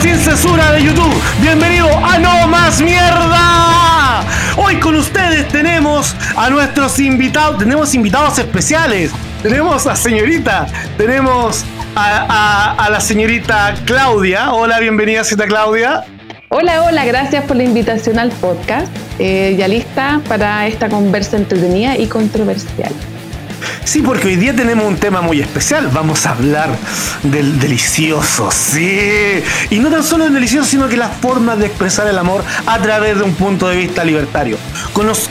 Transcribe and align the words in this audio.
sin 0.00 0.16
censura 0.18 0.72
de 0.72 0.82
YouTube. 0.82 1.14
Bienvenido 1.40 1.88
a 2.04 2.18
No 2.18 2.48
Más 2.48 2.80
Mierda. 2.80 4.24
Hoy 4.56 4.76
con 4.76 4.94
ustedes 4.94 5.46
tenemos 5.48 6.14
a 6.36 6.48
nuestros 6.48 6.98
invitados, 6.98 7.58
tenemos 7.58 7.94
invitados 7.94 8.38
especiales. 8.38 9.12
Tenemos 9.42 9.86
a 9.86 9.96
señorita, 9.96 10.66
tenemos 10.96 11.64
a, 11.94 12.88
la 12.90 13.00
señorita 13.00 13.74
Claudia. 13.84 14.52
Hola, 14.52 14.80
bienvenida, 14.80 15.22
señorita 15.24 15.48
Claudia. 15.48 16.04
Hola, 16.48 16.82
hola, 16.82 17.04
gracias 17.04 17.44
por 17.44 17.56
la 17.56 17.64
invitación 17.64 18.18
al 18.18 18.30
podcast. 18.30 18.90
Eh, 19.18 19.54
ya 19.58 19.68
lista 19.68 20.20
para 20.28 20.66
esta 20.66 20.88
conversa 20.88 21.36
entretenida 21.36 21.96
y 21.96 22.06
controversial. 22.06 22.92
Sí, 23.84 24.02
porque 24.02 24.28
hoy 24.28 24.36
día 24.36 24.54
tenemos 24.54 24.84
un 24.84 24.96
tema 24.96 25.20
muy 25.20 25.40
especial. 25.40 25.88
Vamos 25.92 26.26
a 26.26 26.30
hablar 26.30 26.70
del 27.22 27.58
delicioso, 27.58 28.50
sí. 28.50 29.42
Y 29.70 29.78
no 29.78 29.90
tan 29.90 30.02
solo 30.02 30.24
del 30.24 30.34
delicioso, 30.34 30.68
sino 30.68 30.88
que 30.88 30.96
las 30.96 31.16
formas 31.16 31.58
de 31.58 31.66
expresar 31.66 32.06
el 32.06 32.18
amor 32.18 32.44
a 32.66 32.78
través 32.78 33.16
de 33.16 33.22
un 33.24 33.34
punto 33.34 33.68
de 33.68 33.76
vista 33.76 34.04
libertario. 34.04 34.56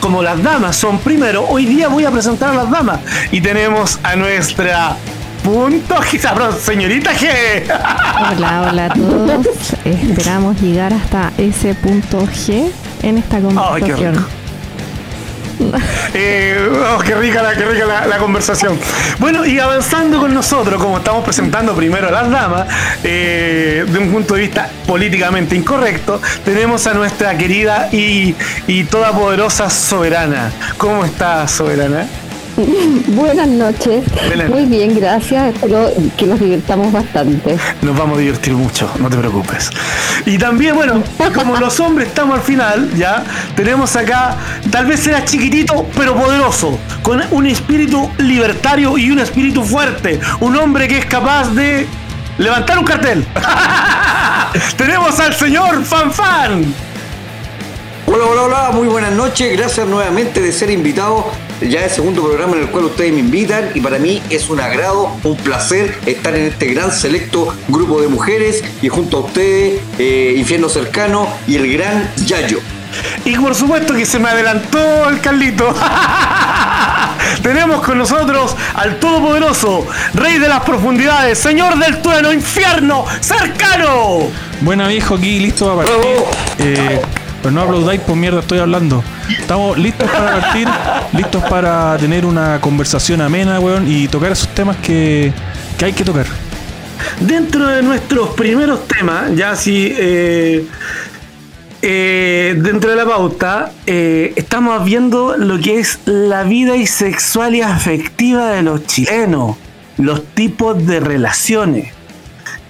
como 0.00 0.22
las 0.22 0.42
damas 0.42 0.76
son 0.76 0.98
primero, 0.98 1.46
hoy 1.48 1.66
día 1.66 1.88
voy 1.88 2.04
a 2.04 2.10
presentar 2.10 2.50
a 2.50 2.54
las 2.54 2.70
damas. 2.70 3.00
Y 3.30 3.40
tenemos 3.40 3.98
a 4.02 4.16
nuestra 4.16 4.96
punto 5.42 5.96
G, 6.02 6.58
señorita 6.58 7.12
G. 7.12 7.28
Hola, 8.32 8.68
hola 8.68 8.86
a 8.86 8.94
todos. 8.94 9.46
Esperamos 9.84 10.60
llegar 10.60 10.92
hasta 10.92 11.32
ese 11.38 11.74
punto 11.74 12.26
G 12.26 12.70
en 13.02 13.18
esta 13.18 13.40
conversación. 13.40 14.39
Eh, 16.14 16.68
oh, 16.70 16.98
qué 16.98 17.14
rica, 17.14 17.42
la, 17.42 18.18
conversación. 18.18 18.78
Bueno, 19.18 19.44
y 19.44 19.58
avanzando 19.58 20.18
con 20.18 20.34
nosotros, 20.34 20.82
como 20.82 20.98
estamos 20.98 21.24
presentando 21.24 21.74
primero 21.74 22.08
a 22.08 22.10
las 22.10 22.30
damas, 22.30 22.66
eh, 23.04 23.84
de 23.86 23.98
un 23.98 24.10
punto 24.10 24.34
de 24.34 24.40
vista 24.40 24.70
políticamente 24.86 25.54
incorrecto, 25.54 26.20
tenemos 26.44 26.86
a 26.86 26.94
nuestra 26.94 27.36
querida 27.36 27.88
y, 27.92 28.34
y 28.66 28.84
toda 28.84 29.12
poderosa 29.12 29.70
soberana. 29.70 30.50
¿Cómo 30.78 31.04
está, 31.04 31.46
soberana? 31.46 32.06
Buenas 33.08 33.48
noches. 33.48 34.04
Muy 34.48 34.66
bien, 34.66 34.98
gracias. 34.98 35.54
Espero 35.54 35.90
que 36.16 36.26
nos 36.26 36.40
divirtamos 36.40 36.92
bastante. 36.92 37.56
Nos 37.82 37.96
vamos 37.96 38.18
a 38.18 38.20
divertir 38.20 38.54
mucho, 38.54 38.90
no 38.98 39.08
te 39.08 39.16
preocupes. 39.16 39.70
Y 40.26 40.38
también, 40.38 40.74
bueno, 40.74 41.02
como 41.34 41.56
los 41.56 41.78
hombres 41.80 42.08
estamos 42.08 42.38
al 42.38 42.44
final, 42.44 42.90
ya, 42.96 43.24
tenemos 43.54 43.94
acá, 43.96 44.36
tal 44.70 44.86
vez 44.86 45.00
sea 45.00 45.24
chiquitito, 45.24 45.86
pero 45.96 46.14
poderoso, 46.14 46.78
con 47.02 47.22
un 47.30 47.46
espíritu 47.46 48.10
libertario 48.18 48.96
y 48.98 49.10
un 49.10 49.18
espíritu 49.20 49.62
fuerte. 49.62 50.20
Un 50.40 50.56
hombre 50.56 50.88
que 50.88 50.98
es 50.98 51.06
capaz 51.06 51.50
de 51.54 51.86
levantar 52.38 52.78
un 52.78 52.84
cartel. 52.84 53.24
tenemos 54.76 55.18
al 55.20 55.34
señor 55.34 55.84
Fanfan. 55.84 56.74
Hola, 58.06 58.24
hola, 58.24 58.42
hola, 58.42 58.70
muy 58.72 58.88
buenas 58.88 59.12
noches. 59.12 59.56
Gracias 59.56 59.86
nuevamente 59.86 60.40
de 60.40 60.52
ser 60.52 60.70
invitado 60.70 61.30
ya 61.60 61.84
el 61.84 61.90
segundo 61.90 62.22
programa 62.22 62.56
en 62.56 62.62
el 62.62 62.68
cual 62.68 62.86
ustedes 62.86 63.12
me 63.12 63.20
invitan 63.20 63.70
y 63.74 63.80
para 63.80 63.98
mí 63.98 64.22
es 64.30 64.48
un 64.48 64.60
agrado, 64.60 65.10
un 65.22 65.36
placer 65.36 65.98
estar 66.06 66.34
en 66.34 66.46
este 66.46 66.66
gran 66.66 66.92
selecto 66.92 67.54
grupo 67.68 68.00
de 68.00 68.08
mujeres 68.08 68.64
y 68.82 68.88
junto 68.88 69.18
a 69.18 69.20
ustedes, 69.20 69.80
eh, 69.98 70.34
Infierno 70.36 70.68
Cercano 70.68 71.28
y 71.46 71.56
el 71.56 71.72
gran 71.72 72.10
Yayo. 72.26 72.60
Y 73.24 73.36
por 73.36 73.54
supuesto 73.54 73.94
que 73.94 74.04
se 74.06 74.18
me 74.18 74.28
adelantó 74.28 75.08
el 75.08 75.20
Carlito. 75.20 75.74
Tenemos 77.42 77.82
con 77.82 77.98
nosotros 77.98 78.56
al 78.74 78.98
Todopoderoso, 78.98 79.86
Rey 80.14 80.38
de 80.38 80.48
las 80.48 80.60
Profundidades, 80.60 81.38
Señor 81.38 81.78
del 81.78 82.00
Trueno, 82.02 82.32
Infierno 82.32 83.04
Cercano. 83.20 84.28
Buena 84.62 84.88
viejo, 84.88 85.14
aquí 85.14 85.38
listo 85.38 85.74
para 85.74 85.88
partir. 85.88 86.16
Eh, 86.58 87.00
pero 87.42 87.52
no 87.52 87.62
aplaudáis 87.62 88.00
por 88.00 88.16
mierda, 88.16 88.40
estoy 88.40 88.58
hablando. 88.58 89.02
Estamos 89.38 89.78
listos 89.78 90.08
para 90.10 90.40
partir, 90.40 90.68
listos 91.12 91.42
para 91.44 91.96
tener 91.98 92.24
una 92.24 92.60
conversación 92.60 93.20
amena, 93.20 93.60
weón, 93.60 93.90
y 93.90 94.08
tocar 94.08 94.32
esos 94.32 94.48
temas 94.48 94.76
que, 94.78 95.32
hay 95.82 95.92
que 95.92 96.04
tocar. 96.04 96.26
Dentro 97.20 97.66
de 97.66 97.82
nuestros 97.82 98.30
primeros 98.30 98.86
temas, 98.86 99.34
ya 99.34 99.56
si 99.56 99.94
eh, 99.96 100.66
eh, 101.82 102.56
dentro 102.58 102.90
de 102.90 102.96
la 102.96 103.06
pauta, 103.06 103.72
eh, 103.86 104.34
estamos 104.36 104.84
viendo 104.84 105.36
lo 105.38 105.58
que 105.58 105.78
es 105.78 106.00
la 106.04 106.42
vida 106.42 106.76
y 106.76 106.86
sexual 106.86 107.54
y 107.54 107.62
afectiva 107.62 108.50
de 108.50 108.62
los 108.62 108.86
chilenos, 108.86 109.56
los 109.96 110.24
tipos 110.34 110.86
de 110.86 111.00
relaciones. 111.00 111.99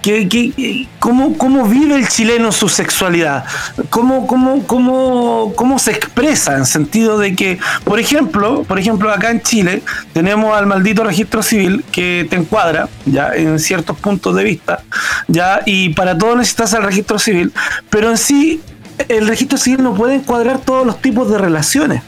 ¿Qué, 0.02 0.88
cómo, 0.98 1.36
cómo, 1.36 1.66
vive 1.66 1.94
el 1.94 2.08
chileno 2.08 2.52
su 2.52 2.68
sexualidad? 2.68 3.44
¿Cómo, 3.90 4.26
cómo, 4.26 4.66
cómo, 4.66 5.52
cómo 5.54 5.78
se 5.78 5.90
expresa? 5.92 6.56
En 6.56 6.64
sentido 6.64 7.18
de 7.18 7.36
que, 7.36 7.58
por 7.84 8.00
ejemplo, 8.00 8.64
por 8.64 8.78
ejemplo, 8.78 9.12
acá 9.12 9.30
en 9.30 9.42
Chile 9.42 9.82
tenemos 10.14 10.56
al 10.56 10.66
maldito 10.66 11.04
registro 11.04 11.42
civil 11.42 11.84
que 11.92 12.26
te 12.30 12.36
encuadra, 12.36 12.88
ya, 13.04 13.34
en 13.34 13.58
ciertos 13.58 13.98
puntos 13.98 14.34
de 14.34 14.44
vista, 14.44 14.82
ya, 15.28 15.60
y 15.66 15.90
para 15.90 16.16
todo 16.16 16.34
necesitas 16.36 16.72
el 16.72 16.82
registro 16.82 17.18
civil, 17.18 17.52
pero 17.90 18.10
en 18.10 18.16
sí 18.16 18.62
el 19.08 19.28
registro 19.28 19.58
civil 19.58 19.82
no 19.82 19.94
puede 19.94 20.14
encuadrar 20.14 20.58
todos 20.58 20.86
los 20.86 21.00
tipos 21.00 21.30
de 21.30 21.38
relaciones. 21.38 22.02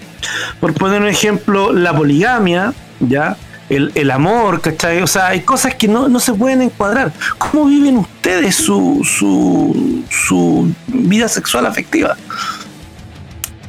Por 0.61 0.73
poner 0.75 1.03
un 1.03 1.09
ejemplo, 1.09 1.73
la 1.73 1.95
poligamia, 1.95 2.73
ya, 3.01 3.37
el, 3.69 4.11
amor, 4.11 4.61
¿cachai? 4.61 5.03
O 5.03 5.07
sea, 5.07 5.29
hay 5.29 5.41
cosas 5.41 5.75
que 5.75 5.89
no, 5.89 6.21
se 6.21 6.35
pueden 6.35 6.63
encuadrar. 6.63 7.13
¿Cómo 7.39 7.67
viven 7.67 7.97
ustedes 7.97 8.57
su, 8.57 9.01
su, 9.05 10.05
su 10.11 10.73
vida 10.89 11.29
sexual 11.29 11.67
afectiva? 11.67 12.17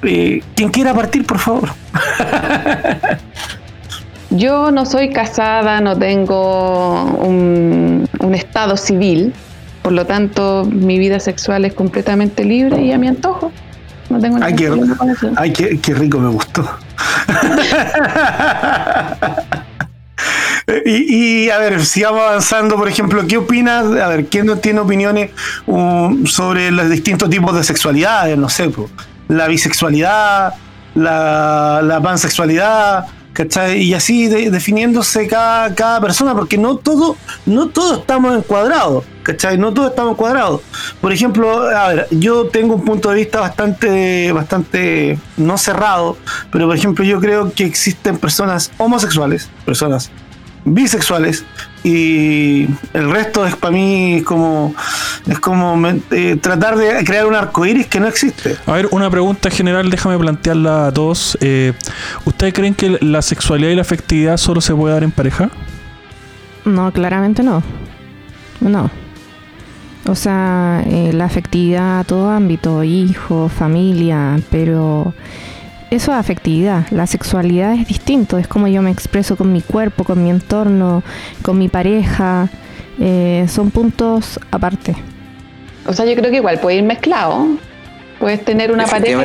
Eh, 0.04 0.44
quien 0.56 0.70
quiera 0.70 0.94
partir, 0.94 1.26
por 1.26 1.40
favor. 1.40 1.70
Yo 4.30 4.72
no 4.72 4.86
soy 4.86 5.12
casada, 5.12 5.80
no 5.80 5.98
tengo 5.98 7.04
un, 7.04 8.10
estado 8.34 8.78
civil, 8.78 9.34
por 9.84 9.92
lo 9.92 10.06
tanto 10.06 10.66
mi 10.66 10.98
vida 10.98 11.20
sexual 11.20 11.66
es 11.66 11.74
completamente 11.74 12.44
libre 12.44 12.84
y 12.84 12.92
a 12.92 12.98
mi 12.98 13.08
antojo. 13.08 13.52
No 14.10 14.20
tengo 14.20 14.40
ay, 14.42 14.56
qué, 14.56 14.72
ay 15.38 15.78
qué 15.78 15.94
rico 15.94 16.20
me 16.20 16.30
gustó. 16.30 16.68
Y, 20.86 21.50
a 21.50 21.58
ver, 21.58 21.86
sigamos 21.86 22.22
avanzando, 22.22 22.76
por 22.78 22.88
ejemplo, 22.88 23.26
¿qué 23.28 23.38
opinas? 23.38 23.86
A 23.86 24.08
ver, 24.08 24.26
¿quién 24.28 24.46
no 24.46 24.58
tiene 24.58 24.80
opiniones 24.80 25.32
um, 25.66 26.26
sobre 26.26 26.72
los 26.72 26.90
distintos 26.90 27.30
tipos 27.30 27.54
de 27.56 27.64
sexualidades? 27.64 28.38
No 28.38 28.50
sé, 28.50 28.72
la 29.28 29.48
bisexualidad, 29.48 30.54
la, 30.96 31.82
la 31.84 32.02
pansexualidad, 32.02 33.06
¿cachai? 33.34 33.82
Y 33.82 33.94
así 33.94 34.28
definiéndose 34.28 35.28
cada, 35.28 35.74
cada 35.76 36.00
persona, 36.00 36.34
porque 36.34 36.58
no 36.58 36.78
todo, 36.78 37.18
no 37.46 37.68
todos 37.68 38.00
estamos 38.00 38.38
encuadrados, 38.38 39.04
¿cachai? 39.24 39.58
No 39.58 39.74
todos 39.74 39.90
estamos 39.90 40.14
encuadrados. 40.14 40.62
Por 41.02 41.12
ejemplo, 41.12 41.68
a 41.68 41.90
ver, 41.90 42.08
yo 42.12 42.48
tengo 42.48 42.76
un 42.76 42.86
punto 42.86 43.10
de 43.10 43.16
vista 43.16 43.42
bastante, 43.42 44.32
bastante 44.32 45.20
no 45.36 45.58
cerrado, 45.58 46.18
pero 46.52 46.68
por 46.68 46.78
ejemplo, 46.78 47.04
yo 47.04 47.20
creo 47.20 47.52
que 47.52 47.66
existen 47.66 48.18
personas 48.18 48.72
homosexuales, 48.78 49.50
personas 49.66 50.12
bisexuales 50.66 51.46
y 51.84 52.68
el 52.94 53.12
resto 53.12 53.46
es 53.46 53.56
para 53.56 53.74
mí 53.74 54.22
como 54.26 54.74
es 55.28 55.40
como 55.40 55.78
eh, 56.12 56.38
tratar 56.40 56.78
de 56.78 57.04
crear 57.04 57.26
un 57.26 57.36
arco 57.36 57.66
iris 57.66 57.88
que 57.88 58.00
no 58.00 58.08
existe. 58.08 58.56
A 58.66 58.74
ver, 58.74 58.88
una 58.92 59.10
pregunta 59.10 59.50
general, 59.50 59.90
déjame 59.90 60.18
plantearla 60.18 60.88
a 60.88 60.92
todos. 60.92 61.38
Eh, 61.42 61.74
¿Ustedes 62.26 62.54
creen 62.54 62.74
que 62.74 62.98
la 63.02 63.22
sexualidad 63.22 63.72
y 63.72 63.76
la 63.76 63.82
afectividad 63.82 64.38
solo 64.38 64.62
se 64.62 64.74
puede 64.74 64.94
dar 64.94 65.04
en 65.04 65.12
pareja? 65.12 65.50
No, 66.66 66.92
claramente 66.92 67.44
no. 67.44 67.62
No. 68.62 68.90
O 70.06 70.16
sea, 70.16 70.84
eh, 70.86 71.12
la 71.14 71.26
afectividad 71.26 72.00
a 72.00 72.04
todo 72.04 72.30
ámbito, 72.30 72.84
hijo, 72.84 73.50
familia, 73.50 74.40
pero 74.50 75.14
eso 75.96 76.12
es 76.12 76.18
afectividad. 76.18 76.86
La 76.92 77.08
sexualidad 77.08 77.74
es 77.74 77.88
distinto, 77.88 78.38
es 78.38 78.48
como 78.48 78.68
yo 78.68 78.82
me 78.82 78.92
expreso 78.92 79.36
con 79.36 79.52
mi 79.52 79.62
cuerpo, 79.62 80.04
con 80.04 80.24
mi 80.24 80.30
entorno, 80.30 81.04
con 81.42 81.58
mi 81.58 81.70
pareja. 81.70 82.50
Eh, 83.00 83.46
son 83.48 83.72
puntos 83.72 84.40
aparte. 84.52 84.96
O 85.86 85.94
sea, 85.94 86.06
yo 86.06 86.16
creo 86.16 86.32
que 86.32 86.38
igual 86.38 86.60
puede 86.60 86.78
ir 86.78 86.84
mezclado. 86.84 87.48
Puedes 88.20 88.44
tener 88.46 88.72
una 88.72 88.86
pareja 88.86 89.24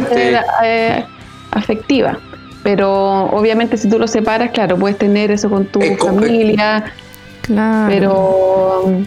eh, 0.64 1.04
afectiva, 1.52 2.18
pero 2.62 3.26
obviamente 3.26 3.76
si 3.76 3.88
tú 3.88 3.98
lo 3.98 4.08
separas, 4.08 4.50
claro, 4.50 4.76
puedes 4.76 4.98
tener 4.98 5.30
eso 5.30 5.48
con 5.48 5.66
tu 5.66 5.80
familia. 5.98 6.84
Claro. 7.42 7.88
Pero, 7.88 9.02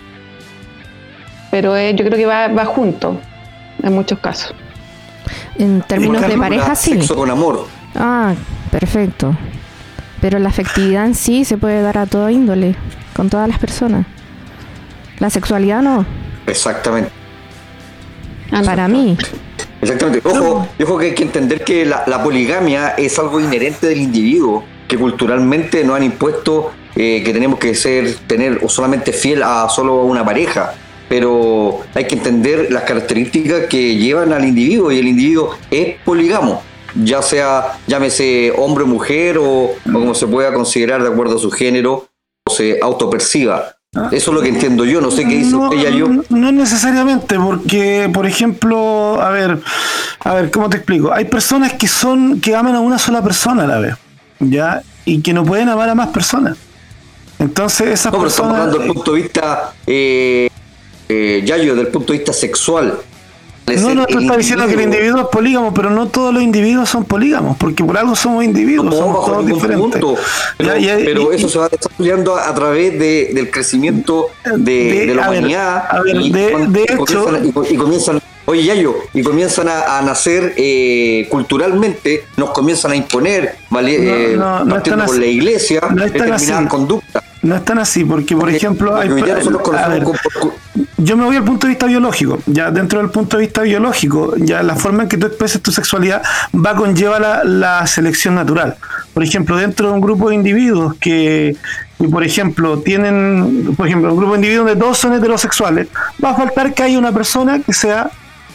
pero 1.51 1.75
eh, 1.75 1.93
yo 1.93 2.05
creo 2.05 2.17
que 2.17 2.25
va, 2.25 2.47
va 2.47 2.65
junto 2.65 3.19
en 3.83 3.93
muchos 3.93 4.19
casos. 4.19 4.55
En 5.57 5.81
términos 5.81 6.21
de 6.21 6.38
pareja, 6.38 6.75
sí. 6.75 6.92
Sexo 6.92 7.15
con 7.15 7.30
amor. 7.30 7.68
Ah, 7.95 8.33
perfecto. 8.71 9.36
Pero 10.21 10.39
la 10.39 10.50
afectividad 10.50 11.06
en 11.06 11.15
sí 11.15 11.45
se 11.45 11.57
puede 11.57 11.81
dar 11.81 11.98
a 11.98 12.06
toda 12.06 12.31
índole, 12.31 12.75
con 13.15 13.30
todas 13.30 13.48
las 13.48 13.59
personas. 13.59 14.06
La 15.19 15.30
sexualidad 15.30 15.81
no. 15.81 16.06
Exactamente. 16.48 17.12
Para 18.65 18.88
mí. 18.88 19.18
Exactamente. 19.81 20.27
Ojo, 20.27 20.68
ojo 20.81 20.98
que 20.98 21.06
hay 21.07 21.15
que 21.15 21.24
entender 21.24 21.63
que 21.63 21.86
la, 21.86 22.24
poligamia 22.24 22.89
es 22.89 23.18
algo 23.18 23.39
inherente 23.39 23.88
del 23.88 24.01
individuo, 24.01 24.63
que 24.88 24.97
culturalmente 24.97 25.83
nos 25.83 25.95
han 25.95 26.04
impuesto 26.04 26.71
eh, 26.95 27.24
que 27.24 27.33
tenemos 27.33 27.57
que 27.59 27.74
ser, 27.74 28.13
tener 28.27 28.59
o 28.63 28.69
solamente 28.69 29.13
fiel 29.13 29.42
a 29.44 29.69
solo 29.69 30.04
una 30.04 30.24
pareja. 30.24 30.74
Pero 31.11 31.81
hay 31.93 32.05
que 32.05 32.15
entender 32.15 32.71
las 32.71 32.83
características 32.83 33.65
que 33.67 33.97
llevan 33.97 34.31
al 34.31 34.45
individuo 34.45 34.93
y 34.93 34.99
el 34.99 35.09
individuo 35.09 35.57
es 35.69 35.97
poligamo 36.05 36.61
ya 36.95 37.21
sea, 37.21 37.77
llámese 37.87 38.53
hombre 38.57 38.83
o 38.83 38.87
mujer 38.87 39.37
o, 39.37 39.71
como 39.91 40.13
se 40.13 40.27
pueda 40.27 40.53
considerar 40.53 41.01
de 41.01 41.09
acuerdo 41.09 41.37
a 41.37 41.39
su 41.39 41.51
género 41.51 42.07
o 42.45 42.51
se 42.51 42.79
autoperciba. 42.81 43.75
Eso 44.11 44.31
es 44.31 44.35
lo 44.35 44.41
que 44.41 44.47
entiendo 44.47 44.85
yo, 44.85 45.01
no 45.01 45.11
sé 45.11 45.25
qué 45.25 45.37
dice 45.37 45.55
ella 45.73 45.89
yo. 45.89 46.07
No 46.29 46.51
necesariamente, 46.51 47.37
porque, 47.37 48.09
por 48.13 48.25
ejemplo, 48.25 49.21
a 49.21 49.29
ver, 49.31 49.59
a 50.21 50.33
ver, 50.33 50.49
¿cómo 50.49 50.69
te 50.69 50.77
explico? 50.77 51.11
Hay 51.11 51.25
personas 51.25 51.73
que 51.73 51.87
son, 51.87 52.39
que 52.39 52.55
aman 52.55 52.75
a 52.75 52.79
una 52.79 52.97
sola 52.97 53.21
persona 53.21 53.63
a 53.63 53.67
la 53.67 53.79
vez, 53.79 53.95
¿ya? 54.39 54.81
Y 55.03 55.21
que 55.21 55.33
no 55.33 55.43
pueden 55.43 55.67
amar 55.67 55.89
a 55.89 55.95
más 55.95 56.07
personas. 56.09 56.57
Entonces, 57.37 57.87
esas 57.87 58.13
no, 58.13 58.19
pero 58.19 58.29
Estamos 58.29 58.51
hablando 58.53 58.77
desde 58.77 58.87
el 58.87 58.93
punto 58.93 59.13
de 59.13 59.21
vista, 59.21 59.73
eh, 59.87 60.49
eh, 61.11 61.41
Yayo, 61.45 61.75
desde 61.75 61.87
el 61.87 61.93
punto 61.93 62.13
de 62.13 62.19
vista 62.19 62.33
sexual. 62.33 62.99
No, 63.77 63.95
no, 63.95 64.05
tú 64.05 64.19
estás 64.19 64.37
diciendo 64.37 64.67
que 64.67 64.73
el 64.73 64.81
individuo 64.81 65.21
es 65.21 65.27
polígamo, 65.27 65.73
pero 65.73 65.89
no 65.89 66.07
todos 66.07 66.33
los 66.33 66.43
individuos 66.43 66.89
son 66.89 67.05
polígamos, 67.05 67.57
porque 67.57 67.83
por 67.83 67.97
algo 67.97 68.15
somos 68.15 68.43
individuos, 68.43 68.93
somos 68.95 69.25
todos 69.25 69.45
diferentes. 69.45 70.01
pero, 70.57 71.31
eso 71.31 71.47
se 71.47 71.59
va 71.59 71.69
desarrollando 71.69 72.35
a 72.35 72.53
través 72.53 72.97
de, 72.99 73.31
del 73.33 73.49
crecimiento 73.49 74.29
de, 74.57 75.13
la 75.15 75.29
humanidad. 75.29 75.83
y, 76.05 76.31
de, 76.31 76.83
hecho, 76.83 77.27
y, 77.69 77.77
comienzan, 77.77 78.19
oye 78.45 78.63
Yayo, 78.63 78.95
y 79.13 79.23
comienzan 79.23 79.67
a, 79.69 80.01
nacer 80.01 80.53
eh, 80.57 81.27
culturalmente, 81.29 82.25
nos 82.37 82.49
comienzan 82.49 82.91
a 82.91 82.95
imponer, 82.95 83.55
¿vale? 83.69 84.35
No, 84.35 84.65
no, 84.65 84.77
eh, 84.77 84.81
por 84.81 85.17
la 85.17 85.25
iglesia, 85.25 85.81
determinadas 85.91 86.67
conductas. 86.67 87.23
No 87.43 87.55
es 87.55 87.65
tan 87.65 87.79
así, 87.79 88.03
porque 88.05 88.35
por 88.35 88.49
ejemplo, 88.49 88.95
hay, 88.95 89.09
yo 91.03 91.18
me 91.18 91.25
voy 91.25 91.36
al 91.36 91.44
punto 91.44 91.68
de 91.68 91.74
vista 91.74 91.86
biológico. 91.88 92.39
Ya 92.45 92.71
dentro 92.71 93.00
del 93.00 93.09
punto 93.09 93.38
de 93.38 93.44
vista 93.44 93.62
biológico, 93.62 94.36
ya 94.38 94.63
la 94.63 94.75
forma 94.75 95.03
en 95.03 95.09
que 95.09 95.18
tú 95.18 95.27
expresas 95.27 95.62
tu 95.62 95.71
sexualidad 95.71 96.21
va 96.53 96.75
conlleva 96.75 97.19
la, 97.19 97.44
la 97.44 97.88
selección 97.88 98.36
natural. 98.36 98.77
Por 99.13 99.24
ejemplo, 99.24 99.57
dentro 99.57 99.88
de 99.88 99.94
un 99.94 100.01
grupo 100.01 100.30
de 100.30 100.36
individuos 100.36 100.95
que, 101.00 101.56
por 102.12 102.24
ejemplo, 102.24 102.80
tienen, 102.80 103.74
por 103.75 103.88
ejemplo, 103.88 104.12
un 104.12 104.18
grupo 104.18 104.33
de 104.33 104.39
individuos 104.39 104.68
donde 104.68 104.80
todos 104.80 104.98
son 104.98 105.13
heterosexuales, 105.13 105.88
va 106.24 106.31
a 106.31 106.36
faltar 106.36 106.74
que 106.74 106.83
haya 106.83 106.98
una 106.98 107.12
persona 107.12 107.59
que 107.59 107.74
sea 107.74 108.09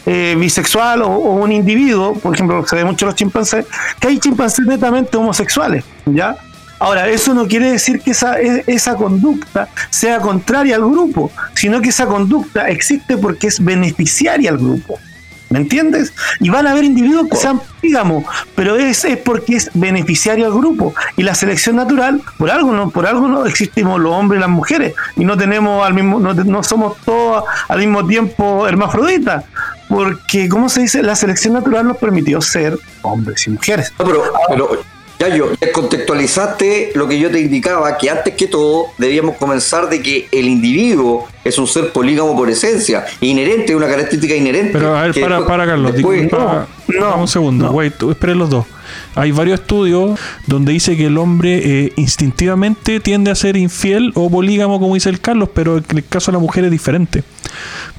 eh, 0.05 0.35
bisexual 0.39 1.01
o, 1.01 1.09
o, 1.09 1.35
un 1.35 1.51
individuo, 1.51 2.13
por 2.13 2.33
ejemplo, 2.33 2.65
se 2.65 2.77
ve 2.77 2.85
mucho 2.85 3.05
los 3.05 3.15
chimpancés, 3.15 3.65
que 3.99 4.07
hay 4.07 4.19
chimpancés 4.19 4.65
netamente 4.65 5.17
homosexuales, 5.17 5.83
¿ya? 6.05 6.37
Ahora, 6.79 7.07
eso 7.07 7.33
no 7.33 7.47
quiere 7.47 7.71
decir 7.71 7.99
que 8.01 8.11
esa, 8.11 8.39
e, 8.39 8.63
esa 8.67 8.95
conducta 8.95 9.67
sea 9.89 10.19
contraria 10.19 10.75
al 10.75 10.83
grupo, 10.83 11.31
sino 11.55 11.81
que 11.81 11.89
esa 11.89 12.05
conducta 12.05 12.67
existe 12.69 13.17
porque 13.17 13.47
es 13.47 13.63
beneficiaria 13.63 14.51
al 14.51 14.57
grupo. 14.57 14.99
¿Me 15.49 15.59
entiendes? 15.59 16.13
Y 16.41 16.49
van 16.49 16.67
a 16.67 16.71
haber 16.71 16.83
individuos 16.83 17.29
que 17.29 17.37
sean 17.37 17.61
digamos, 17.81 18.25
pero 18.53 18.75
es, 18.75 19.05
es 19.05 19.17
porque 19.17 19.55
es 19.55 19.69
beneficiario 19.73 20.45
al 20.45 20.53
grupo. 20.53 20.93
Y 21.15 21.23
la 21.23 21.35
selección 21.35 21.77
natural, 21.77 22.21
por 22.37 22.51
algo 22.51 22.73
no, 22.73 22.89
por 22.89 23.07
algo 23.07 23.29
no 23.29 23.45
existimos 23.45 23.99
los 23.99 24.11
hombres 24.11 24.39
y 24.39 24.41
las 24.41 24.49
mujeres, 24.49 24.93
y 25.15 25.23
no 25.23 25.37
tenemos 25.37 25.85
al 25.85 25.93
mismo, 25.93 26.19
no, 26.19 26.33
no 26.33 26.63
somos 26.63 26.97
todos 27.05 27.45
al 27.69 27.79
mismo 27.79 28.05
tiempo 28.05 28.67
hermafroditas. 28.67 29.45
Porque, 29.87 30.49
¿cómo 30.49 30.67
se 30.67 30.81
dice? 30.81 31.01
La 31.01 31.15
selección 31.15 31.53
natural 31.53 31.87
nos 31.87 31.95
permitió 31.95 32.41
ser 32.41 32.77
hombres 33.03 33.47
y 33.47 33.51
mujeres. 33.51 33.93
pero, 33.97 34.21
pero 34.49 34.69
ya 35.19 35.35
yo, 35.35 35.49
contextualizaste 35.73 36.91
lo 36.95 37.07
que 37.07 37.19
yo 37.19 37.31
te 37.31 37.39
indicaba, 37.39 37.97
que 37.97 38.09
antes 38.09 38.35
que 38.35 38.47
todo 38.47 38.87
debíamos 38.97 39.37
comenzar 39.37 39.89
de 39.89 40.01
que 40.01 40.27
el 40.31 40.47
individuo 40.47 41.27
es 41.43 41.57
un 41.57 41.67
ser 41.67 41.91
polígamo 41.91 42.35
por 42.35 42.49
esencia, 42.49 43.05
inherente, 43.21 43.75
una 43.75 43.87
característica 43.87 44.35
inherente. 44.35 44.73
Pero 44.73 44.95
a 44.95 45.03
ver, 45.03 45.19
para, 45.19 45.45
para 45.45 45.65
Carlos, 45.65 45.93
no, 46.99 47.17
un 47.19 47.27
segundo, 47.27 47.71
wait, 47.71 47.93
esperen 48.01 48.37
los 48.37 48.49
dos. 48.49 48.65
Hay 49.15 49.31
varios 49.31 49.59
estudios 49.59 50.19
donde 50.45 50.71
dice 50.71 50.95
que 50.95 51.07
el 51.07 51.17
hombre 51.17 51.61
eh, 51.63 51.93
instintivamente 51.97 52.99
tiende 52.99 53.31
a 53.31 53.35
ser 53.35 53.57
infiel 53.57 54.11
o 54.15 54.29
polígamo, 54.29 54.79
como 54.79 54.93
dice 54.93 55.09
el 55.09 55.19
Carlos, 55.19 55.49
pero 55.53 55.77
en 55.77 55.85
el 55.89 56.05
caso 56.05 56.31
de 56.31 56.37
la 56.37 56.39
mujer 56.39 56.65
es 56.65 56.71
diferente. 56.71 57.23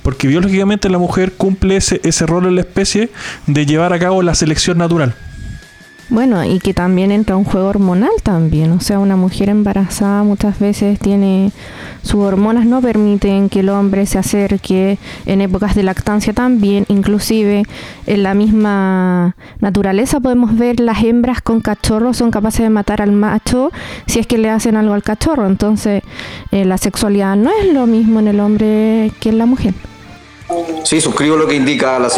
Porque 0.02 0.28
biológicamente 0.28 0.88
la 0.88 0.98
mujer 0.98 1.32
cumple 1.32 1.76
ese, 1.76 2.00
ese 2.04 2.24
rol 2.26 2.46
en 2.46 2.54
la 2.54 2.60
especie 2.62 3.10
de 3.46 3.66
llevar 3.66 3.92
a 3.92 3.98
cabo 3.98 4.22
la 4.22 4.34
selección 4.34 4.78
natural. 4.78 5.14
Bueno, 6.10 6.42
y 6.42 6.58
que 6.58 6.72
también 6.72 7.10
entra 7.12 7.36
un 7.36 7.44
juego 7.44 7.68
hormonal 7.68 8.10
también. 8.22 8.72
O 8.72 8.80
sea, 8.80 8.98
una 8.98 9.16
mujer 9.16 9.50
embarazada 9.50 10.22
muchas 10.22 10.58
veces 10.58 10.98
tiene 10.98 11.52
sus 12.02 12.20
hormonas 12.20 12.64
no 12.64 12.80
permiten 12.80 13.50
que 13.50 13.60
el 13.60 13.68
hombre 13.68 14.06
se 14.06 14.18
acerque 14.18 14.98
en 15.26 15.40
épocas 15.42 15.74
de 15.74 15.82
lactancia 15.82 16.32
también. 16.32 16.86
Inclusive 16.88 17.64
en 18.06 18.22
la 18.22 18.32
misma 18.32 19.36
naturaleza 19.60 20.20
podemos 20.20 20.56
ver 20.56 20.80
las 20.80 21.02
hembras 21.02 21.42
con 21.42 21.60
cachorros 21.60 22.16
son 22.16 22.30
capaces 22.30 22.60
de 22.60 22.70
matar 22.70 23.02
al 23.02 23.12
macho 23.12 23.70
si 24.06 24.20
es 24.20 24.26
que 24.26 24.38
le 24.38 24.48
hacen 24.48 24.76
algo 24.76 24.94
al 24.94 25.02
cachorro. 25.02 25.46
Entonces, 25.46 26.02
eh, 26.50 26.64
la 26.64 26.78
sexualidad 26.78 27.36
no 27.36 27.50
es 27.60 27.72
lo 27.72 27.86
mismo 27.86 28.20
en 28.20 28.28
el 28.28 28.40
hombre 28.40 29.12
que 29.20 29.28
en 29.28 29.38
la 29.38 29.44
mujer. 29.44 29.74
Sí, 30.84 31.02
suscribo 31.02 31.36
lo 31.36 31.46
que 31.46 31.56
indica 31.56 31.98
la. 31.98 32.08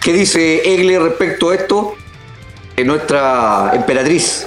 ¿Qué 0.00 0.12
dice 0.14 0.74
Egle 0.74 0.98
respecto 1.00 1.50
a 1.50 1.54
esto? 1.54 1.94
Nuestra 2.84 3.70
emperatriz. 3.74 4.46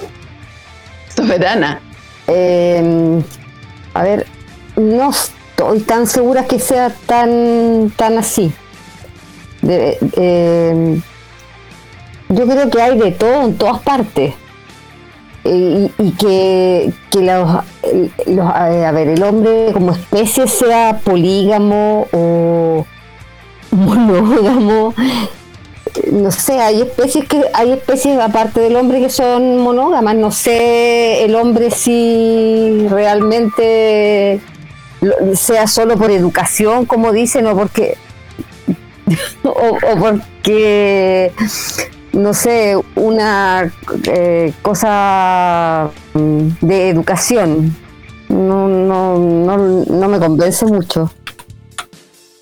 Soberana. 1.15 1.79
Em, 2.27 3.23
a 3.93 4.03
ver, 4.03 4.25
no 4.75 5.11
estoy 5.11 5.79
tan 5.81 6.07
segura 6.07 6.45
que 6.45 6.59
sea 6.59 6.93
tan, 7.05 7.91
tan 7.95 8.17
así. 8.17 8.51
Em, 9.61 11.01
yo 12.29 12.47
creo 12.47 12.69
que 12.69 12.81
hay 12.81 12.97
de 12.97 13.11
todo 13.11 13.43
en 13.43 13.57
todas 13.57 13.79
partes. 13.81 14.33
Y, 15.47 16.11
que, 16.17 16.91
los, 17.13 17.63
a 18.55 18.91
ver, 18.91 19.09
el 19.09 19.23
hombre 19.23 19.69
como 19.73 19.91
especie 19.91 20.47
sea 20.47 20.99
polígamo 21.03 22.07
o 22.11 22.85
monógamo 23.69 24.95
no 26.11 26.31
sé, 26.31 26.59
hay 26.59 26.81
especies 26.81 27.27
que 27.27 27.43
hay 27.53 27.71
especies 27.71 28.19
aparte 28.19 28.59
del 28.59 28.75
hombre 28.75 28.99
que 28.99 29.09
son 29.09 29.59
monógamas, 29.59 30.15
no 30.15 30.31
sé 30.31 31.23
el 31.23 31.35
hombre 31.35 31.71
si 31.71 32.87
realmente 32.89 34.39
sea 35.33 35.67
solo 35.67 35.97
por 35.97 36.11
educación, 36.11 36.85
como 36.85 37.11
dicen, 37.11 37.47
o 37.47 37.55
porque 37.55 37.97
o, 39.43 39.77
porque 39.99 41.31
no 42.13 42.33
sé, 42.33 42.77
una 42.95 43.71
eh, 44.05 44.53
cosa 44.61 45.89
de 46.13 46.89
educación. 46.89 47.75
No, 48.29 48.67
no, 48.67 49.19
no, 49.19 49.57
no 49.57 50.09
me 50.09 50.19
convence 50.19 50.65
mucho. 50.65 51.11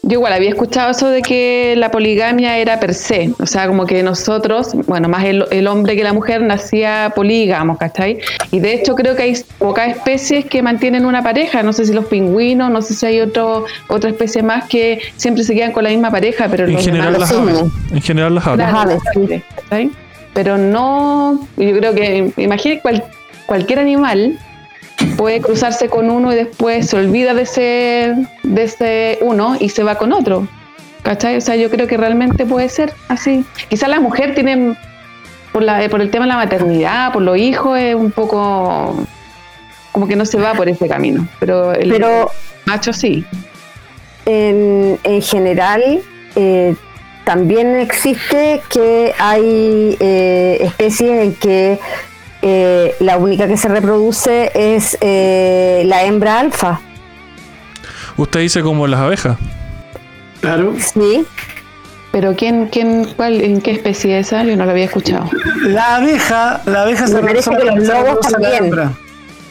Yo 0.06 0.16
igual 0.16 0.34
había 0.34 0.50
escuchado 0.50 0.92
eso 0.92 1.10
de 1.10 1.22
que 1.22 1.76
la 1.78 1.90
poligamia 1.90 2.58
era 2.58 2.78
per 2.78 2.94
se, 2.94 3.34
o 3.40 3.46
sea, 3.46 3.68
como 3.68 3.86
que 3.86 4.04
nosotros, 4.04 4.72
bueno, 4.86 5.08
más 5.08 5.24
el, 5.24 5.68
hombre 5.68 5.96
que 5.96 6.04
la 6.04 6.12
mujer 6.12 6.42
nacía 6.42 7.14
polígamos, 7.16 7.78
¿cachai? 7.78 8.20
Y 8.52 8.60
de 8.60 8.74
hecho 8.74 8.96
creo 8.96 9.16
que 9.16 9.24
hay 9.24 9.38
pocas 9.58 9.88
especies 9.96 10.44
que 10.44 10.62
mantienen 10.62 11.06
una 11.06 11.24
pareja, 11.24 11.64
no 11.64 11.72
sé 11.72 11.86
si 11.86 11.94
los 11.94 12.06
pingüinos, 12.08 12.70
no 12.70 12.82
sé 12.82 12.96
si 12.96 13.06
hay 13.06 13.22
otro, 13.22 13.64
otra 13.88 14.10
especie 14.10 14.44
más 14.44 14.68
que 14.68 15.00
siempre 15.16 15.46
se 15.46 15.56
quedan 15.56 15.72
con 15.72 15.86
la 15.86 15.90
misma 15.90 16.12
pareja, 16.12 16.50
pero 16.50 16.68
en 16.68 16.78
general 16.78 17.14
las 17.18 17.32
aves, 17.32 17.64
en 17.90 18.02
general 18.02 18.36
las 18.36 18.46
aves. 18.46 19.02
Pero 20.34 20.58
no, 20.58 21.48
yo 21.56 21.78
creo 21.78 21.96
que, 21.96 22.34
imagínate 22.36 22.82
cualquier 23.46 23.80
animal 23.80 24.38
puede 25.18 25.42
cruzarse 25.42 25.90
con 25.90 26.10
uno 26.10 26.32
y 26.32 26.36
después 26.36 26.88
se 26.88 26.98
olvida 26.98 27.34
de 27.34 27.44
ese, 27.44 28.16
de 28.44 28.64
ese 28.64 29.20
uno 29.22 29.56
y 29.60 29.70
se 29.70 29.84
va 29.84 29.96
con 29.96 30.14
otro. 30.14 30.48
¿Cachai? 31.04 31.36
O 31.36 31.42
sea, 31.42 31.56
yo 31.56 31.70
creo 31.70 31.88
que 31.88 31.98
realmente 31.98 32.46
puede 32.46 32.70
ser 32.70 32.94
así. 33.10 33.46
Quizás 33.70 33.90
la 33.90 34.00
mujer 34.00 34.34
tiene, 34.36 34.78
por, 35.52 35.62
la, 35.62 35.88
por 35.90 36.02
el 36.02 36.10
tema 36.10 36.26
de 36.26 36.30
la 36.30 36.38
maternidad, 36.38 37.12
por 37.12 37.22
los 37.22 37.38
hijos, 37.38 37.78
es 37.78 37.96
un 37.96 38.12
poco 38.12 39.06
como 39.92 40.08
que 40.08 40.16
no 40.16 40.26
se 40.26 40.40
va 40.40 40.54
por 40.54 40.70
ese 40.70 40.88
camino. 40.88 41.28
Pero 41.40 41.74
el 41.74 42.04
macho 42.66 42.94
sí. 42.94 43.26
En, 44.26 44.98
en 45.04 45.22
general, 45.22 46.02
eh, 46.36 46.74
también 47.26 47.76
existe 47.76 48.62
que 48.70 49.14
hay 49.18 49.98
eh, 50.00 50.58
especies 50.62 51.24
en 51.24 51.36
que 51.36 51.80
eh, 52.44 52.96
la 53.00 53.18
única 53.18 53.48
que 53.48 53.58
se 53.58 53.68
reproduce 53.68 54.52
es 54.54 54.98
eh, 55.02 55.84
la 55.86 56.04
hembra 56.04 56.40
alfa. 56.40 56.80
Usted 58.18 58.42
dice 58.42 58.62
como 58.62 58.86
las 58.86 59.00
abejas. 59.00 59.38
Claro. 60.42 60.76
Sí. 60.78 61.26
Pero 62.12 62.36
¿quién, 62.36 62.68
quién, 62.68 63.06
cuál, 63.16 63.42
en 63.42 63.60
qué 63.62 63.72
especie 63.72 64.20
es 64.20 64.28
esa? 64.28 64.44
Yo 64.44 64.56
no 64.56 64.66
lo 64.66 64.72
había 64.72 64.86
escuchado. 64.86 65.28
La 65.64 65.96
abeja, 65.96 66.62
la 66.66 66.84
abeja 66.84 67.08
Me 67.08 67.22
parece 67.22 67.50
que 67.50 67.64
los 67.66 67.86
se 67.88 67.92
lobos 67.94 68.06
reproduce 68.06 68.32
la 68.32 68.38
también. 68.40 68.64
hembra. 68.66 68.92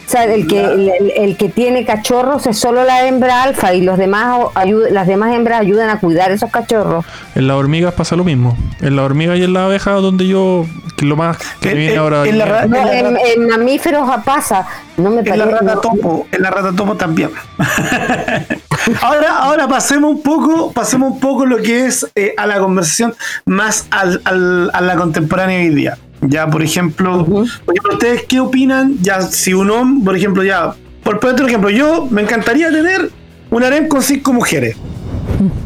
O 0.06 0.10
sea, 0.12 0.24
el 0.24 0.46
que, 0.46 0.62
el, 0.64 0.88
el- 0.90 1.12
el 1.16 1.36
que 1.36 1.48
tiene 1.48 1.84
cachorros 1.86 2.46
es 2.46 2.58
solo 2.58 2.84
la 2.84 3.06
hembra 3.06 3.42
alfa 3.42 3.72
y 3.72 3.80
los 3.82 3.96
demás 3.98 4.40
ayu- 4.54 4.88
las 4.90 5.06
demás 5.06 5.34
hembras 5.34 5.60
ayudan 5.60 5.88
a 5.90 5.98
cuidar 6.00 6.30
esos 6.32 6.50
cachorros. 6.50 7.04
En 7.34 7.46
las 7.46 7.56
hormigas 7.56 7.94
pasa 7.94 8.14
lo 8.16 8.24
mismo. 8.24 8.56
En 8.80 8.96
las 8.96 9.04
hormigas 9.04 9.38
y 9.38 9.44
en 9.44 9.52
las 9.54 9.62
abejas, 9.64 10.02
donde 10.02 10.26
yo, 10.26 10.66
que 10.96 11.06
lo 11.06 11.16
más 11.16 11.38
que 11.60 11.68
me 11.68 11.72
En- 11.72 11.78
viene 11.78 11.92
en- 11.94 11.98
ahora. 12.00 12.26
en 12.26 12.38
la 12.38 12.66
No, 12.66 12.76
En 12.90 13.14
la 13.14 13.20
en, 13.22 13.48
mamíferos 13.48 14.10
pasa. 14.24 14.66
No 14.98 15.08
me 15.10 15.20
En 15.20 15.24
la 15.38 15.44
parece. 15.46 15.50
rata 15.60 15.74
no- 15.76 15.80
topo, 15.80 16.26
en 16.30 16.42
la 16.42 16.50
rata 16.50 16.72
topo 16.76 16.94
también. 16.96 17.30
ahora, 19.00 19.38
ahora 19.38 19.68
pasemos 19.68 20.10
un 20.10 20.22
poco, 20.22 20.72
pasemos 20.72 21.12
un 21.12 21.20
poco 21.20 21.46
lo 21.46 21.56
que 21.58 21.86
es 21.86 22.06
eh, 22.14 22.34
a 22.36 22.46
la 22.46 22.58
conversación 22.58 23.14
más 23.46 23.86
al, 23.90 24.20
al- 24.24 24.70
a 24.74 24.80
la 24.80 24.96
contemporánea 24.96 25.58
hoy 25.58 25.70
día. 25.70 25.96
Ya, 26.22 26.48
por 26.48 26.62
ejemplo, 26.62 27.24
por 27.24 27.44
ejemplo, 27.44 27.92
¿ustedes 27.92 28.24
qué 28.28 28.40
opinan? 28.40 28.96
Ya, 29.02 29.22
si 29.22 29.54
un 29.54 29.70
hombre, 29.70 30.04
por 30.04 30.16
ejemplo, 30.16 30.44
ya, 30.44 30.74
por 31.02 31.18
por 31.18 31.30
otro 31.30 31.46
ejemplo, 31.46 31.68
yo 31.70 32.06
me 32.10 32.22
encantaría 32.22 32.70
tener 32.70 33.10
un 33.50 33.64
harem 33.64 33.88
con 33.88 34.02
cinco 34.02 34.32
mujeres 34.32 34.76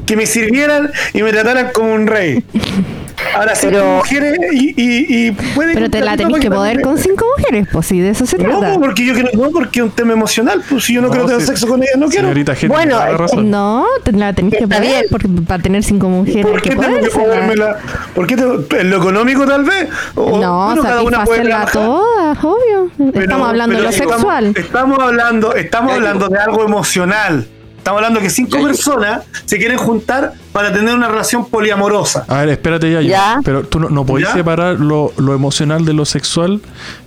que 0.06 0.16
me 0.16 0.26
sirvieran 0.26 0.90
y 1.12 1.22
me 1.22 1.32
trataran 1.32 1.70
como 1.72 1.92
un 1.92 2.06
rey. 2.06 2.42
Ahora, 3.34 3.54
cinco 3.54 3.72
Pero- 3.74 3.96
mujeres 3.96 4.38
y, 4.52 4.68
y, 4.76 5.26
y 5.28 5.30
puede 5.54 5.74
Pero 5.74 5.90
te 5.90 6.00
la 6.00 6.16
tenés 6.16 6.40
que 6.40 6.50
poder 6.50 6.80
con 6.80 6.96
cinco 6.98 7.24
mujeres, 7.36 7.68
pues 7.72 7.86
sí, 7.86 8.00
de 8.00 8.10
eso 8.10 8.26
se 8.26 8.38
no, 8.38 8.60
trata. 8.60 8.78
porque 8.78 9.04
yo 9.04 9.14
quiero, 9.14 9.30
no, 9.34 9.50
porque 9.50 9.80
es 9.80 9.84
un 9.84 9.90
tema 9.90 10.12
emocional, 10.12 10.62
pues 10.68 10.84
si 10.84 10.94
yo 10.94 11.00
no, 11.00 11.08
No, 11.08 11.12
quiero 11.12 11.26
tener 11.26 11.40
sí. 11.42 11.46
sexo 11.48 11.66
con 11.68 11.82
ella, 11.82 11.92
no 11.96 12.06
quiero. 12.08 12.24
Señorita 12.24 12.54
Gente, 12.54 12.74
Bueno. 12.74 13.00
No, 13.42 13.84
te 14.04 14.12
la 14.12 14.32
tenés 14.32 14.54
que 14.58 14.66
poder, 14.66 14.80
bien. 14.82 15.04
porque 15.10 15.28
para 15.46 15.62
tener 15.62 15.82
cinco 15.82 16.08
mujeres 16.08 16.46
¿Por 16.46 16.62
qué 16.62 16.70
que 16.70 16.76
tengo 16.76 17.00
que 17.00 17.08
podérmela? 17.10 17.76
¿Por 18.14 18.26
qué 18.26 18.36
tengo- 18.36 18.64
en 18.78 18.90
lo 18.90 18.96
económico 18.98 19.46
tal 19.46 19.64
vez? 19.64 19.88
O, 20.14 20.38
No, 20.40 20.66
bueno, 20.66 20.82
cada 20.82 21.02
una 21.02 21.24
puede 21.24 21.52
a 21.52 21.66
todas, 21.66 22.38
obvio. 22.42 22.90
pero- 23.12 23.20
estamos 23.20 23.48
hablando 23.48 23.76
de 23.76 23.82
lo 23.82 23.88
estamos- 23.90 24.12
sexual. 24.14 24.52
Estamos 24.56 24.98
hablando, 24.98 25.54
estamos 25.54 25.92
hablando 25.92 26.28
de 26.28 26.38
algo 26.38 26.64
emocional. 26.64 27.46
Estamos 27.86 27.98
hablando 28.02 28.18
que 28.18 28.30
cinco 28.30 28.56
Ya, 28.56 28.62
yo- 28.62 28.66
personas 28.66 29.22
se 29.44 29.58
quieren 29.58 29.78
juntar 29.78 30.32
para 30.50 30.72
tener 30.72 30.92
una 30.92 31.06
relación 31.06 31.44
poliamorosa. 31.48 32.24
A 32.26 32.40
ver, 32.40 32.48
espérate 32.48 32.90
ya. 32.90 33.00
Ya. 33.00 33.40
Pero 33.44 33.62
tú 33.62 33.78
no, 33.78 33.88
no 33.90 34.04
podés 34.04 34.26
¿Ya? 34.26 34.32
separar 34.34 34.80
lo, 34.80 35.12
lo 35.16 35.34
emocional 35.34 35.84
de 35.84 35.92
lo 35.92 36.04
sexual 36.04 36.60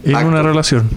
en 0.05 0.15
una 0.15 0.41
relación. 0.41 0.89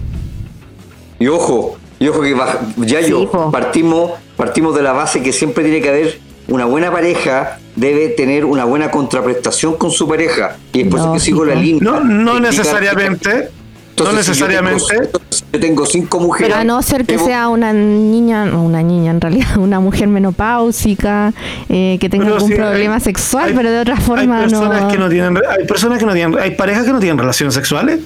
Y 1.19 1.27
ojo, 1.27 1.75
y 1.99 2.07
ojo 2.07 2.21
que 2.21 2.33
baja- 2.33 2.61
ya 2.77 3.03
Sí, 3.03 3.13
partimos, 3.51 4.11
partimos 4.37 4.73
de 4.73 4.83
la 4.83 4.93
base 4.93 5.21
que 5.21 5.33
siempre 5.33 5.65
tiene 5.65 5.81
que 5.81 5.89
haber 5.89 6.19
una 6.47 6.63
buena 6.63 6.89
pareja, 6.89 7.59
debe 7.75 8.07
tener 8.07 8.45
una 8.45 8.63
buena 8.63 8.89
contraprestación 8.89 9.75
con 9.75 9.91
su 9.91 10.07
pareja. 10.07 10.55
Y 10.71 10.83
después 10.83 11.03
No, 11.03 11.11
que 11.15 11.19
sigo 11.19 11.43
la 11.43 11.55
línea. 11.55 11.81
No, 11.83 11.99
no 11.99 12.39
necesariamente. 12.39 13.29
no 13.29 13.49
Entonces, 13.89 14.27
si 14.27 14.33
yo 14.39 14.47
tengo- 14.47 14.61
necesariamente. 14.71 15.19
Yo 15.53 15.59
tengo 15.59 15.85
cinco 15.85 16.19
mujeres. 16.19 16.55
A 16.55 16.63
no 16.63 16.81
ser 16.81 17.05
que 17.05 17.19
sea 17.19 17.47
una 17.47 17.71
niña, 17.73 18.45
no, 18.45 18.63
una 18.63 18.81
niña 18.81 19.11
en 19.11 19.21
realidad, 19.21 19.57
una 19.57 19.79
mujer 19.79 20.07
menopáusica, 20.07 21.31
eh, 21.69 21.97
que 22.01 22.09
tenga 22.09 22.25
Pero 22.25 22.35
algún 22.37 22.49
sí, 22.49 22.55
problema 22.55 22.95
hay- 22.95 23.01
sexual, 23.01 23.49
hay- 23.49 23.53
pero 23.55 23.71
de 23.71 23.79
otra 23.79 23.97
forma 23.97 24.37
hay 24.39 24.49
personas 24.49 24.81
no. 24.81 24.87
que 24.89 24.97
no 24.97 25.09
tienen 25.09 25.37
hay 25.47 25.65
personas 25.67 25.99
que 25.99 26.05
no 26.05 26.13
tienen 26.13 26.39
hay 26.39 26.51
parejas 26.55 26.85
que 26.85 26.91
no 26.91 26.99
tienen 26.99 27.17
relaciones 27.19 27.53
sexuales 27.53 27.99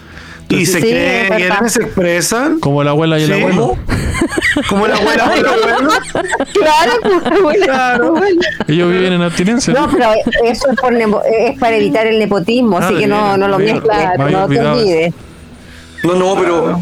y 0.50 0.66
se 0.66 0.80
Sí, 0.82 0.88
creen 0.88 1.34
y 1.66 1.70
se 1.70 1.82
expresan 1.84 2.60
Como 2.60 2.84
la 2.84 2.92
abuela 2.92 3.18
y 3.20 3.24
el 3.24 3.34
Sí. 3.34 3.42
abuelo. 3.42 3.76
como 4.70 4.88
la 4.88 4.96
abuela 4.98 5.30
o 5.30 5.34
el 5.34 5.46
abuelo. 5.46 5.90
Claro, 6.54 6.92
pues, 7.02 7.42
bueno, 7.42 7.66
Claro. 7.66 8.14
Ellos 8.68 8.92
viven 8.92 9.14
en 9.14 9.22
abstinencia. 9.22 9.74
No, 9.74 9.90
pero 9.90 10.10
eso 10.46 10.70
es, 10.72 10.80
por 10.80 10.92
nepo- 10.94 11.22
es 11.24 11.58
para 11.60 11.76
evitar 11.78 12.08
el 12.08 12.18
nepotismo, 12.20 12.78
así 12.78 12.94
Ah, 12.96 13.00
que 13.00 13.08
no, 13.08 13.38
no 13.38 13.48
lo 13.48 13.58
bien. 13.58 13.76
mezcles, 13.76 13.98
Me 14.18 14.24
había 14.24 14.38
no 14.40 14.48
te 14.48 14.60
olvides. 14.60 15.14
No, 16.04 16.16
no, 16.16 16.36
pero. 16.40 16.82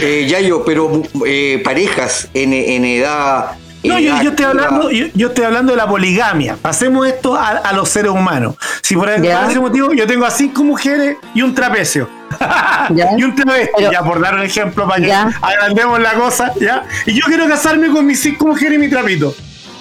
Eh, 0.00 0.26
Yayo, 0.28 0.64
pero 0.64 1.02
eh, 1.26 1.60
parejas 1.64 2.28
en, 2.34 2.52
en 2.52 2.84
edad. 2.84 3.52
en 3.82 3.90
No, 3.90 3.98
yo, 3.98 4.10
edad 4.12 4.22
yo 4.22 4.30
estoy 4.30 4.44
hablando, 4.46 4.90
yo, 4.90 5.06
yo 5.14 5.28
estoy 5.28 5.44
hablando 5.44 5.72
de 5.72 5.76
la 5.78 5.86
poligamia. 5.88 6.56
Hacemos 6.62 7.06
esto 7.06 7.36
a, 7.36 7.48
a 7.48 7.72
los 7.72 7.88
seres 7.88 8.10
humanos. 8.10 8.56
Si 8.82 8.96
por, 8.96 9.12
por 9.14 9.22
Ya. 9.22 9.46
ese 9.48 9.60
motivo 9.60 9.92
yo 9.92 10.06
tengo 10.06 10.24
a 10.26 10.30
cinco 10.30 10.64
mujeres 10.64 11.16
y 11.34 11.42
un 11.42 11.54
trapecio. 11.54 12.08
Ya. 12.90 13.08
y 13.18 13.22
un 13.22 13.34
travesti, 13.34 13.72
Pero- 13.76 13.92
ya 13.92 14.02
por 14.02 14.18
dar 14.20 14.34
un 14.34 14.42
ejemplo 14.42 14.86
para 14.88 15.00
que 15.00 15.08
Ya. 15.08 15.30
agrandemos 15.42 16.00
la 16.00 16.14
cosa, 16.14 16.52
¿ya? 16.58 16.84
Y 17.06 17.12
yo 17.12 17.24
quiero 17.26 17.46
casarme 17.48 17.88
con 17.90 18.06
mis 18.06 18.20
cinco 18.20 18.46
mujeres 18.46 18.74
y 18.76 18.78
mi 18.78 18.88
trapito. 18.88 19.34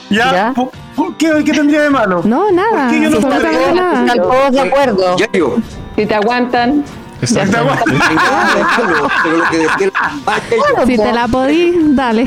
¿Ya? 0.10 0.32
Ya. 0.32 0.54
¿Por, 0.54 0.72
por 0.96 1.16
qué, 1.18 1.30
qué 1.46 1.52
tendría 1.54 1.82
de 1.84 1.90
malo? 1.90 2.22
No, 2.26 2.52
nada. 2.52 2.88
¿Por 2.90 2.92
qué 2.92 3.02
yo 3.04 3.10
no. 3.10 3.18
Están 3.20 4.18
todos 4.22 4.52
de 4.52 4.60
acuerdo. 4.60 5.18
Yayo, 5.18 5.56
Si 5.96 6.06
te 6.06 6.16
aguantan, 6.16 6.84
No 7.20 7.66
malo, 7.66 7.82
pero 9.24 9.38
lo 9.38 9.50
que 9.50 9.58
decía 9.58 9.92
la 10.76 10.86
Si 10.86 10.98
te 10.98 11.12
la 11.14 11.28
podís, 11.28 11.76
dale. 11.96 12.26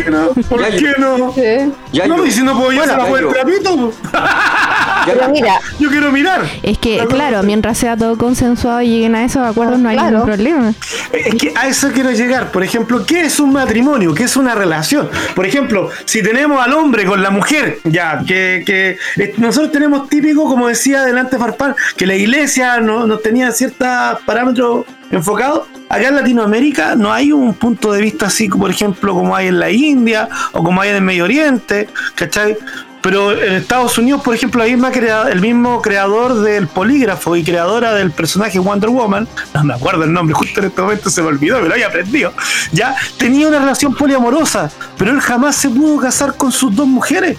¿Por 0.48 0.60
Ya, 0.60 0.70
qué 0.70 0.92
no? 0.98 1.32
sí. 1.32 1.72
No, 2.08 2.24
y 2.26 2.30
si 2.30 2.42
no 2.42 2.56
puedo 2.58 2.72
yo, 2.72 2.78
Bueno, 2.78 2.92
se 2.92 2.98
la 2.98 3.06
puedo 3.06 3.28
el 3.28 3.34
Yayo, 3.34 3.60
trapito. 3.62 3.92
Pero 5.06 5.28
mira, 5.30 5.58
Yo 5.78 5.88
quiero 5.90 6.12
mirar. 6.12 6.42
Es 6.62 6.76
que, 6.78 7.04
claro, 7.08 7.42
mientras 7.42 7.78
sea 7.78 7.96
todo 7.96 8.18
consensuado 8.18 8.82
y 8.82 8.88
lleguen 8.88 9.14
a 9.14 9.24
esos 9.24 9.46
acuerdos, 9.46 9.78
no 9.78 9.88
hay 9.88 9.96
Claro. 9.96 10.10
ningún 10.10 10.26
problema. 10.26 10.72
Es 11.12 11.34
que 11.36 11.52
a 11.56 11.68
eso 11.68 11.90
quiero 11.92 12.10
llegar. 12.10 12.50
Por 12.50 12.62
ejemplo, 12.62 13.04
¿qué 13.06 13.22
es 13.22 13.40
un 13.40 13.52
matrimonio? 13.52 14.12
¿Qué 14.14 14.24
es 14.24 14.36
una 14.36 14.54
relación? 14.54 15.08
Por 15.34 15.46
ejemplo, 15.46 15.88
si 16.04 16.22
tenemos 16.22 16.62
al 16.62 16.72
hombre 16.74 17.06
con 17.06 17.22
la 17.22 17.30
mujer, 17.30 17.78
ya, 17.84 18.22
que, 18.26 18.62
que 18.66 18.98
eh, 19.16 19.34
nosotros 19.38 19.72
tenemos 19.72 20.08
típico, 20.08 20.44
como 20.44 20.68
decía 20.68 21.02
delante 21.04 21.38
Farfán, 21.38 21.74
que 21.96 22.06
la 22.06 22.14
iglesia 22.14 22.80
no, 22.80 23.06
no 23.06 23.18
tenía 23.18 23.50
ciertos 23.52 23.88
parámetros 24.26 24.79
enfocados. 25.10 25.68
Acá 25.88 26.08
en 26.08 26.16
Latinoamérica 26.16 26.94
no 26.94 27.12
hay 27.12 27.32
un 27.32 27.54
punto 27.54 27.92
de 27.92 28.00
vista 28.00 28.26
así, 28.26 28.48
por 28.48 28.70
ejemplo, 28.70 29.12
como 29.14 29.34
hay 29.34 29.48
en 29.48 29.58
la 29.58 29.70
India 29.70 30.28
o 30.52 30.62
como 30.62 30.80
hay 30.80 30.90
en 30.90 30.96
el 30.96 31.02
Medio 31.02 31.24
Oriente, 31.24 31.88
¿cachai? 32.14 32.56
Pero 33.02 33.32
en 33.32 33.54
Estados 33.54 33.96
Unidos, 33.96 34.20
por 34.22 34.34
ejemplo, 34.34 34.62
la 34.62 34.68
misma 34.70 34.90
crea- 34.92 35.30
el 35.30 35.40
mismo 35.40 35.80
creador 35.80 36.42
del 36.42 36.68
polígrafo 36.68 37.34
y 37.34 37.42
creadora 37.42 37.94
del 37.94 38.10
personaje 38.10 38.58
Wonder 38.58 38.90
Woman, 38.90 39.26
no 39.54 39.64
me 39.64 39.72
acuerdo 39.74 40.04
el 40.04 40.12
nombre, 40.12 40.34
justo 40.34 40.60
en 40.60 40.66
este 40.66 40.82
momento 40.82 41.08
se 41.08 41.22
me 41.22 41.28
olvidó, 41.28 41.60
me 41.62 41.68
lo 41.68 41.74
había 41.74 41.86
aprendido, 41.86 42.34
ya 42.72 42.94
tenía 43.16 43.48
una 43.48 43.58
relación 43.58 43.94
poliamorosa, 43.94 44.70
pero 44.98 45.12
él 45.12 45.20
jamás 45.20 45.56
se 45.56 45.70
pudo 45.70 45.98
casar 45.98 46.36
con 46.36 46.52
sus 46.52 46.76
dos 46.76 46.86
mujeres. 46.86 47.38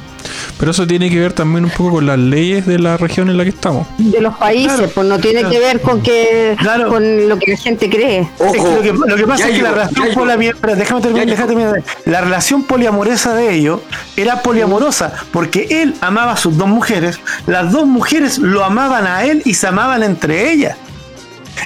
Pero 0.58 0.72
eso 0.72 0.86
tiene 0.88 1.10
que 1.10 1.20
ver 1.20 1.34
también 1.34 1.66
un 1.66 1.72
poco 1.72 1.92
con 1.92 2.06
las 2.06 2.18
leyes 2.20 2.66
de 2.66 2.80
la 2.80 2.98
región 2.98 3.30
en 3.30 3.38
la 3.38 3.44
que 3.44 3.50
estamos. 3.50 3.88
de 3.98 4.22
los 4.22 4.36
países, 4.38 4.74
Claro, 4.78 4.92
pues 4.94 5.08
no 5.08 5.20
tiene 5.20 5.40
claro. 5.42 5.54
que 5.54 5.60
ver 5.60 5.82
con 5.82 6.02
que 6.02 6.56
Claro. 6.60 6.90
con 6.90 7.30
lo 7.30 7.38
que 7.40 7.52
la 7.52 7.58
gente 7.58 7.90
cree. 7.90 8.20
Es 8.22 8.52
que 8.54 8.60
Ojo, 8.60 8.76
lo, 8.76 8.82
que, 8.82 8.94
lo 8.94 9.16
que 9.16 9.28
pasa 9.28 9.50
es 9.50 9.56
que 9.58 9.62
la 9.64 9.72
relación 9.72 10.14
poliamorosa, 10.14 10.50
espera, 10.56 10.76
déjame 10.76 11.02
terminar, 11.02 11.26
Yayo. 11.28 11.32
déjame 11.38 11.48
terminar. 11.48 11.84
La 12.06 12.22
relación 12.22 12.64
poliamorosa 12.64 13.34
de 13.36 13.54
ellos 13.56 13.80
era 14.16 14.42
poliamorosa 14.42 15.14
porque 15.32 15.68
él 15.82 15.96
amaba 16.02 16.34
a 16.34 16.38
sus 16.38 16.58
dos 16.58 16.68
mujeres, 16.68 17.20
las 17.48 17.72
dos 17.72 17.86
mujeres 17.88 18.38
lo 18.40 18.64
amaban 18.64 19.08
a 19.08 19.24
él 19.26 19.42
y 19.46 19.54
se 19.56 19.68
amaban 19.68 20.04
entre 20.04 20.52
ellas. 20.52 20.78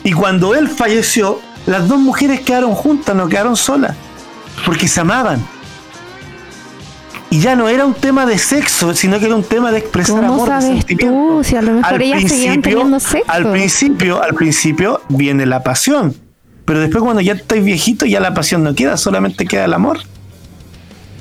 Y 0.04 0.14
cuando 0.14 0.56
él 0.56 0.68
falleció, 0.68 1.40
las 1.66 1.88
dos 1.88 2.00
mujeres 2.00 2.42
quedaron 2.42 2.74
juntas, 2.76 3.16
no 3.16 3.28
quedaron 3.28 3.56
solas, 3.56 3.96
porque 4.66 4.88
se 4.88 5.00
amaban. 5.02 5.46
Y 7.36 7.40
ya 7.40 7.54
no 7.58 7.68
era 7.68 7.86
un 7.86 7.94
tema 7.94 8.26
de 8.26 8.38
sexo, 8.38 8.94
sino 8.94 9.20
que 9.20 9.26
era 9.26 9.36
un 9.36 9.44
tema 9.44 9.70
de 9.70 9.80
expresar 9.80 10.16
¿Cómo 10.22 10.36
amor. 10.36 10.48
sabes 10.48 10.86
tú 10.86 11.42
si 11.44 11.58
a 11.58 11.62
lo 11.62 11.74
mejor 11.74 11.94
Al 11.96 12.02
ellas 12.02 12.32
seguían 12.32 12.62
teniendo 12.62 12.98
sexo? 12.98 13.30
Al 13.30 13.52
principio, 13.52 14.24
al 14.24 14.34
principio 14.36 15.02
viene 15.10 15.46
la 15.46 15.62
pasión. 15.62 16.16
Pero 16.64 16.80
después 16.80 17.04
cuando 17.04 17.20
ya 17.20 17.34
estoy 17.34 17.60
viejito, 17.60 18.06
ya 18.06 18.22
la 18.22 18.34
pasión 18.34 18.64
no 18.64 18.74
queda, 18.74 18.96
solamente 18.96 19.46
queda 19.46 19.66
el 19.66 19.74
amor. 19.74 20.00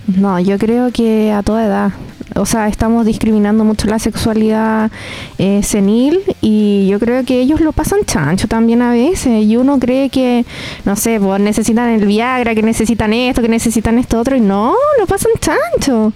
No, 0.06 0.38
yo 0.38 0.56
creo 0.56 0.92
que 0.92 1.32
a 1.32 1.42
toda 1.42 1.66
edad. 1.66 1.90
O 2.36 2.46
sea, 2.46 2.68
estamos 2.68 3.06
discriminando 3.06 3.64
mucho 3.64 3.86
la 3.86 3.98
sexualidad 3.98 4.90
eh, 5.38 5.60
senil 5.62 6.20
y 6.40 6.88
yo 6.88 6.98
creo 6.98 7.24
que 7.24 7.40
ellos 7.40 7.60
lo 7.60 7.72
pasan 7.72 8.00
chancho 8.04 8.48
también 8.48 8.82
a 8.82 8.90
veces. 8.90 9.44
Y 9.44 9.56
uno 9.56 9.78
cree 9.78 10.10
que, 10.10 10.44
no 10.84 10.96
sé, 10.96 11.20
pues 11.20 11.40
necesitan 11.40 11.90
el 11.90 12.06
Viagra, 12.06 12.54
que 12.54 12.62
necesitan 12.62 13.12
esto, 13.12 13.40
que 13.42 13.48
necesitan 13.48 13.98
esto 13.98 14.18
otro. 14.18 14.36
Y 14.36 14.40
no, 14.40 14.74
lo 14.98 15.06
pasan 15.06 15.32
chancho. 15.40 16.12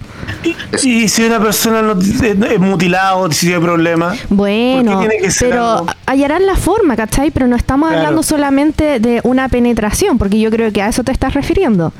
Y 0.83 1.07
si 1.07 1.23
una 1.23 1.39
persona 1.39 1.81
no, 1.81 1.93
es 1.99 2.59
mutilada 2.59 3.15
o 3.15 3.31
si 3.31 3.47
tiene 3.47 3.61
problemas. 3.61 4.17
Bueno, 4.29 4.93
¿Por 4.93 5.03
qué 5.03 5.09
tiene 5.09 5.23
que 5.25 5.31
ser 5.31 5.49
pero 5.49 5.63
algo? 5.69 5.87
hallarán 6.05 6.45
la 6.45 6.55
forma, 6.55 6.95
¿cachai? 6.95 7.31
Pero 7.31 7.47
no 7.47 7.55
estamos 7.55 7.89
Claro. 7.89 8.01
hablando 8.01 8.23
solamente 8.23 8.99
de 8.99 9.21
una 9.23 9.47
penetración, 9.49 10.17
porque 10.17 10.39
yo 10.39 10.49
creo 10.51 10.71
que 10.71 10.81
a 10.81 10.89
eso 10.89 11.03
te 11.03 11.11
estás 11.11 11.33
refiriendo. 11.33 11.93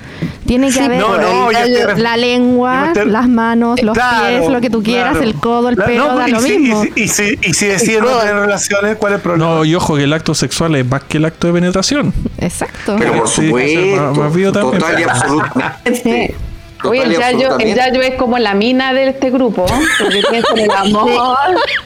Tiene 0.46 0.68
que 0.68 0.74
Sí, 0.74 0.80
haber 0.80 1.00
No, 1.00 1.18
no, 1.18 1.50
la 1.98 2.18
lengua, 2.18 2.92
las 3.06 3.28
manos, 3.30 3.82
los 3.82 3.94
Claro, 3.96 4.09
pies, 4.10 4.48
lo 4.50 4.62
que 4.62 4.70
tú 4.70 4.82
quieras, 4.84 5.12
claro. 5.14 5.26
el 5.28 5.36
codo, 5.36 5.70
el 5.70 5.76
pelo, 5.76 6.08
no, 6.08 6.16
da 6.18 6.28
y 6.28 6.32
lo 6.32 6.42
si- 6.42 6.58
mismo. 6.60 6.84
Y 6.96 7.08
si, 7.08 7.24
y 7.34 7.34
si, 7.36 7.50
y 7.50 7.54
si 7.54 7.66
deciden 7.68 8.04
no 8.06 8.18
tener 8.18 8.36
relaciones, 8.36 8.98
¿cuál 8.98 9.14
es 9.14 9.18
el 9.18 9.22
problema? 9.24 9.46
No, 9.56 9.66
y 9.66 9.76
ojo 9.76 9.96
que 9.96 10.04
el 10.04 10.14
acto 10.14 10.34
sexual 10.36 10.76
es 10.76 10.86
más 10.86 11.04
que 11.04 11.18
el 11.18 11.26
acto 11.26 11.48
de 11.48 11.54
penetración. 11.54 12.14
Exacto. 12.40 12.96
Pero 13.00 13.14
por 13.14 13.28
Sí, 13.30 13.46
supuesto, 13.48 13.80
más- 14.02 14.18
más 14.18 14.34
vivo 14.34 14.52
también. 14.52 14.80
total 14.82 15.00
y 15.00 15.04
absolutamente. 15.04 16.36
Oye, 16.84 17.04
el 17.04 17.18
Yayo, 17.18 17.58
el. 17.60 17.76
Yayo 17.76 18.02
es 18.02 18.16
como 18.16 18.40
la 18.40 18.54
mina 18.54 18.94
de 18.94 19.10
este 19.10 19.30
grupo, 19.32 19.66
porque 20.00 20.22
piensa 20.30 20.48
en 20.54 20.60
el 20.60 20.72
amor, 20.72 21.38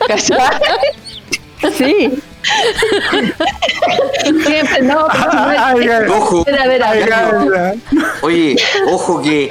¿cachai? 0.07 0.37
Sí. 1.77 2.11
Siempre, 4.45 4.81
no, 4.83 5.07
pero 5.11 5.31
Ay, 5.31 5.87
ay, 5.89 6.07
Ojo, 6.09 6.45
A 6.47 6.67
ver, 6.67 6.83
a 6.83 6.89
ay, 6.89 6.99
ver. 6.99 7.13
ay, 7.13 7.81
oye, 8.21 8.55
ojo 8.89 9.21
que 9.21 9.49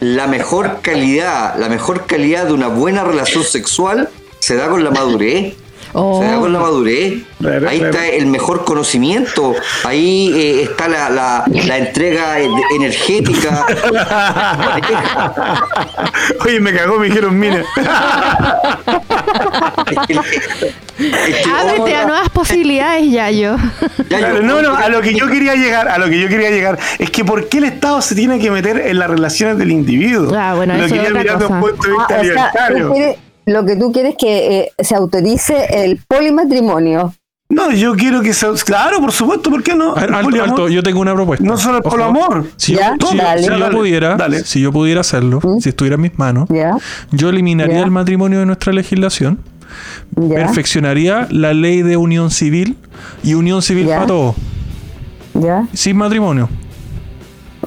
la 0.00 0.26
mejor 0.26 0.80
calidad, 0.82 1.58
la 1.58 1.68
mejor 1.68 2.06
calidad 2.06 2.46
de 2.46 2.52
una 2.52 2.68
buena 2.68 3.04
relación 3.04 3.44
sexual 3.44 4.08
se 4.38 4.56
da 4.56 4.68
con 4.68 4.84
la 4.84 4.90
madurez. 4.90 5.54
Oh. 5.94 6.20
Se 6.22 6.28
da 6.28 6.38
con 6.38 6.52
la 6.52 6.58
madurez. 6.60 7.22
Claro, 7.40 7.68
Ahí 7.68 7.78
claro. 7.78 7.94
está 7.94 8.08
el 8.08 8.26
mejor 8.26 8.64
conocimiento. 8.64 9.54
Ahí 9.84 10.32
eh, 10.36 10.62
está 10.62 10.88
la, 10.88 11.08
la- 11.10 11.44
la 11.66 11.78
entrega 11.78 12.40
eh, 12.40 12.48
energética. 12.76 13.64
Oye, 16.44 16.60
me 16.60 16.72
cagó, 16.74 16.98
me 16.98 17.06
dijeron, 17.06 17.38
mira. 17.38 17.62
Ábrete 20.98 21.94
a 21.94 22.06
nuevas 22.06 22.28
posibilidades, 22.30 23.10
Yayo. 23.10 23.56
Ya, 24.08 24.18
Claro, 24.18 24.36
yo- 24.36 24.42
no, 24.42 24.62
no, 24.62 24.76
a 24.76 24.88
lo 24.88 25.00
que 25.00 25.14
yo 25.14 25.28
quería 25.28 25.54
llegar, 25.54 25.88
a 25.88 25.98
lo 25.98 26.06
que 26.08 26.20
yo 26.20 26.28
quería 26.28 26.50
llegar, 26.50 26.78
es 26.98 27.10
que 27.10 27.24
¿por 27.24 27.48
qué 27.48 27.58
el 27.58 27.64
Estado 27.64 28.00
se 28.02 28.14
tiene 28.14 28.38
que 28.38 28.50
meter 28.50 28.78
en 28.78 28.98
las 28.98 29.08
relaciones 29.08 29.58
del 29.58 29.70
individuo? 29.70 30.34
Ah, 30.36 30.54
bueno, 30.54 30.76
lo 30.76 30.84
eso 30.84 30.94
quería 30.94 31.10
mirar 31.10 31.38
de 31.38 31.46
un 31.46 31.60
punto 31.60 31.88
de 31.88 31.94
Ah, 31.98 32.20
vista 32.20 32.50
o 32.50 32.52
sea, 32.52 32.68
tú 32.68 32.74
libertario. 32.74 33.16
Lo 33.48 33.64
que 33.64 33.76
tú 33.76 33.92
quieres 33.92 34.12
es 34.12 34.18
que 34.18 34.58
eh, 34.60 34.72
se 34.78 34.94
autorice 34.94 35.84
el 35.84 35.98
polimatrimonio. 36.06 37.14
No, 37.50 37.72
yo 37.72 37.94
quiero 37.96 38.20
que 38.20 38.34
sea. 38.34 38.50
Claro, 38.64 39.00
por 39.00 39.10
supuesto, 39.10 39.48
¿por 39.48 39.62
qué 39.62 39.74
no? 39.74 39.94
Alto, 39.94 40.22
poliamor. 40.24 40.50
alto, 40.50 40.68
yo 40.68 40.82
tengo 40.82 41.00
una 41.00 41.14
propuesta. 41.14 41.42
No 41.46 41.56
solo 41.56 41.78
el 41.78 41.82
poliamor. 41.82 42.44
Si, 42.56 42.72
yo, 42.74 42.78
Ya, 42.80 42.94
si- 43.08 43.16
dale. 43.16 43.42
si 43.42 43.48
yo 43.48 43.58
Dale, 43.58 43.74
pudiera, 43.76 44.16
dale. 44.16 44.44
si 44.44 44.60
yo 44.60 44.70
pudiera 44.70 45.00
hacerlo, 45.00 45.40
si 45.60 45.70
estuviera 45.70 45.94
en 45.94 46.02
mis 46.02 46.18
manos, 46.18 46.46
¿Ya? 46.50 46.76
yo 47.10 47.30
eliminaría 47.30 47.76
Ya. 47.78 47.84
el 47.84 47.90
matrimonio 47.90 48.38
de 48.40 48.44
nuestra 48.46 48.74
legislación, 48.74 49.38
¿Ya? 50.16 50.34
perfeccionaría 50.36 51.26
la 51.30 51.54
ley 51.54 51.80
de 51.80 51.96
unión 51.96 52.30
civil 52.30 52.76
y 53.22 53.32
unión 53.32 53.62
civil 53.62 53.86
Ya. 53.86 53.94
para 53.94 54.06
todos, 54.08 54.34
¿Ya? 55.32 55.66
sin 55.72 55.96
matrimonio. 55.96 56.50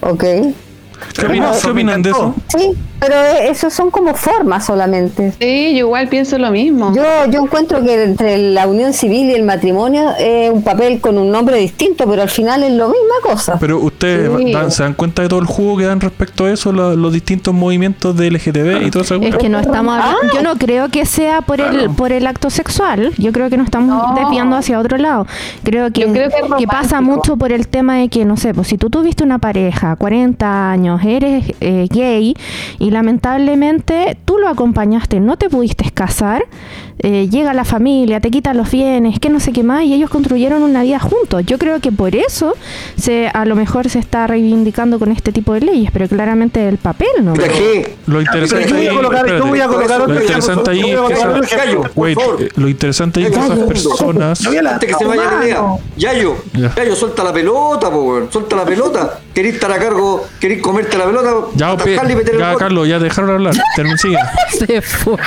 Ok. 0.02 0.22
¿Qué 0.24 0.54
qué 1.16 1.70
opinan 1.72 2.04
de 2.04 2.12
eso? 2.12 2.36
Sí, 2.56 2.74
pero 3.02 3.16
eh, 3.16 3.50
eso 3.50 3.70
son 3.70 3.90
como 3.92 4.14
formas 4.16 4.66
solamente. 4.66 5.34
Sí, 5.40 5.72
yo 5.74 5.80
igual 5.88 6.08
pienso 6.08 6.38
lo 6.38 6.52
mismo. 6.52 6.94
Yo, 6.96 7.04
yo 7.30 7.44
encuentro 7.44 7.84
que 7.84 8.04
entre 8.04 8.38
la 8.38 8.68
unión 8.68 8.94
civil 8.94 9.30
y 9.30 9.34
el 9.34 9.44
matrimonio 9.44 10.12
es 10.20 10.50
un 10.52 10.64
papel 10.64 11.02
con 11.02 11.18
un 11.18 11.32
nombre 11.32 11.58
distinto, 11.58 12.08
pero 12.08 12.22
al 12.22 12.30
final 12.30 12.64
es 12.64 12.72
lo 12.72 12.88
misma 12.90 13.16
cosa. 13.24 13.58
Pero 13.60 13.80
ustedes 13.80 14.30
Sí. 14.38 14.52
dan- 14.54 14.72
se 14.72 14.84
dan 14.84 14.94
cuenta 14.94 15.22
de 15.24 15.28
todo 15.30 15.40
el 15.40 15.48
jugo 15.48 15.78
que 15.78 15.86
dan 15.86 16.00
respecto 16.00 16.46
a 16.46 16.52
eso, 16.52 16.72
lo- 16.72 16.96
los 16.96 17.12
distintos 17.12 17.54
movimientos 17.54 18.16
de 18.16 18.28
LGTB 18.28 18.86
y 18.86 18.92
todo 18.92 19.04
eso. 19.04 19.16
Es 19.16 19.36
que 19.36 19.50
no 19.50 19.60
estamos 19.60 19.94
hablando, 20.00 20.34
yo 20.34 20.42
no 20.44 20.56
creo 20.58 20.90
que 20.90 21.06
sea 21.06 21.42
por 21.42 21.60
el 21.60 21.90
por 21.90 22.12
el 22.12 22.28
acto 22.28 22.50
sexual, 22.50 23.12
yo 23.18 23.32
creo 23.32 23.50
que 23.50 23.58
nos 23.58 23.66
estamos 23.66 23.90
No. 23.90 24.16
desviando 24.16 24.56
hacia 24.56 24.80
otro 24.80 24.98
lado. 24.98 25.26
Creo 25.64 25.92
que, 25.92 26.06
creo 26.06 26.30
que 26.58 26.68
pasa 26.68 27.02
mucho 27.02 27.36
por 27.38 27.52
el 27.52 27.68
tema 27.68 27.98
de 27.98 28.10
que, 28.10 28.26
no 28.26 28.38
sé, 28.38 28.54
pues 28.54 28.68
si 28.68 28.78
tú 28.78 28.90
tuviste 28.90 29.24
una 29.24 29.40
pareja, 29.40 29.96
40 29.96 30.72
años, 30.72 31.02
eres 31.04 31.54
eh, 31.62 31.88
gay 31.90 32.36
y 32.80 32.91
lamentablemente 32.92 34.18
tú 34.26 34.38
lo 34.38 34.48
acompañaste, 34.48 35.20
no 35.20 35.38
te 35.38 35.50
pudiste 35.50 35.90
casar, 35.92 36.44
eh, 37.04 37.28
llega 37.30 37.54
la 37.54 37.66
familia, 37.66 38.20
te 38.20 38.30
quitan 38.32 38.58
los 38.58 38.70
bienes, 38.72 39.20
que 39.20 39.30
no 39.30 39.40
sé 39.40 39.52
qué 39.52 39.64
más, 39.64 39.84
y 39.84 39.94
ellos 39.94 40.10
construyeron 40.10 40.64
una 40.64 40.84
vida 40.84 41.00
juntos. 41.00 41.44
Yo 41.46 41.58
creo 41.58 41.80
que 41.80 41.92
por 41.92 42.16
eso 42.16 42.54
se 42.98 43.30
a 43.34 43.46
lo 43.46 43.56
mejor 43.56 43.90
se 43.90 44.00
está 44.00 44.28
reivindicando 44.28 45.00
con 45.00 45.12
este 45.12 45.32
tipo 45.32 45.54
de 45.54 45.62
leyes, 45.62 45.90
pero 45.92 46.08
claramente 46.08 46.68
el 46.68 46.78
papel 46.78 47.08
no. 47.24 47.34
Mira, 47.34 47.48
¿qué? 47.50 47.96
Lo 48.08 48.20
Pero 48.20 48.22
interesante 48.22 48.68
yo 48.70 48.76
voy 48.76 48.82
ahí, 48.82 48.88
a 48.88 48.94
colocar, 48.94 49.28
yo 49.28 49.46
voy 49.46 49.60
a 49.60 49.64
espérate. 49.66 49.88
colocar 49.88 50.10
Lo 50.10 50.22
interesante 50.22 50.72
ahí 50.72 50.80
es 50.92 51.00
que 51.02 51.14
esa- 51.14 51.92
Wait, 51.96 52.18
lo 52.56 52.68
interesante 52.68 53.20
ahí 53.20 53.26
es 53.26 53.32
que 53.32 53.40
esas 53.40 53.60
personas... 53.60 54.42
No, 54.42 54.70
Antes 54.72 54.90
que 54.90 54.96
se 54.96 55.06
vaya 55.06 55.24
la 55.40 55.44
idea. 55.46 55.62
Yayo, 55.98 56.36
Ya. 56.54 56.74
Yayo, 56.76 56.96
suelta 56.96 57.24
la 57.24 57.34
pelota, 57.34 57.90
po. 57.92 58.28
Suelta 58.30 58.56
la 58.56 58.66
pelota. 58.66 59.20
¿Querés 59.34 59.56
estar 59.56 59.72
a 59.72 59.78
cargo? 59.80 60.26
¿Querés 60.40 60.62
comerte 60.62 60.98
la 60.98 61.06
pelota? 61.06 61.32
Ya, 61.56 61.74
y 61.74 62.16
meter 62.16 62.38
ya. 62.38 62.56
Carlos, 62.56 62.88
ya 62.88 63.00
dejaron 63.00 63.30
hablar. 63.32 63.54
Termin, 63.76 63.98
sigue. 63.98 64.18
Se 64.50 64.82
fue. 64.82 65.18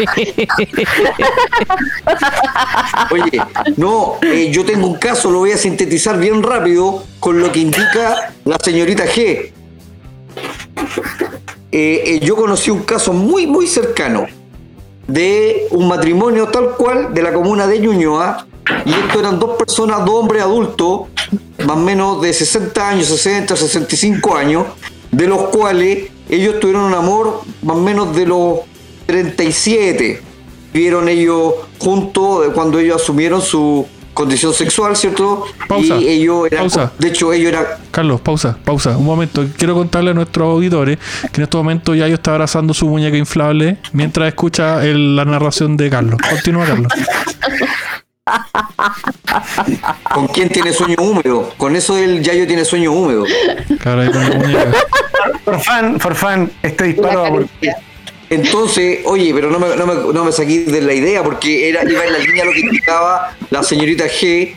Oye, 3.11 3.41
no, 3.77 4.15
eh, 4.23 4.51
yo 4.51 4.65
tengo 4.65 4.87
un 4.87 4.97
caso, 4.97 5.31
lo 5.31 5.39
voy 5.39 5.53
a 5.53 5.59
sintetizar 5.59 6.19
bien 6.19 6.43
rápido 6.43 7.05
con 7.21 7.41
lo 7.41 7.51
que 7.53 7.61
indica 7.61 8.33
la 8.45 8.57
señorita 8.63 9.05
G. 9.07 9.53
Eh, 11.73 12.03
eh, 12.07 12.21
yo 12.23 12.37
conocí 12.37 12.71
un 12.71 12.83
caso 12.83 13.13
muy, 13.13 13.47
muy 13.47 13.67
cercano 13.67 14.27
de 15.07 15.67
un 15.71 15.89
matrimonio 15.89 16.49
tal 16.49 16.77
cual 16.77 17.13
de 17.13 17.23
la 17.23 17.33
comuna 17.33 17.67
de 17.67 17.81
Ñuñoa. 17.81 18.47
Y 18.87 18.93
esto 18.93 19.21
eran 19.21 19.39
dos 19.39 19.57
personas, 19.57 20.05
dos 20.05 20.15
hombres 20.15 20.43
adultos, 20.43 21.03
más 21.67 21.77
o 21.77 21.81
menos 21.81 22.23
de 22.23 22.33
60 22.33 22.89
años, 22.89 23.07
60, 23.07 23.57
65 23.57 24.37
años, 24.37 24.67
de 25.11 25.27
los 25.27 25.49
cuales 25.49 26.11
ellos 26.29 26.59
tuvieron 26.61 26.85
un 26.85 26.95
amor 26.95 27.43
más 27.63 27.77
o 27.77 27.81
menos 27.81 28.17
de 28.17 28.27
los 28.27 28.61
37. 29.07 30.23
Vivieron 30.75 31.09
ellos 31.09 31.55
juntos 31.79 32.47
eh, 32.47 32.51
cuando 32.53 32.79
ellos 32.79 33.01
asumieron 33.01 33.41
su 33.41 33.87
condición 34.13 34.53
sexual, 34.53 34.95
¿cierto? 34.97 35.45
Pausa, 35.69 35.97
Y 35.97 36.09
ellos 36.09 36.47
eran, 36.47 36.61
pausa. 36.61 36.93
de 36.99 37.09
hecho, 37.09 37.33
ellos 37.33 37.49
eran 37.53 37.65
Carlos, 37.91 38.21
pausa, 38.21 38.57
pausa. 38.65 38.97
Un 38.97 39.05
momento. 39.07 39.45
Quiero 39.57 39.75
contarle 39.75 40.11
a 40.11 40.15
nuestros 40.15 40.47
auditores 40.49 40.99
que 41.33 41.41
en 41.41 41.45
este 41.45 41.57
momento 41.57 41.95
Yayo 41.95 42.15
está 42.15 42.33
abrazando 42.33 42.75
su 42.75 42.87
muñeca 42.87 43.17
inflable 43.17 43.79
mientras 43.93 44.29
escucha 44.29 44.85
el- 44.85 45.17
la 45.17 45.25
narración 45.25 45.77
de 45.77 45.89
Carlos. 45.91 46.17
Continúa, 46.29 46.67
Carlos. 46.67 46.93
¿Con 50.15 50.27
quién 50.29 50.49
tiene 50.49 50.73
sueño 50.73 50.97
húmedo? 51.01 51.53
Con 51.57 51.77
eso 51.77 51.97
el 51.99 52.23
Yayo 52.23 52.47
tiene 52.47 52.65
sueño 52.65 52.93
húmedo. 52.93 53.25
Claro, 53.81 54.03
ahí 54.03 54.11
con 54.11 54.29
la 54.31 54.37
muñeca. 54.37 54.73
For 55.45 55.61
fan, 55.61 56.01
for 56.01 56.15
fan, 56.15 56.51
este 56.63 56.85
disparo 56.85 57.29
por- 57.29 57.47
Entonces, 58.35 59.01
oye, 59.05 59.33
pero 59.35 59.51
no 59.51 59.59
me, 59.59 59.69
no 59.77 60.25
de 60.67 60.81
la 60.83 60.93
idea 60.95 61.23
porque 61.23 61.69
era, 61.69 61.83
iba 61.91 62.05
en 62.05 62.13
la 62.13 62.19
línea 62.19 62.45
lo 62.45 62.53
que 62.53 62.61
indicaba 62.61 63.37
la 63.51 63.63
señorita 63.63 64.05
G, 64.07 64.55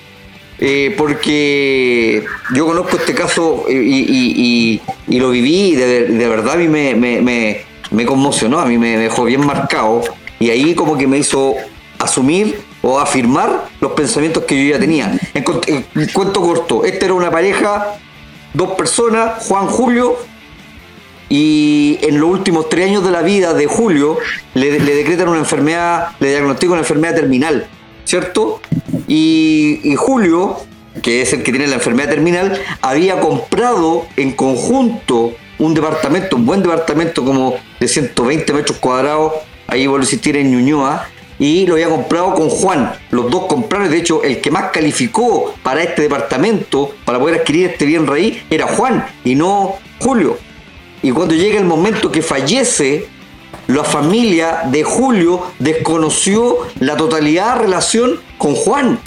eh, 0.59 0.95
porque 0.97 2.23
yo 2.55 2.65
conozco 2.65 2.97
este 2.97 3.13
caso 3.13 3.65
y, 3.69 3.73
y- 3.73 5.19
lo 5.19 5.29
viví 5.29 5.69
y 5.69 5.75
de, 5.75 6.05
verdad 6.27 6.53
a 6.53 6.57
mí 6.57 6.67
me, 6.67 7.61
conmocionó, 8.05 8.59
a 8.59 8.65
mí 8.65 8.77
me 8.77 8.97
dejó 8.97 9.23
bien 9.25 9.45
marcado 9.45 10.01
y 10.39 10.49
ahí 10.49 10.73
como 10.73 10.97
que 10.97 11.05
me 11.07 11.17
hizo 11.19 11.55
asumir 11.99 12.59
o 12.81 12.99
afirmar 12.99 13.65
los 13.81 13.91
pensamientos 13.93 14.43
que 14.45 14.63
yo 14.67 14.73
ya 14.73 14.79
tenía. 14.79 15.19
En, 15.33 15.43
en 15.67 16.07
cuento 16.13 16.41
corto, 16.41 16.83
esta 16.85 17.05
era 17.05 17.13
una 17.13 17.29
pareja, 17.31 17.95
dos 18.53 18.71
personas, 18.71 19.43
Juan 19.47 19.67
Julio, 19.67 20.17
y 21.29 21.99
en 22.01 22.19
los 22.19 22.29
últimos 22.29 22.69
tres 22.69 22.87
años 22.87 23.03
de 23.03 23.11
la 23.11 23.21
vida 23.21 23.53
de 23.53 23.65
Julio 23.65 24.17
le, 24.53 24.71
decretan 24.79 25.27
una 25.29 25.39
enfermedad, 25.39 26.09
le 26.19 26.29
diagnostican 26.29 26.73
una 26.73 26.81
enfermedad 26.81 27.15
terminal, 27.15 27.67
¿cierto? 28.05 28.61
Y, 29.07 29.93
Julio, 29.97 30.57
que 31.01 31.21
es 31.21 31.33
el 31.33 31.43
que 31.43 31.51
tiene 31.51 31.67
la 31.67 31.75
enfermedad 31.75 32.09
terminal, 32.09 32.61
había 32.81 33.19
comprado 33.19 34.07
en 34.15 34.31
conjunto 34.31 35.33
un 35.59 35.73
departamento, 35.73 36.35
un 36.35 36.45
buen 36.45 36.61
departamento 36.61 37.25
como 37.25 37.55
de 37.79 37.87
120 37.87 38.53
metros 38.53 38.77
cuadrados, 38.77 39.33
ahí 39.67 39.87
vuelvo 39.87 40.03
a 40.03 40.05
insistir 40.05 40.37
en 40.37 40.51
Ñuñoa, 40.51 41.09
y 41.39 41.67
lo 41.67 41.73
había 41.73 41.89
comprado 41.89 42.33
con 42.33 42.49
Juan. 42.49 42.93
Los 43.11 43.29
dos 43.29 43.45
compraron, 43.45 43.89
de 43.89 43.97
hecho, 43.97 44.23
el 44.23 44.41
que 44.41 44.49
más 44.49 44.71
calificó 44.71 45.53
para 45.61 45.83
este 45.83 46.03
departamento, 46.03 46.95
para 47.05 47.19
poder 47.19 47.41
adquirir 47.41 47.69
este 47.69 47.85
bien 47.85 48.07
raíz, 48.07 48.41
era 48.49 48.65
Juan 48.67 49.05
y 49.23 49.35
no 49.35 49.75
Julio. 49.99 50.37
Y 51.03 51.11
cuando 51.11 51.35
llega 51.35 51.59
el 51.59 51.65
momento 51.65 52.11
que 52.11 52.21
fallece, 52.21 53.07
la 53.67 53.83
familia 53.83 54.63
de 54.65 54.83
Julio 54.83 55.43
desconoció 55.59 56.59
la 56.79 56.95
totalidad 56.97 57.55
de 57.55 57.61
relación 57.63 58.19
con 58.37 58.55
Juan 58.55 58.99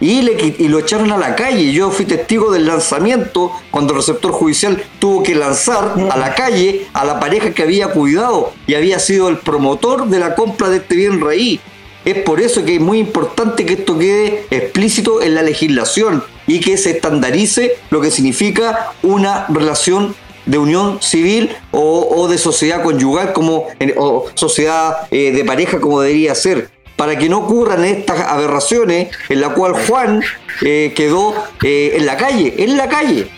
y, 0.00 0.22
le, 0.22 0.56
y 0.58 0.68
lo 0.68 0.78
echaron 0.80 1.12
a 1.12 1.16
la 1.16 1.34
calle. 1.34 1.72
Yo 1.72 1.90
fui 1.90 2.04
testigo 2.04 2.50
del 2.50 2.66
lanzamiento 2.66 3.52
cuando 3.70 3.92
el 3.92 4.00
receptor 4.00 4.32
judicial 4.32 4.82
tuvo 4.98 5.22
que 5.22 5.34
lanzar 5.34 5.94
a 6.10 6.16
la 6.16 6.34
calle 6.34 6.86
a 6.92 7.04
la 7.04 7.20
pareja 7.20 7.52
que 7.52 7.62
había 7.62 7.88
cuidado 7.88 8.52
y 8.66 8.74
había 8.74 8.98
sido 8.98 9.28
el 9.28 9.38
promotor 9.38 10.08
de 10.08 10.18
la 10.18 10.34
compra 10.34 10.68
de 10.68 10.78
este 10.78 10.96
bien 10.96 11.20
raíz. 11.20 11.60
Es 12.04 12.18
por 12.18 12.40
eso 12.40 12.64
que 12.64 12.74
es 12.74 12.80
muy 12.80 12.98
importante 12.98 13.64
que 13.64 13.74
esto 13.74 13.96
quede 13.96 14.46
explícito 14.50 15.22
en 15.22 15.36
la 15.36 15.42
legislación 15.42 16.24
y 16.48 16.58
que 16.58 16.76
se 16.76 16.90
estandarice 16.90 17.76
lo 17.90 18.00
que 18.00 18.10
significa 18.10 18.92
una 19.04 19.46
relación 19.48 20.16
de 20.46 20.58
unión 20.58 20.98
civil 21.00 21.50
o, 21.70 22.08
o 22.16 22.28
de 22.28 22.38
sociedad 22.38 22.82
conyugal 22.82 23.32
como 23.32 23.66
en- 23.78 23.94
o 23.96 24.26
sociedad 24.34 24.96
eh, 25.10 25.32
de 25.32 25.44
pareja 25.44 25.80
como 25.80 26.00
debería 26.00 26.34
ser 26.34 26.70
para 26.96 27.16
que 27.18 27.28
no 27.28 27.38
ocurran 27.38 27.84
estas 27.84 28.20
aberraciones 28.20 29.08
en 29.28 29.40
la 29.40 29.50
cual 29.50 29.72
Juan 29.86 30.22
eh, 30.62 30.92
quedó 30.94 31.34
eh, 31.62 31.94
en 31.96 32.06
la 32.06 32.16
calle, 32.16 32.54
en 32.58 32.76
la 32.76 32.88
calle. 32.88 33.28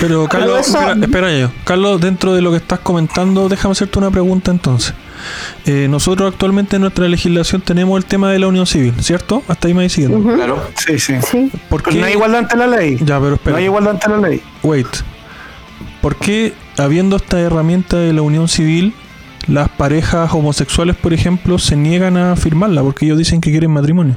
Pero 0.00 0.26
Carlos, 0.28 0.60
eso- 0.66 0.78
espera, 0.78 0.94
espera 1.04 1.38
yo. 1.38 1.50
Carlos, 1.64 2.00
dentro 2.00 2.34
de 2.34 2.40
lo 2.42 2.50
que 2.50 2.56
estás 2.58 2.78
comentando, 2.80 3.48
déjame 3.48 3.72
hacerte 3.72 3.98
una 3.98 4.10
pregunta 4.10 4.50
entonces. 4.50 4.94
Eh, 5.66 5.86
nosotros 5.90 6.32
actualmente 6.32 6.76
en 6.76 6.82
nuestra 6.82 7.06
legislación 7.08 7.60
tenemos 7.60 7.98
el 7.98 8.06
tema 8.06 8.30
de 8.32 8.38
la 8.38 8.48
unión 8.48 8.66
civil, 8.66 8.94
¿cierto? 9.02 9.42
Hasta 9.48 9.68
ahí 9.68 9.74
me 9.74 9.82
voy 9.82 9.90
siguiendo. 9.90 10.34
Claro. 10.34 10.62
Sí, 10.86 10.98
sí. 10.98 11.14
Sí. 11.30 11.50
¿Por 11.68 11.82
Pero 11.82 11.94
qué? 11.94 12.00
no 12.00 12.06
hay 12.06 12.12
igualdad 12.14 12.40
ante 12.40 12.56
la 12.56 12.66
ley. 12.66 12.96
Ya, 13.04 13.20
pero 13.20 13.34
espera. 13.34 13.52
No 13.52 13.58
hay 13.58 13.64
igualdad 13.64 13.92
ante 13.94 14.08
la 14.08 14.16
ley. 14.28 14.42
Wait. 14.62 14.86
¿Por 16.00 16.16
qué, 16.16 16.54
habiendo 16.78 17.16
esta 17.16 17.40
herramienta 17.40 17.96
de 17.96 18.12
la 18.12 18.22
unión 18.22 18.48
civil, 18.48 18.94
las 19.48 19.68
parejas 19.68 20.32
homosexuales, 20.32 20.96
por 20.96 21.12
ejemplo, 21.12 21.58
se 21.58 21.76
niegan 21.76 22.16
a 22.16 22.36
firmarla? 22.36 22.82
Porque 22.82 23.04
ellos 23.06 23.18
dicen 23.18 23.40
que 23.40 23.50
quieren 23.50 23.70
matrimonio. 23.70 24.14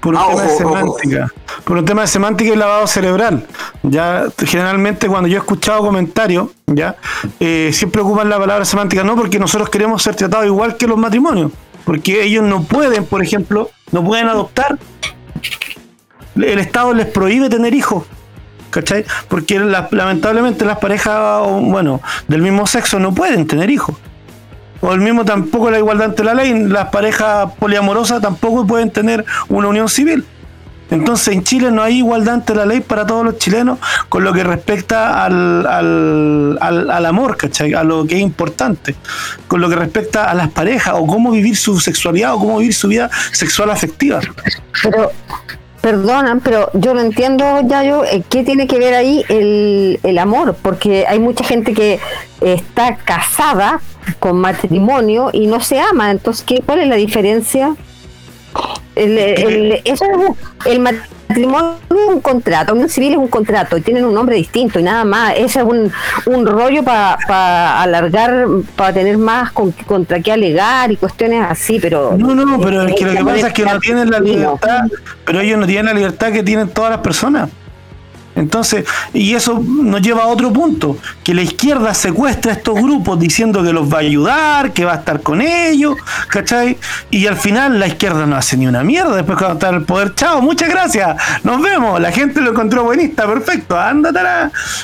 Por 0.00 0.14
un 0.14 0.20
Ah, 0.20 0.26
tema 0.30 0.42
de 0.42 0.48
ojo. 0.48 0.58
semántica. 0.98 1.32
Por 1.64 1.76
un 1.76 1.84
tema 1.84 2.00
de 2.02 2.06
semántica 2.06 2.50
y 2.52 2.56
lavado 2.56 2.86
cerebral. 2.86 3.46
Ya, 3.82 4.24
generalmente 4.46 5.08
cuando 5.08 5.28
yo 5.28 5.36
he 5.36 5.40
escuchado 5.40 5.80
comentarios, 5.80 6.48
ya, 6.66 6.96
eh, 7.38 7.70
siempre 7.74 8.00
ocupan 8.00 8.28
la 8.30 8.38
palabra 8.38 8.64
semántica, 8.64 9.04
no 9.04 9.14
porque 9.14 9.38
nosotros 9.38 9.68
queremos 9.68 10.02
ser 10.02 10.14
tratados 10.14 10.46
igual 10.46 10.76
que 10.78 10.86
los 10.86 10.96
matrimonios. 10.98 11.52
Porque 11.84 12.22
ellos 12.24 12.44
no 12.44 12.62
pueden, 12.62 13.04
por 13.04 13.22
ejemplo, 13.22 13.68
no 13.92 14.02
pueden 14.02 14.28
adoptar. 14.28 14.78
El 16.34 16.58
Estado 16.58 16.94
les 16.94 17.06
prohíbe 17.06 17.50
tener 17.50 17.74
hijos. 17.74 18.04
¿Cachai? 18.70 19.04
Porque 19.28 19.58
la- 19.58 19.88
lamentablemente 19.90 20.64
las 20.64 20.78
parejas, 20.78 21.42
bueno, 21.60 22.00
del 22.28 22.42
mismo 22.42 22.66
sexo 22.66 22.98
no 22.98 23.12
pueden 23.12 23.46
tener 23.46 23.68
hijos. 23.70 23.96
O 24.80 24.92
el 24.92 25.00
mismo 25.00 25.24
tampoco 25.24 25.70
la 25.70 25.78
igualdad 25.78 26.06
ante 26.10 26.24
la 26.24 26.32
ley, 26.34 26.54
las 26.68 26.86
parejas 26.88 27.50
poliamorosas 27.58 28.22
tampoco 28.22 28.66
pueden 28.66 28.90
tener 28.90 29.24
una 29.48 29.68
unión 29.68 29.88
civil. 29.88 30.24
Entonces 30.90 31.34
en 31.34 31.44
Chile 31.44 31.70
no 31.70 31.82
hay 31.82 31.98
igualdad 31.98 32.34
ante 32.34 32.52
la 32.54 32.66
ley 32.66 32.80
para 32.80 33.06
todos 33.06 33.24
los 33.24 33.38
chilenos 33.38 33.78
con 34.08 34.24
lo 34.24 34.32
que 34.32 34.42
respecta 34.42 35.24
al, 35.24 35.64
al, 35.66 36.58
al, 36.60 36.90
al 36.90 37.06
amor, 37.06 37.36
¿cachai? 37.36 37.74
A 37.74 37.84
lo 37.84 38.06
que 38.06 38.16
es 38.16 38.20
importante. 38.22 38.96
Con 39.46 39.60
lo 39.60 39.68
que 39.68 39.76
respecta 39.76 40.24
a 40.30 40.34
las 40.34 40.48
parejas 40.50 40.94
o 40.96 41.06
cómo 41.06 41.30
vivir 41.30 41.56
su 41.56 41.78
sexualidad 41.78 42.34
o 42.34 42.38
cómo 42.40 42.58
vivir 42.58 42.74
su 42.74 42.88
vida 42.88 43.08
sexual 43.32 43.70
afectiva. 43.70 44.18
Pero, 44.82 45.12
perdonan, 45.80 46.40
pero 46.40 46.70
yo 46.74 46.94
no 46.94 47.00
entiendo, 47.00 47.60
ya 47.64 47.82
yo, 47.82 48.04
eh, 48.04 48.22
¿qué 48.28 48.44
tiene 48.44 48.66
que 48.66 48.78
ver 48.78 48.94
ahí 48.94 49.24
el, 49.28 50.00
el 50.02 50.18
amor? 50.18 50.56
Porque 50.60 51.06
hay 51.08 51.18
mucha 51.18 51.44
gente 51.44 51.72
que 51.72 51.98
está 52.40 52.96
casada 52.96 53.80
con 54.18 54.38
matrimonio 54.38 55.30
y 55.32 55.46
no 55.46 55.60
se 55.60 55.80
ama. 55.80 56.10
Entonces, 56.10 56.44
¿qué, 56.44 56.62
¿cuál 56.64 56.80
es 56.80 56.88
la 56.88 56.96
diferencia? 56.96 57.76
El, 58.96 59.16
el- 59.18 59.80
eso 59.84 60.04
es 60.04 60.16
un- 60.16 60.36
el 60.66 60.80
matrimonio 60.80 61.76
es 61.88 61.96
un 62.14 62.20
contrato, 62.20 62.66
la 62.66 62.72
unión 62.74 62.88
civil 62.88 63.12
es 63.12 63.18
un 63.18 63.28
contrato 63.28 63.76
y 63.78 63.80
tienen 63.82 64.04
un 64.04 64.12
nombre 64.12 64.34
distinto 64.36 64.78
y 64.80 64.82
nada 64.82 65.04
más. 65.04 65.34
Ese 65.36 65.60
es 65.60 65.64
un, 65.64 65.90
un 66.26 66.46
rollo 66.46 66.82
para 66.82 67.80
alargar, 67.82 68.46
para 68.76 68.92
tener 68.92 69.16
más 69.16 69.52
con- 69.52 69.72
contra 69.72 70.20
qué 70.20 70.32
alegar 70.32 70.90
y 70.90 70.96
cuestiones 70.96 71.44
así, 71.48 71.78
pero... 71.80 72.16
No, 72.18 72.34
no, 72.34 72.58
pero 72.60 72.82
es 72.82 72.94
que 72.96 73.04
lo 73.06 73.12
que 73.12 73.24
pasa 73.24 73.46
es 73.48 73.52
que 73.52 73.64
no 73.64 73.78
tienen 73.78 74.10
la 74.10 74.20
libertad, 74.20 74.80
pero 75.24 75.40
ellos 75.40 75.58
no 75.58 75.66
tienen 75.66 75.86
la 75.86 75.94
libertad 75.94 76.32
que 76.32 76.42
tienen 76.42 76.68
todas 76.68 76.90
las 76.90 77.00
personas. 77.00 77.48
Entonces, 78.40 78.86
y 79.12 79.34
eso 79.34 79.62
nos 79.62 80.00
lleva 80.00 80.22
a 80.22 80.26
otro 80.26 80.52
punto, 80.52 80.96
que 81.22 81.34
la 81.34 81.42
izquierda 81.42 81.92
secuestra 81.94 82.52
a 82.52 82.54
estos 82.56 82.74
grupos 82.74 83.20
diciendo 83.20 83.62
que 83.62 83.72
los 83.72 83.92
va 83.92 83.98
a 83.98 84.00
ayudar, 84.00 84.72
que 84.72 84.84
va 84.84 84.92
a 84.92 84.96
estar 84.96 85.20
con 85.20 85.42
ellos, 85.42 85.96
¿cachai? 86.28 86.78
Y 87.10 87.26
al 87.26 87.36
final 87.36 87.78
la 87.78 87.86
izquierda 87.86 88.24
no 88.26 88.36
hace 88.36 88.56
ni 88.56 88.66
una 88.66 88.82
mierda, 88.82 89.16
después 89.16 89.36
cuando 89.36 89.54
está 89.54 89.68
en 89.68 89.74
el 89.76 89.82
poder, 89.82 90.14
chao, 90.14 90.40
muchas 90.40 90.70
gracias, 90.70 91.16
nos 91.44 91.60
vemos, 91.60 92.00
la 92.00 92.10
gente 92.10 92.40
lo 92.40 92.50
encontró 92.50 92.84
buenista, 92.84 93.26
perfecto, 93.26 93.78
ándate, 93.78 94.20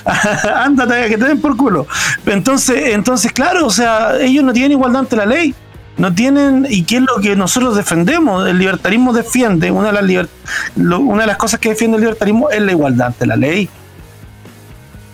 ándate, 0.55 1.09
que 1.09 1.19
te 1.19 1.25
den 1.25 1.41
por 1.41 1.57
culo. 1.57 1.87
Entonces, 2.27 2.95
entonces, 2.95 3.33
claro, 3.33 3.67
o 3.67 3.71
sea, 3.71 4.19
ellos 4.21 4.45
no 4.45 4.53
tienen 4.53 4.73
igualdad 4.73 5.01
ante 5.01 5.17
la 5.17 5.27
ley 5.27 5.55
no 5.99 6.15
tienen 6.15 6.67
y 6.69 6.85
qué 6.85 6.97
es 6.97 7.03
lo 7.03 7.21
que 7.23 7.35
nosotros 7.37 7.77
defendemos 7.77 8.47
el 8.49 8.59
libertarismo 8.59 9.13
defiende 9.13 9.71
una 9.71 9.89
de 9.89 9.93
las 9.95 10.05
liber- 10.05 10.29
lo- 10.77 11.01
una 11.01 11.23
de 11.23 11.27
las 11.29 11.37
cosas 11.39 11.59
que 11.61 11.71
defiende 11.71 11.97
el 11.97 12.03
libertarismo 12.03 12.51
es 12.51 12.61
la 12.61 12.73
igualdad 12.73 13.07
ante 13.09 13.27
la 13.27 13.37
ley 13.37 13.69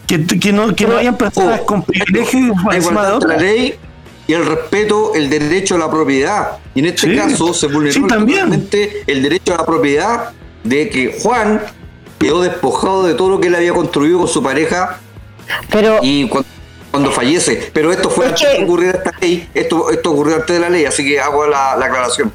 que, 0.06 0.26
que 0.26 0.52
no 0.52 0.74
que 0.74 0.86
no 0.86 0.96
hayan 0.96 1.16
personas 1.16 1.60
Oh, 1.62 1.66
con 1.66 1.82
privilegio 1.82 2.54
por 2.62 2.72
La 2.74 2.78
igualdad 2.80 3.14
ante 3.14 3.26
la 3.28 3.36
ley 3.36 3.74
y 4.26 4.32
el 4.34 4.46
respeto, 4.46 5.14
el 5.14 5.28
derecho 5.28 5.74
a 5.74 5.78
la 5.78 5.90
propiedad. 5.90 6.52
Y 6.76 6.78
en 6.78 6.86
este 6.86 7.08
Sí. 7.10 7.16
caso 7.16 7.52
se 7.52 7.66
vulneró 7.66 7.92
Sí, 7.94 8.00
totalmente 8.02 9.02
el 9.08 9.20
derecho 9.20 9.52
a 9.54 9.58
la 9.58 9.66
propiedad 9.66 10.30
de 10.62 10.88
que 10.88 11.18
Juan 11.20 11.60
quedó 12.20 12.40
despojado 12.40 13.02
de 13.04 13.14
todo 13.14 13.30
lo 13.30 13.40
que 13.40 13.48
él 13.48 13.54
había 13.56 13.72
construido 13.72 14.18
con 14.20 14.28
su 14.28 14.40
pareja 14.42 14.98
Pero 15.70 15.98
y 16.02 16.28
cuando, 16.28 16.48
cuando 16.92 17.10
fallece. 17.10 17.70
Pero 17.74 17.90
esto 17.90 18.08
fue 18.08 18.26
Es 18.26 18.30
antes 18.32 18.46
que- 18.48 18.58
de 18.58 18.64
ocurrir 18.64 18.88
esta 18.94 19.10
ley, 19.20 19.48
esto, 19.54 19.90
esto 19.90 20.12
ocurrió 20.12 20.36
antes 20.36 20.54
de 20.54 20.60
la 20.60 20.68
ley, 20.68 20.84
así 20.84 21.04
que 21.04 21.20
hago 21.20 21.46
la, 21.48 21.74
la 21.76 21.86
aclaración. 21.86 22.32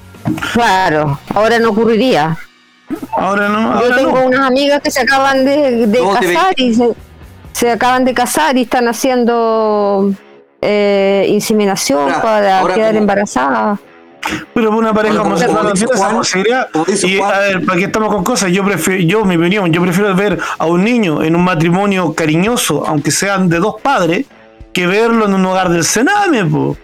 Claro, 0.53 1.17
ahora 1.33 1.57
no 1.59 1.69
ocurriría. 1.69 2.37
ahora 3.15 3.47
no 3.47 3.81
Yo 3.81 3.95
tengo 3.95 4.19
no. 4.19 4.25
unas 4.25 4.41
amigas 4.41 4.81
que 4.81 4.91
se 4.91 4.99
acaban 5.01 5.45
de, 5.45 5.87
de 5.87 6.01
No, 6.01 6.17
te 6.19 6.33
casar 6.33 6.53
y 6.57 6.73
se, 6.73 6.89
se 7.53 7.71
acaban 7.71 8.03
de 8.03 8.13
casar 8.13 8.57
y 8.57 8.63
están 8.63 8.87
haciendo 8.87 10.11
eh, 10.61 11.25
inseminación 11.29 11.99
Ahora- 12.01 12.21
para 12.21 12.59
ahora 12.59 12.73
quedar 12.75 12.89
como- 12.89 12.99
embarazadas. 13.01 13.79
pero 14.53 14.71
una 14.71 14.93
pareja 14.93 15.21
homosexual 15.21 15.63
no 15.65 15.73
tiene 15.73 15.91
esa 15.93 16.09
posibilidad 16.09 16.67
y 17.03 17.17
Juan. 17.17 17.33
a 17.35 17.39
ver 17.39 17.65
para 17.65 17.77
qué 17.77 17.85
estamos 17.85 18.13
con 18.13 18.23
cosas 18.23 18.51
yo 18.51 18.65
prefiero 18.65 19.01
yo 19.03 19.23
mi 19.25 19.37
opinión 19.37 19.71
yo 19.71 19.81
prefiero 19.81 20.13
ver 20.15 20.37
a 20.57 20.65
un 20.65 20.83
niño 20.83 21.23
en 21.23 21.35
un 21.35 21.43
matrimonio 21.45 22.13
cariñoso 22.13 22.83
aunque 22.85 23.11
sean 23.11 23.47
de 23.47 23.59
dos 23.59 23.75
padres 23.81 24.25
que 24.77 24.85
verlo 24.85 25.25
en 25.25 25.33
un 25.33 25.43
hogar 25.43 25.69
del 25.69 25.83
cename 25.83 26.45
po, 26.45 26.77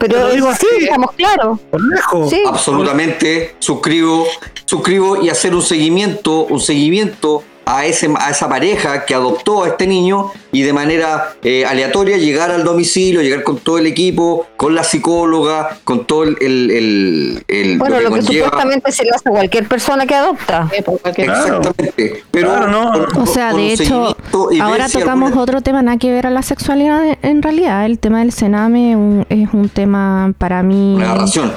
Pero 0.00 0.14
Te 0.14 0.20
lo 0.20 0.30
digo 0.30 0.52
sí, 0.52 0.66
así. 0.74 0.84
estamos 0.84 1.12
claros. 1.12 1.60
por 1.70 1.80
lejos 1.80 2.28
Sí. 2.28 2.42
Absolutamente, 2.44 3.54
suscribo, 3.60 4.26
suscribo 4.64 5.22
y 5.22 5.28
hacer 5.28 5.54
un 5.54 5.62
seguimiento, 5.62 6.40
un 6.46 6.58
seguimiento 6.58 7.44
a, 7.66 7.86
ese, 7.86 8.08
a 8.18 8.30
esa 8.30 8.48
pareja 8.48 9.04
que 9.06 9.14
adoptó 9.14 9.64
a 9.64 9.68
este 9.68 9.86
niño 9.86 10.30
y 10.52 10.62
de 10.62 10.72
manera 10.72 11.34
eh, 11.42 11.64
aleatoria 11.64 12.16
llegar 12.18 12.50
al 12.50 12.62
domicilio, 12.64 13.22
llegar 13.22 13.42
con 13.42 13.58
todo 13.58 13.78
el 13.78 13.86
equipo, 13.86 14.46
con 14.56 14.74
la 14.74 14.84
psicóloga, 14.84 15.78
con 15.84 16.06
todo 16.06 16.24
el... 16.24 16.36
el, 16.40 16.70
el- 16.70 17.44
el- 17.48 17.78
Bueno, 17.78 18.00
lo 18.00 18.12
que 18.12 18.22
supuestamente 18.22 18.92
se 18.92 19.04
le 19.04 19.10
hace 19.10 19.28
a 19.28 19.32
cualquier 19.32 19.66
persona 19.68 20.06
que 20.06 20.14
adopta. 20.14 20.68
Claro. 21.14 21.58
Exactamente. 21.58 22.22
Pero 22.30 22.48
Claro, 22.50 22.68
no. 22.68 23.06
con- 23.08 23.22
O 23.22 23.26
sea, 23.26 23.52
de 23.52 23.72
hecho, 23.72 24.16
ahora 24.60 24.88
tocamos 24.88 25.28
alguna- 25.28 25.42
otro 25.42 25.60
tema, 25.62 25.82
nada 25.82 25.96
que 25.98 26.10
ver 26.12 26.26
a 26.26 26.30
la 26.30 26.42
sexualidad 26.42 27.04
en- 27.04 27.18
en 27.22 27.42
realidad. 27.42 27.86
El 27.86 27.98
tema 27.98 28.20
del 28.20 28.32
cename 28.32 28.94
un- 28.96 29.26
es 29.28 29.48
un 29.52 29.68
tema 29.68 30.32
para 30.38 30.62
mí... 30.62 30.94
Una 30.96 31.10
aberración. 31.12 31.52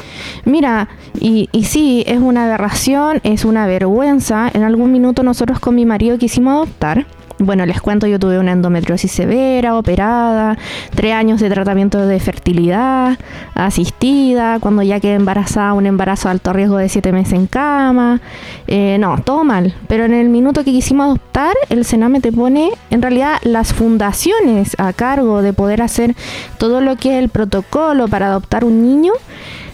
Mira, 0.45 0.87
y, 1.19 1.49
y 1.51 1.65
sí, 1.65 2.03
es 2.07 2.19
una 2.19 2.45
aberración, 2.45 3.19
es 3.23 3.43
una 3.45 3.67
vergüenza. 3.67 4.49
En 4.53 4.63
algún 4.63 4.91
minuto 4.91 5.23
nosotros 5.23 5.59
con 5.59 5.75
mi 5.75 5.85
marido 5.85 5.96
quisimos 6.17 6.53
adoptar. 6.53 7.05
Bueno, 7.39 7.67
les 7.67 7.81
cuento, 7.81 8.07
yo 8.07 8.17
tuve 8.17 8.39
una 8.39 8.51
endometriosis 8.51 9.11
severa, 9.11 9.77
operada, 9.77 10.57
tres 10.95 11.13
años 11.13 11.39
de 11.39 11.51
tratamiento 11.51 11.99
de 12.07 12.19
fertilidad 12.19 13.15
asistida, 13.53 14.57
cuando 14.59 14.81
ya 14.81 14.99
quedé 14.99 15.13
embarazada, 15.13 15.73
un 15.73 15.85
embarazo 15.85 16.29
de 16.29 16.31
alto 16.31 16.51
riesgo 16.51 16.77
de 16.77 16.89
siete 16.89 17.11
meses 17.11 17.33
en 17.33 17.45
cama. 17.45 18.21
Eh, 18.65 18.97
no, 18.99 19.21
todo 19.23 19.43
mal. 19.43 19.75
Pero 19.87 20.05
en 20.05 20.13
el 20.13 20.29
minuto 20.29 20.63
que 20.63 20.71
quisimos 20.71 21.05
adoptar, 21.05 21.53
el 21.69 21.85
Sename 21.85 22.21
te 22.21 22.31
pone, 22.31 22.71
en 22.89 23.03
realidad, 23.03 23.37
las 23.43 23.71
fundaciones 23.71 24.75
a 24.79 24.91
cargo 24.93 25.43
de 25.43 25.53
poder 25.53 25.83
hacer 25.83 26.15
todo 26.57 26.81
lo 26.81 26.95
que 26.95 27.17
es 27.17 27.23
el 27.23 27.29
protocolo 27.29 28.07
para 28.07 28.27
adoptar 28.27 28.65
un 28.65 28.81
niño 28.81 29.13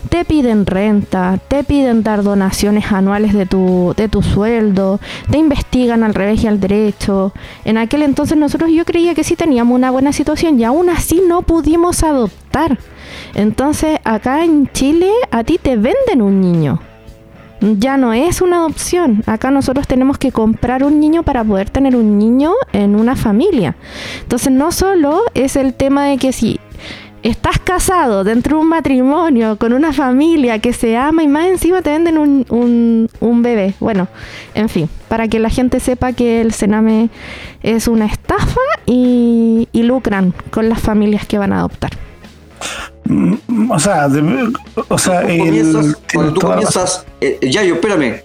te 0.10 0.26
piden 0.26 0.66
renta, 0.66 1.40
te 1.48 1.64
piden 1.64 2.04
dar 2.04 2.24
donaciones 2.24 2.92
anuales 2.92 3.34
de 3.34 3.46
tu, 3.46 3.94
de 3.96 4.10
tu 4.10 4.22
sueldo, 4.22 5.00
te 5.30 5.38
investigan 5.38 6.04
al 6.04 6.14
revés 6.14 6.44
y 6.44 6.48
al 6.48 6.60
derecho. 6.60 7.34
En 7.66 7.78
aquel 7.78 8.04
entonces 8.04 8.38
nosotros 8.38 8.72
yo 8.72 8.86
creía 8.86 9.16
que 9.16 9.24
sí 9.24 9.36
teníamos 9.36 9.76
una 9.76 9.92
buena 9.92 10.14
situación 10.14 10.60
y 10.60 10.64
aún 10.64 10.90
así 10.90 11.22
no 11.28 11.42
pudimos 11.42 12.04
adoptar. 12.04 12.78
Entonces 13.34 14.00
acá 14.04 14.44
en 14.44 14.68
Chile 14.72 15.12
a 15.32 15.44
ti 15.44 15.60
te 15.62 15.76
venden 15.76 16.22
un 16.22 16.42
niño. 16.42 16.80
Ya 17.62 17.96
no 17.96 18.12
es 18.12 18.42
una 18.42 18.58
adopción. 18.58 19.24
Acá 19.26 19.50
nosotros 19.50 19.88
tenemos 19.88 20.18
que 20.18 20.34
comprar 20.34 20.84
un 20.84 21.00
niño 21.00 21.24
para 21.24 21.46
poder 21.46 21.70
tener 21.70 21.96
un 21.96 22.18
niño 22.18 22.52
en 22.74 22.96
una 22.96 23.16
familia. 23.16 23.78
Entonces 24.22 24.52
no 24.52 24.74
solo 24.74 25.22
es 25.34 25.56
el 25.56 25.74
tema 25.74 26.08
de 26.08 26.18
que 26.18 26.34
si 26.34 26.60
estás 27.24 27.58
casado 27.60 28.24
dentro 28.24 28.58
de 28.58 28.64
un 28.64 28.70
matrimonio 28.70 29.58
con 29.58 29.74
una 29.74 29.94
familia 29.94 30.60
que 30.60 30.74
se 30.74 30.98
ama 30.98 31.24
y 31.24 31.28
más 31.28 31.48
encima 31.48 31.82
te 31.82 31.90
venden 31.92 32.18
un, 32.18 32.46
un, 32.50 33.10
un 33.20 33.42
bebé. 33.42 33.74
Bueno, 33.80 34.08
en 34.54 34.70
fin, 34.70 34.90
para 35.08 35.28
que 35.28 35.40
la 35.40 35.50
gente 35.50 35.80
sepa 35.80 36.14
que 36.14 36.42
el 36.42 36.54
Sename 36.54 37.10
es 37.62 37.88
una 37.88 38.06
estafa 38.06 38.60
y, 38.86 39.68
y 39.72 39.84
lucran 39.84 40.34
con 40.52 40.68
las 40.70 40.80
familias 40.82 41.26
que 41.26 41.38
van 41.38 41.54
a 41.54 41.60
adoptar. 41.60 41.92
O 43.70 43.80
sea 43.80 44.08
de- 44.08 44.54
o 44.88 44.98
sea 44.98 45.22
Tú 45.22 45.28
el- 45.28 45.40
comienzas- 45.40 45.98
cuando 46.14 46.34
tú 46.34 46.40
toda 46.42 46.56
la 46.56 46.62
razón. 46.62 46.82
comienzas, 46.84 47.06
eh, 47.22 47.40
Yayo, 47.50 47.74
espérame, 47.76 48.22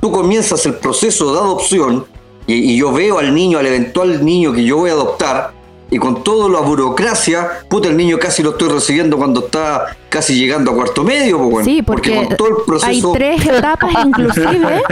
tú 0.00 0.10
comienzas 0.10 0.64
el 0.66 0.74
proceso 0.74 1.32
de 1.32 1.38
adopción 1.40 2.06
y, 2.46 2.54
y 2.54 2.76
yo 2.78 2.92
veo 2.92 3.18
al 3.18 3.34
niño, 3.34 3.58
al 3.58 3.66
eventual 3.66 4.24
niño 4.24 4.52
que 4.52 4.64
yo 4.64 4.78
voy 4.78 4.90
a 4.90 4.94
adoptar, 4.94 5.52
y 5.90 5.98
con 5.98 6.22
toda 6.22 6.50
la 6.50 6.60
burocracia, 6.60 7.48
puta, 7.68 7.88
el 7.88 7.96
niño 7.96 8.18
casi 8.18 8.42
lo 8.42 8.50
estoy 8.50 8.68
recibiendo 8.68 9.16
cuando 9.16 9.46
está 9.46 9.96
casi 10.10 10.38
llegando 10.38 10.70
a 10.70 10.74
cuarto 10.74 11.02
medio, 11.02 11.38
pues, 11.38 11.50
bueno, 11.50 11.64
Sí, 11.64 11.82
porque, 11.82 12.14
con 12.14 12.36
todo 12.36 12.48
el 12.48 12.54
proceso... 12.66 12.86
hay 12.86 13.02
tres 13.12 13.46
etapas 13.46 13.92
inclusive. 14.04 14.82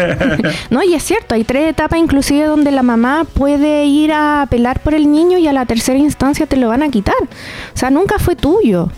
no, 0.71 0.83
y 0.83 0.95
es 0.95 1.03
cierto, 1.03 1.35
hay 1.35 1.45
tres 1.45 1.71
etapas 1.71 1.99
inclusive 1.99 2.45
donde 2.47 2.71
la 2.71 2.83
mamá 2.83 3.27
puede 3.31 3.85
ir 3.85 4.13
a 4.13 4.43
apelar 4.43 4.81
por 4.81 4.95
el 4.95 5.11
niño 5.13 5.37
y 5.39 5.47
a 5.47 5.53
la 5.53 5.67
tercera 5.67 5.99
instancia 5.99 6.47
te 6.47 6.57
lo 6.57 6.69
van 6.69 6.83
a 6.83 6.89
quitar. 6.89 7.17
O 7.23 7.79
sea, 7.79 7.91
nunca 7.91 8.19
fue 8.19 8.37
tuyo. 8.37 8.89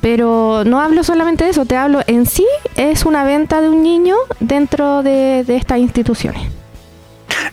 Pero 0.00 0.62
no 0.64 0.80
hablo 0.80 1.02
solamente 1.02 1.42
de 1.42 1.50
eso, 1.50 1.66
te 1.66 1.76
hablo 1.76 2.02
en 2.06 2.24
sí 2.24 2.46
es 2.76 3.04
una 3.04 3.24
venta 3.24 3.60
de 3.60 3.68
un 3.68 3.82
niño 3.82 4.14
dentro 4.38 5.02
de, 5.02 5.42
de 5.44 5.56
estas 5.56 5.80
instituciones. 5.80 6.40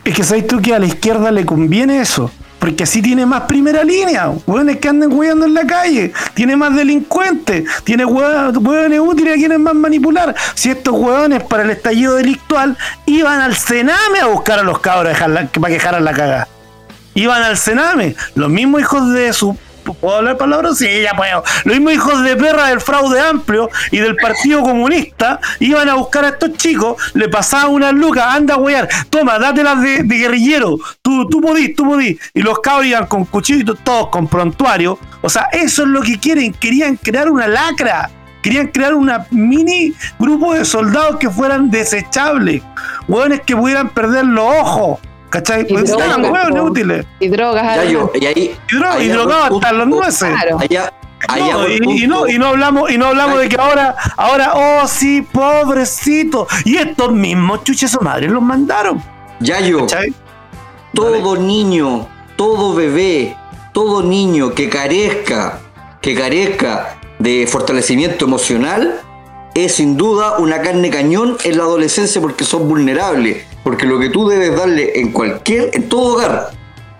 Es 0.04 0.14
que 0.14 0.22
sabes 0.22 0.46
tú 0.46 0.62
que 0.62 0.72
a 0.72 0.78
la 0.78 0.86
izquierda 0.86 1.32
le 1.32 1.44
conviene 1.44 2.00
eso. 2.00 2.30
Porque 2.66 2.82
así 2.82 3.00
tiene 3.00 3.24
más 3.24 3.42
primera 3.42 3.84
línea, 3.84 4.28
hueones 4.44 4.78
que 4.78 4.88
anden 4.88 5.08
jugando 5.08 5.46
en 5.46 5.54
la 5.54 5.64
calle, 5.64 6.12
tiene 6.34 6.56
más 6.56 6.74
delincuentes, 6.74 7.62
tiene 7.84 8.04
hueones, 8.04 8.98
útiles 8.98 9.34
a 9.34 9.36
quienes 9.36 9.60
más 9.60 9.76
manipular. 9.76 10.34
Si 10.56 10.70
estos 10.70 10.92
hueones 10.94 11.44
para 11.44 11.62
el 11.62 11.70
estallido 11.70 12.16
delictual 12.16 12.76
iban 13.06 13.40
al 13.40 13.54
Sename 13.54 14.18
a 14.20 14.26
buscar 14.26 14.58
a 14.58 14.64
los 14.64 14.80
cabros 14.80 15.16
para 15.16 15.46
que 15.46 15.60
dejaran 15.60 16.04
la 16.04 16.12
cagada. 16.12 16.48
Iban 17.14 17.44
al 17.44 17.56
Sename, 17.56 18.16
los 18.34 18.50
mismos 18.50 18.80
hijos 18.80 19.12
de 19.12 19.32
su. 19.32 19.56
¿Puedo 19.94 20.16
hablar 20.16 20.36
palabras? 20.36 20.78
Sí, 20.78 20.86
ya 21.02 21.14
puedo. 21.14 21.42
Los 21.64 21.76
mismos 21.76 21.94
hijos 21.94 22.22
de 22.22 22.36
perra 22.36 22.68
del 22.68 22.80
fraude 22.80 23.20
amplio 23.20 23.70
y 23.90 23.98
del 23.98 24.16
Partido 24.16 24.62
Comunista 24.62 25.40
iban 25.60 25.88
a 25.88 25.94
buscar 25.94 26.24
a 26.24 26.28
estos 26.28 26.52
chicos, 26.54 26.96
le 27.14 27.28
pasaban 27.28 27.72
unas 27.72 27.92
lucas, 27.94 28.24
anda 28.28 28.54
a 28.54 28.88
toma, 29.10 29.38
dátelas 29.38 29.80
de, 29.82 30.02
de 30.02 30.16
guerrillero, 30.16 30.78
tú, 31.02 31.28
tú 31.28 31.40
podís, 31.40 31.74
tú 31.74 31.84
podís. 31.84 32.18
Y 32.34 32.42
los 32.42 32.58
cabros 32.60 32.86
iban 32.86 33.06
con 33.06 33.24
cuchillos, 33.24 33.78
todos 33.82 34.08
con 34.08 34.26
prontuario. 34.28 34.98
O 35.22 35.28
sea, 35.28 35.48
eso 35.52 35.82
es 35.82 35.88
lo 35.88 36.02
que 36.02 36.18
quieren, 36.18 36.52
querían 36.52 36.96
crear 36.96 37.30
una 37.30 37.46
lacra. 37.46 38.10
Querían 38.42 38.68
crear 38.68 38.94
una 38.94 39.26
mini 39.32 39.92
grupo 40.20 40.54
de 40.54 40.64
soldados 40.64 41.16
que 41.16 41.28
fueran 41.28 41.68
desechables. 41.68 42.62
Hueones 43.08 43.40
que 43.40 43.56
pudieran 43.56 43.88
perder 43.88 44.24
los 44.24 44.44
ojos. 44.44 45.00
¿Cachai? 45.30 45.62
Y 45.62 45.72
Pues 45.72 45.86
drogas, 45.90 46.06
eran 46.06 46.24
hueones 46.24 46.60
po. 46.62 46.68
útiles. 46.68 47.06
Y 47.20 47.28
drogas, 47.28 47.88
yo, 47.90 48.10
y 48.14 48.26
ahí... 48.26 48.56
Y, 48.70 48.74
dro- 48.74 49.02
y 49.02 49.08
drogados 49.08 49.44
hasta 49.62 49.70
punto. 49.70 49.86
nueces. 49.86 50.28
Claro. 50.30 50.58
Allá, 50.60 50.92
allá 51.28 51.52
No, 51.52 51.68
y, 51.68 52.06
no, 52.06 52.28
y 52.28 52.38
no 52.38 52.46
hablamos, 52.46 52.90
y 52.90 52.98
no 52.98 53.06
hablamos 53.06 53.40
de 53.40 53.48
que 53.48 53.56
ahora, 53.56 53.96
ahora, 54.16 54.52
oh 54.54 54.86
sí, 54.86 55.22
pobrecito. 55.32 56.46
Y 56.64 56.76
estos 56.76 57.12
mismos 57.12 57.64
chuches 57.64 57.90
su 57.90 58.00
madre 58.00 58.28
los 58.28 58.42
mandaron. 58.42 59.02
Yayo, 59.40 59.80
¿Cachai? 59.80 60.14
todo 60.94 61.36
niño, 61.36 62.08
todo 62.36 62.74
bebé, 62.74 63.36
todo 63.72 64.02
niño 64.02 64.54
que 64.54 64.68
carezca, 64.70 65.58
que 66.00 66.14
carezca 66.14 66.96
de 67.18 67.46
fortalecimiento 67.46 68.24
emocional, 68.24 69.00
es 69.54 69.74
sin 69.74 69.96
duda 69.96 70.38
una 70.38 70.62
carne 70.62 70.88
cañón 70.90 71.36
en 71.44 71.56
la 71.58 71.64
adolescencia 71.64 72.20
porque 72.20 72.44
son 72.44 72.68
vulnerables. 72.68 73.44
Porque 73.66 73.84
lo 73.84 73.98
que 73.98 74.10
tú 74.10 74.28
debes 74.28 74.54
darle 74.56 74.92
en 75.00 75.10
cualquier, 75.10 75.70
en 75.72 75.88
todo 75.88 76.14
hogar, 76.14 76.50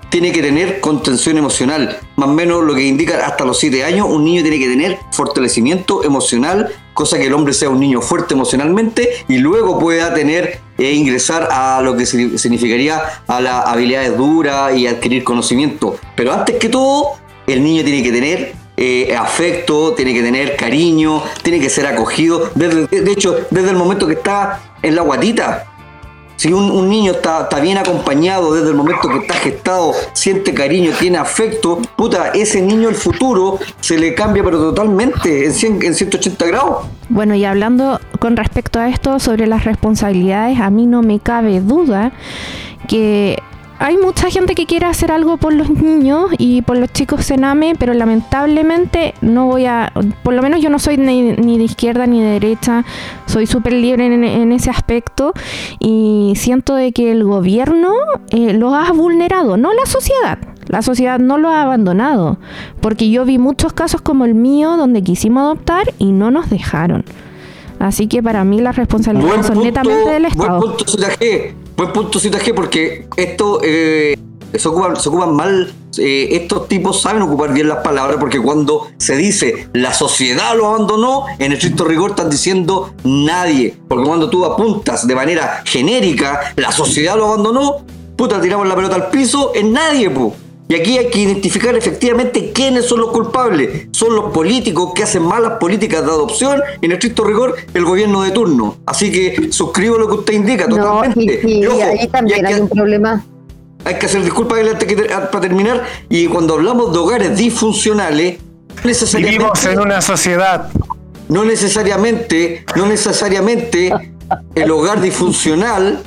tiene 0.09 0.33
que 0.33 0.43
tener 0.43 0.81
contención 0.81 1.39
emocional. 1.39 1.97
Más 2.17 2.29
o 2.29 2.33
menos 2.33 2.65
lo 2.65 2.75
que 2.75 2.83
indica 2.83 3.25
hasta 3.25 3.45
los 3.45 3.57
7 3.61 3.85
años, 3.85 4.09
un 4.11 4.25
niño 4.25 4.43
tiene 4.43 4.59
que 4.59 4.67
tener 4.67 4.99
fortalecimiento 5.13 6.03
emocional, 6.03 6.73
cosa 6.93 7.19
que 7.19 7.27
el 7.29 7.35
hombre 7.35 7.55
sea 7.55 7.69
un 7.69 7.79
niño 7.79 8.01
fuerte 8.01 8.35
emocionalmente 8.35 9.11
y 9.29 9.39
luego 9.39 9.79
pueda 9.79 10.13
tener 10.13 10.59
e 10.77 10.91
ingresar 10.93 11.47
a 11.53 11.81
lo 11.83 11.97
que 11.97 12.03
sig- 12.03 12.37
significaría 12.37 13.01
a 13.29 13.41
las 13.41 13.65
habilidades 13.69 14.17
duras 14.17 14.77
y 14.77 14.89
adquirir 14.89 15.23
conocimiento. 15.23 15.97
Pero 16.17 16.33
antes 16.33 16.57
que 16.57 16.69
todo, 16.69 17.13
el 17.47 17.63
niño 17.63 17.85
tiene 17.85 18.03
que 18.03 18.11
tener 18.11 18.55
eh, 18.77 19.15
afecto, 19.17 19.93
tiene 19.95 20.13
que 20.13 20.23
tener 20.25 20.57
cariño, 20.57 21.23
tiene 21.45 21.61
que 21.61 21.71
ser 21.71 21.87
acogido. 21.87 22.51
De 22.57 23.13
hecho, 23.13 23.37
desde 23.53 23.71
el 23.71 23.77
momento 23.77 24.09
que 24.09 24.15
está 24.15 24.61
en 24.83 24.97
la 24.97 25.03
guatita, 25.03 25.67
si 26.37 26.53
un, 26.53 26.89
niño 26.89 27.13
está, 27.13 27.43
está 27.43 27.61
bien 27.61 27.79
acompañado 27.79 28.55
desde 28.55 28.69
el 28.69 28.75
momento 28.75 29.09
que 29.09 29.19
está 29.19 29.35
gestado, 29.35 29.93
siente 30.13 30.55
cariño, 30.55 30.93
tiene 30.99 31.19
afecto, 31.19 31.81
puta, 31.97 32.31
ese 32.31 32.61
niño 32.63 32.89
el 32.89 32.95
futuro 32.95 33.59
se 33.81 33.99
le 33.99 34.15
cambia 34.15 34.45
pero 34.45 34.59
totalmente 34.59 35.47
en, 35.47 35.53
100 35.53 35.83
en 35.83 35.95
180 35.95 36.47
grados. 36.47 36.87
Bueno, 37.09 37.35
y 37.35 37.45
hablando 37.45 38.01
con 38.19 38.37
respecto 38.37 38.79
a 38.79 38.89
esto 38.89 39.19
sobre 39.19 39.47
las 39.47 39.65
responsabilidades, 39.65 40.61
a 40.61 40.71
mí 40.71 40.87
no 40.87 41.03
me 41.03 41.21
cabe 41.21 41.61
duda 41.61 42.13
que 42.89 43.39
hay 43.79 43.97
mucha 43.97 44.31
gente 44.31 44.55
que 44.55 44.67
quiere 44.67 44.87
hacer 44.87 45.13
algo 45.13 45.37
por 45.37 45.53
los 45.53 45.71
niños 45.71 46.31
y 46.39 46.63
por 46.63 46.79
los 46.79 46.93
chicos 46.93 47.25
Sename, 47.25 47.75
pero 47.79 47.95
lamentablemente 47.95 49.15
no 49.21 49.47
voy 49.47 49.67
a, 49.67 49.93
por 50.23 50.35
lo 50.35 50.43
menos 50.43 50.61
yo 50.61 50.71
no 50.71 50.79
soy 50.79 50.97
ni, 50.97 51.33
ni 51.33 51.59
de 51.59 51.65
izquierda 51.65 52.07
ni 52.07 52.21
de 52.21 52.31
derecha, 52.31 52.85
soy 53.27 53.47
súper 53.47 53.75
libre 53.75 54.07
en, 54.07 54.25
en 54.25 54.53
ese 54.53 54.71
aspecto 54.71 55.33
y 55.79 56.33
siento 56.37 56.75
de 56.75 56.93
que 56.93 57.13
el 57.13 57.25
gobierno 57.25 57.93
eh, 58.31 58.53
los 58.55 58.73
ha 58.75 58.93
vulnerado, 58.93 59.57
no 59.57 59.73
la 59.73 59.87
sociedad. 59.87 60.39
La 60.69 60.83
sociedad 60.83 61.21
no 61.21 61.39
lo 61.39 61.49
ha 61.49 61.63
abandonado, 61.63 62.39
porque 62.81 63.09
yo 63.09 63.25
vi 63.25 63.39
muchos 63.39 63.73
casos 63.73 64.01
como 64.01 64.25
el 64.25 64.35
mío 64.35 64.77
donde 64.77 65.01
quisimos 65.01 65.43
adoptar 65.43 65.95
y 65.99 66.11
no 66.11 66.33
nos 66.33 66.51
dejaron. 66.51 67.05
Así 67.79 68.09
que 68.09 68.21
para 68.23 68.43
mí 68.43 68.61
las 68.61 68.75
responsabilidades 68.75 69.47
son 69.47 69.63
netamente 69.63 70.11
del 70.11 70.23
buen 70.23 70.25
Estado. 70.25 70.61
punto 70.61 70.85
Zeta 70.89 71.13
G, 71.19 71.55
buen 71.77 71.93
punto 71.93 72.19
G, 72.19 72.55
porque 72.55 73.07
esto 73.17 73.61
eh, 73.63 74.17
se, 74.55 74.69
ocupan, 74.69 75.35
mal, 75.35 75.73
eh, 75.99 76.29
estos 76.33 76.69
tipos 76.69 77.03
saben 77.03 77.23
ocupar 77.23 77.53
bien 77.53 77.69
las 77.69 77.79
palabras, 77.79 78.17
porque 78.19 78.41
cuando 78.41 78.89
se 78.99 79.17
dice 79.17 79.69
la 79.75 79.93
sociedad 79.93 80.57
lo 80.57 80.69
abandonó, 80.69 81.27
en 81.39 81.53
estricto 81.53 81.85
rigor 81.85 82.11
están 82.11 82.31
diciendo 82.31 82.95
nadie, 83.05 83.77
porque 83.89 84.07
cuando 84.07 84.31
tú 84.31 84.45
apuntas 84.45 85.07
de 85.07 85.15
manera 85.15 85.63
genérica, 85.65 86.55
la 86.57 86.73
sociedad 86.73 87.17
lo 87.17 87.27
abandonó, 87.27 87.85
puta, 88.17 88.41
tiramos 88.41 88.67
la 88.67 88.75
pelota 88.75 88.95
al 88.95 89.11
piso, 89.11 89.53
es 89.55 89.65
nadie, 89.65 90.09
pu. 90.11 90.33
Y 90.69 90.75
aquí 90.75 90.99
hay 90.99 91.09
que 91.11 91.21
identificar 91.21 91.77
efectivamente 91.77 92.51
quiénes 92.53 92.87
son 92.87 93.01
los 93.01 93.11
culpables. 93.11 93.87
Son 93.93 94.15
los 94.17 94.33
políticos 94.33 94.93
que 94.95 95.05
hacen 95.05 95.23
malas 95.23 95.53
políticas 95.61 96.05
de 96.05 96.11
adopción, 96.11 96.61
en 96.83 96.91
estricto 96.93 97.23
rigor, 97.23 97.55
el 97.73 97.85
gobierno 97.85 98.23
de 98.23 98.33
turno. 98.33 98.77
Así 98.85 99.13
que 99.13 99.53
suscribo 99.53 99.97
lo 99.97 100.09
que 100.09 100.15
usted 100.15 100.35
indica 100.35 100.67
No, 100.67 100.77
totalmente. 100.77 101.41
y- 101.45 101.61
Y 101.63 101.67
ojo, 101.67 101.79
y 101.79 101.83
ahí 101.83 101.99
y 102.03 102.09
también 102.09 102.45
hay, 102.47 102.55
hay 102.55 102.61
un 102.61 102.69
que, 102.69 102.75
problema. 102.75 103.25
hay 103.85 103.95
que 103.95 104.07
hacer 104.07 104.25
disculpas 104.25 104.59
para 105.31 105.41
terminar. 105.41 105.85
Y 106.09 106.27
cuando 106.27 106.55
hablamos 106.55 106.93
de 106.93 106.99
hogares 106.99 107.37
disfuncionales, 107.37 108.39
no 108.83 108.83
necesariamente, 108.85 109.39
Vivimos 109.39 109.65
en 109.67 109.79
una 109.79 110.01
sociedad. 110.03 110.69
no 111.29 111.45
necesariamente, 111.45 112.65
no 112.75 112.87
necesariamente 112.87 113.93
el 114.57 114.71
hogar 114.73 115.01
disfuncional 115.01 116.03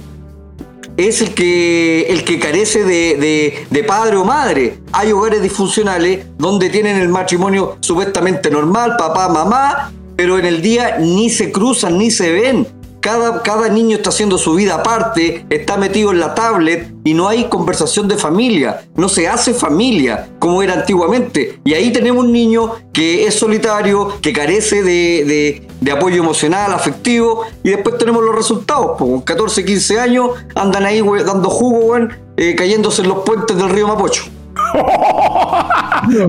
es 1.07 1.21
el 1.21 1.33
que, 1.33 2.01
el 2.09 2.23
que 2.25 2.39
carece 2.39 2.83
de, 2.83 3.15
de- 3.17 3.65
de 3.69 3.83
padre 3.83 4.17
o 4.17 4.25
madre. 4.25 4.79
Hay 4.91 5.11
hogares 5.11 5.41
disfuncionales 5.41 6.25
donde 6.37 6.69
tienen 6.69 6.97
el 6.97 7.07
matrimonio 7.09 7.77
supuestamente 7.79 8.49
normal, 8.51 8.95
papá, 8.97 9.29
mamá, 9.29 9.91
pero 10.15 10.37
en 10.37 10.45
el 10.45 10.61
día 10.61 10.97
ni 10.99 11.29
se 11.29 11.51
cruzan 11.51 11.97
ni 11.97 12.11
se 12.11 12.31
ven. 12.31 12.67
Cada, 13.01 13.41
cada 13.43 13.69
niño 13.69 13.95
está 13.97 14.09
haciendo 14.09 14.37
su 14.37 14.55
vida 14.55 14.75
aparte, 14.75 15.45
está 15.49 15.77
metido 15.77 16.11
en 16.11 16.19
la 16.19 16.35
tablet 16.35 16.91
y 17.05 17.13
no 17.13 17.29
hay 17.29 17.45
conversación 17.45 18.09
de 18.09 18.17
familia, 18.17 18.81
no 18.95 19.07
se 19.07 19.25
hace 19.27 19.53
familia 19.53 20.27
como 20.39 20.61
era 20.61 20.73
antiguamente. 20.73 21.59
Y 21.63 21.73
ahí 21.75 21.93
tenemos 21.93 22.25
un 22.25 22.33
niño 22.33 22.73
que 22.91 23.25
es 23.25 23.35
solitario, 23.35 24.19
que 24.21 24.33
carece 24.33 24.83
de, 24.83 25.23
de- 25.25 25.67
de 25.79 25.91
apoyo 25.93 26.21
emocional, 26.21 26.73
afectivo, 26.73 27.43
y 27.63 27.69
después 27.69 27.97
tenemos 27.97 28.21
los 28.21 28.35
resultados. 28.35 28.97
pues, 28.99 29.09
con 29.11 29.21
14, 29.21 29.63
15 29.63 29.97
años 29.99 30.31
andan 30.55 30.85
ahí 30.85 31.01
we, 31.01 31.23
dando 31.23 31.49
jugo, 31.49 31.79
weón, 31.79 32.11
eh, 32.35 32.53
cayéndose 32.55 33.01
en 33.01 33.07
los 33.07 33.19
puentes 33.19 33.55
del 33.55 33.69
río 33.69 33.87
Mapocho. 33.87 34.23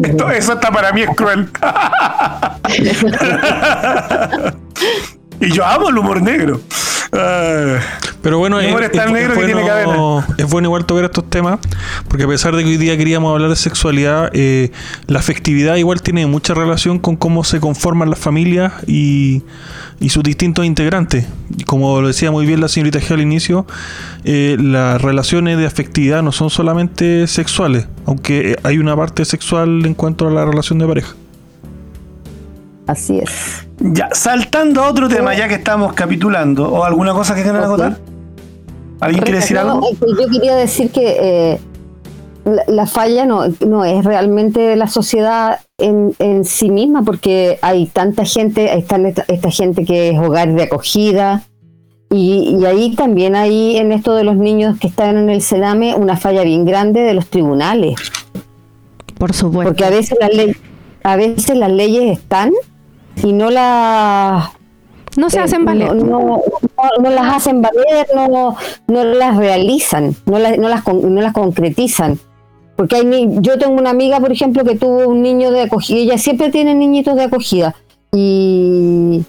Esto- 0.05 0.31
eso 0.31 0.53
hasta 0.53 0.71
para 0.71 0.93
mí 0.93 1.03
es 1.03 1.11
cruel. 1.17 1.49
y 5.41 5.51
yo 5.53 5.65
amo 5.65 5.89
el 5.89 5.99
humor 5.99 6.23
negro. 6.23 6.61
Ah, 7.13 7.79
Pero 8.23 8.39
bueno, 8.39 8.61
El 8.61 8.69
humor 8.69 8.85
es 8.85 8.93
tan 8.93 9.13
negro 9.13 9.35
que 9.35 9.47
tiene 9.47 9.65
cadena. 9.67 10.27
es 10.39 10.47
bueno 10.49 10.69
igual 10.69 10.85
tocar 10.85 11.05
estos 11.05 11.29
temas, 11.29 11.59
porque 12.07 12.25
a 12.25 12.29
pesar 12.29 12.55
de 12.55 12.63
que 12.63 12.71
hoy 12.71 12.77
día 12.77 12.97
queríamos 12.97 13.33
hablar 13.33 13.51
de 13.51 13.57
sexualidad, 13.57 14.31
eh, 14.33 14.71
la 15.07 15.19
afectividad 15.19 15.75
igual 15.77 16.03
tiene 16.03 16.27
mucha 16.27 16.55
relación 16.55 16.99
con 16.99 17.17
cómo 17.17 17.43
se 17.43 17.59
conforman 17.59 18.11
las 18.11 18.19
familias 18.21 18.75
y, 18.87 19.43
y 19.99 20.11
sus 20.11 20.23
distintos 20.23 20.65
integrantes. 20.67 21.27
Y 21.57 21.65
como 21.65 22.01
lo 22.01 22.07
decía 22.07 22.31
muy 22.31 22.47
bien 22.47 22.61
la 22.61 22.69
señorita 22.69 23.01
G 23.01 23.11
al 23.13 23.21
inicio, 23.23 23.67
eh, 24.25 24.57
las 24.61 25.03
relaciones 25.03 25.59
de 25.59 25.67
afectividad 25.67 26.23
no 26.23 26.31
son 26.31 26.51
solamente 26.51 27.27
sexuales, 27.27 27.89
aunque 28.07 28.57
hay 28.63 28.79
una 28.79 28.95
parte 28.95 29.25
sexual 29.25 29.85
en 29.85 29.95
cuanto 29.95 30.29
a 30.29 30.31
la 30.31 30.45
relación 30.45 30.79
de 30.79 30.87
pareja. 30.87 31.15
Así 32.91 33.19
es. 33.19 33.69
ya, 33.79 34.09
saltando 34.11 34.83
a 34.83 34.91
otro 34.91 35.09
tema, 35.09 35.33
ya 35.33 35.47
que 35.47 35.55
estamos 35.55 35.93
capitulando, 35.93 36.69
o 36.69 36.83
alguna 36.83 37.13
cosa 37.13 37.37
que 37.37 37.43
quieran 37.43 37.63
Ok. 37.63 37.67
acotar. 37.69 37.99
¿Alguien 38.99 39.23
quiere 39.23 39.39
decir 39.39 39.59
algo? 39.59 39.81
Yo 39.91 40.29
quería 40.29 40.57
decir 40.57 40.91
que 40.91 41.17
eh, 41.21 41.61
la, 42.67 42.87
falla 42.87 43.27
no, 43.27 43.45
no 43.65 43.85
es 43.85 44.05
realmente 44.05 44.75
la 44.75 44.89
sociedad 44.89 45.61
en, 45.79 46.17
en, 46.19 46.45
sí 46.45 46.69
misma, 46.69 47.05
porque 47.05 47.61
hay 47.63 47.87
tanta 47.87 48.25
gente, 48.25 48.77
está 48.77 48.97
esta, 48.97 49.25
esta 49.29 49.51
gente 49.53 49.85
que 49.85 50.11
es 50.11 50.19
hogar 50.19 50.53
de 50.53 50.65
acogida, 50.65 51.45
y, 52.11 52.57
y, 52.61 52.67
ahí 52.67 52.97
también 52.97 53.37
hay 53.37 53.77
en 53.77 53.93
esto 53.93 54.17
de 54.17 54.25
los 54.25 54.35
niños 54.35 54.81
que 54.81 54.89
están 54.89 55.17
en 55.17 55.31
el 55.31 55.43
Sename 55.43 55.95
una 55.95 56.17
falla 56.17 56.43
bien 56.43 56.65
grande 56.65 57.03
de 57.03 57.15
los 57.15 57.29
tribunales. 57.29 57.95
Por 59.17 59.33
supuesto. 59.33 59.71
Porque 59.71 59.85
a 59.85 59.91
veces 59.91 60.19
las 60.21 60.35
leyes, 60.35 60.57
a 61.05 61.15
veces 61.15 61.57
las 61.57 61.71
leyes 61.71 62.19
están 62.19 62.51
y 63.23 63.33
no 63.33 63.51
las 63.51 64.51
no 65.17 65.29
se 65.29 65.39
eh, 65.39 65.43
hacen 65.43 65.65
valer. 65.65 65.95
No, 65.95 66.41
no, 67.01 67.11
las 67.11 67.37
hacen 67.37 67.63
valer, 67.63 68.07
no, 68.15 68.57
no 68.87 69.05
las 69.05 69.37
realizan, 69.37 70.15
no 70.27 70.39
las, 70.39 70.59
no 70.59 70.69
las, 70.69 70.87
no 70.87 71.21
las 71.21 71.33
concretizan. 71.33 72.19
Porque 72.77 72.97
hay, 72.97 73.29
yo 73.41 73.59
tengo 73.59 73.75
una 73.75 73.91
amiga, 73.91 74.21
por 74.21 74.33
ejemplo, 74.33 74.65
que 74.65 74.77
tuvo 74.77 75.09
un 75.09 75.23
niño 75.23 75.51
de 75.51 75.63
acogida, 75.63 75.99
ella 75.99 76.19
siempre 76.19 76.51
tiene 76.51 76.75
niñitos 76.75 77.17
de 77.17 77.25
acogida. 77.25 77.75
Y 78.13 79.23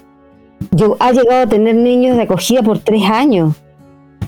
yo 0.70 0.96
ha 1.00 1.12
llegado 1.12 1.42
a 1.42 1.46
tener 1.46 1.74
niños 1.74 2.16
de 2.16 2.22
acogida 2.22 2.62
por 2.62 2.78
tres 2.78 3.02
años. 3.04 3.56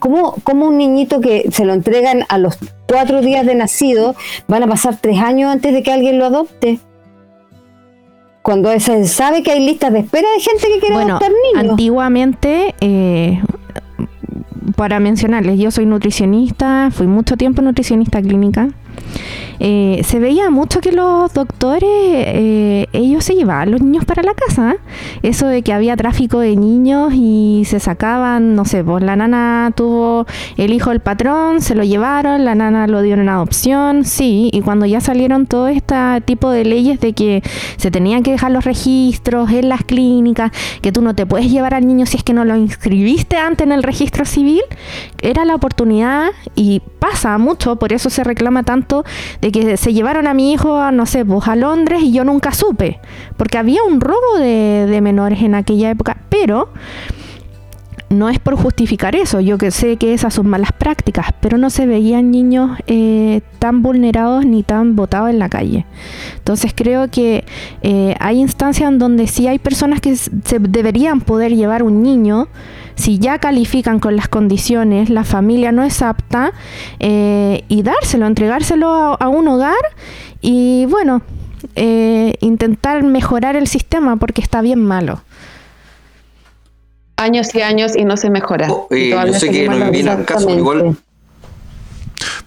¿Cómo, 0.01 0.35
¿Cómo, 0.43 0.67
un 0.67 0.77
niñito 0.77 1.21
que 1.21 1.51
se 1.51 1.65
lo 1.65 1.73
entregan 1.73 2.25
a 2.29 2.37
los 2.37 2.59
cuatro 2.87 3.23
días 3.23 3.47
de 3.47 3.55
nacido 3.55 4.15
van 4.49 4.65
a 4.65 4.67
pasar 4.67 4.99
tres 5.01 5.19
años 5.19 5.51
antes 5.51 5.73
de 5.73 5.83
que 5.83 5.93
alguien 5.93 6.19
lo 6.19 6.27
adopte? 6.27 6.81
Cuando 8.45 8.79
se 8.79 9.09
sabe 9.09 9.43
que 9.43 9.53
hay 9.53 9.65
listas 9.65 9.91
de 9.91 10.01
espera 10.01 10.29
de 10.37 10.39
gente 10.39 10.67
que 10.69 10.79
quiere 10.79 10.97
adoptar 10.97 11.31
niños. 11.31 11.71
Antiguamente, 11.71 12.75
eh, 12.83 13.41
para 14.77 15.01
mencionarles, 15.01 15.59
yo 15.59 15.71
soy 15.71 15.87
nutricionista, 15.87 16.91
fui 16.93 17.07
mucho 17.07 17.39
tiempo 17.39 17.63
nutricionista 17.63 18.21
clínica. 18.21 18.69
Eh, 19.61 20.03
se 20.05 20.19
veía 20.19 20.51
mucho 20.51 20.81
que 20.81 20.93
los 20.93 21.33
doctores, 21.33 21.89
eh, 21.91 22.87
ellos 22.93 23.25
se 23.25 23.35
llevaban 23.35 23.71
los 23.71 23.81
niños 23.81 24.05
para 24.05 24.23
la 24.23 24.35
casa. 24.35 24.77
Eso 25.23 25.47
de 25.47 25.63
que 25.63 25.73
había 25.73 25.97
tráfico 25.97 26.41
de 26.41 26.57
niños 26.57 27.13
y 27.15 27.63
se 27.67 27.81
sacaban, 27.81 28.55
no 28.55 28.65
sé, 28.65 28.85
pues 28.85 29.03
la 29.03 29.17
nana 29.17 29.73
tuvo 29.75 30.27
el 30.57 30.73
hijo 30.73 30.91
del 30.91 31.01
patrón, 31.01 31.61
se 31.61 31.75
lo 31.75 31.85
llevaron, 31.85 32.45
la 32.45 32.55
nana 32.55 32.87
lo 32.87 33.03
dio 33.03 33.15
en 33.15 33.29
adopción, 33.29 34.05
sí, 34.05 34.51
y 34.53 34.61
cuando 34.61 34.87
ya 34.87 35.01
salieron 35.01 35.47
todo 35.47 35.69
este 35.69 35.95
tipo 36.25 36.51
de 36.51 36.65
leyes 36.65 37.01
de 37.01 37.13
que 37.13 37.43
se 37.77 37.91
tenían 37.91 38.23
que 38.23 38.33
dejar 38.33 38.51
los 38.51 38.65
registros 38.65 39.51
en 39.51 39.69
las 39.69 39.85
clínicas, 39.85 40.53
que 40.83 40.93
tú 40.93 41.03
no 41.03 41.15
te 41.15 41.27
puedes 41.27 41.51
llevar 41.51 41.75
al 41.75 41.87
niño 41.87 42.07
si 42.07 42.17
es 42.17 42.25
que 42.25 42.33
no 42.33 42.45
lo 42.45 42.57
inscribiste 42.57 43.37
antes 43.37 43.67
en 43.67 43.73
el 43.73 43.83
registro 43.83 44.25
civil, 44.25 44.63
era 45.23 45.45
la 45.45 45.55
oportunidad 45.55 46.31
y 46.55 46.83
pasa 46.99 47.37
mucho, 47.39 47.77
por 47.77 47.93
eso 47.93 48.11
se 48.11 48.25
reclama 48.25 48.63
tanto 48.63 49.05
de 49.45 49.53
que 49.53 49.77
se 49.77 49.93
llevaron 49.93 50.27
a 50.27 50.33
mi 50.33 50.55
hijo, 50.55 50.91
no 50.91 51.05
sé, 51.05 51.23
pues 51.23 51.47
a 51.49 51.55
Londres 51.55 52.01
y 52.03 52.13
yo 52.13 52.25
nunca 52.25 52.53
supe, 52.53 52.99
porque 53.37 53.59
había 53.59 53.83
un 53.83 54.01
robo 54.01 54.39
de, 54.39 54.99
menores 55.03 55.43
en 55.43 55.55
aquella 55.55 55.91
época, 55.91 56.17
pero 56.31 56.71
no 58.09 58.31
es 58.31 58.39
por 58.39 58.57
justificar 58.57 59.15
eso, 59.15 59.41
yo 59.41 59.59
que 59.59 59.71
sé 59.71 59.99
que 59.99 60.15
esas 60.15 60.33
son 60.33 60.47
malas 60.47 60.73
prácticas, 60.73 61.27
pero 61.41 61.59
no 61.59 61.69
se 61.69 61.85
veían 61.85 62.31
niños 62.31 62.71
eh, 62.87 63.43
tan 63.59 63.83
vulnerados 63.83 64.47
ni 64.47 64.63
tan 64.63 64.97
botados 64.97 65.29
en 65.29 65.39
la 65.39 65.51
calle. 65.51 65.85
Entonces 66.39 66.73
creo 66.75 67.11
que 67.11 67.45
eh, 67.83 68.15
hay 68.21 68.41
instancias 68.41 68.89
en 68.89 68.99
donde 68.99 69.27
sí 69.27 69.47
hay 69.47 69.59
personas 69.59 70.01
que 70.01 70.17
se 70.17 70.59
deberían 70.59 71.21
poder 71.21 71.55
llevar 71.55 71.83
un 71.83 72.03
niño 72.03 72.49
si 72.97 73.19
ya 73.19 73.39
califican 73.39 74.01
con 74.01 74.17
las 74.17 74.29
condiciones, 74.29 75.11
la 75.11 75.25
familia 75.25 75.73
no 75.73 75.83
es 75.83 76.03
apta, 76.03 76.53
eh, 77.01 77.65
y 77.69 77.83
dárselo, 77.83 78.27
entregárselo 78.27 79.17
a, 79.21 79.29
un 79.29 79.49
hogar 79.49 79.75
y 80.41 80.87
bueno, 80.87 81.23
eh, 81.75 82.35
intentar 82.41 83.03
mejorar 83.03 83.57
el 83.57 83.67
sistema 83.67 84.17
porque 84.17 84.41
está 84.41 84.63
bien 84.63 84.85
malo. 84.85 85.23
Años 87.17 87.55
y 87.55 87.63
años 87.63 87.97
y 87.97 88.05
no 88.05 88.17
se 88.17 88.31
mejora. 88.31 88.69
Oh, 88.71 88.89
no 88.91 89.35
sé 89.35 89.51
qué, 89.51 89.69
no 89.69 89.91
viene 89.91 90.25
caso 90.25 90.51
igual 90.51 90.97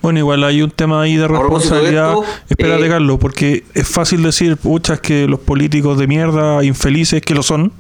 bueno, 0.01 0.19
igual 0.19 0.43
hay 0.43 0.61
un 0.61 0.71
tema 0.71 1.01
ahí 1.01 1.15
de 1.15 1.27
responsabilidad. 1.27 2.15
Espérate, 2.49 2.85
eh, 2.85 2.89
Carlos, 2.89 3.17
porque 3.19 3.63
es 3.73 3.87
fácil 3.87 4.23
decir, 4.23 4.57
muchas 4.63 4.99
que 4.99 5.27
los 5.27 5.39
políticos 5.39 5.97
de 5.97 6.07
mierda, 6.07 6.63
infelices 6.63 7.21
que 7.21 7.35
lo 7.35 7.43
son, 7.43 7.71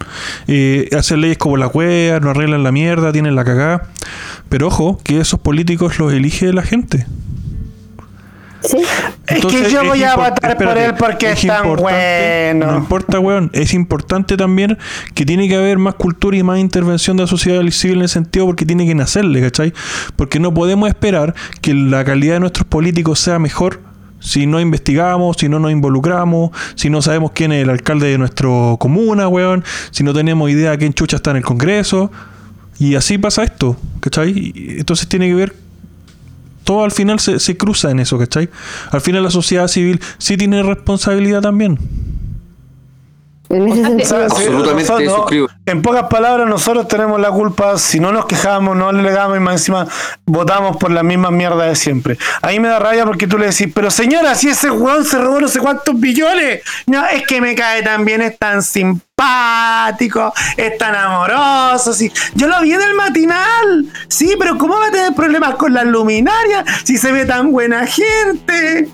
eh, 0.47 0.89
hacen 0.97 1.21
leyes 1.21 1.37
como 1.37 1.57
la 1.57 1.67
wea, 1.67 2.19
no 2.19 2.29
arreglan 2.29 2.63
la 2.63 2.71
mierda, 2.71 3.11
tienen 3.11 3.35
la 3.35 3.43
cagada. 3.43 3.89
Pero 4.49 4.67
ojo, 4.67 4.99
que 5.03 5.19
esos 5.19 5.39
políticos 5.39 5.99
los 5.99 6.13
elige 6.13 6.53
la 6.53 6.63
gente 6.63 7.05
es 8.73 9.45
que 9.45 9.69
yo 9.69 9.83
voy 9.85 10.03
a 10.03 10.15
votar 10.15 10.57
por 10.57 10.77
él 10.77 10.93
porque 10.97 11.31
es, 11.31 11.45
tan 11.45 11.75
bueno. 11.75 12.71
No 12.71 12.77
importa, 12.77 13.19
weón. 13.19 13.49
Es 13.53 13.73
importante 13.73 14.37
también 14.37 14.77
que 15.13 15.25
tiene 15.25 15.47
que 15.47 15.55
haber 15.55 15.77
más 15.77 15.95
cultura 15.95 16.37
y 16.37 16.43
más 16.43 16.59
intervención 16.59 17.17
de 17.17 17.23
la 17.23 17.27
sociedad 17.27 17.61
civil 17.69 17.97
en 17.97 18.03
ese 18.03 18.13
sentido 18.15 18.45
porque 18.45 18.65
tiene 18.65 18.85
que 18.85 18.95
nacerle, 18.95 19.41
¿cachai? 19.41 19.73
Porque 20.15 20.39
no 20.39 20.53
podemos 20.53 20.89
esperar 20.89 21.33
que 21.61 21.73
la 21.73 22.03
calidad 22.03 22.35
de 22.35 22.39
nuestros 22.41 22.67
políticos 22.67 23.19
sea 23.19 23.39
mejor 23.39 23.81
si 24.19 24.47
no 24.47 24.59
investigamos, 24.59 25.37
si 25.39 25.47
no 25.47 25.59
nos 25.59 25.71
involucramos, 25.71 26.51
si 26.75 26.89
no 26.89 27.01
sabemos 27.01 27.31
quién 27.31 27.51
es 27.51 27.63
el 27.63 27.69
alcalde 27.69 28.07
de 28.07 28.17
nuestra 28.17 28.49
comuna, 28.79 29.27
weón, 29.27 29.63
si 29.91 30.03
no 30.03 30.13
tenemos 30.13 30.49
idea 30.49 30.71
de 30.71 30.77
quién 30.79 30.93
chucha 30.93 31.17
está 31.17 31.31
en 31.31 31.37
el 31.37 31.43
Congreso. 31.43 32.11
Y 32.79 32.95
así 32.95 33.17
pasa 33.17 33.43
esto, 33.43 33.75
¿cachai? 33.99 34.53
Entonces 34.77 35.07
tiene 35.07 35.27
que 35.27 35.35
ver 35.35 35.55
todo 36.67 36.83
al 36.83 36.91
final 36.91 37.19
se, 37.21 37.39
se 37.39 37.55
cruza 37.55 37.89
en 37.89 37.99
eso, 37.99 38.19
¿cachai? 38.19 38.49
Al 38.91 38.99
final 38.99 39.23
la 39.23 39.31
sociedad 39.31 39.69
civil 39.69 40.01
sí 40.17 40.35
tiene 40.35 40.61
responsabilidad 40.61 41.41
también. 41.41 41.79
Absolutamente 43.49 44.93
En 45.65 45.81
pocas 45.81 46.09
palabras, 46.09 46.49
nosotros 46.49 46.85
tenemos 46.89 47.21
la 47.21 47.31
culpa 47.31 47.77
si 47.77 48.01
no 48.01 48.11
nos 48.11 48.25
quejamos, 48.25 48.75
no 48.75 48.91
le 48.91 49.01
legamos 49.01 49.37
y 49.37 49.39
más 49.39 49.53
encima 49.53 49.87
votamos 50.25 50.75
por 50.75 50.91
la 50.91 51.01
misma 51.01 51.31
mierda 51.31 51.63
de 51.63 51.77
siempre. 51.77 52.17
Ahí 52.41 52.59
me 52.59 52.67
da 52.67 52.79
rabia 52.79 53.05
porque 53.05 53.25
tú 53.25 53.37
le 53.37 53.45
decís, 53.45 53.69
pero 53.73 53.89
señora, 53.89 54.35
si 54.35 54.49
ese 54.49 54.69
weón 54.69 55.05
se 55.05 55.17
robó 55.17 55.39
no 55.39 55.47
sé 55.47 55.59
cuántos 55.59 55.97
billones, 55.97 56.61
no, 56.87 57.05
es 57.07 57.25
que 57.25 57.39
me 57.39 57.55
cae 57.55 57.81
también, 57.83 58.21
es 58.21 58.37
tan 58.37 58.61
simpático, 59.19 60.31
es 60.55 60.77
tan 60.77 60.93
amoroso. 60.95 61.91
Sí. 61.91 62.11
Yo 62.35 62.47
lo 62.47 62.61
vi 62.61 62.73
en 62.73 62.81
el 62.81 62.93
matinal, 62.93 63.85
sí, 64.07 64.35
pero 64.37 64.57
¿cómo 64.59 64.75
va 64.75 64.87
a 64.87 64.91
tener 64.91 65.13
problemas 65.15 65.55
con 65.55 65.73
las 65.73 65.85
luminarias 65.85 66.63
si 66.83 66.97
se 66.97 67.11
ve 67.11 67.25
tan 67.25 67.51
buena 67.51 67.87
gente? 67.87 68.89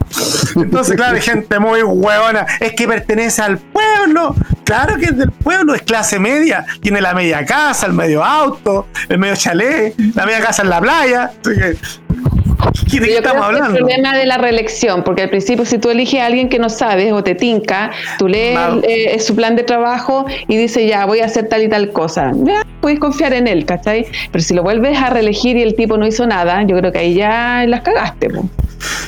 Entonces, 0.56 0.96
claro, 0.96 1.20
gente 1.20 1.60
muy 1.60 1.84
huevona, 1.84 2.46
es 2.62 2.74
que 2.74 2.88
pertenece 2.88 3.42
al 3.42 3.58
pueblo. 3.58 4.34
Claro 4.64 4.96
que 4.98 5.06
es 5.06 5.18
del 5.18 5.32
pueblo, 5.32 5.76
es 5.76 5.82
clase 5.82 6.20
media. 6.20 6.66
Tiene 6.82 7.02
la 7.02 7.14
media 7.14 7.46
casa, 7.46 7.86
el 7.86 7.94
medio 7.94 8.24
auto, 8.24 8.88
el 9.10 9.20
medio 9.20 9.36
chalet, 9.36 9.94
la 10.16 10.26
media 10.26 10.40
casa 10.40 10.62
en 10.62 10.70
la 10.70 10.80
playa. 10.80 11.32
¿Qué, 11.44 11.76
de 12.92 13.00
qué 13.00 13.18
estamos 13.18 13.44
hablando? 13.44 13.70
Es 13.70 13.76
el 13.76 13.78
problema 13.80 14.18
de 14.18 14.26
la 14.26 14.38
reelección, 14.38 15.04
porque 15.04 15.24
al 15.24 15.30
principio 15.30 15.66
si 15.66 15.78
tú 15.78 15.90
eliges 15.90 16.22
a 16.22 16.26
alguien 16.26 16.50
que 16.50 16.60
no 16.60 16.70
sabes 16.70 17.12
o 17.12 17.24
te 17.24 17.36
tinca, 17.36 17.92
tú 18.18 18.28
lees 18.28 18.60
eh, 18.84 19.20
su 19.20 19.36
plan 19.36 19.56
de 19.56 19.64
trabajo 19.64 20.26
y 20.48 20.58
dices, 20.58 20.88
ya, 20.88 21.06
voy 21.06 21.20
a 21.20 21.26
hacer 21.26 21.48
tal 21.48 21.64
y 21.64 21.70
tal 21.70 21.92
cosa. 21.92 22.32
Ya, 22.36 22.64
puedes 22.82 23.00
confiar 23.00 23.34
en 23.34 23.48
él, 23.48 23.66
¿cachai? 23.66 24.06
Pero 24.32 24.44
si 24.44 24.54
lo 24.54 24.64
vuelves 24.64 24.98
a 24.98 25.10
reelegir 25.10 25.58
y 25.58 25.62
el 25.62 25.76
tipo 25.76 25.98
no 25.98 26.06
hizo 26.06 26.26
nada, 26.28 26.64
yo 26.64 26.78
creo 26.78 26.92
que 26.92 27.00
ahí 27.00 27.14
ya 27.16 27.64
las 27.68 27.82
cagaste. 27.82 28.30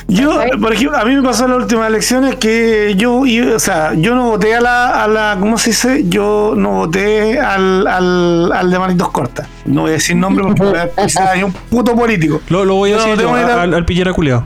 Yo, 0.08 0.40
por 0.60 0.72
ejemplo, 0.72 0.98
a 0.98 1.04
mí 1.04 1.16
me 1.16 1.22
pasó 1.22 1.44
en 1.44 1.50
las 1.50 1.62
últimas 1.62 1.88
elecciones 1.88 2.36
que 2.36 2.94
yo, 2.96 3.22
o 3.22 3.58
sea, 3.58 3.92
yo 3.94 4.14
no 4.14 4.30
voté 4.30 4.54
a 4.54 4.60
la, 4.60 5.02
a 5.02 5.08
la, 5.08 5.36
¿cómo 5.38 5.58
se 5.58 5.70
dice? 5.70 6.04
Yo 6.08 6.54
no 6.56 6.70
voté 6.72 7.38
al, 7.40 7.86
al, 7.86 8.52
al 8.52 8.70
de 8.70 8.78
manitos 8.78 9.10
cortas. 9.10 9.48
No 9.64 9.82
voy 9.82 9.90
a 9.90 9.94
decir 9.94 10.16
nombre 10.16 10.44
porque 10.56 10.90
es 10.96 11.16
un 11.42 11.52
puto 11.52 11.94
político. 11.96 12.40
Lo, 12.48 12.64
lo 12.64 12.76
voy 12.76 12.92
a 12.92 12.96
decir 12.96 13.16
yo, 13.16 13.36
al, 13.50 13.74
al 13.74 13.84
pillera 13.84 14.12
culeado. 14.12 14.44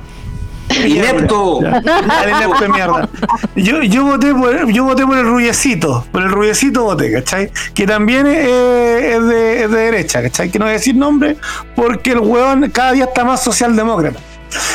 Inepto. 0.87 1.61
inepto 1.63 2.61
de 2.61 2.69
mierda. 2.69 3.09
Yo, 3.57 3.83
yo, 3.83 4.05
voté 4.05 4.33
por, 4.33 4.71
yo 4.71 4.85
voté 4.85 5.05
por 5.05 5.19
el 5.19 5.25
Rullecito. 5.25 6.07
Por 6.13 6.23
el 6.23 6.31
Rullecito 6.31 6.85
voté, 6.85 7.13
¿cachai? 7.13 7.51
Que 7.75 7.87
también 7.87 8.27
es, 8.27 8.47
es, 8.47 9.27
de, 9.27 9.65
es 9.65 9.71
de 9.71 9.79
derecha, 9.79 10.23
¿cachai? 10.23 10.51
Que 10.51 10.59
no 10.59 10.67
voy 10.67 10.71
a 10.71 10.75
decir 10.75 10.95
nombre 10.95 11.37
porque 11.75 12.13
el 12.13 12.21
hueón 12.21 12.71
cada 12.71 12.93
día 12.93 13.05
está 13.05 13.25
más 13.25 13.43
socialdemócrata. 13.43 14.21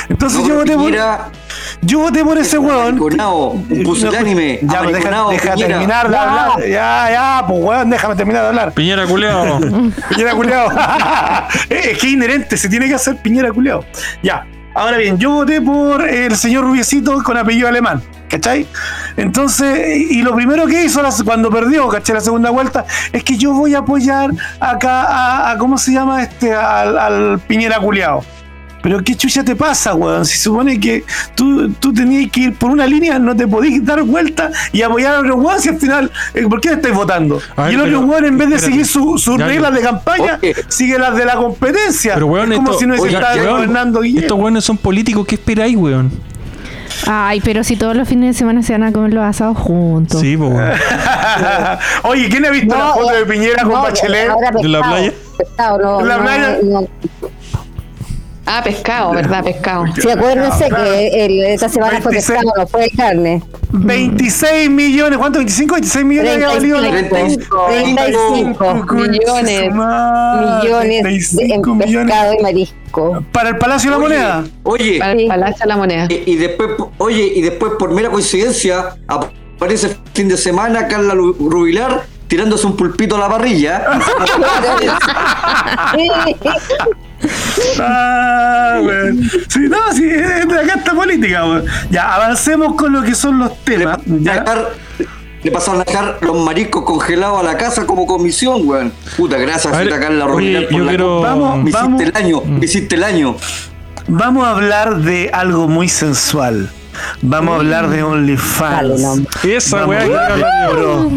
Entonces 0.10 0.46
yo 0.46 0.56
voté 0.56 0.76
por. 0.76 0.92
Yo 1.82 2.00
voté 2.00 2.24
por 2.24 2.38
ese 2.38 2.58
weón. 2.58 2.98
pusilánime. 3.84 4.60
Ya, 4.64 4.82
pues, 4.84 4.96
deja, 4.96 5.30
deja 5.30 5.56
terminar 5.56 6.10
de 6.10 6.18
hablar. 6.18 6.60
Ya, 6.62 7.08
ya, 7.12 7.44
pues 7.48 7.60
weón, 7.64 7.90
déjame 7.90 8.16
terminar 8.16 8.42
de 8.44 8.48
hablar. 8.50 8.72
Piñera 8.74 9.06
culeado. 9.06 9.60
piñera 10.10 10.32
culeado. 10.34 10.70
es 11.70 11.98
que 11.98 12.08
es 12.08 12.14
inherente, 12.14 12.58
se 12.58 12.70
tiene 12.70 12.88
que 12.88 12.96
hacer 12.96 13.18
piñera 13.18 13.52
culeado. 13.52 13.86
Ya. 14.24 14.46
Ahora 14.74 14.98
bien, 14.98 15.18
yo 15.18 15.32
voté 15.32 15.62
por 15.62 16.08
el 16.08 16.36
señor 16.36 16.66
Rubiecito 16.66 17.24
con 17.24 17.38
apellido 17.38 17.68
alemán. 17.68 18.02
¿cachai? 18.28 18.68
Entonces, 19.16 19.98
y 20.12 20.22
lo 20.22 20.36
primero 20.36 20.66
que 20.66 20.84
hizo 20.84 21.02
cuando 21.24 21.50
perdió, 21.50 21.88
¿cachai? 21.88 22.16
La 22.16 22.22
segunda 22.22 22.50
vuelta, 22.50 22.86
es 23.14 23.24
que 23.24 23.38
yo 23.38 23.54
voy 23.54 23.76
a 23.76 23.80
apoyar 23.80 24.32
acá 24.60 25.04
a, 25.04 25.52
a- 25.52 25.58
¿cómo 25.58 25.78
se 25.78 25.94
llama 25.94 26.24
este? 26.24 26.54
Al, 26.54 26.98
al 26.98 27.40
Piñera 27.48 27.80
culiao. 27.80 28.26
Pero 28.86 29.04
qué 29.04 29.16
chucha 29.16 29.44
te 29.44 29.56
pasa, 29.56 29.96
weón. 29.96 30.24
Si 30.28 30.38
supone 30.38 30.80
que 30.80 31.04
tú, 31.34 31.72
tú 31.72 31.92
tenías 31.92 32.32
que 32.32 32.42
ir 32.42 32.54
por 32.54 32.70
una 32.70 32.86
línea, 32.86 33.18
no 33.18 33.36
te 33.36 33.48
podías 33.48 33.84
dar 33.84 34.04
vuelta 34.04 34.52
y 34.72 34.84
apoyar 34.84 35.16
a 35.16 35.20
otro 35.22 35.38
weón 35.38 35.60
si 35.60 35.70
al 35.70 35.80
final, 35.80 36.12
eh, 36.36 36.44
¿por 36.48 36.62
qué 36.62 36.74
estáis 36.74 36.94
votando? 36.94 37.42
Ver, 37.58 37.72
y 37.72 37.74
el 37.74 37.82
otro 37.82 38.02
weón, 38.02 38.26
en 38.26 38.38
vez 38.38 38.50
de 38.50 38.56
espérate. 38.58 38.72
seguir 38.84 38.86
su- 38.86 39.18
sus 39.18 39.40
Ya, 39.40 39.48
reglas 39.48 39.74
de 39.74 39.82
campaña, 39.82 40.38
Oye. 40.40 40.54
sigue 40.68 41.00
las 41.00 41.16
de 41.16 41.26
la 41.26 41.36
competencia. 41.36 42.14
Pero 42.14 42.28
weón, 42.28 42.52
es 42.54 42.60
como 42.60 42.70
esto- 42.74 42.80
si 42.80 42.86
no 42.86 42.94
weón, 42.94 43.48
gobernando 43.50 44.02
Guillermo. 44.02 44.22
Estos 44.22 44.40
weones 44.40 44.64
son 44.64 44.78
políticos, 44.78 45.26
¿qué 45.28 45.34
esperáis, 45.34 45.76
weón? 45.76 46.12
Ay, 47.08 47.42
pero 47.44 47.64
si 47.64 47.78
todos 47.78 47.96
los 47.96 48.08
fines 48.08 48.36
de 48.36 48.38
semana 48.40 48.62
se 48.62 48.72
van 48.74 48.84
a 48.84 48.92
comer 48.92 49.14
los 49.16 49.24
asados 49.24 49.58
juntos. 49.58 50.22
Sí, 50.22 50.36
weón. 50.36 50.62
Oye, 52.04 52.30
¿quién 52.30 52.46
ha 52.46 52.52
visto 52.52 52.78
la 52.78 52.94
foto 52.94 53.10
de 53.16 53.26
Piñera 53.26 53.64
con 53.64 53.72
no, 53.74 53.82
Bachelet? 53.82 54.30
¿De 54.62 54.70
la 54.70 54.80
playa? 54.88 55.12
pescado, 55.38 55.78
no, 55.80 55.98
¿De 55.98 56.06
la 56.06 56.18
no, 56.18 56.24
playa? 56.24 56.58
Ah, 58.48 58.62
pescado, 58.64 59.12
¿verdad? 59.14 59.44
Pescado. 59.44 59.86
Sí, 60.00 60.10
acuérdense 60.10 60.70
que 60.70 61.26
el- 61.26 61.44
esta 61.46 61.68
semana 61.68 62.00
fue 62.00 62.12
26. 62.12 62.40
pescado, 62.40 62.52
no 62.58 62.68
fue 62.68 62.90
carne. 62.96 63.42
26 63.72 64.70
millones, 64.70 65.18
¿cuánto? 65.18 65.40
¿25? 65.40 65.72
26 65.74 66.06
millones 66.06 66.34
había 66.36 66.48
valido 66.50 66.80
la- 66.80 66.90
35, 66.92 67.66
35 67.68 68.58
35 68.58 68.96
millones. 68.96 69.62
millones 70.64 70.90
de, 70.90 70.98
en 70.98 71.04
35 71.04 71.76
millones 71.76 72.06
pescado 72.12 72.34
y 72.40 72.44
marisco. 72.44 73.24
para 73.32 73.50
el 73.50 73.58
Palacio 73.58 73.90
de 73.92 73.98
la 73.98 74.04
Oye, 74.04 74.16
Moneda. 74.16 74.44
Oye, 74.64 75.00
Para 75.00 75.12
el 75.14 75.28
Palacio 75.28 75.58
de 75.64 75.68
la 75.68 75.78
Moneda. 75.78 76.08
y, 76.10 76.32
y 76.32 76.36
después, 76.36 76.70
oye, 77.00 77.32
y 77.36 77.42
después 77.42 77.74
por 77.80 77.92
mera 77.92 78.10
coincidencia 78.10 78.96
aparece 79.08 79.88
el 79.88 79.98
fin 80.14 80.30
de 80.30 80.38
semana 80.38 80.88
Carla 80.88 81.16
Rubilar 81.16 82.04
tirándose 82.28 82.66
un 82.68 82.76
pulpito 82.78 83.16
a 83.16 83.20
la 83.20 83.30
parrilla. 83.30 83.86
Ah, 87.80 88.80
weón. 88.84 89.30
Sí, 89.48 89.60
no, 89.70 89.78
sí, 89.94 90.10
es 90.10 90.48
de 90.48 90.60
acá 90.60 90.74
esta 90.78 90.94
política, 90.94 91.46
weón. 91.46 91.66
Ya, 91.90 92.16
avancemos 92.16 92.76
con 92.76 92.94
lo 92.94 93.04
que 93.04 93.16
son 93.16 93.40
los 93.40 93.64
temas. 93.64 94.00
Ya. 94.06 94.44
Le 95.44 95.52
pasaron 95.52 95.82
a 95.82 95.84
dejar 95.84 96.18
los 96.22 96.44
mariscos 96.44 96.84
congelados 96.86 97.40
a 97.40 97.44
la 97.44 97.56
casa 97.56 97.86
como 97.86 98.08
comisión, 98.08 98.62
weón. 98.68 98.92
Puta, 99.16 99.38
gracias, 99.38 99.74
A 99.74 100.00
Carla 100.00 100.26
Rubilar, 100.26 100.64
por 100.64 100.72
yo 100.72 100.84
la 100.84 100.90
quiero-. 100.90 101.22
Vamos, 101.22 101.64
Me 101.64 101.72
vamos. 101.72 102.02
hiciste 102.02 102.20
el 102.20 102.26
año, 102.26 102.42
me 102.42 102.66
hiciste 102.66 102.96
el 102.96 103.04
año. 103.04 103.36
Vamos 104.08 104.46
a 104.46 104.52
hablar 104.52 104.98
de 104.98 105.30
algo 105.34 105.68
muy 105.68 105.90
sensual. 105.90 106.70
Vamos 107.22 107.54
a 107.54 107.58
hablar 107.58 107.90
de 107.90 107.98
Dale, 107.98 108.04
OnlyFans. 108.04 109.02
no. 109.02 109.16
Esa 109.50 109.78
Vamos 109.78 109.90
weá 109.90 110.02
a 110.02 110.06
que 110.08 110.16
hablar 110.16 110.40
de 110.40 110.68
oro. 110.72 111.12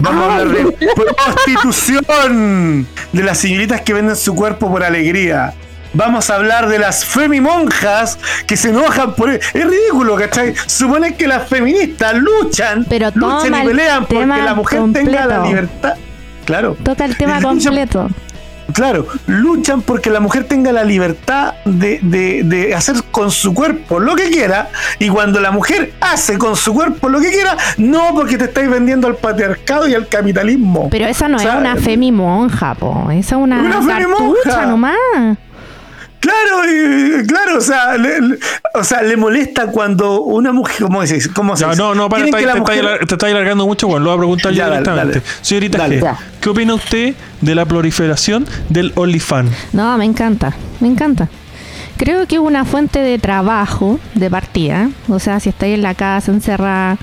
Vamos 0.00 0.24
a 0.24 0.36
hablar 0.36 0.48
de 0.48 0.88
prostitución. 0.94 2.86
De 3.12 3.22
las 3.22 3.38
señoritas 3.38 3.80
que 3.82 3.92
venden 3.92 4.16
su 4.16 4.34
cuerpo 4.34 4.70
por 4.70 4.82
alegría. 4.82 5.54
Vamos 5.94 6.30
a 6.30 6.36
hablar 6.36 6.68
de 6.68 6.78
las 6.78 7.04
femimonjas 7.04 8.18
que 8.46 8.56
se 8.56 8.70
enojan 8.70 9.14
por... 9.14 9.28
Es 9.30 9.52
ridículo, 9.52 10.16
¿cachai? 10.16 10.54
Supone 10.66 11.16
que 11.16 11.26
las 11.28 11.46
feministas 11.48 12.14
luchan, 12.14 12.86
Pero 12.88 13.10
luchan 13.14 13.54
y 13.54 13.58
el 13.60 13.66
pelean 13.66 14.06
porque 14.06 14.26
la 14.26 14.54
mujer 14.54 14.80
tenga 14.92 15.26
la 15.26 15.44
libertad. 15.44 15.94
Claro. 16.46 16.76
Toca 16.82 17.04
el 17.04 17.16
tema 17.16 17.40
completo. 17.42 18.08
Claro, 18.72 19.06
luchan 19.26 19.82
porque 19.82 20.10
la 20.10 20.20
mujer 20.20 20.44
tenga 20.44 20.72
la 20.72 20.84
libertad 20.84 21.54
de, 21.64 21.98
de- 22.02 22.42
de 22.44 22.74
hacer 22.74 22.96
con 23.10 23.30
su 23.30 23.54
cuerpo 23.54 23.98
lo 24.00 24.14
que 24.16 24.30
quiera 24.30 24.68
y 24.98 25.08
cuando 25.08 25.40
la 25.40 25.50
mujer 25.50 25.92
hace 26.00 26.38
con 26.38 26.56
su 26.56 26.72
cuerpo 26.74 27.08
lo 27.08 27.20
que 27.20 27.30
quiera, 27.30 27.56
no 27.78 28.14
porque 28.14 28.38
te 28.38 28.44
estáis 28.44 28.68
vendiendo 28.70 29.06
al 29.06 29.16
patriarcado 29.16 29.88
y 29.88 29.94
al 29.94 30.08
capitalismo. 30.08 30.88
Pero 30.90 31.06
esa 31.06 31.28
no 31.28 31.36
O 31.36 31.40
sea, 31.40 31.54
es 31.54 31.60
una 31.60 31.76
femi 31.76 32.12
monja, 32.12 32.74
po. 32.74 33.10
Esa 33.10 33.36
es 33.36 33.42
una, 33.42 33.60
Una 33.60 33.86
cartucha 33.86 34.66
nomás. 34.66 34.94
Claro, 36.22 36.62
y- 36.70 37.26
claro, 37.26 37.58
o 37.58 37.60
sea, 37.60 37.98
le, 37.98 38.20
le- 38.20 38.38
o 38.74 38.84
sea, 38.84 39.02
le 39.02 39.16
molesta 39.16 39.66
cuando 39.66 40.22
una 40.22 40.52
mujer, 40.52 40.76
¿cómo 40.86 41.04
se 41.04 41.14
dice? 41.16 41.30
¿Cómo 41.32 41.56
se 41.56 41.64
dice? 41.66 41.76
no, 41.76 41.94
no, 41.96 42.08
para, 42.08 42.24
te, 42.24 42.30
mujer- 42.30 43.00
estáis 43.02 43.34
alargando 43.34 43.66
mucho, 43.66 43.88
bueno, 43.88 44.04
lo 44.04 44.10
voy 44.10 44.16
a 44.16 44.20
preguntar 44.20 44.52
yo 44.52 44.58
Ya, 44.58 44.70
directamente. 44.70 45.18
dale. 45.18 45.26
Señorita 45.42 45.78
Dale. 45.78 46.00
G. 46.00 46.16
¿qué 46.40 46.48
opina 46.48 46.74
usted 46.74 47.14
de 47.40 47.54
la 47.56 47.64
proliferación 47.66 48.46
del 48.68 48.92
OnlyFans? 48.94 49.50
No, 49.72 49.98
me 49.98 50.04
encanta, 50.04 50.54
me 50.80 50.86
encanta. 50.88 51.28
Creo 51.96 52.26
que 52.28 52.36
es 52.36 52.40
una 52.40 52.64
fuente 52.64 53.00
de 53.00 53.18
trabajo 53.18 53.98
de 54.14 54.30
partida. 54.30 54.90
O 55.08 55.18
sea, 55.18 55.40
si 55.40 55.48
estáis 55.48 55.74
en 55.74 55.82
la 55.82 55.94
casa 55.94 56.30
encerrada, 56.32 56.98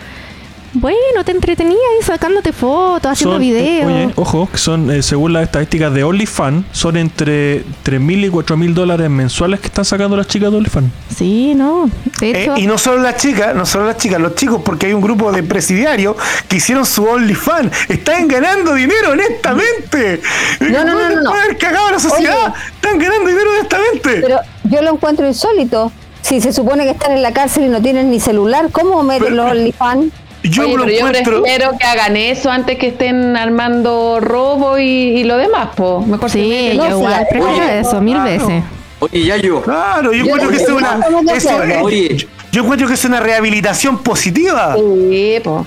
bueno, 0.73 1.23
te 1.25 1.31
entretenías 1.31 1.77
ahí 1.97 2.05
sacándote 2.05 2.53
fotos, 2.53 3.11
haciendo 3.11 3.35
Son- 3.35 3.41
videos. 3.41 3.85
Oye, 3.91 4.09
ojo, 4.15 4.49
que 4.51 4.57
son, 4.57 4.91
eh, 4.91 5.01
según 5.01 5.33
las 5.33 5.43
estadísticas 5.43 5.93
de 5.93 6.03
OnlyFans, 6.03 6.65
son 6.71 6.97
entre 6.97 7.63
3.000 7.83 8.25
y 8.25 8.29
4.000 8.29 8.73
dólares 8.73 9.09
mensuales 9.09 9.59
que 9.59 9.67
están 9.67 9.85
sacando 9.85 10.15
las 10.15 10.27
chicas 10.27 10.51
de 10.51 10.57
OnlyFans. 10.57 10.91
Sí, 11.15 11.53
no. 11.55 11.89
De 12.19 12.31
Eh, 12.45 12.49
y 12.57 12.67
no 12.67 12.77
solo 12.77 13.01
las 13.01 13.17
chicas, 13.17 13.55
no 13.55 13.65
solo 13.65 13.85
las 13.87 13.97
chicas, 13.97 14.19
los 14.21 14.35
chicos, 14.35 14.61
porque 14.63 14.87
hay 14.87 14.93
un 14.93 15.01
grupo 15.01 15.31
de 15.31 15.41
presidiarios 15.43 16.15
que 16.47 16.57
hicieron 16.57 16.85
su 16.85 17.03
OnlyFans. 17.03 17.71
Están 17.89 18.27
ganando 18.27 18.73
dinero 18.73 19.11
honestamente. 19.11 20.21
No, 20.59 20.83
no, 20.85 20.93
no, 20.93 21.09
no, 21.15 21.21
no. 21.21 21.29
Haber 21.33 21.57
cagado 21.57 21.87
a 21.87 21.91
la 21.93 21.99
sociedad. 21.99 22.35
Oye. 22.47 22.53
Están 22.75 22.99
ganando 22.99 23.27
dinero 23.27 23.49
honestamente. 23.57 24.21
Pero 24.21 24.39
yo 24.65 24.81
lo 24.81 24.91
encuentro 24.93 25.27
insólito. 25.27 25.91
Si 26.21 26.41
se 26.41 26.53
supone 26.53 26.83
que 26.83 26.91
están 26.91 27.13
en 27.13 27.23
la 27.23 27.31
cárcel 27.31 27.65
y 27.65 27.69
no 27.69 27.81
tienen 27.81 28.11
ni 28.11 28.19
celular, 28.19 28.69
¿cómo 28.71 29.01
meten 29.03 29.29
Pero- 29.29 29.35
los 29.43 29.51
OnlyFans? 29.51 30.13
Yo 30.49 30.63
Oye, 30.63 30.73
lo 30.77 30.83
pero 30.85 30.91
yo 30.97 31.07
encuentro. 31.07 31.41
prefiero 31.41 31.71
que 31.77 31.85
hagan 31.85 32.15
eso 32.17 32.49
antes 32.51 32.77
que 32.77 32.87
estén 32.87 33.35
armando 33.37 34.19
robo 34.21 34.77
y, 34.77 34.83
y 34.83 35.23
lo 35.23 35.37
demás, 35.37 35.69
po. 35.75 36.01
Mejor 36.05 36.29
sí, 36.29 36.39
meten- 36.39 36.77
yo 36.77 36.89
igual 36.97 37.27
prefiero 37.29 37.53
Oye, 37.65 37.79
eso 37.79 38.01
mil 38.01 38.15
claro. 38.15 38.29
veces. 38.47 38.63
Oye, 38.99 39.23
Yayo, 39.25 39.61
Claro, 39.61 40.11
yo 40.11 40.19
Yo- 40.19 40.25
encuentro 40.25 40.49
que 40.49 40.55
yo- 40.57 40.61
es 40.61 40.67
yo- 40.67 40.75
una. 40.77 40.99
eso 41.33 41.49
Oye. 41.83 42.27
yo 42.51 42.61
encuentro 42.61 42.87
que 42.87 42.93
es 42.95 43.05
una 43.05 43.19
rehabilitación 43.19 43.99
positiva. 44.03 44.75
Sí, 44.75 45.37
po. 45.43 45.65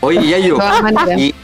oye, 0.00 0.48
todas 0.50 0.82
maneras. 0.82 1.18
Y, 1.18 1.34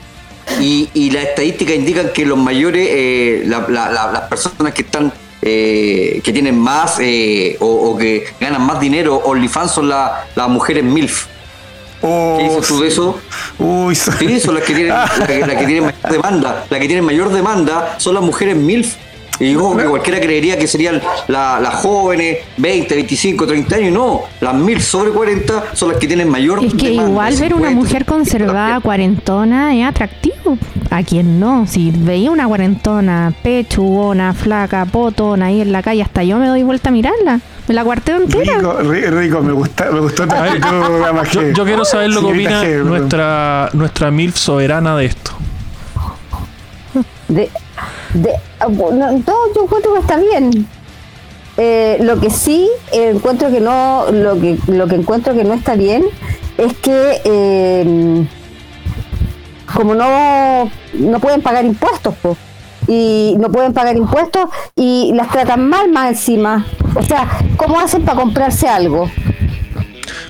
y, 0.60 0.88
y 0.92 1.10
las 1.10 1.24
estadísticas 1.24 1.74
indican 1.76 2.08
que 2.12 2.26
los 2.26 2.36
mayores, 2.38 2.86
eh, 2.90 3.42
la- 3.46 3.64
la- 3.68 3.90
la- 3.90 4.12
las 4.12 4.22
personas 4.22 4.72
que 4.74 4.82
están, 4.82 5.12
eh, 5.40 6.20
que 6.24 6.32
tienen 6.32 6.58
más 6.58 6.96
eh, 7.00 7.56
o, 7.60 7.66
o 7.66 7.96
que 7.96 8.24
ganan 8.40 8.62
más 8.62 8.80
dinero, 8.80 9.16
OnlyFans 9.24 9.70
son 9.72 9.88
la- 9.88 10.24
las 10.34 10.48
mujeres 10.48 10.82
MILF. 10.84 11.26
Oh, 12.07 12.36
¿Qué 12.38 12.44
dices 12.44 12.68
tú 12.68 12.80
de 12.80 12.88
eso? 12.88 13.18
Uy, 13.59 13.94
so- 13.94 14.12
Sí, 14.12 14.38
son 14.40 14.55
las 14.57 14.64
que 14.64 14.74
tienen, 14.74 14.92
las 14.94 15.11
que, 15.26 15.38
las 15.40 15.57
que 15.57 15.64
tienen 15.66 15.84
mayor 15.84 16.11
demanda. 16.12 16.64
Las 16.68 16.80
que 16.80 16.86
tienen 16.86 17.05
mayor 17.05 17.32
demanda 17.32 17.94
son 17.98 18.14
las 18.14 18.22
mujeres 18.22 18.57
MILF. 18.57 18.96
Y 19.40 19.52
yo 19.55 19.76
que 19.76 19.82
cualquiera 19.84 20.20
creería 20.20 20.57
que 20.57 20.68
serían 20.68 21.02
la- 21.26 21.59
las 21.59 21.74
jóvenes, 21.74 22.38
20, 22.57 22.94
25, 22.94 23.46
30 23.46 23.76
años. 23.76 23.92
No, 23.92 24.20
las 24.40 24.55
MILF 24.55 24.84
sobre 24.84 25.11
40 25.11 25.64
son 25.72 25.88
las 25.90 25.98
que 25.98 26.07
tienen 26.07 26.28
mayor 26.28 26.62
Es 26.64 26.72
que 26.74 26.90
demanda. 26.90 27.11
igual 27.11 27.34
ver 27.36 27.55
una 27.55 27.68
50, 27.70 27.74
mujer 27.74 28.05
conservada, 28.05 28.80
cuarentona, 28.80 29.74
es 29.74 29.84
atractivo. 29.86 30.57
¿A 30.90 31.02
quien 31.02 31.40
no? 31.40 31.66
Si 31.66 31.90
veía 31.90 32.30
una 32.30 32.46
cuarentona, 32.46 33.32
pechugona, 33.42 34.34
flaca, 34.34 34.84
potona 34.84 35.46
ahí 35.46 35.61
en 35.62 35.72
la 35.72 35.82
calle, 35.82 36.02
hasta 36.02 36.22
yo 36.22 36.38
me 36.38 36.46
doy 36.46 36.62
vuelta 36.62 36.90
a 36.90 36.92
mirarla. 36.92 37.40
Me 37.68 37.74
la 37.74 37.82
cuarteo 37.84 38.16
entera. 38.16 38.58
rico, 38.58 38.78
ri- 38.80 39.08
rico, 39.10 39.40
me 39.40 39.52
gusta, 39.52 39.90
me 39.90 40.00
gustó 40.00 40.26
ver, 40.26 40.60
Yo, 41.54 41.64
quiero 41.64 41.84
saber 41.84 42.10
lo 42.10 42.20
que 42.20 42.26
opina 42.26 42.62
G, 42.62 42.84
nuestra, 42.84 43.70
nuestra 43.72 44.10
MILF 44.10 44.36
soberana 44.36 44.96
de 44.96 45.06
esto. 45.06 45.30
De, 47.28 47.50
de, 48.12 48.32
no, 48.68 49.22
yo 49.54 49.62
encuentro 49.64 49.94
que 49.94 50.00
está 50.00 50.16
bien. 50.18 50.66
Eh, 51.56 51.98
lo 52.02 52.20
que 52.20 52.30
sí 52.30 52.68
eh, 52.92 53.12
encuentro 53.14 53.50
que 53.50 53.60
no, 53.60 54.06
lo 54.12 54.38
que, 54.40 54.58
lo 54.66 54.86
que 54.88 54.96
encuentro 54.96 55.34
que 55.34 55.44
no 55.44 55.54
está 55.54 55.74
bien 55.76 56.04
es 56.58 56.74
que 56.78 57.20
eh, 57.24 58.26
como 59.72 59.94
no, 59.94 60.70
no 60.94 61.20
pueden 61.20 61.40
pagar 61.42 61.64
impuestos, 61.64 62.14
po, 62.16 62.36
y 62.87 63.35
no 63.39 63.51
pueden 63.51 63.72
pagar 63.72 63.97
impuestos 63.97 64.49
y 64.76 65.12
las 65.14 65.28
tratan 65.30 65.68
mal 65.68 65.91
más 65.91 66.09
encima. 66.11 66.66
O 66.95 67.03
sea, 67.03 67.28
¿cómo 67.57 67.78
hacen 67.80 68.03
para 68.05 68.18
comprarse 68.20 68.68
algo? 68.68 69.11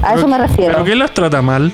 A 0.03 0.15
eso 0.15 0.29
me 0.29 0.39
refiero. 0.39 0.73
¿Pero 0.73 0.85
qué 0.85 0.97
las 0.97 1.13
trata 1.13 1.41
mal? 1.43 1.73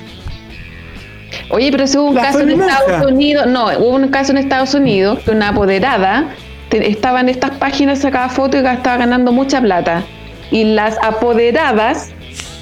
Oye, 1.49 1.71
pero 1.71 1.87
si 1.87 1.97
hubo 1.97 2.09
un 2.09 2.15
La 2.15 2.21
caso 2.23 2.39
en. 2.41 2.49
Estados 2.61 3.11
Unidos, 3.11 3.47
no, 3.47 3.65
hubo 3.77 3.95
un 3.95 4.07
caso 4.09 4.31
en 4.31 4.37
Estados 4.37 4.73
Unidos 4.73 5.19
que 5.19 5.31
una 5.31 5.49
apoderada 5.49 6.27
te- 6.69 6.89
estaba 6.89 7.19
en 7.21 7.29
estas 7.29 7.51
páginas, 7.51 7.99
sacaba 7.99 8.29
fotos 8.29 8.61
y 8.61 8.65
estaba 8.65 8.97
ganando 8.97 9.31
mucha 9.31 9.61
plata. 9.61 10.03
Y 10.49 10.63
las 10.65 10.97
apoderadas 11.01 12.11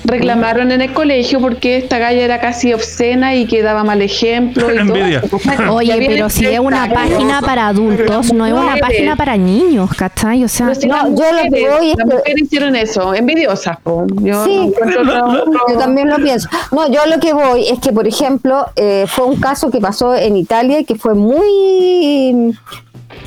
reclamaron 0.06 0.72
en 0.72 0.82
el 0.82 0.94
colegio 0.94 1.40
porque 1.40 1.78
esta 1.78 1.98
galla 1.98 2.22
era 2.22 2.40
casi 2.40 2.74
obscena 2.74 3.36
y 3.36 3.46
que 3.46 3.62
daba 3.62 3.84
mal 3.84 4.02
ejemplo. 4.02 4.68
Y 4.74 4.78
todo. 4.88 5.74
Oye, 5.76 5.96
pero 6.08 6.30
si 6.30 6.46
es 6.46 6.60
una 6.60 6.90
página 6.92 7.42
para 7.42 7.68
adultos, 7.68 8.34
no 8.34 8.46
es 8.46 8.54
una 8.54 8.78
página 8.78 9.16
para 9.16 9.38
niños, 9.38 9.90
¿cachai? 9.96 10.44
O 10.44 10.48
sea, 10.48 10.74
si 10.74 10.88
No, 10.88 11.04
yo 11.16 11.32
lo 11.32 11.44
que 11.44 11.50
mujeres- 11.50 11.78
voy 11.78 11.92
es 11.92 11.98
las 11.98 12.08
mujeres 12.08 12.42
hicieron 12.44 12.76
eso, 12.76 13.14
envidiosas. 13.14 13.78
Yo 14.22 14.46
Sí. 14.46 14.72
no 15.04 15.46
Yo 15.70 15.78
también 15.78 16.10
lo 16.10 16.16
pienso. 16.18 16.50
No, 16.72 16.90
yo 16.92 17.06
lo 17.06 17.20
que 17.20 17.34
voy 17.34 17.68
es 17.68 17.80
que, 17.80 17.92
por 17.92 18.08
ejemplo, 18.08 18.66
eh, 18.76 19.06
fue 19.08 19.26
un 19.26 19.36
caso 19.40 19.70
que 19.70 19.80
pasó 19.80 20.16
en 20.16 20.36
Italia 20.38 20.80
y 20.80 20.86
que 20.86 20.96
fue 20.96 21.14
muy 21.14 22.56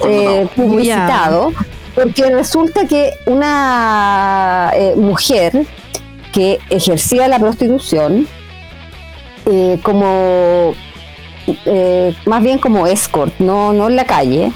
eh, 0.07 0.49
publicitado, 0.57 1.53
porque 1.95 2.31
resulta 2.31 2.87
que 2.87 3.13
una 3.27 4.71
eh, 4.75 4.95
mujer 4.97 5.67
que 6.33 6.59
ejercía 6.71 7.29
la 7.29 7.39
prostitución 7.39 8.27
eh, 9.47 9.79
como 9.83 10.75
eh, 11.67 12.15
más 12.27 12.43
bien 12.43 12.59
como 12.59 12.87
escort, 12.87 13.33
no, 13.39 13.73
no 13.73 13.89
en 13.89 13.97
la 13.97 14.05
calle, 14.05 14.53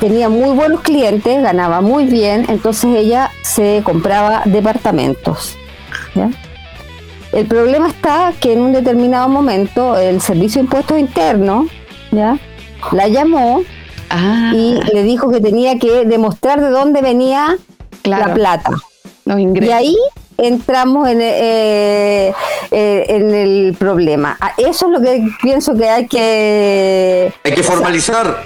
tenía 0.00 0.28
muy 0.28 0.50
buenos 0.50 0.80
clientes, 0.80 1.42
ganaba 1.42 1.80
muy 1.80 2.06
bien, 2.06 2.46
entonces 2.48 2.96
ella 2.96 3.30
se 3.42 3.82
compraba 3.84 4.42
departamentos. 4.46 5.56
¿ya? 6.14 6.30
El 7.32 7.46
problema 7.46 7.88
está 7.88 8.32
que 8.40 8.52
en 8.52 8.62
un 8.62 8.72
determinado 8.72 9.28
momento 9.28 9.96
el 9.96 10.20
Servicio 10.20 10.60
de 10.60 10.64
Impuestos 10.64 10.98
Internos 10.98 11.66
¿ya? 12.10 12.38
la 12.92 13.06
llamó 13.06 13.62
Ah, 14.10 14.50
y 14.52 14.74
le 14.92 15.04
dijo 15.04 15.30
que 15.30 15.40
tenía 15.40 15.78
que 15.78 16.04
demostrar 16.04 16.60
de 16.60 16.70
dónde 16.70 17.00
venía 17.00 17.56
claro, 18.02 18.26
la 18.26 18.34
plata. 18.34 18.70
Los 19.38 19.64
Y 19.64 19.70
ahí 19.72 19.96
entramos 20.38 21.08
en, 21.08 21.20
eh, 21.20 22.32
eh, 22.70 23.04
en 23.08 23.34
el 23.34 23.76
problema. 23.78 24.36
Ah, 24.40 24.52
Eso 24.58 24.86
es 24.86 24.92
lo 24.92 25.00
que 25.00 25.22
pienso 25.42 25.74
que 25.76 25.88
hay 25.88 26.06
que... 26.06 27.32
Hay 27.44 27.52
que 27.52 27.62
formalizar. 27.62 28.42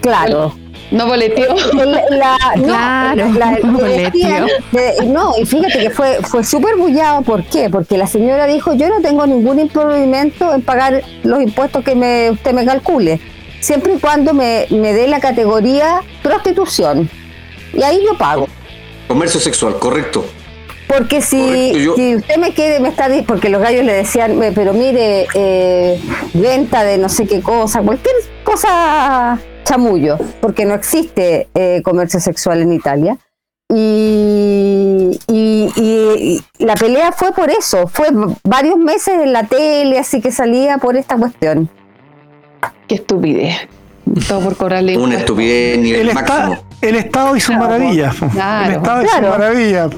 Claro. 0.00 0.54
No 0.90 1.06
boleteó. 1.06 1.54
La- 1.74 2.04
la- 2.10 2.38
no, 2.56 2.64
Claro, 2.64 3.28
la- 3.38 3.56
que- 4.10 5.06
no, 5.06 5.32
y 5.40 5.46
fíjate 5.46 5.78
que 5.78 5.90
fue, 5.90 6.18
fue 6.22 6.44
súper 6.44 6.76
bullado. 6.76 7.22
¿Por 7.22 7.44
qué? 7.44 7.70
Porque 7.70 7.96
la 7.96 8.06
señora 8.06 8.46
dijo, 8.46 8.74
yo 8.74 8.88
no 8.90 9.00
tengo 9.00 9.26
ningún 9.26 9.58
impedimento 9.58 10.52
en 10.52 10.60
pagar 10.60 11.02
los 11.22 11.42
impuestos 11.42 11.82
que 11.82 11.94
me, 11.94 12.30
usted 12.30 12.52
me 12.52 12.66
calcule, 12.66 13.20
siempre 13.60 13.94
y 13.94 13.98
cuando 13.98 14.34
me, 14.34 14.66
me 14.68 14.92
dé 14.92 15.08
la 15.08 15.18
categoría 15.18 16.02
prostitución. 16.22 17.08
Y 17.72 17.82
ahí 17.82 18.00
yo 18.04 18.16
pago. 18.18 18.46
Comercio 19.12 19.40
sexual, 19.40 19.78
correcto. 19.78 20.24
Porque 20.88 21.20
si, 21.20 21.38
Correcto, 21.38 21.78
yo- 21.78 21.94
si 21.96 22.16
usted 22.16 22.36
me 22.38 22.54
quiere, 22.54 22.80
me 22.80 22.88
está 22.88 23.08
porque 23.26 23.50
los 23.50 23.60
gallos 23.60 23.84
le 23.84 23.92
decían, 23.92 24.42
"Eh, 24.42 24.52
pero 24.54 24.72
mire, 24.72 25.26
eh, 25.34 26.00
venta 26.32 26.82
de 26.82 26.96
no 26.96 27.10
sé 27.10 27.26
qué 27.26 27.42
cosa, 27.42 27.82
cualquier 27.82 28.14
cosa 28.42 29.38
chamullo, 29.64 30.16
porque 30.40 30.64
no 30.64 30.74
existe 30.74 31.48
eh, 31.54 31.82
comercio 31.84 32.20
sexual 32.20 32.62
en 32.62 32.72
Italia. 32.72 33.18
Y, 33.70 35.18
y- 35.28 35.68
y- 35.76 36.44
y 36.58 36.64
la 36.64 36.74
pelea 36.74 37.12
fue 37.12 37.32
por 37.32 37.50
eso, 37.50 37.86
fue 37.88 38.08
varios 38.44 38.78
meses 38.78 39.14
en 39.22 39.32
la 39.34 39.44
tele, 39.44 39.98
así 39.98 40.22
que 40.22 40.30
salía 40.32 40.78
por 40.78 40.96
esta 40.96 41.16
cuestión. 41.18 41.68
Qué 42.88 42.94
estupidez. 42.94 43.56
Todo 44.26 44.40
por 44.40 44.56
cobrarle. 44.56 44.96
Una 44.96 45.16
estupidez 45.18 45.74
El, 45.76 45.82
nivel 45.82 46.14
máximo. 46.14 46.58
El 46.82 46.96
Estado 46.96 47.36
hizo 47.36 47.48
Claro, 47.52 47.64
maravillas. 47.68 48.14
claro. 48.32 48.66
el 48.66 48.72
Estado 48.76 49.02
Claro. 49.02 49.26
hizo 49.28 49.38
maravillas. 49.38 49.90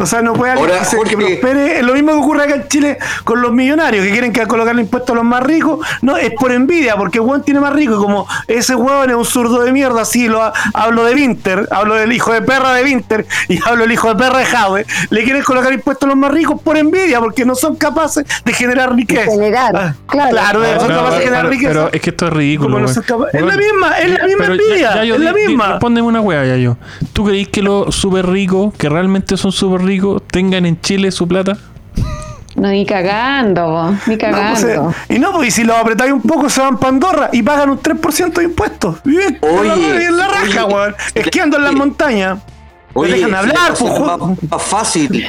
O 0.00 0.06
sea, 0.06 0.22
no 0.22 0.32
puede 0.32 0.52
Ahora, 0.52 0.74
alguien 0.80 0.90
que, 0.90 0.96
Jorge- 0.96 1.16
prospere. 1.40 1.78
Es 1.78 1.84
lo 1.84 1.92
mismo 1.94 2.12
que 2.12 2.18
ocurre 2.18 2.42
acá 2.44 2.54
en 2.54 2.68
Chile 2.68 2.98
con 3.24 3.42
los 3.42 3.52
millonarios 3.52 4.04
que 4.04 4.12
quieren 4.12 4.32
que 4.32 4.46
colocarle 4.46 4.82
impuestos 4.82 5.10
a 5.12 5.16
los 5.16 5.24
más 5.24 5.42
ricos. 5.42 5.86
No, 6.02 6.16
es 6.16 6.30
por 6.38 6.52
envidia, 6.52 6.96
porque 6.96 7.20
hueón 7.20 7.42
tiene 7.42 7.60
más 7.60 7.72
rico. 7.72 7.94
Y 7.94 7.96
como 7.98 8.26
ese 8.48 8.74
hueón 8.74 9.10
es 9.10 9.16
un 9.16 9.24
zurdo 9.24 9.62
de 9.62 9.72
mierda, 9.72 10.02
así 10.02 10.28
lo 10.28 10.42
ha- 10.42 10.52
hablo 10.74 11.04
de 11.04 11.14
Winter, 11.14 11.68
hablo 11.70 11.94
del 11.96 12.12
hijo 12.12 12.32
de 12.32 12.42
perra 12.42 12.72
de 12.74 12.84
Winter 12.84 13.26
y 13.48 13.58
hablo 13.66 13.82
del 13.82 13.92
hijo 13.92 14.08
de 14.08 14.14
perra 14.16 14.38
de 14.38 14.44
Jave. 14.46 14.86
Le 15.10 15.24
quieren 15.24 15.42
colocar 15.42 15.72
impuestos 15.72 16.06
a 16.06 16.08
los 16.10 16.16
más 16.16 16.30
ricos 16.30 16.60
por 16.62 16.76
envidia, 16.76 17.20
porque 17.20 17.44
no 17.44 17.54
son 17.54 17.76
capaces 17.76 18.24
de 18.44 18.52
generar 18.52 18.94
riqueza. 18.94 19.30
generar, 19.30 19.74
Ah, 19.76 19.94
claro. 20.06 20.30
claro, 20.30 20.60
son 20.80 20.88
no, 20.88 20.94
capaces 20.96 21.18
de 21.18 21.24
generar 21.24 21.42
pero, 21.42 21.50
riqueza. 21.50 21.68
pero 21.72 21.90
es 21.92 22.00
que 22.00 22.10
esto 22.10 22.26
es 22.26 22.32
ridículo. 22.32 22.78
Es 22.86 22.96
la 23.42 23.56
misma, 23.56 23.98
es 23.98 24.10
la 24.18 24.26
misma 24.26 24.44
envidia, 24.46 24.76
ya- 24.76 24.94
ya 24.96 25.04
yo 25.04 25.14
es 25.14 25.20
la 25.20 25.32
di- 25.32 25.40
di- 25.46 25.46
misma. 26.20 26.28
Wea, 26.28 26.46
ya 26.46 26.56
yo. 26.56 26.76
¿Tú 27.12 27.24
creís 27.24 27.48
que 27.48 27.62
los 27.62 27.94
súper 27.94 28.26
ricos, 28.26 28.72
que 28.74 28.88
realmente 28.88 29.36
son 29.36 29.52
súper 29.52 29.82
ricos, 29.82 30.22
tengan 30.28 30.66
en 30.66 30.80
Chile 30.80 31.10
su 31.10 31.26
plata? 31.26 31.56
No, 32.56 32.68
ni 32.68 32.84
cagando, 32.84 33.92
ni 33.92 33.92
No, 33.92 33.98
pues, 34.06 34.18
cagando. 34.18 34.90
eh, 35.08 35.14
y 35.14 35.18
no, 35.20 35.32
pues 35.32 35.48
y 35.48 35.50
si 35.52 35.64
los 35.64 35.76
apretáis 35.76 36.12
un 36.12 36.20
poco 36.20 36.50
se 36.50 36.60
van 36.60 36.78
para 36.78 36.88
Andorra 36.88 37.30
y 37.32 37.42
pagan 37.42 37.70
un 37.70 37.78
3% 37.78 38.32
de 38.32 38.44
impuestos. 38.44 38.96
Bien, 39.04 39.38
Oye, 39.40 40.06
en 40.06 40.16
la 40.16 40.26
raja, 40.28 40.64
weón. 40.66 40.94
Esquiando 41.14 41.56
en 41.58 41.64
las 41.64 41.72
montañas. 41.74 42.38
Oye, 42.92 43.14
dejan 43.14 43.34
hablar, 43.34 43.72
pues, 43.78 43.92
más 44.50 44.62
fácil. 44.62 45.26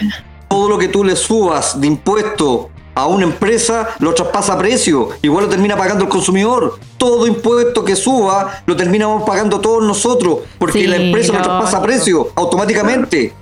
Todo 0.47 0.67
lo 0.67 0.77
que 0.79 0.87
tú 0.87 1.03
le 1.03 1.15
subas 1.15 1.79
de 1.79 1.87
impuesto 1.87 2.70
a 2.93 3.05
una 3.07 3.23
empresa 3.23 3.89
lo 3.99 4.13
traspasa 4.13 4.53
a 4.53 4.57
precio. 4.57 5.09
Igual 5.21 5.45
lo 5.45 5.49
termina 5.49 5.77
pagando 5.77 6.03
el 6.03 6.09
consumidor. 6.09 6.77
Todo 6.97 7.25
impuesto 7.27 7.83
que 7.85 7.95
suba 7.95 8.61
lo 8.65 8.75
terminamos 8.75 9.23
pagando 9.23 9.59
todos 9.61 9.83
nosotros. 9.83 10.39
Porque 10.59 10.79
Sí, 10.79 10.87
la 10.87 10.97
empresa 10.97 11.33
lo 11.33 11.41
traspasa 11.41 11.77
a 11.77 11.81
precio 11.81 12.29
automáticamente. 12.35 13.33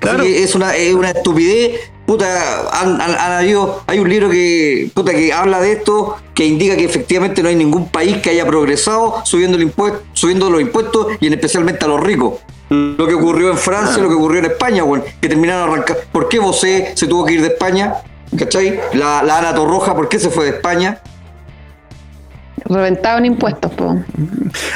Claro. 0.00 0.18
Así 0.22 0.32
que 0.32 0.42
es 0.42 0.54
una, 0.54 0.76
es 0.76 0.94
una 0.94 1.10
estupidez. 1.10 1.80
Puta, 2.06 2.68
han- 2.70 3.00
han- 3.00 3.16
han 3.18 3.32
habido- 3.32 3.82
hay 3.88 3.98
un 3.98 4.08
libro 4.08 4.30
que, 4.30 4.90
puta, 4.94 5.12
que 5.12 5.32
habla 5.32 5.60
de 5.60 5.72
esto, 5.72 6.16
que 6.34 6.46
indica 6.46 6.76
que 6.76 6.84
efectivamente 6.84 7.42
no 7.42 7.48
hay 7.48 7.56
ningún 7.56 7.88
país 7.88 8.18
que 8.18 8.30
haya 8.30 8.46
progresado 8.46 9.22
subiendo, 9.24 9.56
el 9.56 9.64
impuesto, 9.64 10.02
subiendo 10.12 10.48
los 10.48 10.60
impuestos 10.60 11.08
y 11.18 11.26
en 11.26 11.32
especialmente 11.32 11.84
a 11.84 11.88
los 11.88 12.00
ricos. 12.00 12.34
Lo 12.68 13.06
que 13.08 13.14
ocurrió 13.14 13.50
en 13.50 13.58
Francia, 13.58 14.00
lo 14.02 14.08
que 14.08 14.14
ocurrió 14.14 14.38
en 14.40 14.46
España, 14.46 14.84
que 15.20 15.28
terminaron 15.28 15.68
arrancando. 15.70 16.02
¿Por 16.12 16.28
qué 16.28 16.38
Bosé 16.38 16.92
se 16.94 17.06
tuvo 17.08 17.24
que 17.24 17.32
ir 17.34 17.40
de 17.40 17.48
España? 17.48 17.94
¿Cachai? 18.38 18.78
La, 18.94 19.22
la 19.22 19.38
Ana 19.38 19.54
Torroja, 19.54 19.94
¿por 19.94 20.08
qué 20.08 20.18
se 20.18 20.30
fue 20.30 20.44
de 20.44 20.50
España? 20.52 20.98
Reventado 22.64 23.18
en 23.18 23.26
impuestos, 23.26 23.70
po. 23.74 23.94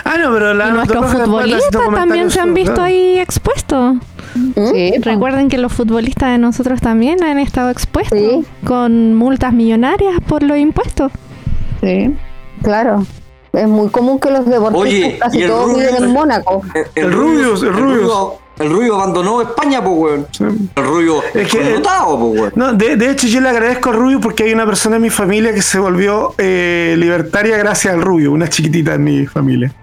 Ah, 0.05 0.17
no, 0.17 0.33
pero 0.33 0.55
la 0.55 0.69
Y 0.69 0.73
nuestros 0.73 1.07
futbolistas 1.13 1.83
también 1.93 2.31
se 2.31 2.39
han 2.39 2.55
visto 2.55 2.75
claro. 2.75 2.87
ahí 2.89 3.19
expuestos. 3.19 3.97
Sí, 4.35 4.93
po. 5.03 5.11
Recuerden 5.11 5.49
que 5.49 5.59
los 5.59 5.73
futbolistas 5.73 6.31
de 6.31 6.39
nosotros 6.39 6.81
también 6.81 7.25
han 7.25 7.41
estado 7.41 7.71
expuestos 7.71 8.17
Sí. 8.19 8.45
con 8.65 9.15
multas 9.17 9.53
millonarias 9.53 10.15
por 10.27 10.45
los 10.45 10.57
impuestos. 10.59 11.11
Sí. 11.81 12.15
Claro. 12.63 13.05
Es 13.53 13.67
muy 13.67 13.89
común 13.89 14.21
que 14.21 14.31
los 14.31 14.47
deportistas 14.47 14.81
Oye, 14.81 15.19
casi 15.19 15.39
y 15.41 15.43
el 15.43 15.49
todos 15.49 15.73
rubio- 15.73 15.89
viven 15.89 16.05
en 16.05 16.13
Mónaco. 16.13 16.63
El 16.95 17.13
Rubius, 17.13 17.63
el 17.65 17.73
Rubius. 17.73 18.03
El 18.03 18.09
Rubio 18.69 18.97
abandonó 18.97 19.41
España, 19.41 19.83
pues, 19.83 19.97
weón. 19.97 20.27
El 20.77 20.85
Rubio 20.85 21.23
Es 21.35 21.49
que- 21.49 21.59
connotado, 21.59 22.19
pues, 22.19 22.41
weón. 22.41 22.53
No, 22.57 22.73
de, 22.75 22.97
de 22.97 23.11
hecho, 23.11 23.27
yo 23.27 23.41
le 23.41 23.49
agradezco 23.49 23.91
al 23.91 23.97
Rubio 23.97 24.21
porque 24.21 24.43
hay 24.43 24.53
una 24.53 24.67
persona 24.67 24.97
en 24.97 25.03
mi 25.03 25.11
familia 25.11 25.55
que 25.55 25.63
se 25.63 25.79
volvió 25.79 26.35
eh, 26.37 26.95
libertaria 26.99 27.57
gracias 27.57 27.95
al 27.95 28.03
Rubio, 28.03 28.33
una 28.33 28.49
chiquitita 28.49 28.95
en 28.95 29.05
mi 29.05 29.27
familia. 29.27 29.73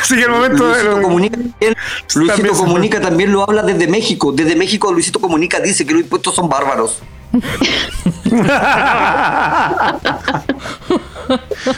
Así 0.00 0.14
que 0.16 0.22
el 0.22 0.30
momento 0.30 0.68
de 0.68 0.82
Luisito 0.84 1.02
Comunica 1.02 1.36
también, 1.38 1.74
Luisito 2.14 2.34
También 2.34 2.54
se 2.54 2.60
Comunica 2.60 3.00
también 3.00 3.32
lo 3.32 3.42
habla 3.44 3.62
desde 3.62 3.86
México. 3.86 4.32
Desde 4.32 4.56
México 4.56 4.92
Luisito 4.92 5.20
Comunica 5.20 5.60
dice 5.60 5.86
que 5.86 5.92
los 5.92 6.02
impuestos 6.02 6.34
son 6.34 6.48
bárbaros. 6.48 7.00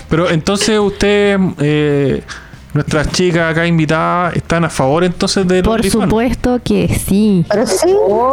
Pero 0.08 0.30
entonces 0.30 0.78
usted, 0.78 1.38
eh, 1.60 2.22
nuestras 2.74 3.10
chicas 3.12 3.50
acá 3.52 3.66
invitadas, 3.66 4.34
¿están 4.36 4.64
a 4.64 4.70
favor 4.70 5.04
entonces 5.04 5.46
de 5.46 5.62
Por 5.62 5.84
supuesto 5.88 6.60
que 6.64 6.88
sí. 6.88 7.44
Pero 7.48 7.66
sí, 7.66 7.86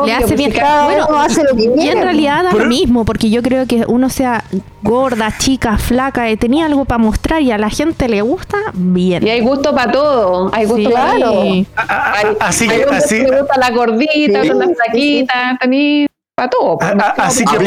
Le 0.06 0.14
hace 0.14 0.26
pues, 0.28 0.38
bien. 0.38 0.54
Bueno, 0.86 1.08
hace 1.20 1.44
lo 1.44 1.56
que 1.56 1.72
y 1.84 1.90
en 1.90 2.02
realidad 2.02 2.44
da 2.44 2.54
lo 2.54 2.66
mismo, 2.66 3.04
porque 3.06 3.30
yo 3.30 3.42
creo 3.42 3.66
que 3.68 3.84
uno 3.88 4.10
sea 4.10 4.44
gorda, 4.82 5.36
chica, 5.38 5.78
flaca, 5.78 6.30
eh, 6.30 6.38
tenía 6.38 6.66
algo 6.66 6.86
para 6.86 6.98
mostrar 7.00 7.42
y 7.42 7.52
a 7.52 7.58
la 7.58 7.70
gente 7.70 8.08
le 8.08 8.22
gusta, 8.22 8.58
bien. 8.74 9.26
Y 9.26 9.30
hay 9.30 9.42
gusto 9.42 9.76
para 9.76 9.92
todo. 9.92 10.50
Hay 10.54 10.66
gusto 10.66 10.90
Sí. 10.90 10.94
para 10.96 11.20
todo. 11.20 11.42
Sí. 11.44 11.68
Hay, 11.76 12.26
Así 12.40 12.70
hay 12.70 12.78
que, 12.78 12.84
así, 12.86 13.16
que 13.26 13.32
le 13.32 13.40
gusta 13.42 13.60
la 13.60 13.72
gordita, 13.72 14.42
Sí. 14.44 14.50
la 14.50 14.68
flaquita, 14.76 15.58
tení 15.62 16.08
para 16.36 16.50
todo. 16.50 16.78
a- 16.82 16.88
a- 16.88 17.28
así 17.28 17.44
que 17.44 17.58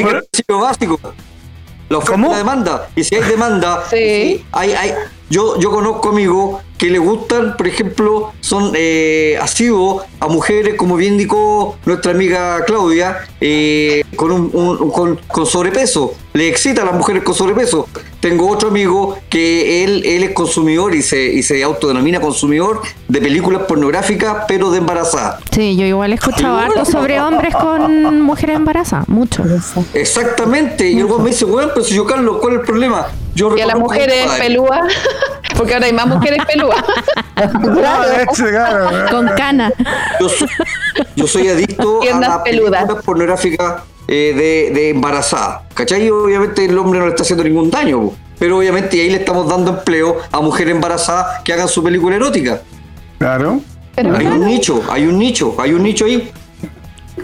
por- 0.46 0.62
básico. 0.62 0.98
La 1.90 1.98
oferta 1.98 2.36
demanda. 2.38 2.88
Y 2.96 3.04
si 3.04 3.14
hay 3.16 3.22
demanda, 3.22 3.82
Sí. 3.90 4.42
hay, 4.52 4.72
hay, 4.72 4.92
yo, 5.32 5.58
yo 5.58 5.70
conozco 5.70 6.10
amigos 6.10 6.60
que 6.82 6.90
le 6.90 6.98
gustan, 6.98 7.56
por 7.56 7.68
ejemplo, 7.68 8.32
son 8.40 8.72
eh, 8.74 9.38
asiduos 9.40 10.02
a 10.18 10.26
mujeres, 10.26 10.74
como 10.74 10.96
bien 10.96 11.12
indicó 11.12 11.76
nuestra 11.84 12.10
amiga 12.10 12.64
Claudia, 12.64 13.18
eh, 13.40 14.02
con, 14.16 14.32
un, 14.32 14.50
un- 14.52 14.90
con, 14.90 15.14
con 15.28 15.46
sobrepeso. 15.46 16.14
Le 16.32 16.48
excita 16.48 16.82
a 16.82 16.86
las 16.86 16.94
mujeres 16.94 17.22
con 17.22 17.34
sobrepeso. 17.36 17.86
Tengo 18.18 18.48
otro 18.48 18.70
amigo 18.70 19.16
que 19.28 19.84
él, 19.84 20.02
él 20.04 20.24
es 20.24 20.30
consumidor 20.30 20.92
y 20.96 21.02
se, 21.02 21.22
y 21.32 21.44
se 21.44 21.62
autodenomina 21.62 22.18
consumidor 22.20 22.82
de 23.06 23.20
películas 23.20 23.62
pornográficas, 23.68 24.38
pero 24.48 24.72
de 24.72 24.78
embarazada. 24.78 25.38
Sí, 25.52 25.76
yo 25.76 25.84
igual 25.86 26.10
he 26.10 26.16
escuchado 26.16 26.56
harto 26.56 26.84
sobre 26.84 27.20
hombres 27.20 27.54
con 27.54 28.20
mujeres 28.22 28.56
embarazadas, 28.56 29.08
mucho. 29.08 29.44
Exactamente. 29.94 30.88
Y 30.90 31.00
weón 31.04 31.22
me 31.22 31.30
dice, 31.30 31.44
weón, 31.44 31.70
pero 31.74 31.84
si 31.86 31.94
yo, 31.94 32.04
Carlos, 32.06 32.38
¿cuál 32.40 32.54
es 32.54 32.60
el 32.60 32.66
problema? 32.66 33.06
Yo 33.34 33.56
Y 33.56 33.60
a 33.60 33.66
las 33.66 33.78
mujeres 33.78 34.26
pelúas, 34.38 34.80
porque 35.56 35.74
ahora 35.74 35.86
hay 35.86 35.92
más 35.92 36.06
mujeres 36.06 36.44
pelúas. 36.46 36.71
Claro, 38.36 39.10
Con 39.10 39.26
cana. 39.28 39.72
Yo 40.20 40.28
soy, 40.28 40.48
yo 41.16 41.26
soy 41.26 41.48
adicto 41.48 42.00
a 42.02 42.18
las 42.20 42.38
peludas. 42.38 42.82
películas 42.82 43.04
pornográficas 43.04 43.82
eh, 44.08 44.32
de, 44.72 44.74
de 44.80 44.90
embarazada. 44.90 45.62
¿Cachai? 45.74 46.06
Y 46.06 46.10
obviamente 46.10 46.64
el 46.64 46.76
hombre 46.78 46.98
no 47.00 47.06
le 47.06 47.10
está 47.12 47.22
haciendo 47.22 47.44
ningún 47.44 47.70
daño. 47.70 48.10
Pero 48.38 48.58
obviamente 48.58 49.00
ahí 49.00 49.10
le 49.10 49.16
estamos 49.16 49.48
dando 49.48 49.70
empleo 49.72 50.18
a 50.30 50.40
mujeres 50.40 50.74
embarazadas 50.74 51.40
que 51.42 51.52
hagan 51.52 51.68
su 51.68 51.82
película 51.82 52.16
erótica. 52.16 52.60
claro. 53.18 53.60
Pero 53.94 54.16
Hay 54.16 54.26
un 54.26 54.46
nicho, 54.46 54.82
hay 54.90 55.06
un 55.06 55.18
nicho, 55.18 55.54
hay 55.58 55.74
un 55.74 55.82
nicho 55.82 56.06
ahí. 56.06 56.32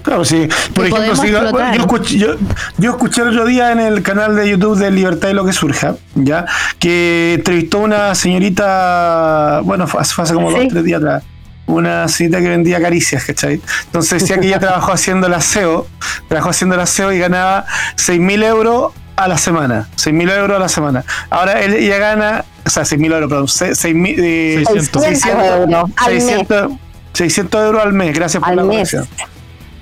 Claro, 0.03 0.25
sí. 0.25 0.47
Por 0.75 0.87
ejemplo, 0.87 1.17
si, 1.17 1.31
yo, 1.31 1.41
escuché, 1.73 2.19
yo, 2.19 2.35
yo 2.77 2.91
escuché 2.91 3.23
el 3.23 3.29
otro 3.29 3.47
día 3.47 3.73
en 3.73 3.81
el 3.81 4.03
canal 4.03 4.37
de 4.37 4.49
YouTube 4.51 4.79
de 4.79 4.91
Libertad 4.91 5.31
y 5.31 5.33
lo 5.33 5.45
que 5.45 5.53
surja, 5.53 5.97
¿ya? 6.15 6.45
Que 6.79 7.35
entrevistó 7.35 7.79
una 7.79 8.15
señorita, 8.15 9.61
bueno, 9.65 9.87
fue, 9.87 10.01
hace 10.03 10.35
como 10.35 10.51
dos 10.51 10.61
Sí. 10.61 10.69
tres 10.69 10.85
días 10.85 11.01
atrás, 11.01 11.23
una 11.67 12.07
señorita 12.09 12.41
que 12.41 12.49
vendía 12.49 12.81
caricias, 12.81 13.25
¿cachai? 13.25 13.61
Entonces 13.87 14.21
decía 14.23 14.39
que 14.41 14.47
ella 14.49 14.59
trabajó 14.61 14.93
haciendo 14.93 15.27
el 15.27 15.35
aseo, 15.35 15.87
trabajó 16.29 16.51
haciendo 16.51 16.75
el 16.75 16.81
aseo 16.83 17.13
y 17.13 17.19
ganaba 17.19 17.65
6 17.97 18.21
mil 18.21 18.43
euros 18.43 18.93
a 19.17 19.27
la 19.29 19.39
semana. 19.39 19.89
6 19.97 20.15
mil 20.15 20.29
euros 20.31 20.57
a 20.57 20.61
la 20.61 20.69
semana. 20.69 21.05
Ahora 21.31 21.61
él- 21.63 21.75
ella 21.75 21.99
gana, 21.99 22.45
o 22.65 22.71
sea, 22.71 22.85
6 22.85 23.01
mil 23.01 23.13
euros, 23.13 23.29
perdón, 23.29 23.49
6 23.49 23.95
mil... 23.95 24.17
eh, 24.19 24.65
600. 24.67 25.03
600 25.03 25.45
euros 25.47 25.91
al 25.97 26.13
mes. 26.15 26.25
600, 26.25 26.73
600 27.15 27.65
euros 27.65 27.83
al 27.83 27.93
mes, 27.95 28.15
gracias 28.15 28.41
por 28.43 28.51
Al 28.51 28.57
la 28.57 28.65
mes. 28.65 28.97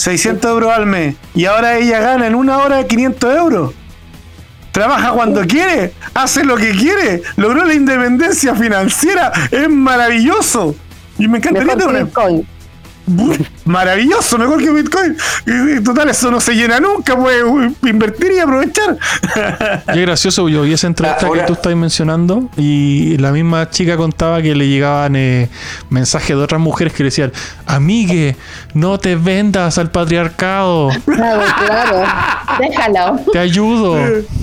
600 0.06 0.48
euros 0.52 0.72
al 0.72 0.86
mes. 0.86 1.16
Y 1.34 1.46
ahora 1.46 1.78
ella 1.78 1.98
gana 1.98 2.28
en 2.28 2.36
una 2.36 2.58
hora 2.58 2.86
500 2.86 3.36
euros. 3.38 3.74
Trabaja 4.70 5.10
cuando 5.10 5.44
quiere, 5.44 5.94
hace 6.14 6.44
lo 6.44 6.56
que 6.56 6.70
quiere, 6.70 7.22
logró 7.34 7.64
la 7.64 7.74
independencia 7.74 8.54
financiera, 8.54 9.32
es 9.50 9.68
maravilloso. 9.68 10.76
Y 11.18 11.26
me 11.26 11.38
encantaría 11.38 11.76
tener 11.76 11.88
una-. 11.88 12.46
Maravilloso, 13.64 14.36
mejor 14.38 14.58
que 14.62 14.70
Bitcoin. 14.70 15.16
Total, 15.84 16.08
eso 16.08 16.30
no 16.30 16.40
se 16.40 16.54
llena 16.54 16.80
nunca, 16.80 17.16
pues 17.16 17.36
invertir 17.84 18.32
y 18.32 18.38
aprovechar. 18.40 18.96
Qué 19.92 20.00
gracioso, 20.02 20.48
yo 20.48 20.62
vi 20.62 20.72
esa 20.72 20.86
entrevista 20.86 21.26
Ahora- 21.26 21.42
que 21.42 21.46
tú 21.46 21.52
estás 21.54 21.74
mencionando 21.76 22.48
y 22.56 23.16
la 23.18 23.30
misma 23.32 23.70
chica 23.70 23.96
contaba 23.96 24.42
que 24.42 24.54
le 24.54 24.66
llegaban 24.68 25.14
eh, 25.16 25.48
mensajes 25.90 26.28
de 26.36 26.42
otras 26.42 26.60
mujeres 26.60 26.92
que 26.92 27.02
le 27.02 27.08
decían, 27.08 27.32
amigue, 27.66 28.36
no 28.74 28.98
te 28.98 29.16
vendas 29.16 29.78
al 29.78 29.90
patriarcado, 29.90 30.88
Claro, 31.04 31.42
claro. 31.64 32.04
déjalo. 32.60 33.20
te 33.32 33.38
ayudo, 33.38 33.96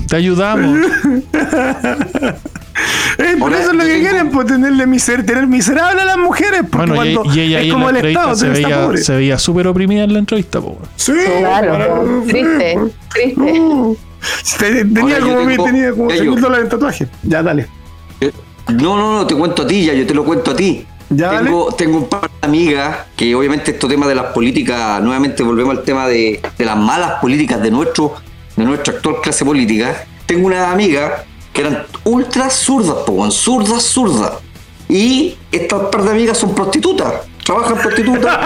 te 0.08 0.16
ayudamos. 0.16 0.80
Eh, 3.20 3.36
por 3.40 3.54
eso 3.54 3.70
es 3.72 3.76
lo 3.76 3.84
que 3.84 3.90
tengo- 3.90 4.10
quieren, 4.10 4.30
pues 4.32 4.48
tenerle 4.48 4.88
miser, 4.88 5.26
tener 5.26 5.46
miserable 5.48 6.02
a 6.02 6.06
las 6.06 6.18
mujeres. 6.18 6.62
Porque 6.70 6.88
Bueno, 6.92 7.06
y, 7.06 7.14
cuando 7.16 7.36
y 7.36 7.40
ella 7.42 7.58
es 7.60 7.64
ahí 7.64 7.68
en 7.70 7.74
como 7.74 7.86
la 7.86 7.90
el 7.92 7.96
entrevista 7.98 8.32
Estado, 8.32 8.36
se 8.36 8.50
veía, 8.64 8.86
pobre. 8.86 8.98
se 8.98 9.16
veía 9.16 9.38
súper 9.40 9.68
oprimida 9.68 10.04
en 10.04 10.14
la 10.14 10.20
entrevista. 10.20 10.60
po. 10.62 10.80
Sí, 10.96 11.12
Claro. 11.40 12.24
Triste, 12.28 12.78
triste. 13.12 13.54
Te- 14.60 14.86
Tenía 14.86 15.20
como, 15.20 15.48
tengo- 15.48 15.64
tenía 15.66 15.92
como 15.92 16.10
ya 16.10 16.16
100 16.16 16.26
yo. 16.26 16.32
mil 16.32 16.42
dólares 16.42 16.64
en 16.66 16.70
tatuaje. 16.70 17.08
Ya, 17.24 17.44
dale. 17.44 17.68
No, 18.70 18.96
no, 18.98 19.14
no, 19.18 19.28
te 19.28 19.36
cuento 19.36 19.64
a 19.64 19.68
ti, 19.68 19.86
ya, 19.86 19.94
yo 19.94 20.08
te 20.08 20.14
lo 20.14 20.24
cuento 20.24 20.52
a 20.52 20.56
ti. 20.56 20.86
Ya, 21.10 21.28
dale. 21.34 21.44
tengo, 21.46 21.72
tengo 21.76 21.98
un 21.98 22.08
par 22.10 22.22
de 22.22 22.28
amigas 22.42 22.98
que 23.16 23.36
obviamente 23.36 23.72
estos 23.72 23.90
temas 23.90 24.08
de 24.10 24.16
las 24.16 24.28
políticas, 24.28 25.02
nuevamente 25.04 25.44
volvemos 25.44 25.78
al 25.78 25.84
tema 25.84 26.08
de, 26.08 26.42
de 26.58 26.66
las 26.66 26.78
malas 26.78 27.20
políticas 27.22 27.62
de 27.62 27.70
nuestro, 27.70 28.16
de 28.56 28.64
nuestra 28.64 28.94
actual 28.96 29.18
clase 29.22 29.44
política. 29.46 30.06
Tengo 30.26 30.48
una 30.48 30.72
amiga 30.72 31.26
que 31.54 31.62
eran 31.62 31.86
ultra 32.04 32.50
zurdas, 32.50 32.96
po, 33.06 33.30
zurdas, 33.32 33.84
zurdas. 33.84 34.32
Y 34.90 35.38
estas 35.52 35.80
par 35.92 36.04
de 36.04 36.12
amigas 36.12 36.38
son 36.38 36.54
prostitutas, 36.54 37.14
trabajan 37.46 37.78
prostitutas, 37.78 38.38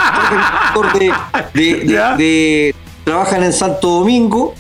de, 0.94 1.14
de- 2.18 2.76
trabajan 3.04 3.44
en 3.44 3.54
Santo 3.54 3.88
Domingo, 4.00 4.54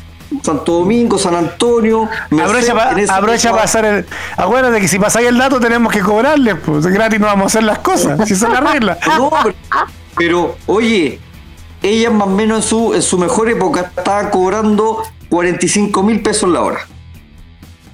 Santo 0.43 0.79
Domingo, 0.79 1.17
San 1.17 1.35
Antonio. 1.35 2.09
Merced, 2.29 2.69
Aprovecha 2.69 2.91
en 2.91 2.99
ese 2.99 3.49
para 3.49 3.61
pasar 3.61 3.85
el. 3.85 4.05
Acuérdate 4.35 4.81
que 4.81 4.87
si 4.87 4.99
pasáis 4.99 5.27
el 5.27 5.37
dato 5.37 5.59
tenemos 5.59 5.91
que 5.91 5.99
cobrarles, 6.01 6.55
pues 6.65 6.85
gratis 6.87 7.19
no 7.19 7.27
vamos 7.27 7.43
a 7.43 7.47
hacer 7.47 7.63
las 7.63 7.79
cosas. 7.79 8.27
Si 8.27 8.35
son 8.35 8.53
las 8.53 8.63
reglas. 8.71 8.97
No, 9.17 9.29
pero, 9.43 9.55
pero, 10.17 10.55
oye, 10.65 11.19
ellas 11.83 12.11
más 12.11 12.27
o 12.27 12.31
menos 12.31 12.63
en 12.63 12.69
su, 12.69 12.93
en 12.93 13.01
su 13.01 13.17
mejor 13.17 13.49
época 13.49 13.91
estaban 13.95 14.29
cobrando 14.29 15.03
45 15.29 16.03
mil 16.03 16.21
pesos 16.21 16.49
la 16.49 16.61
hora. 16.61 16.79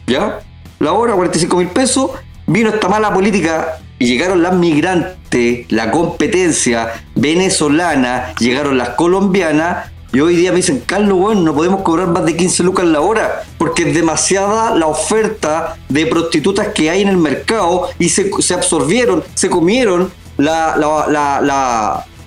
¿Ya? 0.08 0.40
La 0.80 0.94
hora, 0.94 1.14
45 1.14 1.58
mil 1.58 1.68
pesos. 1.68 2.12
Vino 2.46 2.70
esta 2.70 2.90
mala 2.90 3.14
política 3.14 3.80
y 4.00 4.06
llegaron 4.06 4.44
las 4.44 4.54
migrantes, 4.54 5.66
la 5.72 5.92
competencia 5.92 6.92
venezolana, 7.16 8.36
llegaron 8.38 8.78
las 8.78 8.90
colombianas. 8.90 9.92
Y 10.12 10.20
hoy 10.20 10.36
día 10.36 10.52
me 10.52 10.58
dicen, 10.58 10.84
Carlos, 10.86 11.18
bueno, 11.18 11.42
no 11.42 11.56
podemos 11.56 11.82
cobrar 11.84 12.10
más 12.10 12.26
de 12.26 12.36
15 12.36 12.64
lucas 12.64 12.86
la 12.86 13.00
hora, 13.00 13.44
porque 13.58 13.90
es 13.90 13.96
demasiada 13.96 14.76
la 14.76 14.88
oferta 14.88 15.78
de 15.88 16.06
prostitutas 16.06 16.68
que 16.68 16.90
hay 16.90 17.02
en 17.02 17.08
el 17.08 17.18
mercado 17.18 17.88
y 17.98 18.10
se, 18.10 18.30
absorbieron, 18.54 19.24
se 19.34 19.50
comieron 19.50 20.12
la, 20.38 20.76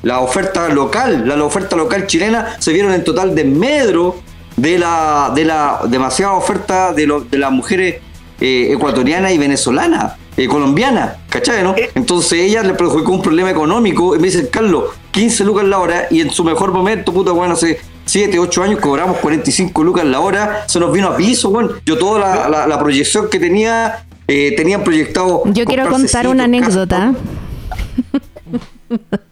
la, 0.02 0.20
oferta 0.20 0.68
local, 0.70 1.28
la, 1.28 1.44
oferta 1.44 1.76
local 1.76 2.06
chilena, 2.06 2.56
se 2.58 2.72
vieron 2.72 2.92
en 2.92 3.04
total 3.04 3.34
desmedro 3.34 4.16
de 4.56 4.78
la, 4.78 5.32
de 5.34 5.44
la 5.44 5.80
demasiada 5.88 6.32
oferta 6.34 6.92
de, 6.92 7.06
lo- 7.06 7.20
de 7.20 7.38
las 7.38 7.50
mujeres 7.52 7.96
eh, 8.40 8.68
ecuatorianas 8.72 9.32
y 9.32 9.38
venezolanas, 9.38 10.14
eh, 10.36 10.46
colombianas, 10.48 11.16
¿cachai? 11.28 11.62
No? 11.62 11.74
Entonces 11.94 12.40
ella 12.40 12.62
le 12.62 12.74
perjudicó 12.74 13.12
un 13.12 13.22
problema 13.22 13.50
económico 13.50 14.14
y 14.14 14.18
me 14.18 14.26
dicen, 14.26 14.48
Carlos, 14.50 14.84
15 15.10 15.44
lucas 15.44 15.64
la 15.64 15.78
hora 15.78 16.06
y 16.10 16.20
en 16.20 16.30
su 16.30 16.44
mejor 16.44 16.72
momento, 16.72 17.12
puta, 17.12 17.32
bueno, 17.32 17.54
hace 17.54 17.78
7, 18.04 18.38
8 18.38 18.62
años 18.62 18.80
cobramos 18.80 19.16
45 19.18 19.82
lucas 19.82 20.04
la 20.04 20.20
hora, 20.20 20.64
se 20.68 20.78
nos 20.78 20.92
vino 20.92 21.08
a 21.08 21.16
piso, 21.16 21.50
bueno. 21.50 21.70
Yo 21.84 21.98
toda 21.98 22.18
la, 22.20 22.48
la- 22.48 22.66
la 22.66 22.78
proyección 22.78 23.28
que 23.30 23.38
tenía, 23.40 24.04
eh, 24.28 24.52
tenían 24.56 24.84
proyectado... 24.84 25.42
Yo 25.46 25.64
quiero 25.64 25.88
contar 25.88 26.28
una 26.28 26.44
anécdota. 26.44 27.14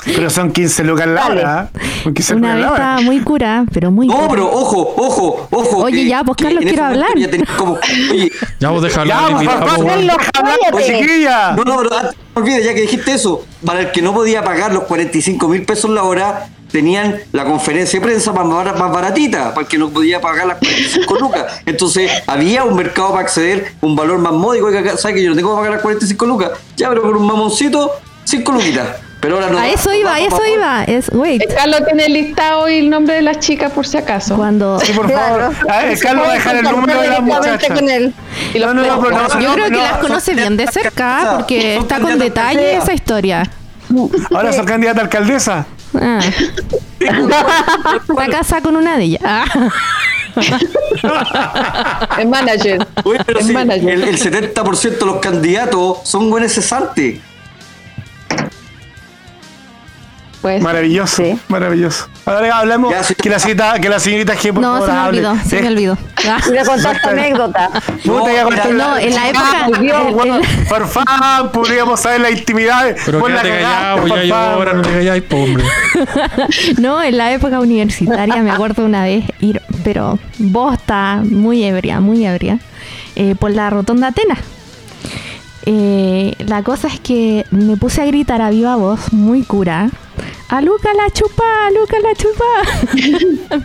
Pero 0.04 0.30
son 0.30 0.52
15 0.52 0.84
lucas 0.84 1.06
la 1.06 1.26
hora. 1.26 1.70
¿eh? 1.74 1.78
Son 2.02 2.14
15 2.14 2.34
Una 2.34 2.48
lucas 2.48 2.54
vez 2.56 2.64
la 2.64 2.72
hora. 2.72 2.84
estaba 2.84 3.00
muy 3.02 3.20
cura, 3.20 3.64
pero 3.72 3.90
muy 3.90 4.06
No, 4.08 4.14
cura. 4.14 4.28
pero 4.28 4.52
ojo, 4.52 4.94
ojo, 4.96 5.48
ojo. 5.50 5.76
Oye, 5.78 6.06
ya, 6.06 6.24
pues, 6.24 6.36
Carlos, 6.36 6.64
quiero 6.64 6.84
hablar. 6.84 7.10
ya 7.16 7.28
como- 7.56 7.78
oye, 8.10 8.30
Ya 8.60 8.70
vos 8.70 8.82
Ya. 9.04 9.30
No, 11.56 11.64
no, 11.64 11.76
pero 11.78 11.96
antes, 11.96 12.16
no 12.34 12.42
olvides, 12.42 12.64
ya 12.64 12.74
que 12.74 12.80
dijiste 12.82 13.12
eso, 13.12 13.44
para 13.64 13.80
el 13.80 13.92
que 13.92 14.02
no 14.02 14.12
podía 14.12 14.42
pagar 14.42 14.72
los 14.72 14.84
45 14.84 15.48
mil 15.48 15.64
pesos 15.64 15.90
la 15.90 16.02
hora, 16.02 16.48
tenían 16.72 17.18
la 17.30 17.44
conferencia 17.44 18.00
de 18.00 18.04
prensa 18.06 18.32
más, 18.32 18.48
bar- 18.48 18.76
más 18.76 18.92
baratita, 18.92 19.54
para 19.54 19.60
el 19.62 19.68
que 19.68 19.78
no 19.78 19.90
podía 19.90 20.20
pagar 20.20 20.46
las 20.48 20.58
45 20.58 21.14
lucas. 21.20 21.62
Entonces, 21.64 22.10
había 22.26 22.64
un 22.64 22.74
mercado 22.74 23.10
para 23.10 23.20
acceder, 23.20 23.72
un 23.80 23.94
valor 23.94 24.18
más 24.18 24.32
módico, 24.32 24.68
¿sabes 24.96 25.14
que 25.16 25.22
yo 25.22 25.30
no 25.30 25.36
tengo 25.36 25.50
que 25.52 25.56
pagar 25.58 25.72
las 25.74 25.82
45 25.82 26.26
lucas? 26.26 26.50
Ya, 26.76 26.88
pero 26.88 27.02
por 27.02 27.16
un 27.16 27.26
mamoncito, 27.26 27.92
5 28.24 28.50
luquitas. 28.52 28.88
Pero 29.24 29.36
ahora 29.36 29.48
no. 29.50 29.58
A 29.58 29.68
eso 29.68 29.92
iba, 29.94 30.14
a 30.14 30.20
eso 30.20 30.40
iba. 30.46 30.84
Es, 30.84 31.08
wait, 31.12 31.40
Eh, 31.42 31.48
Carlos 31.56 31.80
tiene 31.86 32.08
listado 32.10 32.68
y 32.68 32.78
el 32.78 32.90
nombre 32.90 33.14
de 33.14 33.22
las 33.22 33.38
chicas 33.38 33.72
por 33.72 33.86
si 33.86 33.96
acaso. 33.96 34.36
cuando... 34.36 34.78
Sí, 34.80 34.92
por 34.92 35.06
Claro. 35.10 35.50
favor. 35.52 35.70
A 35.72 35.78
ver, 35.84 35.96
Se 35.96 36.04
Carlos 36.04 36.26
va 36.26 36.30
a 36.30 36.34
dejar 36.34 36.56
el 36.56 36.62
número 36.64 37.00
de 37.00 37.08
la 37.08 37.20
directamente 37.20 37.50
muchacha. 37.68 37.74
con 37.74 37.88
él. 37.90 38.14
Y 38.52 38.58
los 38.58 38.74
No, 38.74 38.82
no, 38.82 38.96
no, 39.10 39.40
Yo 39.40 39.48
no, 39.48 39.54
creo 39.54 39.64
que 39.66 39.70
no, 39.76 39.82
las 39.82 39.98
conoce 39.98 40.34
bien 40.34 40.56
de 40.58 40.66
cerca 40.66 41.36
porque 41.36 41.76
está 41.78 42.00
con 42.00 42.18
detalle 42.18 42.76
esa 42.76 42.92
historia. 42.92 43.50
Ahora 44.34 44.52
son 44.52 44.66
candidata 44.66 45.00
a 45.00 45.04
alcaldesa. 45.04 45.66
Ah. 45.98 46.20
Está 47.00 48.26
casada 48.30 48.60
con 48.62 48.76
una 48.76 48.96
de 48.98 49.04
ellas. 49.04 49.22
Ah. 49.24 49.44
El 52.18 52.28
manager. 52.28 52.86
Oye, 53.04 53.20
pero 53.24 53.38
el 53.40 53.46
sí, 53.46 53.52
manager. 53.52 53.88
el, 53.90 54.02
el 54.04 54.18
70% 54.18 54.98
de 54.98 55.06
los 55.06 55.16
candidatos 55.18 55.98
son 56.04 56.28
buenos 56.30 56.52
cesantes. 56.52 57.20
Pues, 60.44 60.60
Maravilloso, 60.60 61.22
Sí. 61.22 61.38
maravilloso. 61.48 62.06
Ahora 62.26 62.58
hablemos 62.58 62.92
Ya, 62.92 63.02
sí. 63.02 63.14
que 63.14 63.30
la 63.30 63.38
señorita, 63.38 63.78
que 63.80 63.88
la 63.88 63.98
señorita 63.98 64.34
G, 64.34 64.52
por 64.52 64.60
No, 64.60 64.72
favor, 64.74 64.86
se 64.86 64.92
me 64.92 64.98
hable. 64.98 65.26
olvidó, 65.26 65.44
se 65.48 65.56
me 65.56 65.62
Eh, 65.62 65.70
olvidó. 65.70 65.98
Ah. 66.28 66.38
Y 66.46 66.50
le 66.52 66.64
contaste 66.66 67.08
anécdota. 67.08 67.70
Mira, 68.04 68.70
No, 68.74 68.98
en 68.98 69.14
la 69.14 69.28
época. 69.30 69.48
Ah, 69.54 69.68
en- 69.80 70.14
bueno, 70.14 70.36
en- 70.36 70.64
por 70.68 70.86
favor, 70.86 71.50
podríamos 71.50 71.98
saber 71.98 72.20
la 72.20 72.30
intimidad. 72.30 72.94
Pero 73.06 73.26
la 73.26 73.40
cagada, 73.40 73.58
callado, 73.62 73.96
por 74.06 74.08
ya 74.18 74.22
yo 74.24 74.34
ahora 74.36 74.72
no 74.74 74.82
te 74.82 74.90
calláis, 74.90 75.22
po, 75.22 75.36
hombre. 75.38 75.64
No, 76.78 77.02
en 77.02 77.16
la 77.16 77.32
época 77.32 77.58
universitaria 77.60 78.36
me 78.42 78.50
acuerdo 78.50 78.84
una 78.84 79.04
vez 79.04 79.24
ir, 79.40 79.62
pero 79.82 80.18
bosta, 80.36 81.22
muy 81.24 81.64
ebria, 81.64 82.00
muy 82.00 82.26
ebria, 82.26 82.58
eh, 83.16 83.34
por 83.34 83.50
la 83.50 83.70
rotonda 83.70 84.08
Atenas. 84.08 84.40
Eh, 85.66 86.34
la 86.46 86.62
cosa 86.62 86.88
es 86.88 87.00
que 87.00 87.46
me 87.50 87.76
puse 87.76 88.02
a 88.02 88.06
gritar 88.06 88.42
a 88.42 88.50
viva 88.50 88.76
voz, 88.76 89.12
muy 89.12 89.42
cura. 89.42 89.90
¡A 90.48 90.60
Luca 90.60 90.90
la 90.94 91.10
chupa! 91.10 91.44
¡A 91.66 91.70
Luca 91.70 91.96
la 92.00 92.14
chupa! 92.14 92.44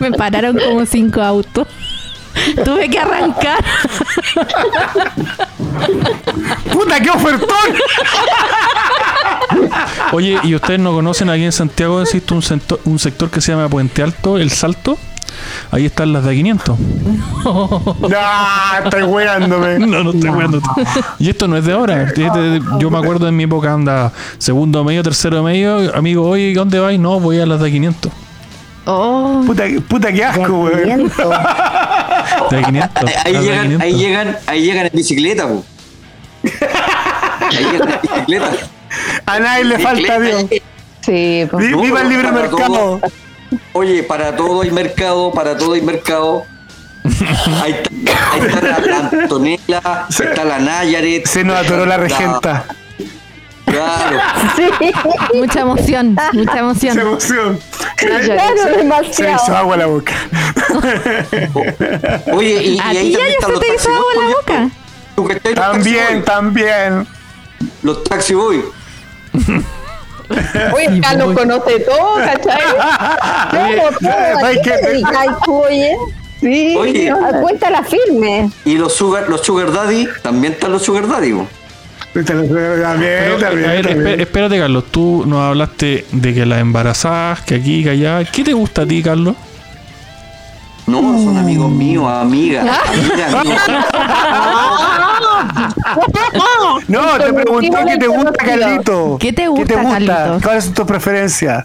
me 0.00 0.12
pararon 0.12 0.58
como 0.58 0.86
cinco 0.86 1.20
autos. 1.20 1.68
Tuve 2.64 2.88
que 2.88 2.98
arrancar. 2.98 3.62
¡Puta, 6.72 7.00
qué 7.00 7.10
ofertón! 7.10 7.48
Oye, 10.12 10.38
¿y 10.42 10.54
ustedes 10.54 10.80
no 10.80 10.92
conocen 10.92 11.28
aquí 11.30 11.44
en 11.44 11.52
Santiago 11.52 12.00
existe 12.00 12.32
un 12.34 12.42
sector, 12.42 12.80
un 12.84 12.98
sector 12.98 13.30
que 13.30 13.40
se 13.40 13.52
llama 13.52 13.68
Puente 13.68 14.02
Alto, 14.02 14.38
El 14.38 14.50
Salto? 14.50 14.98
Ahí 15.70 15.86
están 15.86 16.12
las 16.12 16.24
de 16.24 16.34
500. 16.34 16.78
No, 17.44 18.84
estoy 18.84 19.02
weándome. 19.04 19.78
No, 19.78 20.04
no 20.04 20.10
estoy 20.12 20.30
jugando. 20.30 20.60
Y 21.18 21.30
esto 21.30 21.48
no 21.48 21.56
es 21.56 21.64
de 21.64 21.72
ahora. 21.72 22.02
Es 22.10 22.14
de- 22.14 22.60
Yo 22.78 22.90
me 22.90 22.98
acuerdo 22.98 23.26
en 23.28 23.36
mi 23.36 23.44
época 23.44 23.72
anda 23.72 24.12
segundo 24.38 24.84
medio, 24.84 25.02
tercero 25.02 25.42
medio. 25.42 25.94
Amigo, 25.96 26.28
oye, 26.28 26.52
¿dónde 26.54 26.78
vais? 26.80 26.98
No, 27.00 27.18
voy 27.20 27.40
a 27.40 27.46
las 27.46 27.60
de 27.60 27.70
500. 27.70 28.12
Oh, 28.86 29.42
Puta, 29.46 29.64
puta, 29.88 30.12
qué 30.12 30.24
asco, 30.24 30.64
weón. 30.64 31.10
De 32.50 32.62
500. 32.62 33.10
Ahí, 33.24 33.32
llegan, 33.32 33.62
500. 33.62 33.80
ahí 33.82 33.94
llegan, 33.94 34.36
ahí 34.46 34.62
llegan 34.62 34.86
en 34.86 34.92
bicicleta, 34.94 35.48
po. 35.48 35.64
Ahí 37.50 37.64
llegan 37.72 37.88
en 37.90 38.00
bicicleta. 38.02 38.50
A 39.26 39.38
nadie 39.38 39.64
le 39.64 39.78
falta 39.78 40.18
Dios. 40.20 40.44
sí, 41.02 41.46
pues. 41.50 41.66
Vi- 41.66 41.72
No, 41.72 41.82
Viva 41.82 42.02
el 42.02 42.08
libre 42.08 42.32
mercado. 42.32 42.56
todo. 42.66 43.00
Oye, 43.72 44.02
para 44.02 44.36
todo 44.36 44.62
hay 44.62 44.70
mercado, 44.70 45.32
para 45.32 45.56
todo 45.56 45.72
hay 45.74 45.82
mercado. 45.82 46.44
Ahí 47.62 47.72
está, 47.82 48.32
ahí 48.32 48.40
está 48.42 48.60
la, 48.60 48.78
la 48.78 48.98
Antonella, 49.22 50.06
está 50.08 50.44
la 50.44 50.58
Nayaret. 50.58 51.26
Se 51.26 51.42
nos 51.42 51.56
atoró 51.56 51.86
la 51.86 51.96
regenta. 51.96 52.66
Claro. 53.64 54.18
Sí, 54.56 54.64
mucha 55.34 55.60
emoción, 55.60 56.16
mucha 56.32 56.58
emoción. 56.58 56.98
emoción. 56.98 57.58
claro, 57.96 58.24
Se 58.62 58.70
demasiado. 58.76 59.42
hizo 59.42 59.56
agua 59.56 59.76
la 59.76 59.86
boca. 59.86 60.12
Oye, 62.34 62.62
y, 62.64 62.74
y 62.74 62.78
¿A 62.80 62.88
ahí 62.88 63.12
también 63.12 63.28
están 63.30 63.48
se 63.48 63.52
los 63.52 63.60
te 63.60 63.74
hizo 63.74 63.88
agua 63.90 64.12
en 64.14 64.20
la 64.20 64.36
boca? 64.36 64.70
¿Tú 65.16 65.24
cachai 65.24 65.54
los 65.54 65.64
taxi 65.64 65.72
También, 65.94 66.24
también. 66.24 67.06
Los 67.82 68.04
taxi 68.04 68.34
boys. 68.34 68.64
Oye, 70.74 71.00
Carlos 71.00 71.34
conoce 71.36 71.80
todo, 71.80 72.14
¿cachai? 72.16 72.60
Todo, 73.50 73.98
todo. 74.00 74.10
¿A 74.10 74.46
hay 74.46 74.56
qué 74.56 74.62
que- 74.70 74.76
te 74.78 74.88
dedicas 74.90 75.26
tú, 75.44 75.56
oye? 75.64 75.96
Sí. 76.40 76.74
Oye. 76.78 77.12
Cuéntala 77.42 77.82
firme. 77.82 78.50
Y 78.64 78.76
los 78.78 78.94
sugar, 78.94 79.28
los 79.28 79.42
sugar 79.42 79.72
daddy, 79.72 80.08
también 80.22 80.52
están 80.54 80.72
los 80.72 80.82
sugar 80.82 81.06
daddy. 81.08 81.32
po. 81.32 81.46
También, 82.12 82.48
Pero, 82.52 83.36
también, 83.38 83.70
a 83.70 83.72
ver, 83.74 83.86
también. 83.86 84.06
espé- 84.18 84.20
espérate, 84.22 84.58
Carlos. 84.58 84.84
Tú 84.90 85.24
nos 85.26 85.40
hablaste 85.42 86.06
de 86.10 86.34
que 86.34 86.44
las 86.46 86.60
embarazadas, 86.60 87.42
que 87.42 87.54
aquí, 87.56 87.84
que 87.84 87.90
allá. 87.90 88.24
¿Qué 88.24 88.42
te 88.42 88.52
gusta 88.52 88.82
a 88.82 88.86
ti, 88.86 89.02
Carlos? 89.02 89.36
No, 90.90 91.00
son 91.22 91.36
amigos 91.38 91.70
míos, 91.70 92.04
amigas. 92.10 92.66
amigas, 92.88 93.34
amigos. 93.34 93.60
No, 96.88 97.18
te 97.18 97.32
preguntó 97.32 97.78
qué 97.86 97.96
te 97.98 98.06
gusta. 98.06 98.32
Carlito. 98.32 99.16
¿Qué 99.20 99.32
te 99.32 99.46
gusta, 99.48 99.74
Carlito? 99.82 100.38
¿Cuáles 100.42 100.64
son 100.64 100.74
tus 100.74 100.86
preferencias? 100.86 101.64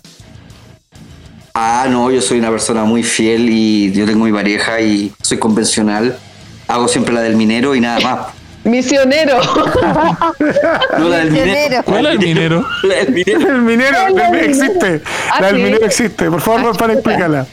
Ah, 1.53 1.85
no, 1.89 2.11
yo 2.11 2.21
soy 2.21 2.39
una 2.39 2.49
persona 2.49 2.83
muy 2.83 3.01
fiel 3.03 3.47
y 3.49 3.91
yo 3.93 4.05
tengo 4.05 4.25
mi 4.25 4.31
pareja 4.33 4.81
y 4.81 5.13
soy 5.21 5.37
convencional. 5.39 6.17
Hago 6.67 6.87
siempre 6.87 7.13
la 7.13 7.21
del 7.21 7.35
minero 7.37 7.75
y 7.75 7.79
nada 7.81 7.99
más. 8.01 8.19
Misionero. 8.63 9.37
No 10.97 11.09
la 11.09 11.17
del 11.17 11.31
minero. 11.31 11.83
¿Cuál 11.83 12.05
es 12.07 12.11
el 12.13 12.19
minero? 12.19 12.65
La 12.83 12.95
del 12.95 13.11
minero. 13.13 13.49
El 13.49 13.61
minero 13.61 13.97
el- 14.33 14.35
existe. 14.49 15.01
Ah, 15.31 15.41
La 15.41 15.47
del 15.47 15.55
¿sí? 15.57 15.61
minero 15.63 15.85
existe. 15.85 16.31
Por 16.31 16.41
favor, 16.41 16.75
para 16.77 16.93
explícala. 16.93 17.45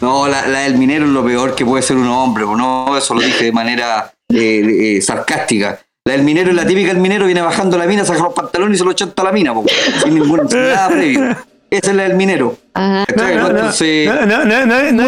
No, 0.00 0.28
la, 0.28 0.46
la 0.46 0.60
del 0.60 0.76
minero 0.76 1.04
es 1.06 1.10
lo 1.10 1.24
peor 1.24 1.54
que 1.54 1.64
puede 1.66 1.82
ser 1.82 1.96
un 1.96 2.06
hombre, 2.08 2.44
no, 2.44 2.96
eso 2.96 3.14
lo 3.14 3.20
dije 3.20 3.46
de 3.46 3.52
manera 3.52 4.12
eh, 4.28 4.96
eh, 4.98 5.02
sarcástica. 5.02 5.78
La 6.04 6.12
del 6.12 6.22
minero 6.22 6.50
es 6.50 6.56
la 6.56 6.64
típica, 6.66 6.90
el 6.90 6.98
minero 6.98 7.26
viene 7.26 7.42
bajando 7.42 7.76
la 7.76 7.86
mina, 7.86 8.04
saca 8.04 8.20
los 8.22 8.32
pantalones 8.32 8.76
y 8.76 8.78
se 8.78 8.84
lo 8.84 8.92
chanta 8.92 9.22
a 9.22 9.24
la 9.26 9.32
mina, 9.32 9.52
po, 9.52 9.64
sin 10.02 10.14
ningún 10.14 10.48
sin 10.48 10.60
nada 10.62 10.88
previo. 10.90 11.36
Esa 11.70 11.90
es 11.90 11.96
la 11.96 12.04
del 12.04 12.14
minero. 12.14 12.56
No, 12.74 13.04
no, 13.04 13.04
no, 13.34 13.48
Entonces, 13.48 14.08
no, 14.08 14.24
no, 14.24 14.44
no, 14.46 14.66
no, 14.66 14.92
no 14.92 15.02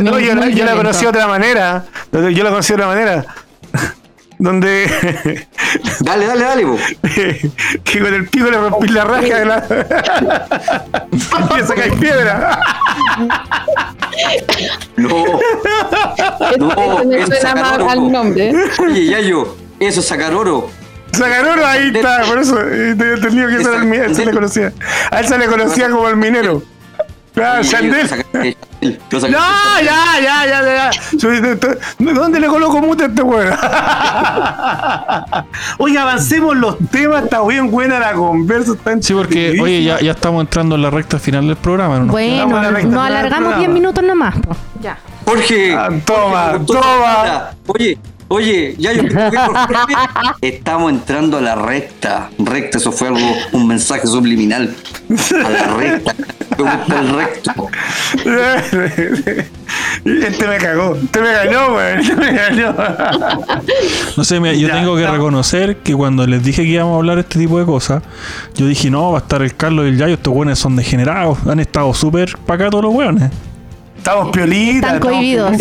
no, 0.00 0.18
yo, 0.18 0.64
la- 0.64 0.74
conocí 0.74 1.02
de 1.02 1.08
otra 1.08 1.26
manera. 1.28 1.84
Yo 2.10 2.42
la 2.42 2.50
conocí 2.50 2.68
de 2.68 2.74
otra 2.74 2.86
manera. 2.88 3.24
Donde 4.42 4.90
dale, 6.00 6.26
dale, 6.26 6.44
dale, 6.44 6.66
po. 6.66 6.76
que 7.84 8.00
con 8.00 8.12
el 8.12 8.26
pico 8.28 8.50
le 8.50 8.56
rompí 8.58 8.88
la 8.88 9.04
raja 9.04 9.38
de 9.38 9.44
la. 9.44 9.64
y 11.60 11.62
sacáis 11.64 11.94
piedra. 11.94 12.58
No, 14.96 15.08
no, 16.58 16.98
Eso 16.98 17.04
me 17.04 17.18
es 17.36 17.40
sacar 17.40 17.74
oro, 17.80 17.88
al 17.90 18.10
nombre. 18.10 18.52
Oye, 18.80 19.06
Yayo, 19.06 19.56
eso 19.78 20.00
es 20.00 20.06
sacar 20.06 20.34
oro. 20.34 20.68
Sacar 21.12 21.46
oro, 21.46 21.64
ahí 21.64 21.92
está. 21.94 22.22
Por 22.22 22.38
eso 22.38 22.58
eh, 22.60 22.96
tenía 22.98 23.14
entendido 23.14 23.48
que 23.48 23.56
ese 23.58 23.68
era 23.68 23.76
el 23.78 23.84
mi- 23.84 23.96
él 23.96 24.16
se 24.16 24.26
le 24.26 24.32
conocía. 24.32 24.72
A 25.12 25.20
él 25.20 25.28
se 25.28 25.38
le 25.38 25.46
conocía 25.46 25.88
como 25.88 26.08
el 26.08 26.16
minero. 26.16 26.64
Oye, 27.34 28.56
lo 29.10 29.20
saca- 29.20 29.32
No, 29.32 29.38
ya, 29.82 30.20
ya, 30.22 30.46
ya, 30.46 30.62
ya. 30.62 30.90
ya. 30.90 32.12
¿Dónde 32.12 32.40
le 32.40 32.46
coloco 32.46 32.80
mute 32.80 33.04
a 33.04 33.06
este 33.06 33.22
weón? 33.22 33.54
Oiga, 35.78 36.02
avancemos 36.02 36.56
los 36.56 36.76
temas. 36.90 37.24
Está 37.24 37.42
bien 37.46 37.70
buena 37.70 37.98
la 37.98 38.12
conversa. 38.12 38.72
Está 38.72 39.00
Sí, 39.00 39.14
porque, 39.14 39.58
oye, 39.60 39.82
ya, 39.82 40.00
ya 40.00 40.12
estamos 40.12 40.42
entrando 40.42 40.74
en 40.74 40.82
la 40.82 40.90
recta 40.90 41.18
final 41.18 41.46
del 41.46 41.56
programa, 41.56 41.98
¿no? 42.00 42.06
Bueno, 42.12 42.46
nos 42.48 42.56
alargamos 43.06 43.30
programa. 43.54 43.56
10 43.58 43.70
minutos 43.70 44.04
nomás. 44.04 44.34
po. 44.40 44.54
Ya. 44.80 44.98
Jorge. 45.24 45.74
Ah, 45.74 45.88
toma, 46.04 46.52
Jorge, 46.52 46.66
toma. 46.66 47.50
Oye, 47.68 47.98
oye, 48.32 48.74
ya 48.78 48.92
yo 48.92 49.02
estamos 50.40 50.92
entrando 50.92 51.38
a 51.38 51.40
la 51.40 51.54
recta. 51.54 52.30
Recta, 52.38 52.78
eso 52.78 52.92
fue 52.92 53.08
algo, 53.08 53.20
un 53.52 53.66
mensaje 53.66 54.06
subliminal. 54.06 54.74
A 55.44 55.50
la 55.50 55.74
recta. 55.74 56.14
Me 56.58 56.64
gusta 56.64 57.00
el 57.00 57.08
recto. 57.10 57.52
Este 60.04 60.46
me 60.46 60.58
cagó. 60.58 60.96
Este 60.96 61.20
me 61.20 61.32
ganó, 61.32 61.74
weón. 61.74 62.00
Este 62.00 62.14
me 62.16 62.32
ganó. 62.32 62.74
No 64.16 64.24
sé, 64.24 64.40
mira, 64.40 64.54
yo 64.54 64.68
Ya, 64.68 64.74
tengo 64.74 64.96
que 64.96 65.06
reconocer 65.06 65.76
que 65.78 65.94
cuando 65.94 66.26
les 66.26 66.42
dije 66.42 66.62
que 66.62 66.68
íbamos 66.68 66.94
a 66.94 66.96
hablar 66.96 67.18
este 67.18 67.38
tipo 67.38 67.58
de 67.58 67.64
cosas, 67.64 68.02
yo 68.54 68.66
dije, 68.66 68.90
no, 68.90 69.12
va 69.12 69.18
a 69.18 69.22
estar 69.22 69.42
el 69.42 69.56
Carlos 69.56 69.86
y 69.86 69.88
el 69.88 69.98
Yayo, 69.98 70.14
estos 70.14 70.34
weones 70.34 70.58
son 70.58 70.76
degenerados, 70.76 71.38
han 71.46 71.60
estado 71.60 71.94
súper 71.94 72.36
para 72.46 72.64
acá 72.64 72.70
todos 72.70 72.84
los 72.84 72.94
weones. 72.94 73.30
Estamos 74.02 74.30
piolitas. 74.32 74.94
Están 74.94 75.00
cohibidos. 75.00 75.52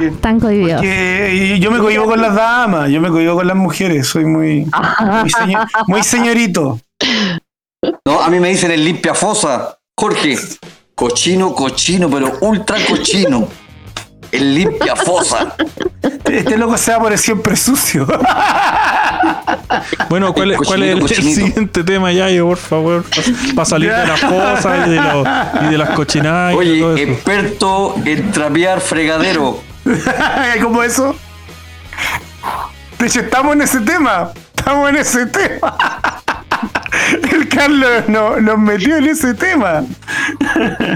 Están 0.00 0.38
cohibidos. 0.40 0.80
porque 0.84 1.58
yo 1.58 1.70
me 1.72 1.78
cohibo 1.80 2.04
con 2.04 2.20
las 2.22 2.32
damas, 2.32 2.88
yo 2.90 3.00
me 3.00 3.08
cohibo 3.08 3.34
con 3.34 3.46
las 3.48 3.56
mujeres, 3.56 4.06
soy 4.06 4.24
muy, 4.24 4.64
muy, 5.00 5.30
señor- 5.30 5.66
muy 5.88 6.02
señorito. 6.04 6.78
No, 8.06 8.20
a 8.22 8.30
mí 8.30 8.38
me 8.38 8.50
dicen 8.50 8.70
el 8.70 8.84
limpia 8.84 9.14
fosa. 9.14 9.76
Jorge, 9.98 10.38
cochino, 10.94 11.52
cochino, 11.52 12.08
pero 12.08 12.34
ultra 12.40 12.76
cochino. 12.88 13.48
El 14.32 14.54
limpia 14.54 14.94
fosa. 14.96 15.54
Este 16.24 16.56
loco 16.58 16.76
se 16.76 16.92
va 16.92 16.98
por 17.00 17.12
el 17.12 17.18
siempre 17.18 17.56
sucio. 17.56 18.06
Bueno, 20.08 20.32
¿cuál, 20.32 20.52
es- 20.52 20.58
cuál 20.58 20.82
es 20.82 21.18
el, 21.18 21.24
siguiente 21.34 21.84
tema, 21.84 22.12
Yayo, 22.12 22.46
por 22.46 22.56
favor? 22.58 23.04
Para 23.54 23.64
salir 23.66 23.92
de 23.92 24.06
las 24.06 24.20
cosas 24.20 24.86
y 24.86 24.90
de, 24.90 24.96
los- 25.00 25.26
y 25.62 25.66
de 25.72 25.78
las 25.78 25.90
cochinadas 25.90 26.54
y 26.54 26.58
de 26.68 26.80
todo 26.80 26.92
Oye, 26.94 27.02
eso. 27.02 27.12
experto 27.12 27.94
en 28.04 28.30
trapear 28.32 28.80
fregadero. 28.80 29.60
¿Cómo 30.62 30.82
eso? 30.82 31.14
De 32.98 33.06
hecho, 33.06 33.20
estamos 33.20 33.54
en 33.54 33.62
ese 33.62 33.80
tema. 33.80 34.30
Estamos 34.56 34.88
en 34.90 34.96
ese 34.96 35.26
tema. 35.26 35.76
El 37.32 37.48
Carlos 37.48 38.04
no- 38.08 38.38
nos 38.40 38.58
metió 38.58 38.96
en 38.96 39.04
ese 39.06 39.34
tema. 39.34 39.84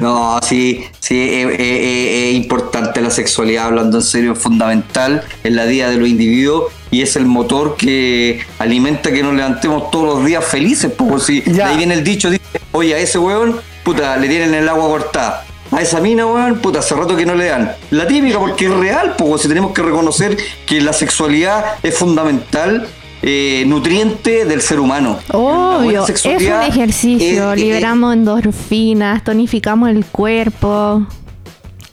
No, 0.01 0.39
sí, 0.43 0.85
sí, 1.01 1.21
es, 1.35 1.47
es- 1.47 1.61
es- 1.61 2.31
es 2.31 2.35
importante 2.35 3.01
la 3.01 3.11
sexualidad, 3.11 3.67
hablando 3.67 3.99
en 3.99 4.03
serio, 4.05 4.33
es 4.33 4.39
fundamental 4.39 5.23
en 5.45 5.57
la 5.57 5.65
vida 5.65 5.91
de 5.91 5.97
los 5.97 6.09
individuos 6.09 6.73
y 6.91 7.03
es 7.03 7.17
el 7.17 7.27
motor 7.27 7.77
que 7.77 8.41
alimenta 8.59 9.11
que 9.13 9.23
nos 9.23 9.35
levantemos 9.35 9.91
todos 9.91 10.17
los 10.17 10.25
días 10.27 10.45
felices. 10.45 10.93
Pues, 10.97 11.25
si 11.25 11.43
Ya. 11.47 11.69
ahí 11.69 11.77
viene 11.79 11.95
el 11.95 12.05
dicho, 12.05 12.31
dice, 12.31 12.43
oye, 12.73 12.95
a 12.95 12.99
ese 12.99 13.19
weón, 13.19 13.61
puta, 13.85 14.17
le 14.17 14.29
tienen 14.29 14.55
el 14.55 14.69
agua 14.69 14.89
cortada. 14.89 15.45
A 15.71 15.81
esa 15.81 16.01
mina, 16.01 16.27
weón, 16.27 16.59
puta, 16.59 16.81
hace 16.81 16.95
rato 16.95 17.17
que 17.17 17.25
no 17.25 17.35
le 17.35 17.47
dan. 17.47 17.73
La 17.91 18.07
típica, 18.07 18.39
porque 18.39 18.67
es 18.67 18.73
real, 18.73 19.15
pues, 19.17 19.41
si 19.43 19.49
tenemos 19.49 19.73
que 19.73 19.81
reconocer 19.83 20.37
que 20.67 20.83
la 20.83 20.93
sexualidad 20.93 21.65
es 21.83 21.97
fundamental, 21.97 22.87
eh, 23.23 23.65
nutriente 23.67 24.45
del 24.45 24.61
ser 24.63 24.81
humano. 24.81 25.19
Obvio, 25.33 26.07
es 26.07 26.25
un 26.25 26.33
ejercicio, 26.63 27.53
es- 27.53 27.59
es- 27.59 27.65
liberamos 27.65 28.15
endorfinas, 28.15 29.23
tonificamos 29.25 29.89
el 29.91 30.05
cuerpo. 30.05 31.07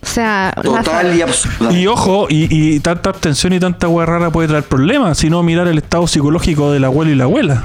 O 0.01 0.05
sea, 0.05 0.53
Total 0.63 1.15
y 1.15 1.21
absoluta. 1.21 1.71
Y 1.77 1.85
ojo, 1.87 2.25
y, 2.29 2.47
y 2.75 2.79
tanta 2.79 3.09
abstención 3.11 3.53
y 3.53 3.59
tanta 3.59 3.87
hueá 3.87 4.05
rara 4.05 4.31
puede 4.31 4.47
traer 4.47 4.63
problemas, 4.63 5.17
sino 5.19 5.43
mirar 5.43 5.67
el 5.67 5.77
estado 5.77 6.07
psicológico 6.07 6.71
del 6.71 6.85
abuelo 6.85 7.11
y 7.11 7.15
la 7.15 7.25
abuela. 7.25 7.63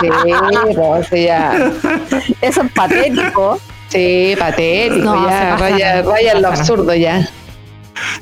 Sí, 0.00 0.08
pues, 0.74 1.06
sí, 1.08 1.24
ya. 1.24 1.70
Eso 2.40 2.62
es 2.62 2.72
patético. 2.72 3.58
Sí, 3.88 4.34
patético, 4.38 5.04
No, 5.04 5.28
ya, 5.28 5.56
raya, 5.56 6.02
raya 6.02 6.32
en 6.32 6.42
lo 6.42 6.48
absurdo 6.48 6.94
ya. 6.94 7.28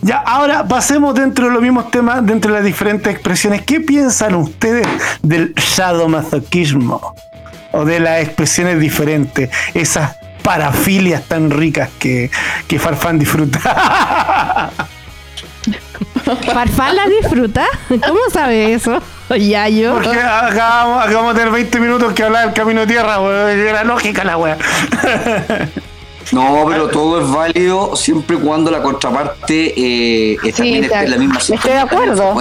Ya, 0.02 0.18
ahora 0.18 0.66
pasemos 0.66 1.14
dentro 1.14 1.46
de 1.46 1.52
los 1.52 1.62
mismos 1.62 1.90
temas, 1.90 2.24
dentro 2.24 2.52
de 2.52 2.58
las 2.58 2.64
diferentes 2.64 3.12
expresiones. 3.12 3.62
¿Qué 3.62 3.80
piensan 3.80 4.34
ustedes 4.34 4.86
del 5.22 5.54
sadomasoquismo? 5.56 7.14
O 7.72 7.84
de 7.84 8.00
las 8.00 8.22
expresiones 8.22 8.80
diferentes, 8.80 9.50
esas 9.74 10.16
parafilias 10.42 11.24
tan 11.24 11.50
ricas 11.50 11.90
que, 11.98 12.30
que 12.68 12.78
Farfán 12.78 13.18
disfruta. 13.18 13.58
¿Farfán 16.24 16.96
la 16.96 17.06
disfruta? 17.08 17.66
¿Cómo 17.88 18.20
sabe 18.32 18.72
eso? 18.72 19.02
Ya 19.38 19.68
yo. 19.68 19.94
Porque 19.94 20.20
acabamos, 20.20 21.04
acabamos 21.04 21.34
de 21.34 21.40
tener 21.40 21.52
20 21.52 21.80
minutos 21.80 22.12
que 22.12 22.22
hablar 22.22 22.46
del 22.46 22.54
camino 22.54 22.82
de 22.82 22.86
tierra. 22.86 23.18
Era 23.50 23.84
lógica 23.84 24.24
la 24.24 24.36
wea. 24.36 24.56
No, 26.32 26.64
pero 26.68 26.88
todo 26.88 27.20
es 27.20 27.30
válido 27.30 27.94
siempre 27.96 28.36
y 28.36 28.40
cuando 28.40 28.70
la 28.70 28.82
contraparte 28.82 29.74
eh, 29.76 30.36
Sí, 30.42 30.52
también 30.52 30.84
esté 30.84 31.04
en 31.04 31.10
la 31.10 31.16
misma 31.18 31.38
estoy 31.38 31.58
de 31.58 31.78
acuerdo. 31.78 32.36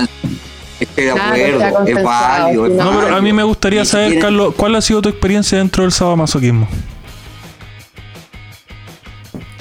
Esté 0.79 1.01
de 1.03 1.11
acuerdo, 1.11 1.85
es 1.85 2.03
válido. 2.03 2.65
es 2.65 2.73
No, 2.73 2.99
pero 2.99 3.15
a 3.15 3.21
mí 3.21 3.31
me 3.33 3.43
gustaría 3.43 3.81
Y 3.81 3.85
si 3.85 3.91
saber, 3.91 4.19
Carlos, 4.19 4.53
¿cuál 4.57 4.75
ha 4.75 4.81
sido 4.81 5.01
tu 5.01 5.09
experiencia 5.09 5.57
dentro 5.57 5.83
del 5.83 5.91
sadomasoquismo? 5.91 6.67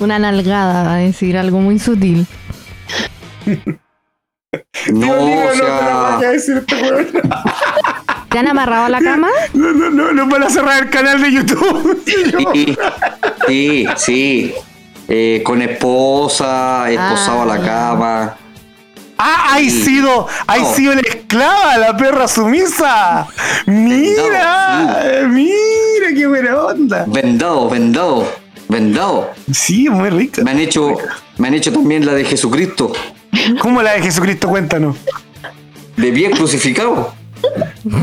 Una 0.01 0.19
nalgada, 0.19 0.83
va 0.85 0.95
a 0.95 0.99
decir 0.99 1.37
algo 1.37 1.61
muy 1.61 1.79
sutil. 1.79 2.27
No, 4.93 5.11
o 5.11 5.55
sea, 5.55 6.19
¿Te 6.21 6.27
han 8.39 8.49
amarrado 8.49 8.87
a 8.87 8.89
la 8.89 9.01
cama? 9.01 9.29
No, 9.53 9.73
no, 9.73 9.91
no, 9.91 10.13
no 10.13 10.27
van 10.29 10.43
a 10.45 10.51
cerrar 10.51 10.83
el 10.85 10.91
canal 10.91 11.21
de 11.23 11.33
YouTube. 11.33 12.03
sí, 12.07 12.77
sí, 13.47 13.87
sí. 13.97 14.55
Eh, 15.07 15.43
con 15.45 15.61
esposa, 15.61 16.91
esposado 16.91 17.43
a 17.43 17.47
la 17.47 17.61
cama. 17.61 18.37
Ah, 19.19 19.51
hay 19.55 19.69
Sí. 19.71 19.85
sido, 19.85 20.27
hay 20.47 20.63
No. 20.63 20.75
sido 20.75 20.95
la 20.95 21.01
esclava, 21.03 21.77
la 21.79 21.97
perra 21.97 22.27
sumisa. 22.27 23.27
Mira, 23.67 25.25
mira, 25.29 26.09
qué 26.15 26.27
buena 26.27 26.57
onda. 26.57 27.05
Vendado, 27.07 27.69
vendado, 27.71 28.33
vendado. 28.69 29.31
Sí, 29.53 29.89
muy 29.89 30.11
rica. 30.11 30.43
Me 30.43 30.51
han 30.53 30.59
hecho, 30.61 30.97
me 31.39 31.49
han 31.49 31.55
hecho 31.55 31.73
también 31.73 32.05
la 32.07 32.15
de 32.15 32.25
Jesucristo, 32.25 32.93
¿Cómo 33.61 33.83
la 33.83 33.93
de 33.93 34.03
Jesucristo? 34.03 34.49
Cuéntanos. 34.49 34.97
de 35.97 36.13
pie 36.13 36.31
crucificado. 36.31 37.15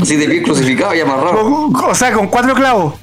Así 0.00 0.16
de 0.16 0.26
pie 0.28 0.42
crucificado 0.42 0.94
y 0.94 1.00
amarrado. 1.00 1.40
O, 1.40 1.88
o 1.90 1.94
sea, 1.94 2.12
con 2.12 2.28
cuatro 2.28 2.54
clavos. 2.54 2.94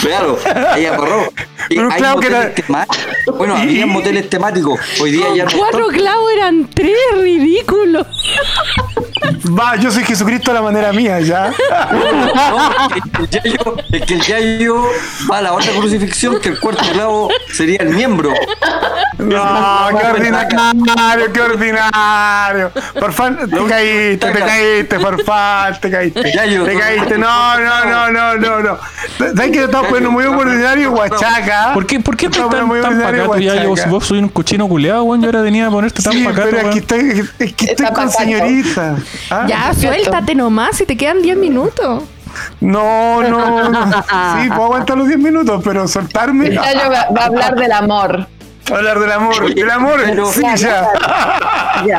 Claro, 0.00 0.38
ahí 0.72 0.86
amarró. 0.86 1.32
Pero 1.68 1.90
hay 1.90 1.98
claro 1.98 2.20
que 2.20 2.30
moteles 2.30 2.54
temáticos. 2.54 3.36
Bueno, 3.36 3.56
había 3.56 3.86
moteles 3.86 4.30
temáticos. 4.30 4.80
Hoy 5.00 5.10
día 5.12 5.26
ya 5.34 5.44
no 5.44 5.50
Cuatro 5.56 5.90
están. 5.90 5.98
clavos 6.00 6.32
eran 6.32 6.70
tres, 6.70 6.96
ridículo. 7.14 8.06
Va, 9.58 9.76
yo 9.76 9.90
soy 9.90 10.04
Jesucristo 10.04 10.50
a 10.50 10.54
la 10.54 10.62
manera 10.62 10.92
mía, 10.92 11.20
ya. 11.20 11.50
No, 11.92 12.70
es 12.94 13.02
que 13.02 13.28
el 13.28 13.30
yayo, 13.30 13.76
que 14.06 14.14
el 14.14 14.20
yayo 14.22 14.84
va 15.30 15.38
a 15.38 15.42
la 15.42 15.52
otra 15.52 15.72
crucifixión, 15.72 16.40
que 16.40 16.50
el 16.50 16.60
cuarto 16.60 16.82
clavo 16.92 17.28
sería 17.52 17.78
el 17.80 17.90
miembro. 17.90 18.32
No, 19.18 19.88
qué 19.98 20.06
ordinario, 20.06 21.32
qué 21.32 21.40
ordinario. 21.40 22.70
Farfán, 23.00 23.50
te 23.50 23.64
caíste, 23.66 24.30
te 24.30 24.38
caíste, 24.38 24.98
Farfán, 25.00 25.80
te 25.80 25.90
caíste. 25.90 26.32
Ya, 26.34 26.44
yo- 26.46 26.64
Te 26.64 26.78
caíste, 26.78 27.18
no, 27.18 27.58
no, 27.58 27.84
no, 27.84 28.10
no, 28.10 28.36
no, 28.36 28.60
no. 28.60 28.78
¿Sabes 29.18 29.50
que 29.50 29.58
te 29.58 29.64
estás 29.64 29.82
poniendo 29.86 30.10
muy 30.10 30.24
ordinario, 30.24 30.90
guachaca? 30.92 31.72
¿Por 31.74 31.86
qué, 31.86 31.98
por 32.00 32.16
qué 32.16 32.28
Te 32.28 32.38
estás 32.38 32.50
tan, 32.50 32.60
tan 32.60 32.68
muy 32.68 32.78
ordinario, 32.78 33.22
pacato 33.26 33.38
ya? 33.40 33.54
Yo, 33.62 33.68
guachaca. 33.68 33.88
si 33.88 33.90
vos 33.92 34.06
soy 34.06 34.18
un 34.18 34.28
cochino 34.28 34.68
culeado, 34.68 35.02
weón, 35.04 35.20
yo 35.22 35.26
ahora 35.28 35.40
venía 35.42 35.66
a 35.66 35.70
ponerte 35.70 36.02
tan 36.02 36.12
Sí, 36.12 36.22
pacato, 36.24 36.48
pero 36.50 36.68
aquí 36.68 36.78
estoy, 36.78 37.28
es 37.38 37.52
que 37.54 37.64
estoy 37.66 37.86
con 37.92 38.10
señorita. 38.10 38.96
Ah, 39.30 39.46
Ya, 39.48 39.72
suéltate 39.74 40.34
nomás 40.34 40.76
si 40.76 40.84
te 40.86 40.96
quedan 40.96 41.22
10 41.22 41.36
minutos. 41.36 42.02
No, 42.60 43.22
no, 43.22 43.70
no. 43.70 43.82
Sí, 44.42 44.48
puedo 44.48 44.64
aguantar 44.64 44.96
los 44.98 45.08
10 45.08 45.18
minutos, 45.18 45.60
pero 45.64 45.88
soltarme. 45.88 46.50
Ya 46.52 46.72
yo 46.72 46.90
va, 46.90 47.06
va 47.16 47.22
a 47.22 47.26
hablar 47.26 47.54
del 47.56 47.72
amor. 47.72 48.26
Hablar 48.72 49.00
del 49.00 49.12
amor. 49.12 49.42
Oye, 49.42 49.60
El 49.62 49.70
amor, 49.70 50.00
pero- 50.04 50.26
sí, 50.32 50.42
ya. 50.56 50.88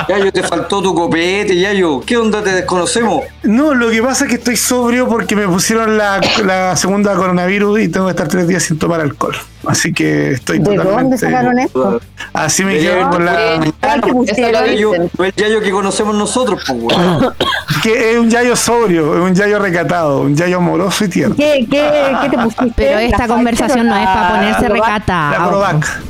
Yayo, 0.07 0.31
te 0.31 0.43
faltó 0.43 0.81
tu 0.81 0.93
copete, 0.93 1.57
Yayo. 1.57 2.01
¿Qué 2.01 2.17
onda 2.17 2.43
te 2.43 2.51
desconocemos? 2.51 3.23
No, 3.43 3.73
lo 3.73 3.89
que 3.89 4.01
pasa 4.03 4.25
es 4.25 4.29
que 4.29 4.35
estoy 4.35 4.57
sobrio 4.57 5.07
porque 5.07 5.35
me 5.35 5.47
pusieron 5.47 5.97
la, 5.97 6.19
la 6.45 6.75
segunda 6.75 7.15
coronavirus 7.15 7.79
y 7.81 7.87
tengo 7.89 8.07
que 8.07 8.11
estar 8.11 8.27
tres 8.27 8.47
días 8.47 8.63
sin 8.63 8.77
tomar 8.77 8.99
alcohol. 9.01 9.35
Así 9.67 9.93
que 9.93 10.31
estoy 10.31 10.59
¿De 10.59 10.63
totalmente. 10.65 11.01
dónde 11.01 11.17
sacaron 11.17 11.59
esto? 11.59 12.01
Así 12.33 12.63
me 12.63 12.81
Ya, 12.81 12.99
ya, 12.99 13.09
con 13.09 13.25
la. 13.25 13.55
Es 13.55 14.37
el 14.37 15.33
Yayo 15.35 15.61
que 15.61 15.71
conocemos 15.71 16.15
nosotros, 16.15 16.63
pues, 16.67 16.79
weón. 16.81 17.33
Que 17.83 18.11
es 18.11 18.19
un 18.19 18.29
yayo 18.29 18.57
sobrio, 18.57 19.15
es 19.15 19.21
un 19.21 19.33
yayo 19.33 19.57
recatado, 19.57 20.21
un 20.21 20.35
yayo 20.35 20.57
amoroso 20.57 21.05
y 21.05 21.07
tierno. 21.07 21.35
¿Qué, 21.37 21.65
qué, 21.71 22.17
qué 22.23 22.29
te 22.29 22.37
pusiste? 22.37 22.73
Pero 22.75 22.95
¿La 22.95 23.03
esta 23.03 23.25
conversación 23.27 23.87
no 23.87 23.95
es 23.95 24.05
para 24.05 24.21
la 24.21 24.29
ponerse? 24.35 24.61
La 24.63 24.69
recata. 24.69 25.33
Corovac. 25.45 26.01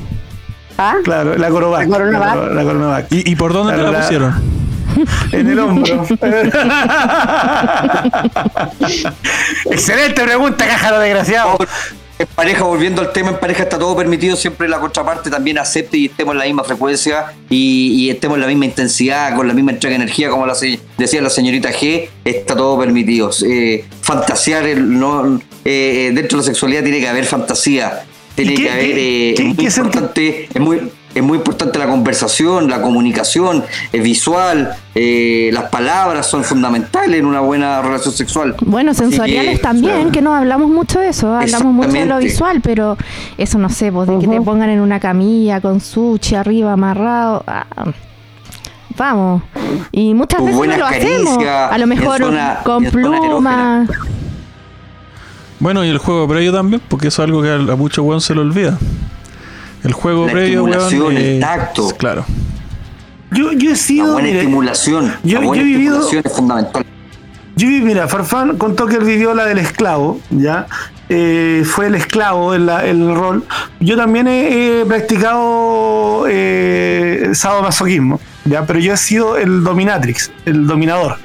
¿Ah? 0.82 0.95
Claro, 1.03 1.36
la 1.38 1.49
Corovac. 1.49 1.88
La 1.88 1.97
Coronavac. 1.97 2.36
La, 2.36 2.47
la 2.53 2.63
Coronavac. 2.63 3.07
¿Y, 3.11 3.32
y 3.32 3.36
por 3.36 3.51
dónde 3.53 3.73
te 3.73 3.82
La- 3.84 3.99
pusieron? 4.01 4.59
En 5.34 5.47
el 5.49 5.59
hombro. 5.59 6.05
Excelente 9.65 10.23
pregunta, 10.23 10.65
cájaro 10.67 10.99
desgraciado. 10.99 11.57
En 12.17 12.27
pareja, 12.36 12.63
volviendo 12.65 13.01
al 13.01 13.13
tema, 13.13 13.30
en 13.30 13.38
pareja 13.39 13.63
está 13.63 13.80
todo 13.80 13.95
permitido, 13.95 14.36
siempre 14.36 14.67
la 14.67 14.77
contraparte 14.80 15.30
también 15.30 15.57
acepte 15.57 15.95
y 15.97 16.05
estemos 16.07 16.34
en 16.34 16.39
la 16.39 16.45
misma 16.45 16.65
frecuencia 16.65 17.27
y, 17.49 17.93
y 17.93 18.09
estemos 18.09 18.36
en 18.36 18.41
la 18.41 18.47
misma 18.47 18.65
intensidad, 18.65 19.34
con 19.38 19.47
la 19.47 19.53
misma 19.53 19.71
entrega 19.71 19.95
de 19.97 20.03
energía, 20.03 20.30
como 20.30 20.45
la 20.45 20.53
se- 20.53 20.82
decía 20.97 21.21
la 21.21 21.30
señorita 21.30 21.69
G, 21.71 22.09
está 22.25 22.57
todo 22.57 22.77
permitido. 22.77 23.30
Eh, 23.45 23.86
fantasear, 24.01 24.65
el- 24.65 24.99
no, 24.99 25.39
eh, 25.63 26.11
dentro 26.13 26.39
de 26.39 26.43
la 26.43 26.47
sexualidad 26.47 26.84
tiene 26.84 26.99
que 26.99 27.07
haber 27.07 27.23
fantasía, 27.23 28.03
tiene 28.46 28.54
¿Y 28.54 28.56
qué- 28.56 28.64
que 28.64 28.70
haber, 28.72 28.86
qué- 28.86 29.30
eh, 29.32 29.34
qué- 29.36 29.66
es, 29.68 29.78
muy 29.78 29.86
importante, 29.86 30.50
es 30.54 30.62
muy 30.62 30.92
es 31.16 31.24
muy 31.24 31.38
importante 31.40 31.80
la 31.80 31.88
conversación, 31.88 32.70
la 32.70 32.84
comunicación, 32.84 33.64
es 33.92 34.04
visual, 34.04 34.76
eh, 34.94 35.50
las 35.52 35.64
palabras 35.66 36.28
son 36.28 36.44
fundamentales 36.44 37.20
en 37.20 37.26
una 37.26 37.40
buena 37.40 37.82
relación 37.82 38.14
sexual. 38.14 38.56
Bueno, 38.62 38.94
sensoriales 38.94 39.58
que, 39.58 39.64
también, 39.64 40.12
que 40.12 40.22
no 40.22 40.36
hablamos 40.36 40.70
mucho 40.70 41.00
de 41.00 41.10
eso, 41.10 41.34
hablamos 41.34 41.74
mucho 41.74 41.90
de 41.94 42.06
lo 42.06 42.20
visual, 42.20 42.62
pero 42.62 42.96
eso 43.40 43.58
no 43.58 43.70
sé, 43.70 43.92
pues 43.92 44.08
de 44.08 44.20
que 44.20 44.28
te 44.28 44.40
pongan 44.40 44.70
en 44.70 44.82
una 44.82 45.00
camilla 45.00 45.60
con 45.62 45.82
sushi 45.82 46.36
arriba 46.36 46.74
amarrado. 46.74 47.44
ah, 47.48 47.66
vamos. 48.96 49.42
Y 49.92 50.14
muchas 50.14 50.46
veces 50.46 50.60
no 50.68 50.78
lo 50.78 50.86
hacemos. 50.86 51.38
A 51.44 51.78
lo 51.80 51.88
mejor 51.88 52.20
zona- 52.20 52.60
con 52.64 52.84
pluma. 52.86 53.88
Bueno, 55.60 55.84
y 55.84 55.89
el 55.89 55.97
juego 55.97 56.28
previo 56.28 56.53
también, 56.53 56.82
porque 56.88 57.10
eso 57.10 57.22
es 57.22 57.28
algo 57.28 57.41
que 57.41 57.49
a, 57.49 57.55
a 57.55 57.76
muchos 57.76 58.05
weón 58.05 58.22
se 58.22 58.34
le 58.34 58.41
olvida. 58.41 58.78
El 59.84 59.93
juego 59.93 60.26
La 60.26 60.32
previo, 60.32 60.64
weón. 60.64 60.80
estimulación, 60.80 61.18
el 61.18 61.38
eh, 61.38 61.39
tacto. 61.39 61.89
Claro. 61.97 62.26
Yo, 63.32 63.51
yo 63.53 63.70
he 63.70 63.74
La 63.74 63.76
sido. 63.78 64.14
buena 64.14 64.28
mire, 64.28 64.39
estimulación. 64.39 65.14
yo- 65.24 65.39
la 65.41 65.45
buena 65.47 65.62
yo 65.64 65.68
he 65.68 65.72
vivido- 65.72 65.95
estimulación 65.99 66.24
es 66.26 66.34
fundamental. 66.34 66.86
Yo 67.55 67.68
vi, 67.68 67.82
mira, 67.82 68.07
Farfán 68.07 68.57
contó 68.57 68.86
que 68.88 68.95
él 68.95 69.03
vivió 69.03 69.34
la 69.34 69.45
del 69.45 69.57
esclavo, 69.57 70.20
¿ya? 70.30 70.66
Eh, 71.10 71.64
fue 71.66 71.88
el 71.88 71.95
esclavo 71.95 72.55
en 72.55 72.66
la- 72.68 72.86
el 72.86 73.14
rol. 73.14 73.43
Yo 73.82 73.97
también 73.97 74.28
he, 74.28 74.82
he 74.82 74.86
practicado 74.86 76.26
eh, 76.30 77.32
sadomasoquismo, 77.34 78.20
¿ya? 78.45 78.66
Pero 78.66 78.80
yo 78.80 78.93
he 78.93 78.97
sido 78.97 79.36
el 79.38 79.64
dominatrix, 79.64 80.32
el 80.45 80.68
dominador, 80.68 81.18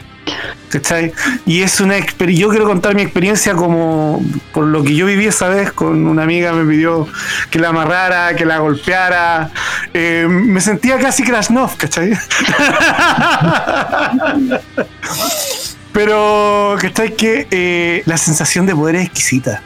¿Cachai? 0.68 1.12
Y 1.46 1.62
es 1.62 1.80
una 1.80 1.96
experiencia, 1.96 2.42
yo 2.42 2.50
quiero 2.50 2.66
contar 2.66 2.94
mi 2.94 3.02
experiencia 3.02 3.54
como 3.54 4.24
por 4.52 4.66
lo 4.66 4.82
que 4.82 4.94
yo 4.94 5.06
viví 5.06 5.26
esa 5.26 5.48
vez 5.48 5.70
con 5.72 6.06
una 6.06 6.24
amiga 6.24 6.52
me 6.52 6.68
pidió 6.68 7.06
que 7.50 7.58
la 7.58 7.68
amarrara, 7.68 8.34
que 8.34 8.44
la 8.44 8.58
golpeara. 8.58 9.50
Eh, 9.92 10.26
me 10.28 10.60
sentía 10.60 10.98
casi 10.98 11.22
Krasnov, 11.22 11.76
¿cachai? 11.76 12.12
Pero, 15.92 16.76
¿cachai? 16.80 17.14
Que 17.14 17.46
eh, 17.52 18.02
la 18.06 18.16
sensación 18.16 18.66
de 18.66 18.74
poder 18.74 18.96
es 18.96 19.04
exquisita. 19.06 19.62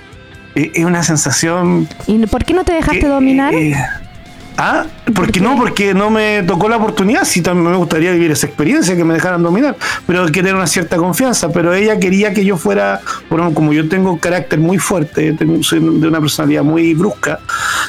Eh, 0.55 0.73
es 0.75 0.85
una 0.85 1.03
sensación... 1.03 1.89
¿Y 2.07 2.27
por 2.27 2.45
qué 2.45 2.53
no 2.53 2.65
te 2.65 2.75
dejaste 2.75 3.07
dominar? 3.07 3.55
Ah, 4.61 4.87
porque 5.15 5.39
no, 5.39 5.57
porque 5.57 5.95
no 5.95 6.11
me 6.11 6.43
tocó 6.43 6.69
la 6.69 6.79
oportunidad. 6.79 7.23
Sí, 7.25 7.43
también 7.43 7.71
me 7.71 7.77
gustaría 7.77 8.11
vivir 8.11 8.33
esa 8.33 8.49
experiencia, 8.49 8.97
que 8.97 9.05
me 9.05 9.15
dejaran 9.15 9.41
dominar, 9.41 9.77
pero 10.05 10.25
hay 10.25 10.33
que 10.33 10.41
tener 10.41 10.57
una 10.57 10.67
cierta 10.67 10.97
confianza. 10.97 11.53
Pero 11.53 11.73
ella 11.73 12.01
quería 12.01 12.35
que 12.35 12.45
yo 12.45 12.57
fuera, 12.57 13.01
bueno, 13.31 13.55
como 13.55 13.73
yo 13.73 13.89
tengo 13.89 14.11
un 14.11 14.19
carácter 14.19 14.59
muy 14.59 14.79
fuerte, 14.79 15.37
soy 15.61 15.79
de 15.79 16.09
una 16.09 16.19
personalidad 16.21 16.65
muy 16.65 16.93
brusca, 16.95 17.39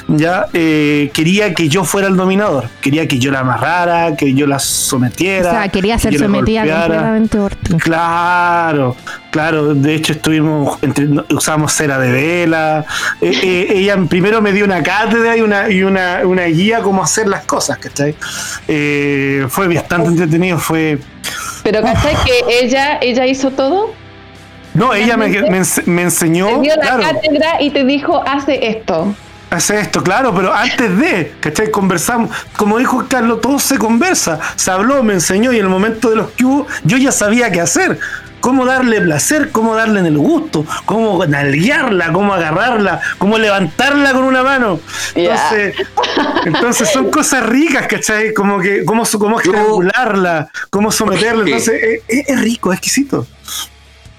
ya 0.06 0.46
eh, 0.52 1.10
quería 1.12 1.54
que 1.54 1.68
yo 1.68 1.82
fuera 1.82 2.06
el 2.06 2.16
dominador, 2.16 2.68
quería 2.80 3.08
que 3.08 3.18
yo 3.18 3.32
la 3.32 3.40
amarrara, 3.40 4.14
que 4.14 4.32
yo 4.32 4.46
la 4.46 4.56
o 4.56 4.60
sometiera. 4.60 5.50
sea, 5.50 5.68
quería 5.70 5.96
que 5.96 6.02
ser 6.02 6.18
sometida 6.18 6.60
completamente. 6.62 7.38
Claro, 7.78 8.94
claro. 9.30 9.74
De 9.74 9.94
hecho, 9.94 10.12
estuvimos 10.12 10.78
entre- 10.82 11.08
usamos 11.34 11.72
cera 11.72 11.98
de 11.98 12.10
vela. 12.10 12.84
Eh, 13.20 13.30
eh, 13.42 13.66
ella 13.76 13.96
primero 14.08 14.40
me 14.42 14.52
dio 14.52 14.64
una 14.64 14.82
cátedra 14.82 15.36
y 15.36 15.40
una 15.40 15.70
y 15.70 15.82
una, 15.82 16.20
una 16.24 16.44
guía 16.44 16.80
cómo 16.80 17.02
hacer 17.02 17.28
las 17.28 17.44
cosas, 17.44 17.78
¿cachai? 17.78 18.14
Eh, 18.68 19.46
fue 19.48 19.68
bastante 19.72 20.08
entretenido. 20.08 20.58
Fue 20.58 20.98
Pero 21.62 21.82
¿cachai 21.82 22.16
que 22.24 22.60
ella, 22.60 22.98
ella 23.00 23.26
hizo 23.26 23.50
todo? 23.50 23.92
no, 24.72 24.94
ella 24.94 25.16
me, 25.16 25.28
me, 25.28 25.62
me 25.86 26.02
enseñó. 26.02 26.46
Te 26.46 26.60
dio 26.60 26.76
la 26.76 26.82
claro, 26.82 27.02
cátedra 27.02 27.60
y 27.60 27.70
te 27.70 27.84
dijo, 27.84 28.22
hace 28.26 28.68
esto. 28.68 29.14
hace 29.50 29.80
esto, 29.80 30.00
claro, 30.04 30.32
pero 30.32 30.54
antes 30.54 30.96
de, 30.96 31.32
¿cachai? 31.40 31.72
Conversamos, 31.72 32.30
como 32.56 32.78
dijo 32.78 33.04
Carlos, 33.08 33.40
todo 33.40 33.58
se 33.58 33.78
conversa, 33.78 34.38
se 34.54 34.70
habló, 34.70 35.02
me 35.02 35.14
enseñó 35.14 35.52
y 35.52 35.56
en 35.56 35.62
el 35.62 35.68
momento 35.68 36.08
de 36.08 36.14
los 36.16 36.30
que 36.30 36.44
hubo, 36.44 36.68
yo 36.84 36.96
ya 36.98 37.10
sabía 37.10 37.50
qué 37.50 37.60
hacer. 37.60 37.98
Cómo 38.40 38.64
darle 38.64 39.00
placer, 39.00 39.50
cómo 39.50 39.74
darle 39.74 40.00
en 40.00 40.06
el 40.06 40.18
gusto, 40.18 40.64
cómo 40.86 41.24
nalguearla, 41.26 42.12
cómo 42.12 42.32
agarrarla, 42.32 43.00
cómo 43.18 43.38
levantarla 43.38 44.12
con 44.12 44.24
una 44.24 44.42
mano. 44.42 44.80
Entonces, 45.14 45.74
entonces 46.46 46.88
son 46.90 47.10
cosas 47.10 47.44
ricas, 47.46 47.86
¿cachai? 47.86 48.32
Como 48.32 48.58
que, 48.60 48.84
cómo, 48.84 49.04
cómo 49.18 49.40
estrangularla, 49.40 50.50
cómo 50.70 50.90
someterla. 50.90 51.44
Entonces, 51.44 52.02
es, 52.08 52.40
rico, 52.40 52.72
es 52.72 52.78
exquisito. 52.78 53.26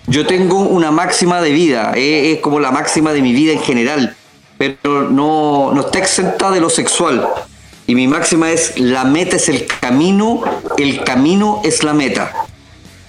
Yo 0.08 0.26
tengo 0.26 0.60
una 0.60 0.92
máxima 0.92 1.42
de 1.42 1.52
vida, 1.52 1.94
es 1.96 2.40
como 2.40 2.60
la 2.60 2.72
máxima 2.72 3.14
de 3.14 3.22
mi 3.22 3.34
vida 3.34 3.54
en 3.54 3.62
general, 3.62 4.16
pero 4.58 5.10
no, 5.10 5.72
no 5.74 5.82
está 5.82 6.00
exenta 6.00 6.52
de 6.52 6.60
lo 6.60 6.70
sexual. 6.70 7.28
Y 7.88 7.96
mi 7.96 8.08
máxima 8.08 8.52
es, 8.52 8.80
la 8.80 9.04
meta 9.04 9.36
es 9.36 9.50
el 9.50 9.66
camino, 9.66 10.44
el 10.78 11.04
camino 11.04 11.62
es 11.64 11.84
la 11.84 11.94
meta. 11.94 12.32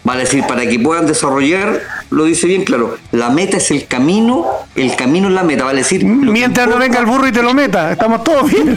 Vale 0.05 0.21
decir, 0.23 0.45
para 0.49 0.67
que 0.67 0.81
puedan 0.81 1.07
desarrollar, 1.07 1.81
lo 2.11 2.25
dice 2.25 2.49
bien 2.49 2.65
claro, 2.65 2.97
la 3.13 3.31
meta 3.31 3.59
es 3.59 3.71
el 3.71 3.87
camino, 3.87 4.47
el 4.75 4.97
camino 4.97 5.29
es 5.29 5.35
la 5.35 5.45
meta. 5.45 5.65
Vale 5.65 5.79
decir, 5.79 6.05
Mientras 6.05 6.67
no 6.67 6.79
venga 6.79 6.99
el 6.99 7.07
burro 7.07 7.29
y 7.29 7.33
te 7.33 7.43
lo 7.43 7.55
meta, 7.55 7.93
estamos 7.93 8.25
todos 8.25 8.51
bien. 8.51 8.77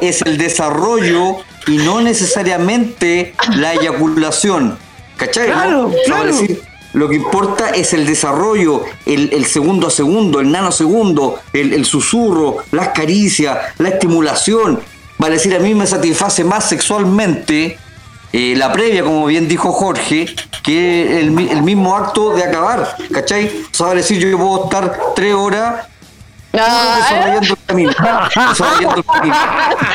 es 0.00 0.22
el 0.22 0.38
desarrollo 0.38 1.38
y 1.66 1.78
no 1.78 2.00
necesariamente 2.00 3.34
la 3.56 3.74
eyaculación. 3.74 4.78
¿Cachai? 5.16 5.46
Claro, 5.48 5.86
O 5.86 5.90
sea, 5.90 6.00
claro. 6.04 6.20
vale 6.20 6.32
decir, 6.32 6.62
lo 6.92 7.08
que 7.08 7.16
importa 7.16 7.70
es 7.70 7.92
el 7.92 8.06
desarrollo, 8.06 8.84
el, 9.06 9.32
el 9.32 9.44
segundo 9.46 9.88
a 9.88 9.90
segundo, 9.90 10.40
el 10.40 10.50
nanosegundo, 10.50 11.40
el, 11.52 11.72
el 11.72 11.84
susurro, 11.84 12.58
las 12.70 12.88
caricias, 12.90 13.58
la 13.78 13.90
estimulación. 13.90 14.80
Vale 15.20 15.34
decir, 15.34 15.54
a 15.54 15.58
mí 15.58 15.74
me 15.74 15.86
satisface 15.86 16.44
más 16.44 16.66
sexualmente 16.66 17.78
eh, 18.32 18.54
la 18.56 18.72
previa, 18.72 19.04
como 19.04 19.26
bien 19.26 19.46
dijo 19.46 19.70
Jorge, 19.70 20.34
que 20.62 21.20
el, 21.20 21.38
el 21.38 21.62
mismo 21.62 21.94
acto 21.94 22.34
de 22.34 22.42
acabar. 22.42 22.96
¿Cachai? 23.12 23.46
O 23.70 23.74
sea, 23.74 23.88
vale 23.88 24.00
decir, 24.00 24.18
yo 24.18 24.38
puedo 24.38 24.64
estar 24.64 24.98
tres 25.14 25.34
horas 25.34 25.86
Ah, 26.52 26.96
desarrollando 26.96 27.54
el 27.54 27.58
camino. 27.66 27.90
Desarrollando 27.90 28.96
el 28.96 29.04
camino. 29.04 29.36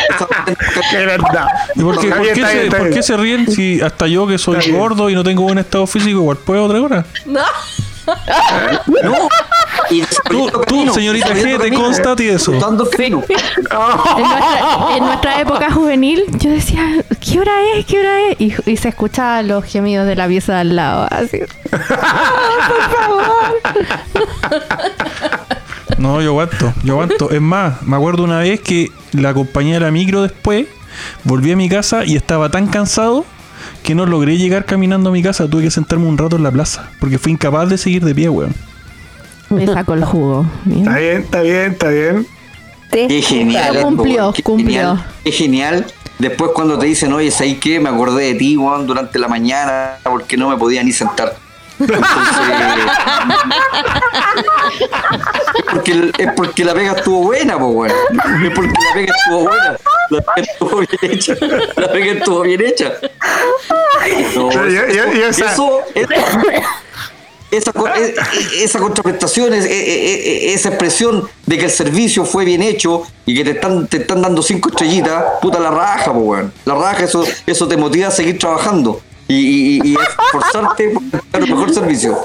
Desarrollando 0.05 0.29
el 0.45 0.57
camino. 0.69 0.85
Es 0.93 1.05
verdad. 1.05 1.47
¿Y 1.75 1.81
por 1.81 1.99
qué, 1.99 2.07
Está 2.07 2.17
por 2.17 2.25
qué 2.25 2.31
está 2.31 2.47
se, 2.47 2.63
está 2.65 2.77
por 2.77 2.89
qué 2.91 3.03
se 3.03 3.17
ríen 3.17 3.51
si 3.51 3.81
hasta 3.81 4.07
yo 4.07 4.27
que 4.27 4.37
soy 4.37 4.71
gordo 4.71 5.09
y 5.09 5.15
no 5.15 5.23
tengo 5.23 5.41
buen 5.41 5.57
estado 5.57 5.87
físico 5.87 6.19
igual 6.19 6.37
puedo 6.37 6.65
otra 6.65 6.81
hora? 6.81 7.05
No. 7.25 7.41
Y 9.89 10.01
Tú, 10.01 10.07
desarrollando 10.07 10.59
tú 10.59 10.65
camino, 10.65 10.93
señorita 10.93 11.35
G, 11.35 11.61
te 11.61 11.73
consta 11.73 12.11
a 12.11 12.15
ti 12.15 12.27
eso. 12.27 12.53
En 12.53 12.59
nuestra, 12.59 13.07
en 14.97 15.03
nuestra 15.03 15.41
época 15.41 15.71
juvenil, 15.71 16.23
yo 16.39 16.49
decía, 16.49 17.03
¿qué 17.19 17.39
hora 17.39 17.53
es? 17.75 17.85
¿Qué 17.85 17.99
hora 17.99 18.29
es? 18.29 18.41
Y, 18.41 18.55
y 18.65 18.77
se 18.77 18.89
escuchaban 18.89 19.47
los 19.47 19.63
gemidos 19.63 20.07
de 20.07 20.15
la 20.15 20.27
pieza 20.27 20.53
de 20.53 20.59
al 20.59 20.75
lado, 20.75 21.07
así. 21.11 21.39
No, 25.97 26.21
yo 26.21 26.31
aguanto, 26.31 26.73
yo 26.83 26.93
aguanto. 26.93 27.31
Es 27.31 27.41
más, 27.41 27.81
me 27.83 27.95
acuerdo 27.95 28.23
una 28.23 28.39
vez 28.39 28.59
que 28.59 28.91
la 29.13 29.33
compañía 29.33 29.75
de 29.75 29.79
la 29.79 29.91
micro 29.91 30.23
después 30.23 30.67
volví 31.23 31.51
a 31.51 31.55
mi 31.55 31.69
casa 31.69 32.05
y 32.05 32.15
estaba 32.15 32.49
tan 32.49 32.67
cansado 32.67 33.25
que 33.83 33.95
no 33.95 34.05
logré 34.05 34.37
llegar 34.37 34.65
caminando 34.65 35.09
a 35.09 35.13
mi 35.13 35.23
casa. 35.23 35.47
Tuve 35.47 35.63
que 35.63 35.71
sentarme 35.71 36.05
un 36.05 36.17
rato 36.17 36.35
en 36.35 36.43
la 36.43 36.51
plaza 36.51 36.89
porque 36.99 37.17
fui 37.17 37.31
incapaz 37.31 37.69
de 37.69 37.77
seguir 37.77 38.03
de 38.03 38.13
pie, 38.13 38.29
weón. 38.29 38.53
Me 39.49 39.65
sacó 39.67 39.93
el 39.93 40.03
jugo. 40.05 40.45
Bien. 40.65 40.81
Está 40.87 40.97
bien, 40.99 41.21
está 41.21 41.41
bien, 41.41 41.71
está 41.71 41.87
bien. 41.89 42.27
Qué 42.91 43.21
genial. 43.21 43.81
Cumplió, 43.81 44.31
qué 44.33 44.41
cumplió. 44.43 44.67
Genial, 44.95 45.05
qué 45.23 45.31
genial. 45.31 45.85
Después 46.17 46.51
cuando 46.55 46.77
te 46.79 46.85
dicen, 46.85 47.11
oye, 47.13 47.29
¿sabes 47.29 47.57
qué? 47.59 47.79
Me 47.79 47.89
acordé 47.89 48.25
de 48.33 48.35
ti, 48.35 48.55
weón, 48.55 48.87
durante 48.87 49.19
la 49.19 49.27
mañana 49.27 49.97
porque 50.03 50.37
no 50.37 50.49
me 50.49 50.55
podía 50.57 50.81
ni 50.83 50.93
sentar. 50.93 51.35
Entonces, 51.77 52.05
es 55.57 55.63
porque, 55.73 56.11
es 56.17 56.29
porque 56.35 56.63
la 56.65 56.73
pega 56.73 56.93
estuvo 56.93 57.23
buena, 57.23 57.57
pues, 57.59 57.71
weón. 57.75 58.45
Es 58.45 58.51
porque 58.55 58.69
la 58.71 58.93
pega 58.93 59.13
estuvo 59.13 59.39
buena. 59.41 59.77
La 60.09 60.21
pega 60.21 60.47
estuvo 60.51 60.77
bien 60.77 61.11
hecha. 61.11 61.33
La 61.75 61.91
pega 61.91 62.11
estuvo 62.13 62.41
bien 62.41 62.61
hecha. 62.61 62.93
No, 64.35 64.51
yo- 64.51 64.87
yo- 64.87 65.13
yo 65.13 65.27
esa- 65.27 65.51
eso, 65.53 65.79
es- 65.93 66.07
esa, 67.51 67.71
e- 67.97 68.15
e- 68.59 68.63
esa 68.63 68.79
contraprestación, 68.79 69.53
es- 69.53 69.65
e- 69.65 70.53
esa 70.53 70.69
expresión 70.69 71.27
de 71.45 71.57
que 71.57 71.65
el 71.65 71.71
servicio 71.71 72.25
fue 72.25 72.45
bien 72.45 72.61
hecho 72.61 73.03
y 73.25 73.35
que 73.35 73.43
te 73.43 73.51
están, 73.51 73.87
te 73.87 73.97
están 73.97 74.21
dando 74.21 74.41
cinco 74.41 74.69
estrellitas, 74.69 75.23
puta 75.41 75.59
la 75.59 75.71
raja, 75.71 76.11
po, 76.13 76.19
weón. 76.19 76.53
La 76.65 76.75
raja, 76.75 77.05
eso, 77.05 77.23
eso 77.45 77.67
te 77.67 77.77
motiva 77.77 78.07
a 78.07 78.11
seguir 78.11 78.37
trabajando 78.39 78.99
y, 79.27 79.35
y, 79.35 79.81
y- 79.83 79.95
esforzarte 79.95 80.89
por 80.89 81.03
dar 81.31 81.43
un 81.43 81.49
mejor 81.49 81.73
servicio. 81.73 82.17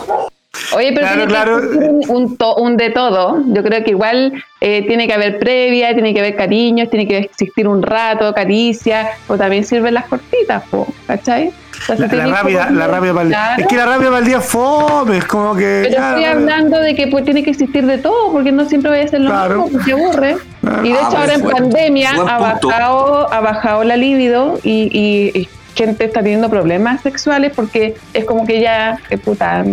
Oye, 0.75 0.93
pero 0.93 1.07
Claro, 1.07 1.21
tiene 1.21 1.27
claro. 1.33 1.61
un, 2.09 2.11
un 2.25 2.37
to- 2.37 2.57
un 2.57 2.77
de 2.77 2.91
todo. 2.91 3.43
Yo 3.47 3.63
creo 3.63 3.85
que 3.85 3.91
igual 3.91 4.33
eh, 4.61 4.85
tiene 4.87 5.07
que 5.07 5.15
haber 5.15 5.39
previa, 5.39 5.95
tiene 5.95 6.13
que 6.13 6.21
haber 6.21 6.35
cariños, 6.37 6.91
tiene 6.91 7.07
que 7.07 7.19
existir 7.19 7.69
un 7.69 7.83
rato, 7.83 8.35
caricia, 8.35 9.11
o 9.29 9.37
también 9.37 9.65
sirven 9.65 9.95
las 9.95 10.07
cortitas, 10.07 10.63
po, 10.71 10.87
¿cachai? 11.07 11.53
La, 11.89 11.97
como- 12.09 12.51
la 12.51 12.87
rápida 12.89 13.15
para 13.15 13.23
el 13.23 13.29
día. 13.29 13.39
Claro. 13.39 13.63
Es 13.63 13.67
que 13.69 13.77
la 13.77 13.87
rápida 13.87 14.09
para 14.09 14.19
el 14.19 14.25
día 14.27 14.41
fome, 14.41 15.19
es 15.19 15.25
como 15.25 15.55
que. 15.55 15.83
Pero 15.89 16.03
estoy 16.05 16.23
la- 16.23 16.31
hablando 16.33 16.81
de 16.81 16.95
que 16.97 17.07
pues, 17.07 17.25
tiene 17.25 17.43
que 17.45 17.51
existir 17.51 17.87
de 17.87 17.99
todo, 17.99 18.33
porque 18.33 18.51
no 18.53 18.65
siempre 18.69 18.91
voy 18.91 19.01
a 19.01 19.05
hacer 19.05 19.21
lo 19.21 19.33
mismo, 19.33 19.69
porque 19.73 19.93
aburre. 19.93 20.37
Y 20.85 20.89
de 20.93 20.99
Ah, 20.99 21.07
hecho 21.09 21.17
ahora 21.19 21.35
en 21.35 21.43
buen- 21.43 21.57
pandemia 21.57 22.13
buen 22.17 22.29
ha 22.29 22.39
bajado, 22.39 23.33
ha 23.33 23.41
bajado 23.41 23.85
la 23.85 23.97
libido 23.97 24.59
y, 24.65 24.91
y- 24.93 25.39
y 25.41 25.49
gente 25.77 26.05
está 26.05 26.21
teniendo 26.23 26.51
problemas 26.51 27.01
sexuales 27.03 27.53
porque 27.55 27.95
es 28.13 28.25
como 28.25 28.45
que 28.47 28.61
ya, 28.61 28.99
eh, 29.09 29.17
puta, 29.17 29.65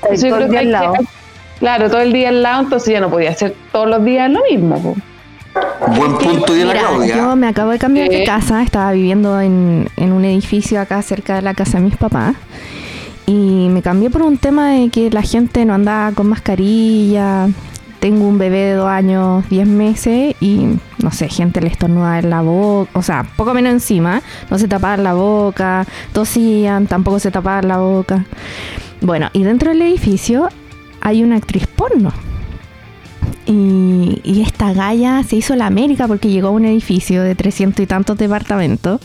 Todo 0.00 0.38
el 0.38 0.50
día 0.50 0.60
hay 0.60 0.66
al 0.66 0.72
lado. 0.72 0.92
que- 0.94 1.06
claro, 1.58 1.90
todo 1.90 2.00
el 2.00 2.12
día 2.12 2.28
al 2.28 2.42
lado, 2.42 2.62
entonces 2.62 2.92
ya 2.92 3.00
no 3.00 3.10
podía 3.10 3.30
hacer 3.30 3.54
todos 3.72 3.88
los 3.88 4.04
días 4.04 4.30
lo 4.30 4.40
mismo. 4.50 4.80
po. 4.80 4.96
Buen 5.96 6.16
punto 6.18 6.52
de 6.52 6.64
la 6.64 6.72
Claudia. 6.74 7.16
yo 7.16 7.34
me 7.36 7.48
acabo 7.48 7.70
de 7.72 7.78
cambiar 7.78 8.08
de 8.08 8.22
casa, 8.24 8.62
estaba 8.62 8.92
viviendo 8.92 9.40
en, 9.40 9.88
en 9.96 10.12
un 10.12 10.24
edificio 10.24 10.80
acá 10.80 11.02
cerca 11.02 11.34
de 11.36 11.42
la 11.42 11.54
casa 11.54 11.78
de 11.78 11.84
mis 11.84 11.96
papás. 11.96 12.36
Y 13.26 13.68
me 13.70 13.82
cambié 13.82 14.08
por 14.08 14.22
un 14.22 14.38
tema 14.38 14.70
de 14.72 14.88
que 14.90 15.10
la 15.10 15.22
gente 15.22 15.64
no 15.64 15.74
andaba 15.74 16.12
con 16.12 16.28
mascarilla. 16.28 17.48
Tengo 18.00 18.28
un 18.28 18.38
bebé 18.38 18.58
de 18.58 18.72
dos 18.74 18.88
años, 18.88 19.44
diez 19.50 19.66
meses 19.66 20.36
y 20.40 20.78
no 21.02 21.10
sé, 21.10 21.28
gente 21.28 21.60
le 21.60 21.66
estornudaba 21.66 22.20
en 22.20 22.30
la 22.30 22.40
boca, 22.42 22.90
o 22.94 23.02
sea, 23.02 23.26
poco 23.36 23.52
menos 23.54 23.72
encima, 23.72 24.22
no 24.50 24.58
se 24.58 24.68
tapaban 24.68 25.02
la 25.02 25.14
boca, 25.14 25.84
tosían, 26.12 26.86
tampoco 26.86 27.18
se 27.18 27.32
tapaban 27.32 27.66
la 27.66 27.78
boca. 27.78 28.24
Bueno, 29.00 29.30
y 29.32 29.42
dentro 29.42 29.70
del 29.70 29.82
edificio 29.82 30.48
hay 31.00 31.22
una 31.22 31.36
actriz 31.36 31.66
porno. 31.66 32.12
Y, 33.46 34.42
esta 34.42 34.72
galla 34.72 35.22
se 35.22 35.36
hizo 35.36 35.56
la 35.56 35.66
América 35.66 36.06
porque 36.06 36.28
llegó 36.28 36.48
a 36.48 36.50
un 36.50 36.64
edificio 36.64 37.22
de 37.22 37.34
300 37.34 37.82
y 37.82 37.86
tantos 37.86 38.18
departamentos. 38.18 39.00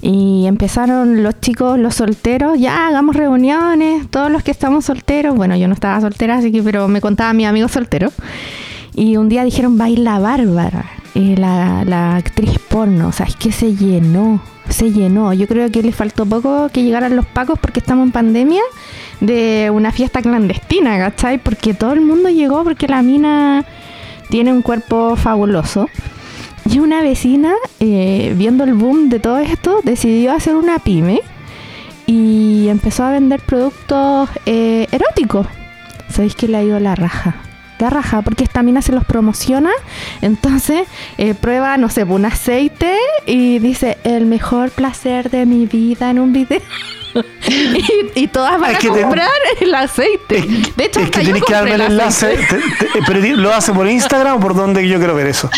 Y 0.00 0.46
empezaron 0.46 1.22
los 1.22 1.40
chicos, 1.40 1.78
los 1.78 1.96
solteros, 1.96 2.58
ya 2.58 2.88
hagamos 2.88 3.16
reuniones, 3.16 4.08
todos 4.10 4.30
los 4.30 4.42
que 4.42 4.50
estamos 4.50 4.86
solteros. 4.86 5.36
Bueno, 5.36 5.56
yo 5.56 5.68
no 5.68 5.74
estaba 5.74 6.00
soltera, 6.00 6.36
así 6.36 6.50
que, 6.50 6.62
pero 6.62 6.88
me 6.88 7.02
contaba 7.02 7.34
mi 7.34 7.44
amigo 7.44 7.68
soltero. 7.68 8.10
Y 8.94 9.16
un 9.18 9.28
día 9.28 9.44
dijeron, 9.44 9.76
baila 9.76 10.18
Bárbara, 10.18 10.86
eh, 11.14 11.34
la, 11.36 11.84
la 11.84 12.16
actriz 12.16 12.58
porno. 12.58 13.08
O 13.08 13.12
sea, 13.12 13.26
es 13.26 13.36
que 13.36 13.52
se 13.52 13.74
llenó, 13.74 14.40
se 14.68 14.92
llenó. 14.92 15.32
Yo 15.32 15.46
creo 15.46 15.70
que 15.70 15.82
le 15.82 15.92
faltó 15.92 16.26
poco 16.26 16.68
que 16.72 16.82
llegaran 16.82 17.16
los 17.16 17.26
pacos 17.26 17.58
porque 17.58 17.80
estamos 17.80 18.06
en 18.06 18.12
pandemia 18.12 18.62
de 19.20 19.70
una 19.72 19.92
fiesta 19.92 20.22
clandestina, 20.22 20.98
¿cachai? 20.98 21.38
Porque 21.38 21.74
todo 21.74 21.92
el 21.92 22.00
mundo 22.00 22.28
llegó 22.28 22.64
porque 22.64 22.88
la 22.88 23.02
mina 23.02 23.64
tiene 24.28 24.52
un 24.52 24.62
cuerpo 24.62 25.16
fabuloso. 25.16 25.88
Y 26.70 26.78
una 26.78 27.02
vecina, 27.02 27.54
eh, 27.80 28.34
viendo 28.36 28.64
el 28.64 28.74
boom 28.74 29.08
de 29.08 29.18
todo 29.18 29.38
esto, 29.38 29.80
decidió 29.82 30.32
hacer 30.32 30.54
una 30.54 30.78
pyme 30.78 31.20
y 32.06 32.68
empezó 32.68 33.04
a 33.04 33.10
vender 33.12 33.40
productos 33.40 34.28
eh, 34.46 34.86
eróticos. 34.92 35.46
¿Sabéis 36.08 36.34
que 36.34 36.48
le 36.48 36.58
ha 36.58 36.62
ido 36.62 36.78
la 36.80 36.94
raja? 36.94 37.49
Raja, 37.88 38.20
porque 38.22 38.44
esta 38.44 38.62
mina 38.62 38.82
se 38.82 38.92
los 38.92 39.04
promociona, 39.04 39.70
entonces 40.20 40.86
eh, 41.16 41.34
prueba, 41.34 41.76
no 41.78 41.88
sé, 41.88 42.04
un 42.04 42.24
aceite 42.26 42.94
y 43.26 43.58
dice, 43.60 43.96
el 44.04 44.26
mejor 44.26 44.70
placer 44.70 45.30
de 45.30 45.46
mi 45.46 45.64
vida 45.66 46.10
en 46.10 46.18
un 46.18 46.32
video. 46.32 46.60
y, 47.48 48.20
y 48.22 48.26
todas 48.28 48.60
van 48.60 48.70
Es 48.72 48.76
a 48.76 48.80
te- 48.80 48.88
comprar 49.02 49.28
el 49.60 49.74
aceite. 49.74 50.42
De 50.76 50.84
hecho, 50.84 51.00
Es 51.00 51.10
que 51.10 51.20
tienes 51.22 51.42
que 51.42 51.52
darme 51.52 51.74
el 51.74 51.80
enlace. 51.80 52.36
Te- 52.48 52.86
te- 52.86 53.02
pero 53.06 53.20
¿Lo 53.36 53.52
hace 53.52 53.72
por 53.72 53.88
Instagram 53.88 54.36
o 54.36 54.40
por 54.40 54.54
dónde 54.54 54.86
yo 54.88 54.98
quiero 54.98 55.14
ver 55.14 55.26
eso? 55.28 55.48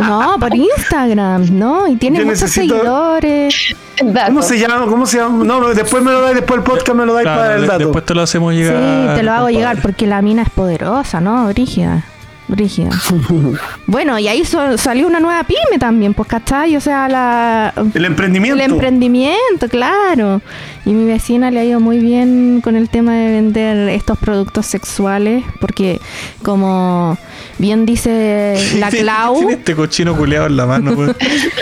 No, 0.00 0.36
por 0.40 0.54
Instagram, 0.54 1.56
¿no? 1.58 1.86
Y 1.88 1.96
tiene 1.96 2.18
Yo 2.20 2.24
muchos 2.26 2.42
necesito- 2.42 2.74
seguidores. 2.74 3.76
El 4.02 4.12
dato. 4.12 4.26
¿Cómo 4.28 4.42
se 4.42 4.58
llama? 4.58 4.86
¿Cómo 4.86 5.06
se 5.06 5.18
llama? 5.18 5.44
No, 5.44 5.60
no, 5.60 5.68
después 5.68 6.02
me 6.02 6.10
lo 6.12 6.20
dais, 6.20 6.34
después 6.36 6.58
el 6.58 6.64
podcast 6.64 6.94
me 6.96 7.06
lo 7.06 7.14
dais 7.14 7.24
Claro, 7.24 7.40
para 7.40 7.54
el 7.56 7.66
dato. 7.66 7.78
después 7.78 8.04
te 8.04 8.14
lo 8.14 8.22
hacemos 8.22 8.52
llegar. 8.54 8.76
Sí, 8.76 9.14
te 9.16 9.22
lo 9.22 9.30
hago 9.32 9.40
compadre. 9.46 9.54
llegar 9.54 9.82
porque 9.82 10.06
la 10.06 10.22
mina 10.22 10.42
es 10.42 10.50
poderosa, 10.50 11.20
¿no? 11.20 11.46
Brígida. 11.48 12.04
Brígida. 12.48 12.90
bueno, 13.86 14.18
y 14.18 14.28
ahí 14.28 14.44
so- 14.44 14.76
salió 14.76 15.06
una 15.06 15.20
nueva 15.20 15.42
pyme 15.44 15.78
también, 15.78 16.12
pues, 16.12 16.28
¿cachai? 16.28 16.76
O 16.76 16.80
sea, 16.80 17.08
la, 17.08 17.72
El 17.94 18.04
emprendimiento. 18.04 18.62
el 18.62 18.70
emprendimiento, 18.72 19.68
claro. 19.70 20.42
Y 20.84 20.90
mi 20.90 21.06
vecina 21.06 21.50
le 21.50 21.60
ha 21.60 21.64
ido 21.64 21.80
muy 21.80 21.98
bien 21.98 22.60
con 22.62 22.76
el 22.76 22.90
tema 22.90 23.14
de 23.14 23.28
vender 23.30 23.88
estos 23.88 24.18
productos 24.18 24.66
sexuales, 24.66 25.44
porque 25.60 25.98
como 26.42 27.16
bien 27.58 27.86
dice 27.86 28.56
la 28.78 28.90
Clau, 28.90 29.36
Tiene 29.38 29.52
este 29.54 29.74
cochino 29.74 30.14
culeado 30.14 30.46
en 30.48 30.56
la 30.56 30.66
mano, 30.66 30.94
pues. 30.94 31.14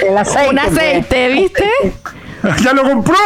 El 0.08 0.16
aceite. 0.18 0.48
un 0.50 0.58
aceite, 0.58 1.28
¿viste? 1.28 1.64
¡Ya 2.62 2.72
lo 2.72 2.82
compró! 2.82 3.16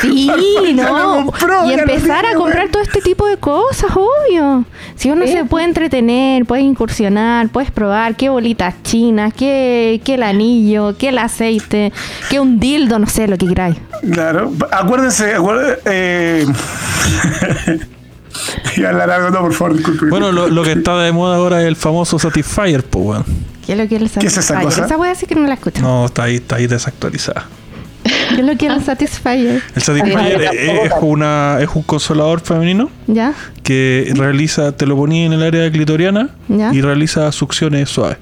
Sí, 0.00 0.26
Ya 0.76 0.90
lo 0.90 0.92
no. 0.98 1.26
compró, 1.26 1.66
y 1.66 1.72
empezar 1.72 2.26
a 2.26 2.34
comprar 2.34 2.68
todo 2.68 2.82
este 2.82 3.00
tipo 3.00 3.26
de 3.26 3.38
cosas, 3.38 3.90
obvio. 3.94 4.64
Si 4.94 5.10
uno 5.10 5.26
se 5.26 5.44
puede 5.44 5.64
entretener, 5.64 6.44
puede 6.44 6.62
incursionar, 6.62 7.48
puedes 7.48 7.70
probar 7.70 8.14
qué 8.14 8.28
bolitas 8.28 8.74
chinas, 8.82 9.32
qué, 9.32 10.00
qué 10.04 10.14
el 10.14 10.22
anillo, 10.22 10.96
qué 10.98 11.08
el 11.08 11.18
aceite, 11.18 11.92
qué 12.28 12.40
un 12.40 12.58
dildo, 12.60 12.98
no 12.98 13.06
sé, 13.06 13.26
lo 13.26 13.38
que 13.38 13.46
queráis. 13.46 13.76
Claro, 14.12 14.52
acuérdense, 14.70 15.34
acuérdense 15.34 15.80
eh... 15.86 16.46
A 18.84 18.88
hablar 18.88 19.10
algo, 19.10 19.30
no, 19.30 19.40
por 19.40 19.52
favor, 19.54 19.76
disculpe. 19.76 20.06
Bueno, 20.06 20.32
lo, 20.32 20.48
lo 20.48 20.62
que 20.62 20.72
está 20.72 20.96
de 20.98 21.12
moda 21.12 21.36
ahora 21.36 21.62
es 21.62 21.68
el 21.68 21.76
famoso 21.76 22.18
Satisfyer, 22.18 22.84
pues, 22.84 23.04
weón. 23.04 23.24
¿Qué 23.66 23.72
es 23.72 23.78
lo 23.78 23.88
que 23.88 23.96
el 23.96 24.10
¿Qué 24.10 24.26
es 24.26 24.32
esa 24.32 24.42
Satisfyer? 24.42 24.64
cosa? 24.84 24.94
Esa 24.94 25.04
a 25.04 25.08
decir 25.08 25.28
que 25.28 25.34
no 25.34 25.46
la 25.46 25.54
escucho. 25.54 25.82
No, 25.82 26.06
está 26.06 26.24
ahí, 26.24 26.36
está 26.36 26.56
ahí 26.56 26.66
desactualizada. 26.66 27.46
¿Qué 28.04 28.40
es 28.40 28.44
lo 28.46 28.56
que 28.56 28.66
es 28.66 28.72
el 28.72 28.84
Satisfyer? 28.84 29.62
El 29.74 29.82
Satisfyer 29.82 30.40
es, 30.42 30.52
es 30.86 30.92
una, 31.00 31.58
es 31.60 31.68
un 31.74 31.82
consolador 31.82 32.40
femenino 32.40 32.90
¿Ya? 33.08 33.34
que 33.64 34.12
realiza, 34.14 34.72
te 34.72 34.86
lo 34.86 34.96
ponía 34.96 35.26
en 35.26 35.32
el 35.32 35.42
área 35.42 35.70
clitoriana 35.70 36.30
Ya. 36.48 36.72
y 36.72 36.80
realiza 36.80 37.30
succiones 37.32 37.88
suaves. 37.90 38.18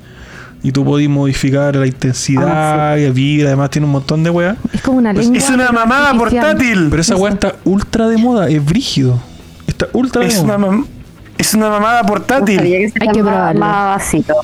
Y 0.62 0.72
tú 0.72 0.82
podís 0.82 1.10
modificar 1.10 1.76
la 1.76 1.86
intensidad, 1.86 2.96
y 2.96 3.10
vida, 3.10 3.48
además 3.48 3.68
tiene 3.68 3.84
un 3.84 3.92
montón 3.92 4.24
de 4.24 4.30
weas. 4.30 4.56
Es 4.72 4.80
como 4.80 4.96
una 4.96 5.12
lengua. 5.12 5.36
es 5.36 5.50
una 5.50 5.70
mamada 5.70 6.14
portátil. 6.16 6.86
Pero 6.88 7.02
esa 7.02 7.16
wea 7.16 7.34
está 7.34 7.56
ultra 7.64 8.08
de 8.08 8.16
moda, 8.16 8.48
es 8.48 8.64
brígido. 8.64 9.20
Está 9.74 9.88
ultra 9.92 10.24
Es 10.24 10.38
una, 10.38 10.56
es 11.36 11.52
una 11.54 11.68
mamada 11.68 12.02
No 12.02 12.08
portátil. 12.08 12.56
sabía 12.58 12.78
que 12.78 12.88
se 12.90 12.94
Hay 13.02 13.08
que 13.08 13.20
probarlo. 13.22 13.60
vasito. 13.60 14.34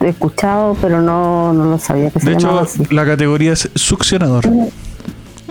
He 0.00 0.08
escuchado, 0.08 0.76
pero 0.80 1.00
no, 1.00 1.52
no 1.52 1.64
lo 1.66 1.78
sabía 1.78 2.10
que 2.10 2.18
se 2.20 2.30
De 2.30 2.34
hecho, 2.34 2.58
así. 2.58 2.82
la 2.90 3.04
categoría 3.06 3.52
es 3.52 3.70
succionador. 3.76 4.44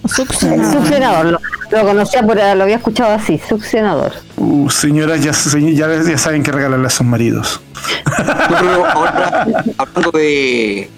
Succionador. 0.06 0.74
succionador, 0.74 1.26
lo, 1.26 1.40
lo 1.72 1.88
conocía, 1.88 2.22
por, 2.24 2.36
lo 2.36 2.64
había 2.64 2.76
escuchado 2.76 3.14
así, 3.14 3.40
succionador. 3.48 4.12
Uh, 4.38 4.70
señoras, 4.70 5.22
ya, 5.24 5.32
ya, 5.72 6.02
ya 6.04 6.18
saben 6.18 6.44
que 6.44 6.52
regalarle 6.52 6.88
a 6.88 6.90
sus 6.90 7.06
maridos. 7.06 7.62
No, 8.06 8.26
pero 8.60 8.86
ahora, 8.86 9.48
hablando 9.78 10.12
de, 10.12 10.90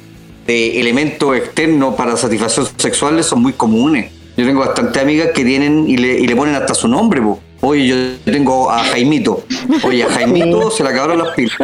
de 0.47 0.79
elementos 0.79 1.35
externos 1.37 1.95
para 1.95 2.17
satisfacción 2.17 2.67
sexual, 2.77 3.23
son 3.23 3.41
muy 3.41 3.53
comunes. 3.53 4.11
Yo 4.37 4.45
tengo 4.45 4.59
bastantes 4.61 5.01
amigas 5.01 5.29
que 5.33 5.43
tienen 5.43 5.87
y 5.89 5.97
le, 5.97 6.19
y 6.19 6.27
le 6.27 6.35
ponen 6.35 6.55
hasta 6.55 6.73
su 6.73 6.87
nombre, 6.87 7.21
po. 7.21 7.39
Oye, 7.61 7.87
yo 7.87 7.95
tengo 8.31 8.71
a 8.71 8.79
Jaimito. 8.85 9.43
Oye, 9.83 10.03
a 10.03 10.09
Jaimito 10.09 10.71
se 10.71 10.83
le 10.83 10.89
acabaron 10.89 11.17
las 11.19 11.35
pilas. 11.35 11.57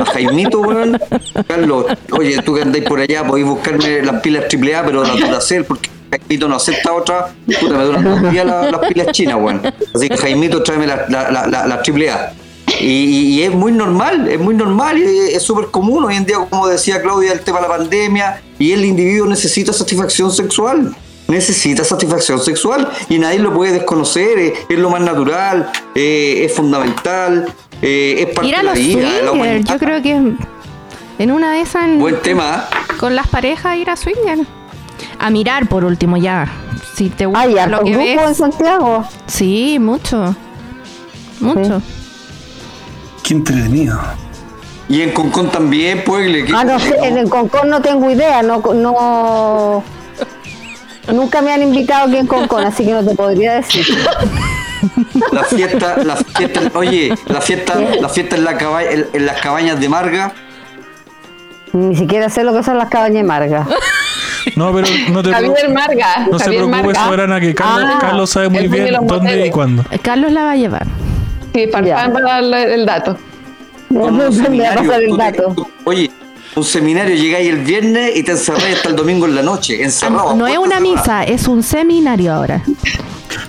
A 0.00 0.04
Jaimito, 0.06 0.60
weón. 0.60 0.98
Carlos, 1.46 1.86
oye, 2.12 2.38
tú 2.42 2.54
que 2.54 2.62
andáis 2.62 2.84
por 2.84 2.98
allá, 3.00 3.26
podéis 3.26 3.46
buscarme 3.46 4.02
las 4.02 4.20
pilas 4.22 4.44
AAA, 4.44 4.84
pero 4.86 5.02
las 5.04 5.18
Duracell, 5.18 5.64
porque 5.64 5.90
Jaimito 6.10 6.48
no 6.48 6.56
acepta 6.56 6.92
otra. 6.94 7.34
Puta, 7.60 7.76
me 7.76 7.84
duran 7.84 8.04
dos 8.04 8.32
días 8.32 8.46
las, 8.46 8.70
las 8.72 8.80
pilas 8.88 9.06
chinas, 9.12 9.36
weón. 9.40 9.60
Así 9.94 10.08
que 10.08 10.16
Jaimito, 10.16 10.62
tráeme 10.62 10.86
las 10.86 11.10
la, 11.10 11.30
la, 11.30 11.46
la, 11.46 11.66
las 11.66 11.86
AAA. 11.88 12.32
Y, 12.80 12.86
y- 12.86 13.34
y 13.34 13.42
es 13.42 13.52
muy 13.54 13.72
normal, 13.72 14.28
es 14.28 14.40
muy 14.40 14.54
normal 14.54 14.98
y 14.98 15.34
es 15.34 15.42
súper 15.42 15.66
común 15.66 16.04
hoy 16.04 16.16
en 16.16 16.24
día, 16.24 16.38
como 16.48 16.66
decía 16.66 17.02
Claudia, 17.02 17.32
el 17.32 17.40
tema 17.40 17.60
de 17.60 17.68
la 17.68 17.76
pandemia, 17.76 18.40
y 18.58 18.72
el 18.72 18.84
individuo 18.86 19.26
necesita 19.28 19.72
satisfacción 19.74 20.32
sexual, 20.32 20.96
necesita 21.28 21.84
satisfacción 21.84 22.40
sexual 22.40 22.88
y 23.08 23.18
nadie 23.18 23.38
lo 23.38 23.52
puede 23.54 23.72
desconocer, 23.72 24.38
es, 24.38 24.52
es 24.68 24.78
lo 24.78 24.90
más 24.90 25.00
natural, 25.00 25.70
eh, 25.94 26.44
es 26.44 26.54
fundamental, 26.54 27.52
eh, 27.80 28.16
es 28.28 28.34
parte 28.34 28.48
Ir 28.48 28.54
a 28.56 28.58
de 28.58 28.64
la 28.64 28.72
vida. 28.72 28.96
de 28.98 29.02
la 29.04 29.10
swingers, 29.10 29.32
humanidad. 29.32 29.72
yo 29.72 29.78
creo 29.78 30.02
que 30.02 30.36
en 31.18 31.30
una 31.30 31.52
de 31.52 31.60
esas, 31.60 31.84
en- 31.84 31.98
Buen 31.98 32.20
tema, 32.20 32.68
¿eh? 32.70 32.96
con 32.98 33.14
las 33.16 33.28
parejas, 33.28 33.76
ir 33.76 33.90
a 33.90 33.96
swinger. 33.96 34.40
A 35.18 35.30
mirar 35.30 35.68
por 35.68 35.84
último 35.84 36.16
ya. 36.16 36.46
Si 36.96 37.08
te 37.08 37.26
gusta 37.26 37.40
Hay 37.40 37.54
lo 37.68 37.82
que 37.84 37.90
grupos 37.92 38.08
en 38.08 38.26
ves. 38.26 38.36
Santiago. 38.36 39.04
Sí, 39.26 39.78
mucho. 39.80 40.34
Mucho. 41.40 41.80
Qué 43.22 43.34
entretenido. 43.34 43.98
y 44.88 45.00
en 45.00 45.10
Concón 45.12 45.50
también, 45.50 46.02
pues. 46.04 46.28
le- 46.28 46.44
Ah, 46.54 46.64
no 46.64 46.78
sé, 46.78 46.96
en 47.02 47.16
el 47.18 47.28
Concón 47.28 47.68
no 47.70 47.80
tengo 47.80 48.10
idea, 48.10 48.42
no, 48.42 48.58
no. 48.74 49.82
Nunca 51.08 51.42
me 51.42 51.52
han 51.52 51.62
invitado 51.62 52.06
aquí 52.08 52.16
en 52.16 52.26
Concón, 52.26 52.64
así 52.64 52.84
que 52.84 52.92
no 52.92 53.04
te 53.04 53.14
podría 53.14 53.54
decir. 53.54 53.84
La 55.32 55.44
fiesta, 55.44 55.96
la 56.04 56.16
fiesta, 56.16 56.60
oye, 56.74 57.14
la 57.26 57.40
fiesta, 57.40 57.74
la 58.00 58.08
fiesta 58.08 58.36
en, 58.36 58.44
la 58.44 58.56
caba- 58.58 58.82
en- 58.84 59.06
en 59.12 59.26
las 59.26 59.40
cabañas 59.40 59.78
de 59.80 59.88
Marga. 59.88 60.32
Ni 61.72 61.96
siquiera 61.96 62.28
sé 62.28 62.44
lo 62.44 62.52
que 62.52 62.62
son 62.62 62.76
las 62.78 62.88
cabañas 62.88 63.24
margas. 63.24 63.66
No, 64.56 64.72
pero 64.74 64.86
no 65.10 65.22
te 65.22 65.32
Javier 65.32 65.70
Marga. 65.72 66.26
No 66.30 66.38
se 66.38 66.44
Javier 66.44 66.62
preocupe, 66.64 66.86
Marga. 66.92 67.04
soberana, 67.06 67.40
que 67.40 67.54
Carlos, 67.54 67.90
Ah, 67.94 67.98
Carlos 68.00 68.30
sabe 68.30 68.48
muy 68.48 68.68
bien 68.68 68.84
de 68.84 68.98
dónde 69.06 69.46
y 69.46 69.50
cuándo. 69.50 69.84
Carlos 70.02 70.32
la 70.32 70.42
va 70.44 70.50
a 70.52 70.56
llevar. 70.56 70.86
Sí, 71.54 71.66
para, 71.68 72.08
darle 72.08 72.74
el 72.74 72.84
dato. 72.86 73.16
Un 73.90 74.18
voy 74.48 74.64
a 74.64 74.74
pasar 74.74 75.02
el 75.02 75.16
dato. 75.16 75.54
Oye, 75.84 76.10
un 76.54 76.64
seminario 76.64 77.16
llegáis 77.16 77.48
el 77.48 77.58
viernes 77.58 78.16
y 78.16 78.22
te 78.22 78.32
encerráis 78.32 78.76
hasta 78.76 78.90
el 78.90 78.96
domingo 78.96 79.26
en 79.26 79.34
la 79.34 79.42
noche, 79.42 79.82
encerrado. 79.82 80.30
Ah, 80.30 80.34
No 80.34 80.46
es 80.46 80.58
una 80.58 80.80
misa, 80.80 81.24
es 81.24 81.48
un 81.48 81.62
seminario 81.62 82.32
ahora. 82.34 82.62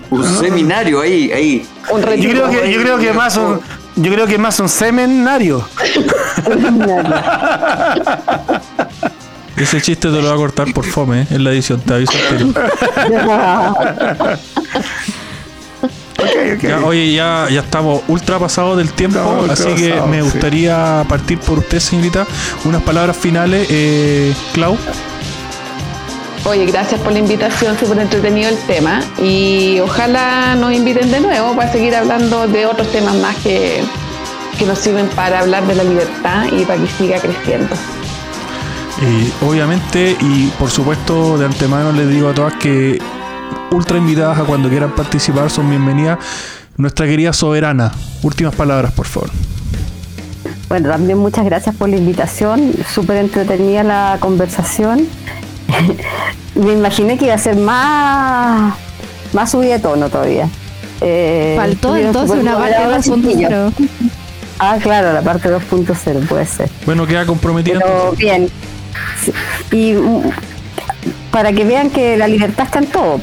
Un 0.10 0.24
seminario 0.40 1.02
ahí, 1.02 1.32
ahí. 1.32 1.68
Un 1.92 2.02
Yo 2.02 2.30
creo 2.30 2.50
que, 2.50 2.72
yo 2.72 2.82
creo 2.82 2.98
que 2.98 3.14
más 3.14 3.36
un, 3.36 3.60
yo 3.96 4.12
creo 4.14 4.28
que 4.28 4.38
más 4.38 4.60
un 4.60 4.70
seminario. 4.70 5.68
Ese 9.58 9.82
chiste 9.82 10.10
te 10.10 10.22
lo 10.22 10.28
va 10.30 10.34
a 10.34 10.38
cortar 10.38 10.74
por 10.74 10.84
fome 10.86 11.22
¿eh? 11.22 11.28
en 11.30 11.44
la 11.44 11.52
edición, 11.52 11.80
te 11.80 11.94
aviso 11.94 12.14
Ya, 16.62 16.80
oye, 16.86 17.14
ya, 17.14 17.48
ya 17.50 17.62
estamos 17.62 18.02
ultra 18.08 18.40
pasados 18.40 18.78
del 18.78 18.92
tiempo, 18.92 19.20
Estamos 19.20 19.50
así 19.50 19.76
que 19.76 19.90
pasados, 19.90 20.10
me 20.10 20.18
sí. 20.18 20.24
gustaría 20.24 21.06
partir 21.08 21.40
por 21.40 21.60
usted, 21.60 21.80
señorita. 21.80 22.26
Unas 22.66 22.82
palabras 22.84 23.18
finales, 23.18 23.68
eh, 23.70 24.34
Clau. 24.54 24.78
Oye, 26.46 26.66
gracias 26.66 27.00
por 27.00 27.14
la 27.14 27.20
invitación, 27.20 27.78
súper 27.80 28.00
entretenido 28.00 28.50
el 28.50 28.58
tema. 28.68 29.02
Y 29.22 29.80
ojalá 29.80 30.56
nos 30.56 30.74
inviten 30.74 31.10
de 31.10 31.22
nuevo 31.22 31.56
para 31.56 31.72
seguir 31.72 31.96
hablando 31.96 32.48
de 32.48 32.66
otros 32.66 32.92
temas 32.92 33.16
más 33.16 33.36
que, 33.38 33.82
que 34.58 34.66
nos 34.66 34.80
sirven 34.80 35.08
para 35.16 35.40
hablar 35.40 35.66
de 35.68 35.76
la 35.76 35.84
libertad 35.84 36.46
y 36.52 36.66
para 36.66 36.82
que 36.82 36.88
siga 36.88 37.20
creciendo. 37.20 37.74
Y 39.02 39.32
obviamente 39.46 40.16
y 40.20 40.48
por 40.60 40.70
supuesto 40.70 41.38
de 41.38 41.46
antemano 41.46 41.92
les 41.92 42.10
digo 42.10 42.30
a 42.30 42.34
todas 42.34 42.54
que 42.56 43.02
ultra 43.74 43.98
invitadas 43.98 44.40
a 44.40 44.44
cuando 44.44 44.70
quieran 44.70 44.92
participar 44.96 45.50
son 45.50 45.70
bienvenidas. 45.70 46.20
Nuestra 46.78 47.06
querida 47.06 47.34
soberana, 47.34 47.92
últimas 48.22 48.56
palabras 48.56 48.92
por 48.94 49.06
favor. 49.06 49.30
Bueno, 50.70 50.90
también 50.90 51.18
muchas 51.18 51.46
gracias 51.46 51.76
por 51.76 51.90
la 51.90 51.98
invitación, 51.98 52.74
súper 52.94 53.18
entretenida 53.18 53.84
la 53.84 54.18
conversación. 54.20 55.08
Me 56.56 56.74
imaginé 56.74 57.18
que 57.18 57.26
iba 57.26 57.34
a 57.34 57.38
ser 57.38 57.56
más, 57.56 58.76
más 59.34 59.52
subida 59.52 59.74
de 59.74 59.80
tono 59.80 60.10
todavía. 60.10 60.50
Eh, 61.02 61.56
Faltó 61.58 61.98
entonces 61.98 62.40
una 62.40 62.58
parte 62.58 62.78
2.0. 62.78 63.72
Ah, 64.60 64.78
claro, 64.82 65.12
la 65.14 65.22
parte 65.22 65.50
2.0 65.50 66.28
puede 66.28 66.46
ser. 66.46 66.70
Bueno, 66.86 67.06
queda 67.06 67.26
comprometida. 67.26 67.80
Pero 67.80 68.14
bien. 68.18 68.50
Y 69.72 69.94
mm, 69.94 70.22
para 71.32 71.52
que 71.52 71.66
vean 71.66 71.90
que 71.90 72.16
la 72.18 72.28
libertad 72.28 72.66
está 72.66 72.80
en 72.80 72.88
todo. 72.88 73.20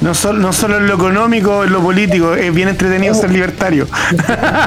No, 0.00 0.12
no 0.32 0.52
solo 0.52 0.76
en 0.76 0.86
lo 0.86 0.94
económico, 0.94 1.64
en 1.64 1.72
lo 1.72 1.80
político, 1.80 2.34
es 2.34 2.54
bien 2.54 2.68
entretenido 2.68 3.14
ser 3.14 3.30
libertario. 3.30 3.88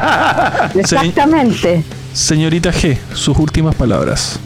Exactamente. 0.75 1.83
Señorita 2.13 2.71
G, 2.71 2.97
sus 3.13 3.37
últimas 3.37 3.75
palabras. 3.75 4.39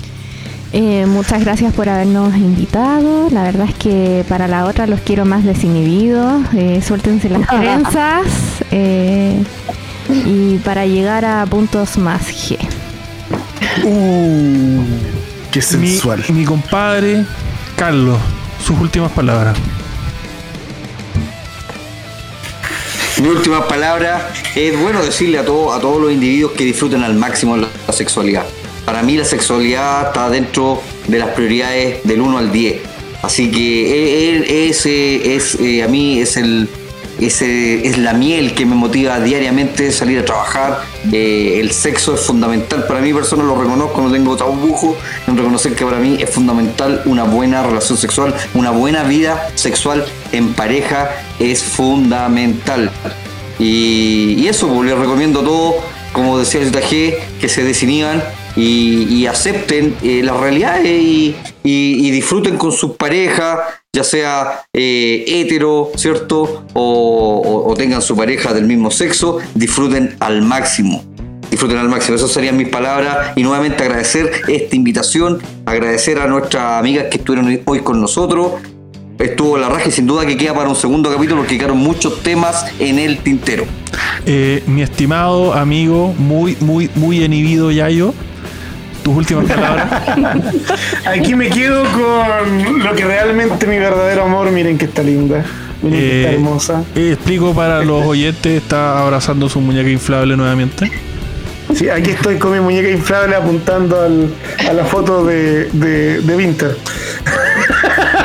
Eh, 0.74 1.06
muchas 1.07 1.41
gracias 1.41 1.74
por 1.74 1.90
habernos 1.90 2.36
invitado. 2.36 3.30
La 3.32 3.44
verdad 3.44 3.68
es 3.70 3.76
que 3.76 4.26
para 4.28 4.48
la 4.48 4.66
otra 4.66 4.86
los 4.88 4.99
quiero 4.99 5.26
más 5.26 5.44
desinhibidos. 5.44 6.41
Eh, 6.53 6.82
suéltense 6.86 7.30
las 7.30 7.48
trenzas. 7.48 8.26
Eh, 8.72 9.41
y 10.26 10.57
para 10.60 10.86
llegar 10.86 11.26
a 11.26 11.45
puntos 11.45 11.98
más 11.98 12.28
G. 12.28 12.57
Uh, 13.84 14.84
qué 15.52 15.62
sensual. 15.62 16.24
Mi, 16.30 16.36
mi 16.36 16.45
compadre, 16.45 17.26
Carlos, 17.76 18.20
sus 18.64 18.80
últimas 18.80 19.12
palabras. 19.12 19.57
Mi 23.22 23.30
última 23.30 23.66
palabra 23.66 24.34
es 24.56 24.78
bueno 24.78 25.02
decirle 25.02 25.38
a, 25.38 25.46
todo, 25.46 25.72
a 25.72 25.80
todos 25.80 26.02
los 26.02 26.12
individuos 26.12 26.52
que 26.52 26.66
disfruten 26.66 27.02
al 27.02 27.16
máximo 27.16 27.56
la 27.56 27.70
sexualidad. 27.94 28.46
Para 28.84 29.04
mí 29.04 29.16
la 29.16 29.24
sexualidad 29.24 30.08
está 30.08 30.30
dentro 30.30 30.82
de 31.08 31.20
las 31.20 31.30
prioridades 31.30 32.04
del 32.04 32.20
1 32.20 32.38
al 32.38 32.52
10. 32.52 32.82
Así 33.22 33.50
que 33.50 34.68
ese 34.68 35.36
es, 35.36 35.56
eh, 35.56 35.82
a 35.82 35.88
mí 35.88 36.20
es 36.20 36.36
el, 36.36 36.68
ese 37.20 37.88
es 37.88 37.98
la 37.98 38.14
miel 38.14 38.54
que 38.54 38.66
me 38.66 38.76
motiva 38.76 39.20
diariamente 39.20 39.92
salir 39.92 40.20
a 40.20 40.26
trabajar. 40.26 40.82
Eh, 41.12 41.60
el 41.60 41.72
sexo 41.72 42.16
es 42.16 42.22
fundamental 42.22 42.86
para 42.88 43.00
mí, 43.00 43.14
persona 43.14 43.44
lo 43.44 43.56
reconozco, 43.56 44.02
no 44.02 44.12
tengo 44.12 44.36
tabujo 44.36 44.98
en 45.28 45.38
reconocer 45.38 45.76
que 45.76 45.86
para 45.86 45.98
mí 45.98 46.18
es 46.20 46.30
fundamental 46.30 47.02
una 47.06 47.24
buena 47.24 47.64
relación 47.64 47.98
sexual, 47.98 48.34
una 48.54 48.72
buena 48.72 49.04
vida 49.04 49.50
sexual 49.56 50.06
en 50.32 50.54
pareja 50.54 51.12
es 51.40 51.64
fundamental. 51.64 52.92
Y, 53.60 54.48
eso, 54.48 54.68
pues, 54.68 54.90
les 54.90 54.98
recomiendo 54.98 55.40
a 55.40 55.44
todos, 55.44 55.76
como 56.12 56.38
decía 56.38 56.62
el 56.62 56.72
G, 56.74 57.18
que 57.40 57.48
se 57.48 57.64
desinhiban 57.64 58.22
y, 58.56 59.26
acepten 59.26 59.95
eh, 60.02 60.22
las 60.23 60.40
realidades 60.40 60.91
y, 60.91 61.36
disfruten 62.11 62.57
con 62.57 62.72
sus 62.72 62.91
parejas, 62.91 63.60
ya 63.94 64.03
sea 64.03 64.64
eh, 64.73 65.26
hetero, 65.27 65.91
¿cierto? 65.95 66.65
O, 66.73 67.73
tengan 67.77 68.02
su 68.02 68.15
pareja 68.15 68.53
del 68.53 68.65
mismo 68.65 68.90
sexo, 68.91 69.40
disfruten 69.53 70.15
al 70.19 70.41
máximo. 70.41 71.03
Disfruten 71.52 71.77
al 71.77 71.90
máximo, 71.90 72.15
esas 72.15 72.32
serían 72.32 72.57
mis 72.57 72.69
palabras. 72.69 73.34
Y 73.36 73.44
nuevamente 73.44 73.84
agradecer 73.84 74.32
esta 74.48 74.76
invitación, 74.76 75.41
agradecer 75.65 76.19
a 76.19 76.27
nuestras 76.27 76.80
amigas 76.80 77.06
que 77.11 77.18
estuvieron 77.18 77.61
hoy 77.65 77.80
con 77.82 77.99
nosotros. 77.99 78.53
Estuvo 79.19 79.57
la 79.57 79.69
raja 79.69 79.90
sin 79.91 80.07
duda 80.07 80.26
que 80.26 80.36
queda 80.36 80.53
para 80.53 80.68
un 80.68 80.76
segundo 80.76 81.10
capítulo 81.10 81.41
porque 81.41 81.57
quedaron 81.57 81.77
muchos 81.77 82.22
temas 82.22 82.65
en 82.80 82.99
el 82.99 83.19
tintero. 83.19 83.65
Eh, 84.26 84.61
mi 84.68 84.82
estimado 84.82 85.53
amigo, 85.53 86.14
muy, 86.18 86.57
muy, 86.60 86.90
muy 86.95 87.23
inhibido 87.23 87.72
Yayo, 87.72 88.14
tus 89.06 89.15
últimas 89.15 89.45
palabras. 89.45 89.88
Aquí 91.06 91.36
me 91.36 91.48
quedo 91.49 91.84
con 91.84 92.84
lo 92.84 92.95
que 92.95 93.06
realmente 93.06 93.68
mi 93.68 93.77
verdadero 93.77 94.23
amor, 94.23 94.52
miren 94.52 94.80
que 94.80 94.86
está 94.86 95.03
linda. 95.03 95.45
Miren 95.84 95.99
que 95.99 96.22
está 96.22 96.32
eh, 96.32 96.34
hermosa. 96.34 96.84
Eh, 96.95 97.11
explico 97.14 97.53
para 97.53 97.84
los 97.84 98.03
oyentes, 98.03 98.64
está 98.64 98.99
abrazando 98.99 99.48
su 99.48 99.61
muñeca 99.61 99.90
inflable 99.91 100.36
nuevamente. 100.36 100.91
Sí, 101.76 101.88
aquí 101.88 102.11
estoy 102.11 102.40
con 102.40 102.53
mi 102.53 102.60
muñeca 102.60 102.90
inflable 102.90 103.36
apuntando 103.36 104.02
al, 104.02 104.34
a 104.68 104.73
la 104.73 104.86
foto 104.86 105.23
de, 105.23 105.65
de, 105.65 106.22
de 106.22 106.36
Winter. 106.36 106.76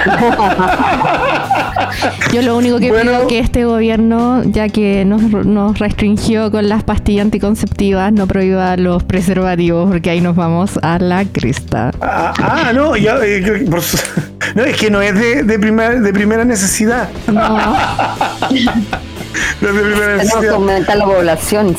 Yo 2.32 2.42
lo 2.42 2.56
único 2.56 2.78
que 2.78 2.90
bueno, 2.90 3.12
pido 3.12 3.26
que 3.26 3.40
este 3.40 3.64
gobierno, 3.64 4.42
ya 4.44 4.68
que 4.68 5.04
nos, 5.04 5.22
nos, 5.22 5.78
restringió 5.78 6.50
con 6.50 6.68
las 6.68 6.84
pastillas 6.84 7.24
anticonceptivas, 7.24 8.12
no 8.12 8.26
prohíba 8.26 8.76
los 8.76 9.02
preservativos, 9.04 9.90
porque 9.90 10.10
ahí 10.10 10.20
nos 10.20 10.36
vamos 10.36 10.78
a 10.82 10.98
la 10.98 11.24
crista. 11.24 11.92
Ah, 12.00 12.32
ah 12.38 12.72
no, 12.72 12.96
ya, 12.96 13.18
eh, 13.22 13.66
por, 13.70 13.82
no, 14.54 14.62
es 14.62 14.76
que 14.76 14.90
no 14.90 15.02
es 15.02 15.14
de, 15.14 15.42
de, 15.42 15.58
primer, 15.58 16.00
de 16.00 16.12
primera 16.12 16.44
necesidad. 16.44 17.08
No. 17.26 17.48
no 19.60 19.68
es 19.68 19.70
de 19.74 19.82
primera 19.82 20.16
necesidad. 20.16 20.18
Tenemos 20.18 20.40
que 20.40 20.48
aumentar 20.48 20.96
la 20.96 21.04
población. 21.04 21.76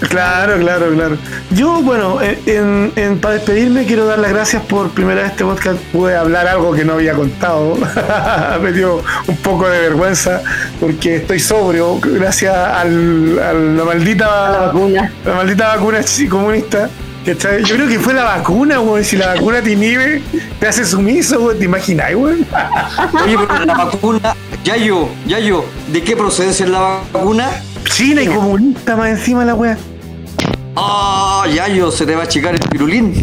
Claro, 0.00 0.58
claro, 0.58 0.92
claro. 0.92 1.16
Yo, 1.50 1.80
bueno, 1.82 2.18
en, 2.20 3.18
para 3.20 3.34
despedirme 3.34 3.84
quiero 3.86 4.06
dar 4.06 4.18
las 4.18 4.32
gracias 4.32 4.62
por 4.62 4.90
primera 4.90 5.22
vez 5.22 5.32
este 5.32 5.44
podcast. 5.44 5.78
Pude 5.92 6.16
hablar 6.16 6.46
algo 6.46 6.72
que 6.72 6.84
no 6.84 6.94
había 6.94 7.14
contado. 7.14 7.76
Me 8.62 8.72
dio 8.72 9.02
un 9.26 9.36
poco 9.38 9.68
de 9.68 9.80
vergüenza 9.80 10.42
porque 10.80 11.16
estoy 11.16 11.40
sobrio 11.40 11.98
gracias 12.02 12.54
al, 12.54 13.38
a 13.38 13.52
la 13.52 13.84
maldita 13.84 14.50
la 14.50 14.58
vacuna. 14.66 15.12
La 15.24 15.34
maldita 15.34 15.68
vacuna 15.68 16.00
comunista. 16.28 16.90
Yo 17.26 17.74
creo 17.74 17.88
que 17.88 17.98
fue 17.98 18.14
la 18.14 18.22
vacuna, 18.22 18.78
güey. 18.78 19.02
Si 19.02 19.16
la 19.16 19.34
vacuna 19.34 19.60
te 19.60 19.72
inhibe, 19.72 20.22
te 20.60 20.68
hace 20.68 20.84
sumiso, 20.84 21.40
güey. 21.40 21.58
¿Te 21.58 21.64
imaginas, 21.64 22.14
güey? 22.14 22.46
Oye, 23.24 23.36
pero 23.36 23.64
la 23.64 23.74
vacuna, 23.74 24.36
ya 24.62 24.76
yo, 24.76 25.08
ya 25.26 25.40
yo, 25.40 25.64
¿de 25.88 26.02
qué 26.02 26.16
procedencia 26.16 26.64
es 26.64 26.70
la 26.70 27.00
vacuna? 27.12 27.50
China 27.88 28.22
y 28.22 28.26
comunista 28.26 28.96
más 28.96 29.10
encima 29.10 29.44
la 29.44 29.54
wea. 29.54 29.76
¡Ah! 30.76 31.42
Oh, 31.44 31.48
Yayo, 31.48 31.90
se 31.90 32.04
te 32.04 32.14
va 32.14 32.22
a 32.22 32.24
achicar 32.24 32.54
el 32.54 32.60
pirulín. 32.60 33.22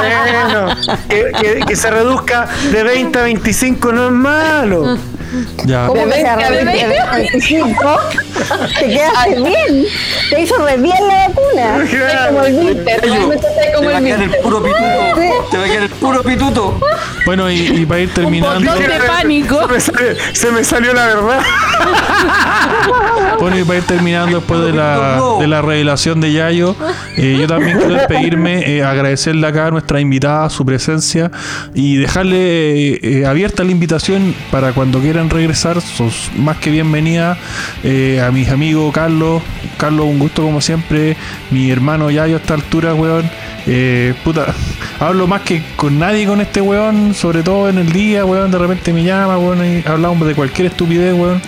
bueno, 0.00 0.74
que, 1.08 1.60
que, 1.66 1.76
se 1.76 1.90
reduzca 1.90 2.48
de 2.72 2.82
20 2.82 3.18
a 3.18 3.22
25 3.22 3.92
no 3.92 4.06
es 4.06 4.12
malo. 4.12 4.98
Ya. 5.64 5.86
¿Cómo 5.86 6.00
de 6.06 6.06
20 6.06 6.98
a 7.00 7.16
25? 7.16 8.00
Te 8.78 8.88
quedas 8.88 9.26
bien. 9.26 9.84
Te 10.30 10.40
hizo 10.40 10.56
re 10.58 10.76
bien 10.76 10.96
la 11.06 11.28
vacuna. 11.28 12.26
Como 12.28 12.44
el 12.44 12.54
Winter. 12.54 13.00
como 13.00 13.32
te 13.34 13.92
va 13.92 13.98
a 13.98 14.00
quedar 14.00 14.22
el 14.22 14.30
puro 14.42 14.62
pituto. 14.62 15.48
Te 15.50 15.58
va 15.58 15.64
a 15.64 15.66
quedar 15.66 15.82
el 15.82 15.90
puro 15.90 16.22
pituto. 16.22 16.80
Bueno, 17.24 17.50
y, 17.50 17.54
y 17.54 17.86
para 17.86 18.00
ir 18.00 18.14
terminando. 18.14 18.72
Un 18.72 18.78
de 18.78 19.00
pánico. 19.06 19.60
Se 19.62 19.72
me, 19.72 19.80
salió, 19.80 20.16
se 20.32 20.50
me 20.52 20.64
salió 20.64 20.92
la 20.92 21.06
verdad. 21.06 21.40
Bueno, 23.38 23.58
y 23.58 23.64
para 23.64 23.78
ir 23.78 23.84
terminando 23.84 24.38
después 24.38 24.60
de 24.60 24.72
la, 24.72 25.20
de 25.40 25.46
la 25.46 25.60
revelación 25.60 26.20
de 26.20 26.32
Yayo, 26.32 26.74
eh, 27.16 27.36
yo 27.38 27.46
también 27.46 27.78
quiero 27.78 27.94
despedirme, 27.94 28.60
eh, 28.66 28.82
agradecerle 28.82 29.46
acá 29.46 29.66
a 29.66 29.70
nuestra 29.70 30.00
invitada 30.00 30.48
su 30.48 30.64
presencia 30.64 31.30
y 31.74 31.96
dejarle 31.96 32.94
eh, 32.94 33.26
abierta 33.26 33.62
la 33.62 33.72
invitación 33.72 34.34
para 34.50 34.72
cuando 34.72 35.00
quieran 35.16 35.30
regresar, 35.30 35.80
sos 35.80 36.30
más 36.36 36.58
que 36.58 36.70
bienvenida 36.70 37.38
eh, 37.82 38.20
a 38.20 38.30
mis 38.30 38.50
amigos 38.50 38.92
Carlos. 38.92 39.42
Carlos, 39.78 40.04
un 40.04 40.18
gusto 40.18 40.42
como 40.42 40.60
siempre. 40.60 41.16
Mi 41.50 41.70
hermano 41.70 42.10
Yayo 42.10 42.36
a 42.36 42.38
esta 42.38 42.52
altura, 42.52 42.92
weón. 42.92 43.24
Eh, 43.66 44.12
hablo 45.00 45.26
más 45.26 45.40
que 45.40 45.62
con 45.74 45.98
nadie 45.98 46.26
con 46.26 46.42
este 46.42 46.60
weón, 46.60 47.14
sobre 47.14 47.42
todo 47.42 47.70
en 47.70 47.78
el 47.78 47.90
día, 47.92 48.26
weón. 48.26 48.50
De 48.50 48.58
repente 48.58 48.92
me 48.92 49.04
llama, 49.04 49.38
weón, 49.38 49.64
y 49.64 49.88
hablamos 49.88 50.28
de 50.28 50.34
cualquier 50.34 50.66
estupidez, 50.66 51.14
weón. 51.14 51.40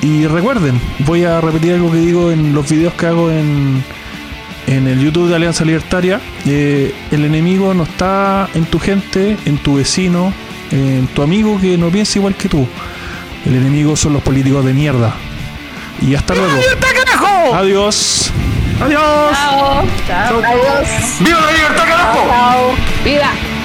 Y 0.00 0.26
recuerden, 0.26 0.80
voy 1.00 1.24
a 1.24 1.42
repetir 1.42 1.74
algo 1.74 1.92
que 1.92 1.98
digo 1.98 2.30
en 2.30 2.54
los 2.54 2.66
videos 2.66 2.94
que 2.94 3.08
hago 3.08 3.30
en, 3.30 3.84
en 4.68 4.88
el 4.88 5.00
YouTube 5.00 5.28
de 5.28 5.36
Alianza 5.36 5.66
Libertaria. 5.66 6.18
Eh, 6.46 6.94
el 7.10 7.26
enemigo 7.26 7.74
no 7.74 7.82
está 7.82 8.48
en 8.54 8.64
tu 8.64 8.78
gente, 8.78 9.36
en 9.44 9.58
tu 9.58 9.74
vecino, 9.74 10.32
en 10.70 11.06
tu 11.08 11.22
amigo 11.22 11.60
que 11.60 11.76
no 11.78 11.90
piensa 11.90 12.18
igual 12.18 12.34
que 12.34 12.48
tú. 12.48 12.66
El 13.44 13.54
enemigo 13.54 13.96
son 13.96 14.12
los 14.12 14.22
políticos 14.22 14.64
de 14.64 14.72
mierda. 14.72 15.14
Y 16.02 16.14
hasta 16.14 16.34
luego. 16.34 16.58
Adiós. 17.54 18.32
Adiós. 18.80 19.00
Chao. 19.32 19.84
Chao. 20.06 20.38
Adiós. 20.38 20.88
¡Viva 21.20 21.40
la 21.40 21.52
libertad, 21.52 21.84
carajo! 21.88 22.26
Chao. 22.28 22.74
¡Viva! 23.04 23.55